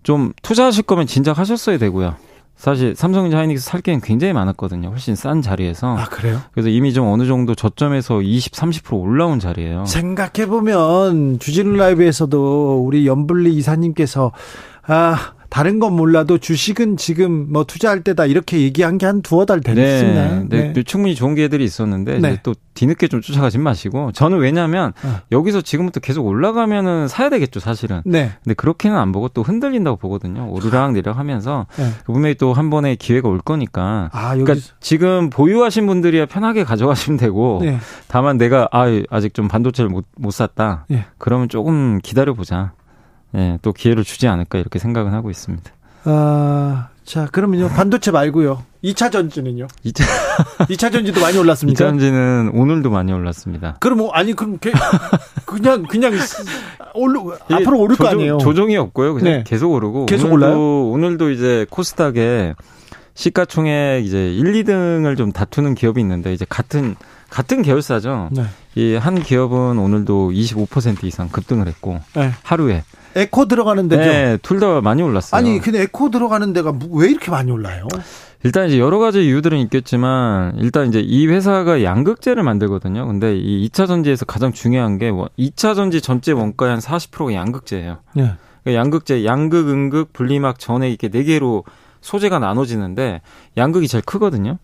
좀 0.02 0.34
투자하실 0.42 0.84
거면 0.86 1.06
진작 1.06 1.38
하셨어야 1.38 1.78
되고요. 1.78 2.16
사실 2.60 2.94
삼성전자 2.94 3.38
하이닉스 3.38 3.66
살 3.66 3.80
게임 3.80 4.02
굉장히 4.04 4.34
많았거든요. 4.34 4.90
훨씬 4.90 5.16
싼 5.16 5.42
자리에서. 5.42 5.96
아, 5.98 6.04
그래요? 6.10 6.42
그래서 6.52 6.68
이미 6.68 6.92
좀 6.92 7.08
어느 7.08 7.26
정도 7.26 7.56
저점에서 7.56 8.22
20, 8.22 8.52
30% 8.52 9.00
올라온 9.00 9.40
자리예요. 9.40 9.86
생각해 9.86 10.46
보면 10.48 11.40
주진우 11.40 11.78
라이브에서도 11.78 12.84
우리 12.86 13.08
연불리 13.08 13.54
이사님께서 13.54 14.34
아, 14.88 15.34
다른 15.50 15.80
건 15.80 15.96
몰라도 15.96 16.38
주식은 16.38 16.96
지금 16.98 17.48
뭐 17.52 17.64
투자할 17.66 18.02
때다 18.04 18.26
이렇게 18.28 18.62
얘기한 18.62 18.98
게 18.98 19.10
한 19.10 19.24
두어 19.24 19.44
달 19.46 19.60
됐습니다. 19.62 20.44
네, 20.48 20.48
네. 20.50 20.72
그 20.74 20.84
충분히 20.84 21.16
좋은 21.16 21.34
기회들이 21.34 21.64
있었는데 21.64 22.20
네. 22.20 22.40
또 22.44 22.54
뒤늦게 22.76 23.08
좀 23.08 23.22
쫓아가지 23.22 23.58
마시고 23.58 24.12
저는 24.12 24.38
왜냐하면 24.38 24.94
어. 25.04 25.22
여기서 25.32 25.62
지금부터 25.62 26.00
계속 26.00 26.28
올라가면은 26.28 27.08
사야 27.08 27.30
되겠죠 27.32 27.60
사실은. 27.60 28.02
네. 28.06 28.34
근데 28.44 28.54
그렇게는 28.54 28.96
안 28.96 29.12
보고 29.12 29.28
또 29.30 29.42
흔들린다고 29.42 29.98
보거든요. 29.98 30.52
오르락 30.52 30.92
내리락하면서 30.94 31.68
네. 31.78 31.90
분명히 32.06 32.36
또 32.36 32.54
한 32.54 32.70
번의 32.70 32.98
기회가 32.98 33.30
올 33.30 33.40
거니까. 33.40 34.10
아, 34.12 34.34
여기... 34.34 34.44
그러니까 34.44 34.68
지금 34.80 35.30
보유하신 35.32 35.88
분들이야 35.88 36.28
편하게 36.28 36.64
가져가시면 36.64 37.18
되고 37.18 37.60
네. 37.64 37.80
다만 38.08 38.38
내가 38.38 38.68
아, 38.72 38.86
아직 39.10 39.34
좀 39.34 39.48
반도체를 39.48 39.90
못, 39.90 40.06
못 40.18 40.30
샀다. 40.32 40.86
예. 40.92 41.06
그러면 41.18 41.50
조금 41.50 42.00
기다려 42.04 42.34
보자. 42.34 42.74
예, 43.36 43.58
또 43.62 43.72
기회를 43.74 44.04
주지 44.04 44.28
않을까 44.28 44.60
이렇게 44.60 44.80
생각은 44.80 45.14
하고 45.14 45.30
있습니다. 45.30 45.70
아, 46.06 46.90
자, 47.06 47.28
그러면요. 47.32 47.68
반도체 47.70 48.12
말고요. 48.12 48.64
2차 48.84 49.12
전지는요? 49.12 49.68
2차, 49.86 50.04
2차 50.70 50.90
전지도 50.94 51.20
많이 51.20 51.38
올랐습니다 51.38 51.76
2차 51.84 51.90
전지는 51.90 52.52
오늘도 52.54 52.90
많이 52.90 53.12
올랐습니다. 53.12 53.76
그럼 53.82 53.98
뭐, 54.00 54.12
아니, 54.12 54.34
그럼 54.34 54.58
개, 54.58 54.72
그냥, 55.46 55.84
그냥, 55.84 56.14
올르, 56.94 57.20
앞으로 57.52 57.78
오를 57.78 57.98
조정, 57.98 58.12
거 58.12 58.16
아니에요? 58.16 58.38
조정이 58.38 58.78
없고요. 58.78 59.16
그냥 59.16 59.34
네. 59.40 59.44
계속 59.46 59.72
오르고. 59.74 60.06
계속 60.06 60.32
오늘도, 60.32 60.46
올라요? 60.48 60.90
오늘도 60.92 61.30
이제 61.32 61.66
코스닥에 61.70 62.54
시가총액 63.16 64.06
이제 64.06 64.32
1, 64.34 64.54
2등을 64.64 65.18
좀 65.18 65.32
다투는 65.34 65.76
기업이 65.76 66.00
있는데, 66.00 66.32
이제 66.34 66.46
같은, 66.50 66.96
같은 67.30 67.62
계열사죠. 67.62 68.30
네. 68.32 68.44
이 68.76 68.94
한 68.94 69.22
기업은 69.22 69.78
오늘도 69.78 70.32
25% 70.32 71.04
이상 71.04 71.28
급등을 71.28 71.68
했고, 71.68 72.00
네. 72.16 72.32
하루에. 72.44 72.84
에코 73.20 73.46
들어가는 73.46 73.88
데죠. 73.88 74.04
네, 74.10 74.38
둘 74.42 74.60
다 74.60 74.82
많이 74.82 75.02
올랐어요. 75.02 75.38
아니, 75.38 75.60
근데 75.60 75.82
에코 75.82 76.10
들어가는 76.12 76.52
데가 76.54 76.72
뭐, 76.74 76.88
왜 77.00 77.10
이렇게 77.10 77.32
많이 77.32 77.50
올라요? 77.52 77.88
일단 78.44 78.68
이제 78.68 78.80
여러 78.80 79.00
가지 79.00 79.26
이유들은 79.28 79.58
있겠지만 79.60 80.54
일단 80.58 80.88
이제 80.88 81.00
이 81.02 81.28
회사가 81.28 81.84
양극재를 81.84 82.42
만들거든요. 82.44 83.06
근데 83.06 83.36
이 83.38 83.68
2차 83.70 83.86
전지에서 83.86 84.24
가장 84.26 84.54
중요한 84.54 84.98
게 84.98 85.12
2차 85.12 85.76
전지 85.76 86.00
전체 86.02 86.32
원가의 86.32 86.72
한 86.72 86.80
40%가 86.80 87.34
양극재예요. 87.34 87.98
네. 88.16 88.34
그러니까 88.64 88.80
양극재, 88.80 89.26
양극, 89.26 89.70
음극, 89.70 90.14
분리막 90.14 90.58
전에 90.60 90.88
이렇게 90.90 91.10
네 91.10 91.24
개로 91.24 91.66
소재가 92.00 92.40
나눠지는데 92.40 93.20
양극이 93.58 93.90
제일 93.90 94.04
크거든요. 94.06 94.58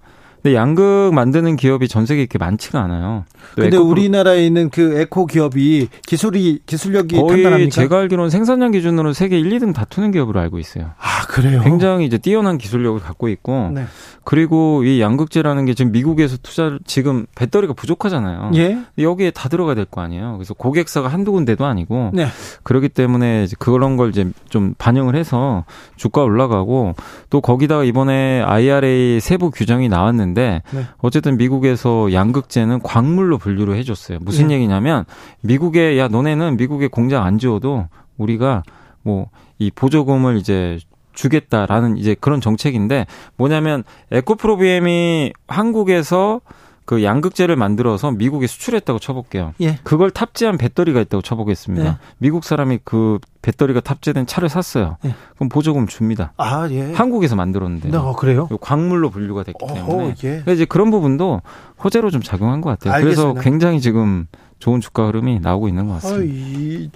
근데 0.45 0.55
양극 0.57 1.11
만드는 1.15 1.55
기업이 1.55 1.87
전 1.87 2.05
세계 2.05 2.19
에 2.19 2.21
이렇게 2.21 2.37
많지가 2.37 2.79
않아요. 2.83 3.23
근데 3.55 3.77
우리나라에 3.77 4.45
있는 4.45 4.69
그 4.69 4.99
에코 4.99 5.25
기업이 5.25 5.87
기술이 6.05 6.59
기술력이 6.67 7.15
거의 7.15 7.41
탄탄합니까? 7.41 7.71
제가 7.73 7.97
알기로는 7.99 8.29
생산량 8.29 8.69
기준으로 8.69 9.13
세계 9.13 9.39
1, 9.39 9.49
2등 9.57 9.73
다투는 9.73 10.11
기업으로 10.11 10.39
알고 10.39 10.59
있어요. 10.59 10.91
아 10.99 11.25
그래요? 11.27 11.61
굉장히 11.63 12.05
이제 12.05 12.19
뛰어난 12.19 12.59
기술력을 12.59 12.99
갖고 13.01 13.27
있고 13.29 13.71
네. 13.73 13.85
그리고 14.23 14.83
이 14.83 15.01
양극재라는 15.01 15.65
게 15.65 15.73
지금 15.73 15.91
미국에서 15.91 16.37
투자 16.43 16.77
지금 16.85 17.25
배터리가 17.35 17.73
부족하잖아요. 17.73 18.51
예? 18.53 18.77
여기에 18.99 19.31
다 19.31 19.49
들어가야 19.49 19.73
될 19.73 19.85
거 19.85 20.01
아니에요. 20.01 20.35
그래서 20.37 20.53
고객사가 20.53 21.07
한두 21.07 21.31
군데도 21.31 21.65
아니고 21.65 22.11
네. 22.13 22.27
그렇기 22.63 22.89
때문에 22.89 23.45
그런 23.59 23.97
걸 23.97 24.09
이제 24.09 24.27
좀 24.49 24.73
반영을 24.77 25.15
해서 25.15 25.63
주가 25.95 26.21
올라가고 26.23 26.93
또 27.31 27.39
거기다가 27.41 27.83
이번에 27.83 28.41
IRA 28.43 29.19
세부 29.21 29.49
규정이 29.49 29.89
나왔는데. 29.89 30.34
있데 30.35 30.61
네. 30.71 30.85
어쨌든 30.97 31.37
미국에서 31.37 32.11
양극재는 32.13 32.81
광물로 32.83 33.37
분류를 33.39 33.75
해줬어요. 33.77 34.19
무슨 34.21 34.49
네. 34.49 34.55
얘기냐면 34.55 35.05
미국에 35.41 35.97
야 35.97 36.07
너네는 36.09 36.57
미국에 36.57 36.87
공장 36.87 37.23
안 37.23 37.39
지어도 37.39 37.87
우리가 38.17 38.61
뭐 39.01 39.27
이 39.57 39.71
보조금을 39.71 40.35
이제 40.35 40.79
주겠다라는 41.13 41.95
이제 41.95 42.13
그런 42.19 42.41
정책인데 42.41 43.07
뭐냐면 43.37 43.85
에코프로비엠이 44.11 45.31
한국에서 45.47 46.41
그 46.85 47.03
양극재를 47.03 47.55
만들어서 47.55 48.11
미국에 48.11 48.45
수출했다고 48.45 48.99
쳐볼게요. 48.99 49.53
예. 49.61 49.79
그걸 49.83 50.11
탑재한 50.11 50.57
배터리가 50.57 51.01
있다고 51.01 51.23
쳐보겠습니다. 51.23 51.85
예. 51.87 51.97
미국 52.19 52.43
사람이 52.43 52.79
그 52.83 53.17
배터리가 53.41 53.81
탑재된 53.81 54.27
차를 54.27 54.49
샀어요. 54.49 54.97
예. 55.03 55.15
그럼 55.35 55.49
보조금 55.49 55.87
줍니다. 55.87 56.33
아, 56.37 56.67
예. 56.69 56.93
한국에서 56.93 57.35
만들었는데. 57.35 57.89
네, 57.89 57.97
어, 57.97 58.13
그래요? 58.15 58.47
광물로 58.61 59.09
분류가 59.09 59.43
됐기 59.43 59.65
때문에. 59.67 59.93
어, 60.05 60.09
예. 60.23 60.27
그러니까 60.29 60.51
이제 60.51 60.65
그런 60.65 60.91
부분도 60.91 61.41
호재로 61.83 62.11
좀 62.11 62.21
작용한 62.21 62.61
것 62.61 62.69
같아요. 62.69 62.93
알겠습니다. 62.93 63.33
그래서 63.33 63.43
굉장히 63.43 63.81
지금 63.81 64.27
좋은 64.59 64.79
주가 64.79 65.07
흐름이 65.07 65.39
나오고 65.39 65.67
있는 65.67 65.87
것 65.87 65.95
같습니다. 66.01 66.19
어, 66.21 66.23
이... 66.27 66.89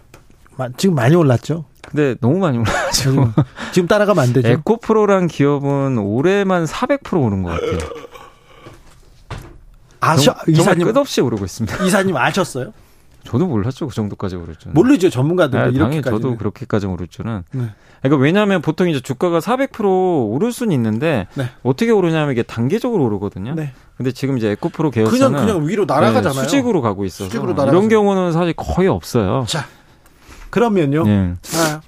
지금 0.76 0.94
많이 0.94 1.16
올랐죠? 1.16 1.64
근데 1.90 2.16
너무 2.20 2.38
많이 2.38 2.58
올랐죠 2.58 2.92
지금, 2.92 3.32
지금 3.72 3.88
따라가면 3.88 4.22
안 4.24 4.34
되죠. 4.34 4.50
에코프로란 4.50 5.28
기업은 5.28 5.98
올해만 5.98 6.66
400% 6.66 7.24
오른 7.24 7.44
것 7.44 7.52
같아요. 7.52 7.78
아셔 10.00 10.36
이사님 10.48 10.92
끝없이 10.92 11.22
오르고 11.22 11.46
있습니다. 11.46 11.84
이사님 11.84 12.16
아셨어요? 12.16 12.74
저도 13.26 13.48
몰랐죠 13.48 13.88
그 13.88 13.94
정도까지 13.94 14.38
오를 14.38 14.56
줄은. 14.56 14.74
모르죠 14.74 15.10
전문가들 15.10 15.64
네, 15.64 15.70
이렇게 15.78 16.02
저도 16.02 16.38
그렇게까지 16.38 16.86
오를 16.88 17.08
줄은. 17.08 17.44
네. 17.52 17.66
그러니까 18.02 18.24
왜냐하면 18.24 18.62
보통 18.62 18.90
이제 18.90 19.02
주가가 19.02 19.40
400% 19.40 20.30
오를 20.32 20.54
수는 20.54 20.72
있는데 20.74 21.28
네. 21.36 21.50
어떻게 21.64 21.92
오르냐면 21.92 22.32
이게 22.32 22.44
단계적으로 22.44 23.04
오르거든요. 23.06 23.56
네. 23.56 23.74
근데 23.98 24.14
지금 24.14 24.38
이제 24.38 24.52
에코프로 24.52 24.90
계열사는 24.90 25.32
그냥 25.38 25.46
그냥 25.46 25.68
위로 25.68 25.84
날아가잖아요. 25.84 26.32
네, 26.34 26.40
수직으로 26.46 26.82
가고 26.82 27.04
있어서 27.04 27.26
수직으로 27.26 27.52
이런 27.52 27.90
경우는 27.90 28.32
사실 28.32 28.54
거의 28.54 28.88
없어요. 28.88 29.44
자 29.50 29.66
그러면요. 30.50 31.04
아, 31.10 31.82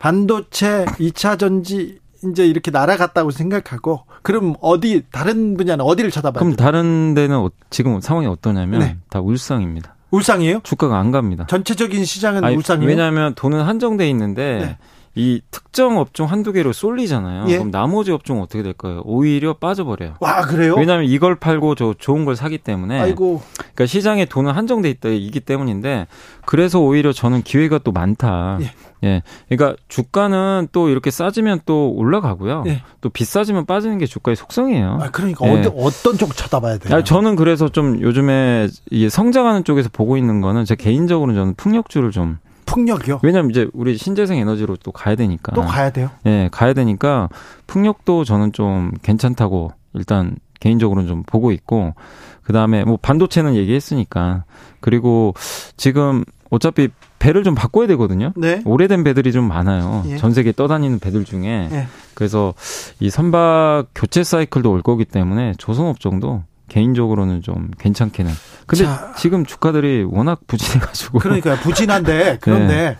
반도체 0.00 0.84
2차 0.98 1.38
전지 1.38 2.00
이제 2.30 2.46
이렇게 2.46 2.70
날아갔다고 2.70 3.30
생각하고 3.30 4.04
그럼 4.22 4.54
어디 4.60 5.02
다른 5.12 5.56
분야는 5.56 5.84
어디를 5.84 6.10
쳐다봐요? 6.10 6.40
그럼 6.40 6.56
다른 6.56 7.14
데는 7.14 7.36
어, 7.36 7.50
지금 7.70 8.00
상황이 8.00 8.26
어떠냐면 8.26 8.80
네. 8.80 8.96
다 9.10 9.20
울상입니다. 9.20 9.94
울상이에요? 10.10 10.60
주가가 10.62 10.98
안 10.98 11.10
갑니다. 11.10 11.46
전체적인 11.48 12.04
시장은 12.04 12.44
아니, 12.44 12.56
울상이에요? 12.56 12.88
왜냐하면 12.88 13.34
돈은 13.34 13.62
한정돼 13.62 14.08
있는데 14.10 14.58
네. 14.62 14.78
이 15.16 15.40
특정 15.52 15.98
업종 15.98 16.26
한두 16.28 16.52
개로 16.52 16.72
쏠리잖아요. 16.72 17.44
예? 17.48 17.52
그럼 17.58 17.70
나머지 17.70 18.10
업종 18.10 18.42
어떻게 18.42 18.62
될까요? 18.64 19.00
오히려 19.04 19.54
빠져버려요. 19.54 20.14
와, 20.20 20.42
그래요? 20.42 20.74
왜냐하면 20.76 21.06
이걸 21.06 21.36
팔고 21.36 21.76
저 21.76 21.94
좋은 21.96 22.24
걸 22.24 22.34
사기 22.34 22.58
때문에. 22.58 22.98
아이고. 23.00 23.40
그러니까 23.56 23.86
시장에 23.86 24.24
돈은 24.24 24.52
한정돼 24.52 24.90
있다 24.90 25.10
이기 25.10 25.38
때문인데 25.40 26.08
그래서 26.46 26.80
오히려 26.80 27.12
저는 27.12 27.42
기회가 27.42 27.78
또 27.78 27.92
많다. 27.92 28.58
예. 28.62 28.70
예. 29.04 29.22
그러니까 29.48 29.80
주가는 29.86 30.68
또 30.72 30.88
이렇게 30.88 31.12
싸지면 31.12 31.60
또 31.64 31.90
올라가고요. 31.92 32.64
예. 32.66 32.82
또 33.00 33.08
비싸지면 33.08 33.66
빠지는 33.66 33.98
게 33.98 34.06
주가의 34.06 34.34
속성이에요. 34.34 34.98
아, 35.00 35.10
그러니까 35.10 35.46
예. 35.46 35.70
어떤 35.76 36.18
쪽 36.18 36.34
쳐다봐야 36.36 36.78
돼요? 36.78 36.92
아니, 36.92 37.04
저는 37.04 37.36
그래서 37.36 37.68
좀 37.68 38.00
요즘에 38.00 38.66
성장하는 39.10 39.62
쪽에서 39.62 39.90
보고 39.92 40.16
있는 40.16 40.40
거는 40.40 40.64
제 40.64 40.74
개인적으로는 40.74 41.36
저는 41.40 41.54
풍력주를 41.54 42.10
좀 42.10 42.38
풍력이요? 42.66 43.20
왜냐면 43.22 43.50
이제 43.50 43.68
우리 43.72 43.96
신재생 43.96 44.38
에너지로 44.38 44.76
또 44.82 44.92
가야 44.92 45.14
되니까. 45.14 45.52
또 45.54 45.62
가야 45.62 45.90
돼요? 45.90 46.10
예, 46.26 46.30
네, 46.30 46.48
가야 46.52 46.72
되니까 46.72 47.28
풍력도 47.66 48.24
저는 48.24 48.52
좀 48.52 48.90
괜찮다고 49.02 49.72
일단 49.94 50.36
개인적으로는 50.60 51.08
좀 51.08 51.22
보고 51.24 51.52
있고 51.52 51.94
그다음에 52.42 52.84
뭐 52.84 52.98
반도체는 53.00 53.54
얘기했으니까 53.56 54.44
그리고 54.80 55.34
지금 55.76 56.24
어차피 56.50 56.88
배를 57.18 57.42
좀 57.42 57.54
바꿔야 57.54 57.86
되거든요. 57.88 58.32
네. 58.36 58.62
오래된 58.64 59.02
배들이 59.02 59.32
좀 59.32 59.48
많아요. 59.48 60.04
예. 60.08 60.16
전 60.18 60.32
세계 60.34 60.52
떠다니는 60.52 60.98
배들 60.98 61.24
중에. 61.24 61.68
예. 61.72 61.86
그래서 62.14 62.54
이 63.00 63.08
선박 63.10 63.86
교체 63.94 64.22
사이클도 64.22 64.70
올 64.70 64.82
거기 64.82 65.04
때문에 65.04 65.54
조선업 65.58 66.00
종도 66.00 66.42
개인적으로는 66.68 67.42
좀 67.42 67.68
괜찮게는 67.78 68.30
근데 68.66 68.84
자. 68.84 69.14
지금 69.18 69.44
주가들이 69.44 70.06
워낙 70.08 70.40
부진해가지고. 70.46 71.18
그러니까 71.18 71.58
부진한데 71.60 72.12
네. 72.24 72.38
그런데 72.40 72.74
네. 72.74 72.96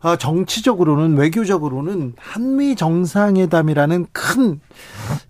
아, 0.00 0.16
정치적으로는 0.16 1.16
외교적으로는 1.16 2.14
한미 2.18 2.76
정상회담이라는 2.76 4.06
큰 4.12 4.60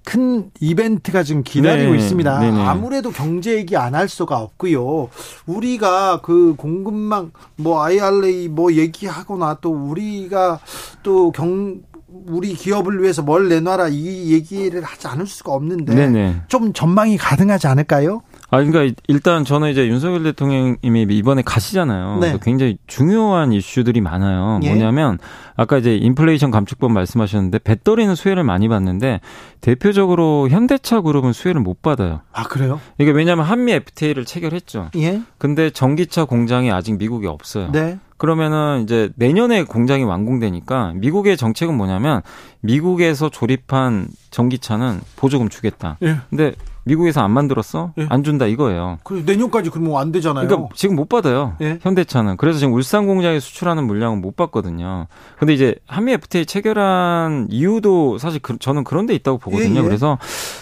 큰 0.04 0.50
이벤트가 0.60 1.24
지금 1.24 1.42
기다리고 1.42 1.92
네. 1.92 1.98
있습니다. 1.98 2.38
네네. 2.38 2.64
아무래도 2.64 3.10
경제 3.10 3.56
얘기 3.56 3.76
안 3.76 3.94
할 3.96 4.08
수가 4.08 4.38
없고요. 4.38 5.08
우리가 5.46 6.20
그 6.22 6.54
공급망 6.56 7.32
뭐 7.56 7.82
IRA 7.82 8.46
뭐 8.48 8.72
얘기하거나 8.72 9.58
또 9.60 9.72
우리가 9.72 10.60
또 11.02 11.32
경 11.32 11.80
우리 12.28 12.54
기업을 12.54 13.02
위해서 13.02 13.20
뭘 13.20 13.48
내놔라 13.48 13.88
이 13.88 14.32
얘기를 14.32 14.82
하지 14.82 15.08
않을 15.08 15.26
수가 15.26 15.52
없는데 15.52 15.92
네네. 15.92 16.42
좀 16.46 16.72
전망이 16.72 17.18
가능하지 17.18 17.66
않을까요? 17.66 18.22
아, 18.48 18.62
그러니까 18.62 18.94
일단 19.08 19.44
저는 19.44 19.70
이제 19.70 19.88
윤석열 19.88 20.22
대통령님이 20.22 21.02
이번에 21.16 21.42
가시잖아요. 21.42 22.18
네. 22.20 22.38
굉장히 22.42 22.78
중요한 22.86 23.52
이슈들이 23.52 24.00
많아요. 24.00 24.60
예. 24.62 24.68
뭐냐면 24.68 25.18
아까 25.56 25.78
이제 25.78 25.96
인플레이션 25.96 26.52
감축법 26.52 26.92
말씀하셨는데 26.92 27.58
배터리는 27.60 28.14
수혜를 28.14 28.44
많이 28.44 28.68
받는데 28.68 29.20
대표적으로 29.60 30.48
현대차 30.48 31.00
그룹은 31.00 31.32
수혜를 31.32 31.60
못 31.60 31.82
받아요. 31.82 32.20
아 32.32 32.44
그래요? 32.44 32.80
이게 32.98 33.10
왜냐하면 33.10 33.46
한미 33.46 33.72
FTA를 33.72 34.24
체결했죠. 34.24 34.90
예. 34.96 35.22
근데 35.38 35.70
전기차 35.70 36.26
공장이 36.26 36.70
아직 36.70 36.96
미국에 36.98 37.26
없어요. 37.26 37.72
네. 37.72 37.98
그러면은 38.16 38.82
이제 38.84 39.10
내년에 39.16 39.64
공장이 39.64 40.04
완공되니까 40.04 40.92
미국의 40.94 41.36
정책은 41.36 41.76
뭐냐면 41.76 42.22
미국에서 42.60 43.28
조립한 43.28 44.06
전기차는 44.30 45.00
보조금 45.16 45.48
주겠다. 45.48 45.98
예. 46.04 46.18
근데 46.30 46.52
미국에서 46.86 47.20
안 47.20 47.32
만들었어? 47.32 47.92
예. 47.98 48.06
안 48.08 48.22
준다 48.22 48.46
이거예요. 48.46 48.98
그리 49.02 49.24
내년까지 49.24 49.70
그럼 49.70 49.94
안 49.96 50.12
되잖아요. 50.12 50.46
그러니까 50.46 50.68
지금 50.76 50.94
못 50.94 51.08
받아요. 51.08 51.54
예. 51.60 51.78
현대차는. 51.82 52.36
그래서 52.36 52.60
지금 52.60 52.74
울산 52.74 53.06
공장에 53.06 53.40
수출하는 53.40 53.84
물량은 53.84 54.20
못 54.20 54.36
받거든요. 54.36 55.08
근데 55.36 55.52
이제 55.52 55.74
한미 55.88 56.12
FTA 56.12 56.46
체결한 56.46 57.48
이유도 57.50 58.18
사실 58.18 58.40
그, 58.40 58.56
저는 58.58 58.84
그런 58.84 59.06
데 59.06 59.14
있다고 59.14 59.38
보거든요. 59.38 59.74
예, 59.80 59.82
예, 59.82 59.82
그래서 59.82 60.16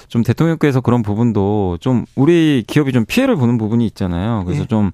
좀 0.09 0.23
대통령께서 0.23 0.81
그런 0.81 1.03
부분도 1.03 1.77
좀 1.83 2.07
우리 2.17 2.65
기업이 2.67 2.93
좀 2.93 3.05
피해를 3.05 3.37
보는 3.37 3.59
부분이 3.59 3.85
있잖아요. 3.87 4.45
그래서 4.47 4.63
예. 4.63 4.67
좀 4.67 4.91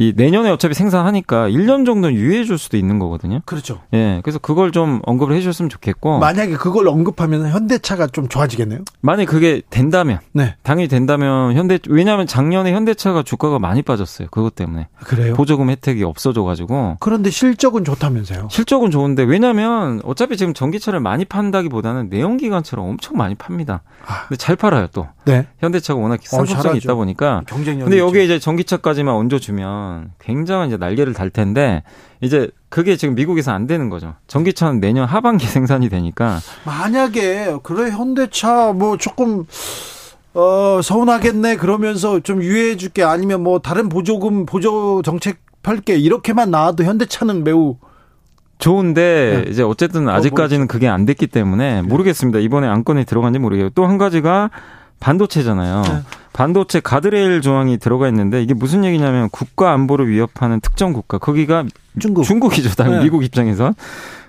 이 0.00 0.12
내년에 0.14 0.48
어차피 0.48 0.74
생산하니까 0.74 1.48
1년 1.48 1.84
정도는 1.84 2.14
유예해 2.14 2.44
줄 2.44 2.56
수도 2.56 2.76
있는 2.76 3.00
거거든요. 3.00 3.40
그렇죠. 3.44 3.80
예. 3.92 4.20
그래서 4.22 4.38
그걸 4.38 4.70
좀 4.70 5.00
언급을 5.04 5.34
해 5.34 5.40
주셨으면 5.40 5.68
좋겠고 5.68 6.20
만약에 6.20 6.54
그걸 6.56 6.86
언급하면 6.88 7.48
현대차가 7.50 8.06
좀 8.06 8.28
좋아지겠네요. 8.28 8.84
만약에 9.00 9.24
그게 9.24 9.60
된다면 9.70 10.20
네. 10.32 10.54
당연히 10.62 10.86
된다면 10.86 11.52
현대 11.56 11.80
왜냐하면 11.88 12.28
작년에 12.28 12.72
현대차가 12.72 13.24
주가가 13.24 13.58
많이 13.58 13.82
빠졌어요. 13.82 14.28
그것 14.30 14.54
때문에. 14.54 14.86
그래요? 15.04 15.34
보조금 15.34 15.68
혜택이 15.68 16.04
없어져 16.04 16.44
가지고. 16.44 16.96
그런데 17.00 17.30
실적은 17.30 17.82
좋다면서요. 17.84 18.48
실적은 18.52 18.92
좋은데 18.92 19.24
왜냐면 19.24 20.00
어차피 20.04 20.36
지금 20.36 20.54
전기차를 20.54 21.00
많이 21.00 21.24
판다기보다는 21.24 22.08
내연기관처럼 22.10 22.88
엄청 22.88 23.16
많이 23.16 23.34
팝니다. 23.34 23.82
아. 24.06 24.26
근데 24.28 24.36
잘 24.38 24.54
팔아요, 24.54 24.86
또. 24.92 25.08
네. 25.24 25.48
현대차가 25.58 25.98
워낙 26.00 26.20
상품성이 26.22 26.74
어, 26.74 26.76
있다 26.76 26.94
보니까 26.94 27.42
경쟁력 27.48 27.84
근데 27.86 27.98
여기에 27.98 28.24
이제 28.24 28.38
전기차까지만 28.38 29.12
얹어 29.14 29.40
주면 29.40 29.87
되면 29.88 30.10
굉장한 30.18 30.68
이제 30.68 30.76
날개를 30.76 31.12
달 31.14 31.30
텐데 31.30 31.82
이제 32.20 32.50
그게 32.68 32.96
지금 32.96 33.14
미국에서 33.14 33.52
안 33.52 33.66
되는 33.66 33.88
거죠. 33.88 34.14
전기차는 34.26 34.80
내년 34.80 35.06
하반기 35.06 35.46
생산이 35.48 35.88
되니까 35.88 36.38
만약에 36.64 37.56
그래 37.62 37.90
현대차 37.90 38.72
뭐 38.72 38.96
조금 38.96 39.44
어 40.34 40.80
서운하겠네 40.82 41.56
그러면서 41.56 42.20
좀 42.20 42.42
유예해 42.42 42.76
줄게 42.76 43.02
아니면 43.02 43.42
뭐 43.42 43.58
다른 43.58 43.88
보조금 43.88 44.44
보조 44.44 45.02
정책 45.02 45.38
펼게 45.62 45.96
이렇게만 45.96 46.50
나와도 46.50 46.84
현대차는 46.84 47.44
매우 47.44 47.76
좋은데 48.58 49.42
네. 49.44 49.50
이제 49.50 49.62
어쨌든 49.62 50.08
아직까지는 50.08 50.66
그게 50.68 50.88
안 50.88 51.04
됐기 51.06 51.28
때문에 51.28 51.82
모르겠습니다. 51.82 52.38
이번에 52.40 52.66
안건에 52.68 53.04
들어간지 53.04 53.38
모르겠고 53.38 53.70
또 53.70 53.84
한 53.86 53.98
가지가 53.98 54.50
반도체잖아요. 55.00 55.82
네. 55.82 55.90
반도체 56.38 56.78
가드레일 56.78 57.40
조항이 57.40 57.78
들어가 57.78 58.06
있는데 58.10 58.40
이게 58.40 58.54
무슨 58.54 58.84
얘기냐면 58.84 59.28
국가 59.32 59.72
안보를 59.72 60.08
위협하는 60.08 60.60
특정 60.60 60.92
국가 60.92 61.18
거기가 61.18 61.64
중국 61.98 62.22
중국이죠 62.22 62.76
당 62.76 62.92
네. 62.92 63.02
미국 63.02 63.24
입장에서 63.24 63.72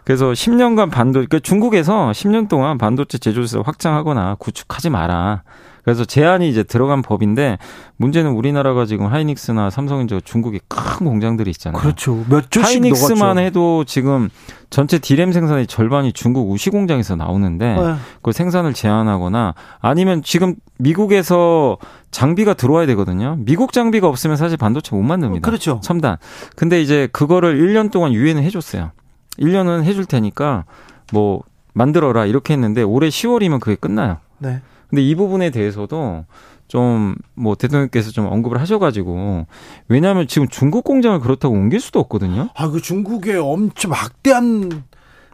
그래서 0.06 0.32
10년간 0.32 0.90
반도 0.90 1.20
그러니까 1.20 1.38
중국에서 1.38 2.10
10년 2.10 2.50
동안 2.50 2.80
반도체 2.80 3.20
제조시설 3.20 3.62
확장하거나 3.64 4.38
구축하지 4.40 4.90
마라. 4.90 5.44
그래서 5.90 6.06
제한이 6.06 6.48
이제 6.48 6.62
들어간 6.62 7.02
법인데 7.02 7.58
문제는 7.98 8.30
우리나라가 8.34 8.86
지금 8.86 9.08
하이닉스나 9.08 9.72
삼성인저 9.72 10.20
중국의 10.20 10.60
큰 10.68 11.08
공장들이 11.08 11.50
있잖아요. 11.50 11.82
그렇죠. 11.82 12.24
몇 12.30 12.52
조씩 12.52 12.84
하이닉스만 12.84 13.18
녹았죠. 13.18 13.40
해도 13.40 13.84
지금 13.86 14.30
전체 14.70 15.00
디램 15.00 15.32
생산의 15.32 15.66
절반이 15.66 16.14
중국 16.14 16.52
우시 16.52 16.70
공장에서 16.70 17.16
나오는데 17.16 17.74
네. 17.74 17.96
그 18.22 18.32
생산을 18.32 18.76
제한하거나 18.76 19.56
아니면 19.82 20.22
지금 20.22 20.54
미국에서 20.78 21.80
장비가 22.12 22.54
들어와야 22.54 22.86
되거든요. 22.86 23.38
미국 23.40 23.72
장비가 23.74 24.08
없으면 24.08 24.38
사실 24.38 24.58
반도체 24.58 24.96
못 24.96 25.02
만듭니다. 25.02 25.44
그렇죠. 25.44 25.80
첨단. 25.84 26.18
근데 26.56 26.80
이제 26.84 27.10
그거를 27.12 27.60
1년 27.64 27.90
동안 27.90 28.14
유예는 28.14 28.44
해줬어요. 28.44 28.92
1년은 29.40 29.84
해줄 29.86 30.06
테니까 30.06 30.66
뭐 31.14 31.42
만들어라 31.74 32.28
이렇게 32.28 32.54
했는데 32.54 32.84
올해 32.84 33.10
10월이면 33.10 33.60
그게 33.60 33.76
끝나요. 33.76 34.18
네. 34.38 34.62
근데 34.90 35.02
이 35.04 35.16
부분에 35.16 35.50
대해서도 35.50 36.26
좀 36.68 37.16
뭐 37.36 37.56
대통령께서 37.56 38.12
좀 38.12 38.26
언급을 38.28 38.60
하셔가지고 38.60 39.48
왜냐하면 39.88 40.28
지금 40.28 40.48
중국 40.50 40.84
공장을 40.84 41.18
그렇다고 41.22 41.56
옮길 41.56 41.80
수도 41.80 42.00
없거든요. 42.02 42.50
아그중국의 42.54 43.38
엄청 43.38 43.92
막대한 43.92 44.84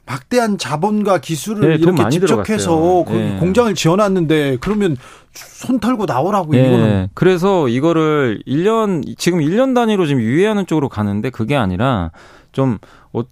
막대한 0.06 0.60
자본과 0.60 1.18
기술을 1.22 1.68
네, 1.68 1.76
이렇게 1.84 2.08
집적해서 2.10 3.06
그 3.08 3.12
네. 3.14 3.38
공장을 3.40 3.74
지어놨는데 3.74 4.58
그러면 4.62 4.98
손 5.34 5.80
털고 5.80 6.06
나오라고 6.06 6.52
네. 6.52 6.68
이거는 6.68 7.08
그래서 7.16 7.68
이거를 7.68 8.44
1년 8.46 9.18
지금 9.18 9.40
1년 9.40 9.74
단위로 9.74 10.06
지금 10.06 10.22
유예하는 10.22 10.68
쪽으로 10.68 10.90
가는데 10.90 11.32
그게 11.32 11.56
아니라 11.56 12.12
좀이 12.52 12.76
어, 13.14 13.24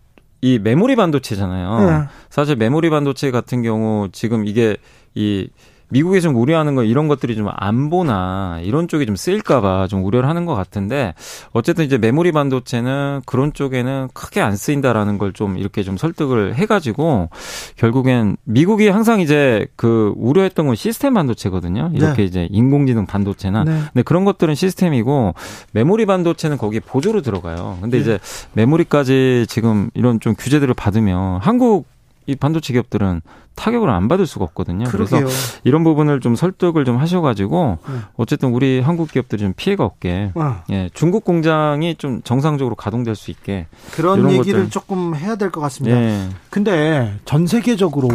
메모리 0.42 0.96
반도체잖아요. 0.96 1.80
네. 2.00 2.06
사실 2.32 2.56
메모리 2.56 2.90
반도체 2.90 3.30
같은 3.30 3.62
경우 3.62 4.10
지금 4.12 4.48
이게 4.48 4.78
이 5.14 5.48
미국이 5.94 6.22
좀 6.22 6.36
우려하는 6.36 6.74
거 6.74 6.84
이런 6.84 7.08
것들이 7.08 7.36
좀 7.36 7.48
안보나 7.54 8.60
이런 8.64 8.88
쪽이좀 8.88 9.16
쓰일까봐 9.16 9.86
좀 9.88 10.04
우려를 10.04 10.28
하는 10.28 10.46
것 10.46 10.56
같은데 10.56 11.14
어쨌든 11.52 11.86
이제 11.86 11.98
메모리 12.00 12.32
반도체는 12.32 13.22
그런 13.28 13.54
쪽에는 13.54 14.10
크게 14.14 14.42
안 14.42 14.56
쓰인다라는 14.56 15.18
걸 15.18 15.34
좀 15.34 15.58
이렇게 15.58 15.84
좀 15.84 15.98
설득을 15.98 16.54
해가지고 16.56 17.30
결국엔 17.78 18.38
미국이 18.44 18.90
항상 18.90 19.20
이제 19.20 19.66
그 19.76 20.14
우려했던 20.16 20.68
건 20.68 20.76
시스템 20.76 21.14
반도체거든요. 21.16 21.90
네. 21.92 21.98
이렇게 21.98 22.18
네. 22.18 22.24
이제 22.26 22.48
인공지능 22.52 23.06
반도체나 23.06 23.64
네. 23.64 23.80
근데 23.94 24.04
그런 24.04 24.26
것들은 24.26 24.54
시스템이고 24.56 25.34
메모리 25.72 26.06
반도체는 26.08 26.58
거기 26.58 26.80
보조로 26.80 27.22
들어가요. 27.22 27.78
근데 27.82 27.98
네. 27.98 28.02
이제 28.02 28.20
메모리까지 28.54 29.46
지금 29.50 29.90
이런 29.96 30.20
좀 30.20 30.36
규제들을 30.38 30.72
받으면 30.76 31.40
한국 31.42 31.88
이 32.26 32.36
반도체 32.36 32.74
기업들은 32.74 33.22
타격을 33.56 33.90
안 33.90 34.08
받을 34.08 34.26
수가 34.26 34.46
없거든요. 34.46 34.86
그러게요. 34.86 35.22
그래서 35.22 35.60
이런 35.64 35.84
부분을 35.84 36.22
좀 36.22 36.36
설득을 36.36 36.86
좀 36.86 36.98
하셔가지고 36.98 37.78
네. 37.88 37.94
어쨌든 38.16 38.50
우리 38.50 38.80
한국 38.80 39.12
기업들이 39.12 39.42
좀 39.44 39.54
피해가 39.56 39.84
없게 39.84 40.32
아. 40.36 40.64
예, 40.72 40.90
중국 40.94 41.24
공장이 41.26 41.96
좀 41.96 42.22
정상적으로 42.24 42.76
가동될 42.76 43.16
수 43.16 43.30
있게 43.30 43.68
그런 43.94 44.24
얘기를 44.32 44.62
것들. 44.62 44.70
조금 44.72 45.16
해야 45.16 45.36
될 45.36 45.52
것 45.52 45.60
같습니다. 45.62 45.98
예. 45.98 46.30
근데 46.50 47.20
전 47.26 47.46
세계적으로 47.46 48.10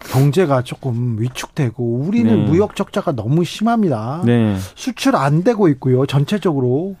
경제가 0.00 0.60
조금 0.62 1.16
위축되고 1.18 1.82
우리는 2.00 2.44
네. 2.44 2.50
무역 2.50 2.76
적자가 2.76 3.12
너무 3.12 3.44
심합니다. 3.44 4.22
네. 4.26 4.56
수출 4.74 5.16
안 5.16 5.42
되고 5.42 5.68
있고요. 5.68 6.04
전체적으로 6.04 6.96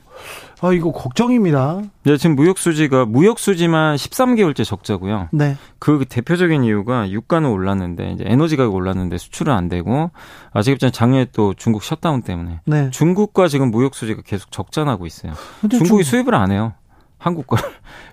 아, 0.66 0.72
이거 0.72 0.92
걱정입니다. 0.92 1.82
네, 2.04 2.16
지금 2.16 2.36
무역 2.36 2.56
수지가 2.56 3.04
무역 3.04 3.38
수지만 3.38 3.96
13개월째 3.96 4.64
적자고요. 4.64 5.28
네. 5.32 5.58
그 5.78 6.06
대표적인 6.08 6.64
이유가 6.64 7.10
유가는 7.10 7.46
올랐는데 7.50 8.12
이제 8.12 8.24
에너지 8.26 8.56
가격 8.56 8.74
올랐는데 8.74 9.18
수출은 9.18 9.52
안 9.52 9.68
되고 9.68 10.10
아시겠 10.54 10.78
작년에 10.90 11.26
또 11.32 11.52
중국 11.52 11.82
셧다운 11.82 12.22
때문에 12.22 12.60
네. 12.64 12.88
중국과 12.88 13.48
지금 13.48 13.70
무역 13.70 13.94
수지가 13.94 14.22
계속 14.24 14.50
적자나고 14.50 15.04
있어요. 15.04 15.34
중국이 15.68 16.02
좀... 16.02 16.02
수입을 16.02 16.34
안 16.34 16.50
해요. 16.50 16.72
한국 17.18 17.46
걸. 17.46 17.58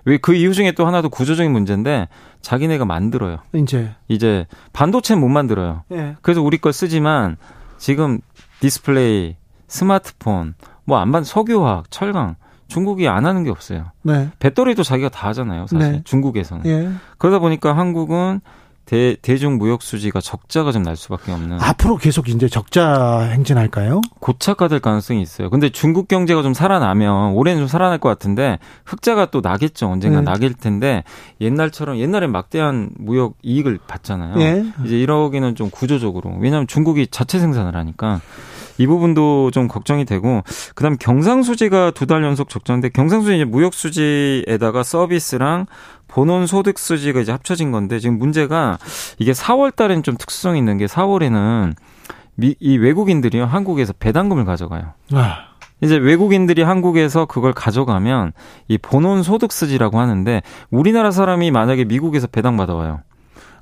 왜 0.04 0.18
그 0.18 0.34
이유 0.34 0.52
중에 0.52 0.72
또 0.72 0.86
하나도 0.86 1.08
구조적인 1.08 1.50
문제인데 1.50 2.08
자기네가 2.42 2.84
만들어요. 2.84 3.38
이제 3.54 3.94
이제 4.08 4.46
반도체 4.74 5.14
못 5.14 5.28
만들어요. 5.30 5.84
네. 5.88 6.16
그래서 6.20 6.42
우리 6.42 6.58
걸 6.58 6.74
쓰지만 6.74 7.38
지금 7.78 8.18
디스플레이, 8.60 9.36
스마트폰, 9.68 10.54
뭐안 10.84 11.12
반 11.12 11.24
석유화학, 11.24 11.90
철강 11.90 12.36
중국이 12.72 13.06
안 13.06 13.26
하는 13.26 13.44
게 13.44 13.50
없어요. 13.50 13.92
네. 14.02 14.30
배터리도 14.38 14.82
자기가 14.82 15.10
다 15.10 15.28
하잖아요. 15.28 15.66
사실 15.66 15.92
네. 15.92 16.00
중국에서는. 16.04 16.64
예. 16.64 16.88
그러다 17.18 17.38
보니까 17.38 17.76
한국은 17.76 18.40
대, 18.86 19.14
대중 19.24 19.58
무역 19.58 19.82
수지가 19.82 20.20
적자가 20.22 20.72
좀 20.72 20.82
날 20.82 20.96
수밖에 20.96 21.30
없는. 21.32 21.60
앞으로 21.60 21.98
계속 21.98 22.28
이제 22.30 22.48
적자 22.48 23.20
행진할까요? 23.30 24.00
고착화될 24.20 24.80
가능성이 24.80 25.20
있어요. 25.22 25.50
근데 25.50 25.68
중국 25.68 26.08
경제가 26.08 26.42
좀 26.42 26.52
살아나면 26.54 27.32
올해는 27.34 27.60
좀 27.60 27.68
살아날 27.68 27.98
것 27.98 28.08
같은데 28.08 28.58
흑자가 28.86 29.26
또 29.26 29.40
나겠죠. 29.42 29.86
언젠가 29.90 30.18
네. 30.20 30.24
나길 30.24 30.54
텐데 30.54 31.04
옛날처럼 31.42 31.98
옛날엔 31.98 32.32
막대한 32.32 32.88
무역 32.96 33.34
이익을 33.42 33.78
봤잖아요. 33.86 34.36
네. 34.36 34.64
이제 34.86 34.98
이러기는 34.98 35.54
좀 35.56 35.68
구조적으로 35.70 36.34
왜냐하면 36.40 36.66
중국이 36.66 37.06
자체 37.08 37.38
생산을 37.38 37.76
하니까 37.76 38.20
이 38.78 38.86
부분도 38.86 39.50
좀 39.52 39.68
걱정이 39.68 40.04
되고 40.04 40.42
그다음 40.76 40.96
경상수지가 40.96 41.90
두 41.92 42.06
달 42.12 42.22
연속 42.24 42.50
적자인데 42.50 42.90
경상수지 42.90 43.36
이제 43.36 43.44
무역수지에다가 43.46 44.82
서비스랑 44.82 45.64
본원 46.08 46.46
소득 46.46 46.78
수지가 46.78 47.20
이제 47.20 47.32
합쳐진 47.32 47.70
건데 47.70 47.98
지금 48.00 48.18
문제가 48.18 48.76
이게 49.18 49.32
4월 49.32 49.74
달엔 49.74 50.02
좀 50.02 50.18
특수성이 50.18 50.58
있는 50.58 50.76
게 50.76 50.84
4월에는 50.84 51.72
미, 52.34 52.54
이 52.60 52.76
외국인들이요 52.76 53.46
한국에서 53.46 53.94
배당금을 53.94 54.44
가져가요. 54.44 54.92
아. 55.12 55.36
이제 55.80 55.96
외국인들이 55.96 56.60
한국에서 56.62 57.24
그걸 57.24 57.54
가져가면 57.54 58.32
이 58.68 58.76
본원 58.76 59.22
소득 59.22 59.50
수지라고 59.52 59.98
하는데 59.98 60.42
우리나라 60.70 61.10
사람이 61.12 61.50
만약에 61.50 61.84
미국에서 61.86 62.26
배당 62.26 62.58
받아와요. 62.58 63.00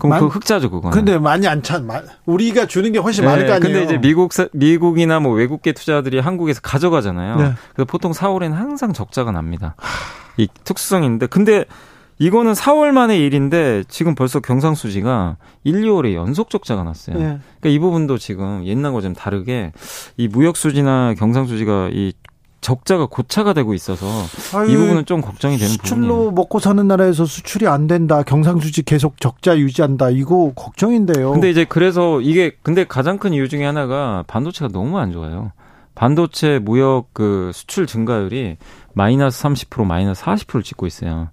그럼 0.00 0.10
만, 0.10 0.20
그 0.20 0.26
흑자죠 0.26 0.70
그거. 0.70 0.90
근데 0.90 1.18
많이 1.18 1.46
안 1.46 1.62
찬, 1.62 1.86
우리가 2.24 2.66
주는 2.66 2.90
게 2.90 2.98
훨씬 2.98 3.22
네, 3.24 3.30
많을 3.30 3.46
거 3.46 3.54
아니에요. 3.54 3.60
근데 3.72 3.84
이제 3.84 3.98
미국 4.00 4.32
미국이나 4.52 5.20
뭐 5.20 5.32
외국계 5.34 5.72
투자들이 5.72 6.18
한국에서 6.18 6.60
가져가잖아요. 6.62 7.36
네. 7.36 7.52
그래서 7.74 7.84
보통 7.86 8.10
4월에는 8.12 8.50
항상 8.52 8.92
적자가 8.92 9.30
납니다. 9.30 9.76
이 10.36 10.48
특수성인데 10.64 11.26
근데 11.26 11.66
이거는 12.18 12.52
4월 12.54 12.92
만의 12.92 13.20
일인데 13.24 13.84
지금 13.88 14.14
벌써 14.14 14.40
경상수지가 14.40 15.36
1, 15.64 15.82
2월에 15.82 16.14
연속 16.14 16.48
적자가 16.50 16.82
났어요. 16.82 17.16
네. 17.16 17.22
그러니까 17.60 17.68
이 17.68 17.78
부분도 17.78 18.16
지금 18.18 18.64
옛날과 18.66 19.02
좀 19.02 19.14
다르게 19.14 19.72
이 20.16 20.28
무역수지나 20.28 21.14
경상수지가 21.18 21.90
이 21.92 22.12
적자가 22.60 23.06
고차가 23.06 23.52
되고 23.52 23.72
있어서 23.74 24.06
아유, 24.54 24.70
이 24.70 24.76
부분은 24.76 25.06
좀 25.06 25.20
걱정이 25.20 25.56
되는 25.58 25.74
부분이에요. 25.76 25.82
수출로 25.82 26.30
먹고 26.32 26.58
사는 26.58 26.86
나라에서 26.86 27.24
수출이 27.24 27.66
안 27.66 27.86
된다. 27.86 28.22
경상수지 28.22 28.82
계속 28.84 29.20
적자 29.20 29.58
유지한다. 29.58 30.10
이거 30.10 30.52
걱정인데요. 30.54 31.32
근데 31.32 31.50
이제 31.50 31.64
그래서 31.68 32.20
이게 32.20 32.52
근데 32.62 32.84
가장 32.84 33.18
큰 33.18 33.32
이유 33.32 33.48
중에 33.48 33.64
하나가 33.64 34.24
반도체가 34.26 34.68
너무 34.72 34.98
안 34.98 35.12
좋아요. 35.12 35.52
반도체 35.94 36.58
무역 36.58 37.06
그 37.14 37.50
수출 37.54 37.86
증가율이 37.86 38.56
마이너스 38.94 39.42
30% 39.44 39.84
마이너스 39.84 40.22
40%를 40.24 40.62
찍고 40.62 40.86
있어요. 40.86 41.28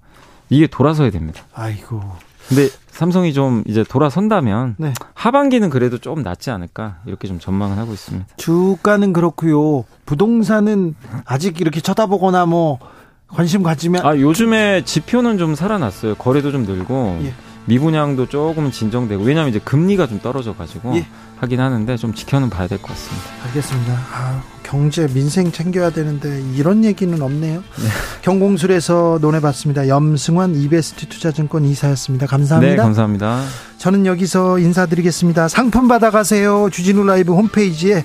이게 0.49 0.67
돌아서야 0.67 1.11
됩니다. 1.11 1.43
아이고. 1.53 2.01
근데 2.49 2.69
삼성이 2.91 3.33
좀 3.33 3.63
이제 3.67 3.83
돌아선다면 3.83 4.75
네. 4.79 4.93
하반기는 5.13 5.69
그래도 5.69 5.97
조금 5.97 6.23
낫지 6.23 6.49
않을까 6.49 6.99
이렇게 7.05 7.27
좀 7.27 7.39
전망을 7.39 7.77
하고 7.77 7.91
있습니다. 7.93 8.25
주가는 8.37 9.13
그렇고요. 9.13 9.83
부동산은 10.05 10.95
아직 11.25 11.59
이렇게 11.61 11.81
쳐다보거나 11.81 12.45
뭐 12.45 12.79
관심 13.27 13.63
가지면 13.63 14.05
아 14.05 14.15
요즘에 14.15 14.85
지표는 14.85 15.37
좀 15.37 15.55
살아났어요. 15.55 16.15
거래도 16.15 16.51
좀 16.53 16.63
늘고 16.65 17.19
예. 17.23 17.33
미분양도 17.65 18.27
조금 18.27 18.71
진정되고 18.71 19.23
왜냐하면 19.23 19.49
이제 19.49 19.59
금리가 19.59 20.07
좀 20.07 20.19
떨어져 20.21 20.53
가지고 20.55 20.95
예. 20.95 21.05
하긴 21.41 21.59
하는데 21.59 21.97
좀 21.97 22.13
지켜는 22.13 22.49
봐야 22.49 22.67
될 22.67 22.81
것 22.81 22.87
같습니다. 22.87 23.29
알겠습니다. 23.47 23.93
아. 24.13 24.56
경제 24.67 25.07
민생 25.07 25.53
챙겨야 25.53 25.91
되는데 25.91 26.41
이런 26.53 26.83
얘기는 26.83 27.21
없네요. 27.21 27.57
네. 27.59 27.87
경공술에서 28.21 29.17
논해봤습니다. 29.21 29.87
염승환 29.87 30.55
이베스트 30.55 31.07
투자증권 31.07 31.63
이사였습니다. 31.63 32.27
감사합니다. 32.27 32.71
네, 32.71 32.75
감사합니다. 32.75 33.43
저는 33.77 34.05
여기서 34.05 34.59
인사드리겠습니다. 34.59 35.47
상품 35.47 35.87
받아가세요. 35.87 36.67
주진우 36.69 37.05
라이브 37.05 37.33
홈페이지에 37.33 38.03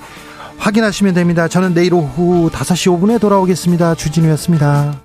확인하시면 0.59 1.14
됩니다. 1.14 1.48
저는 1.48 1.74
내일 1.74 1.94
오후 1.94 2.48
5시 2.52 2.97
5분에 3.01 3.20
돌아오겠습니다. 3.20 3.97
주진우였습니다. 3.97 5.02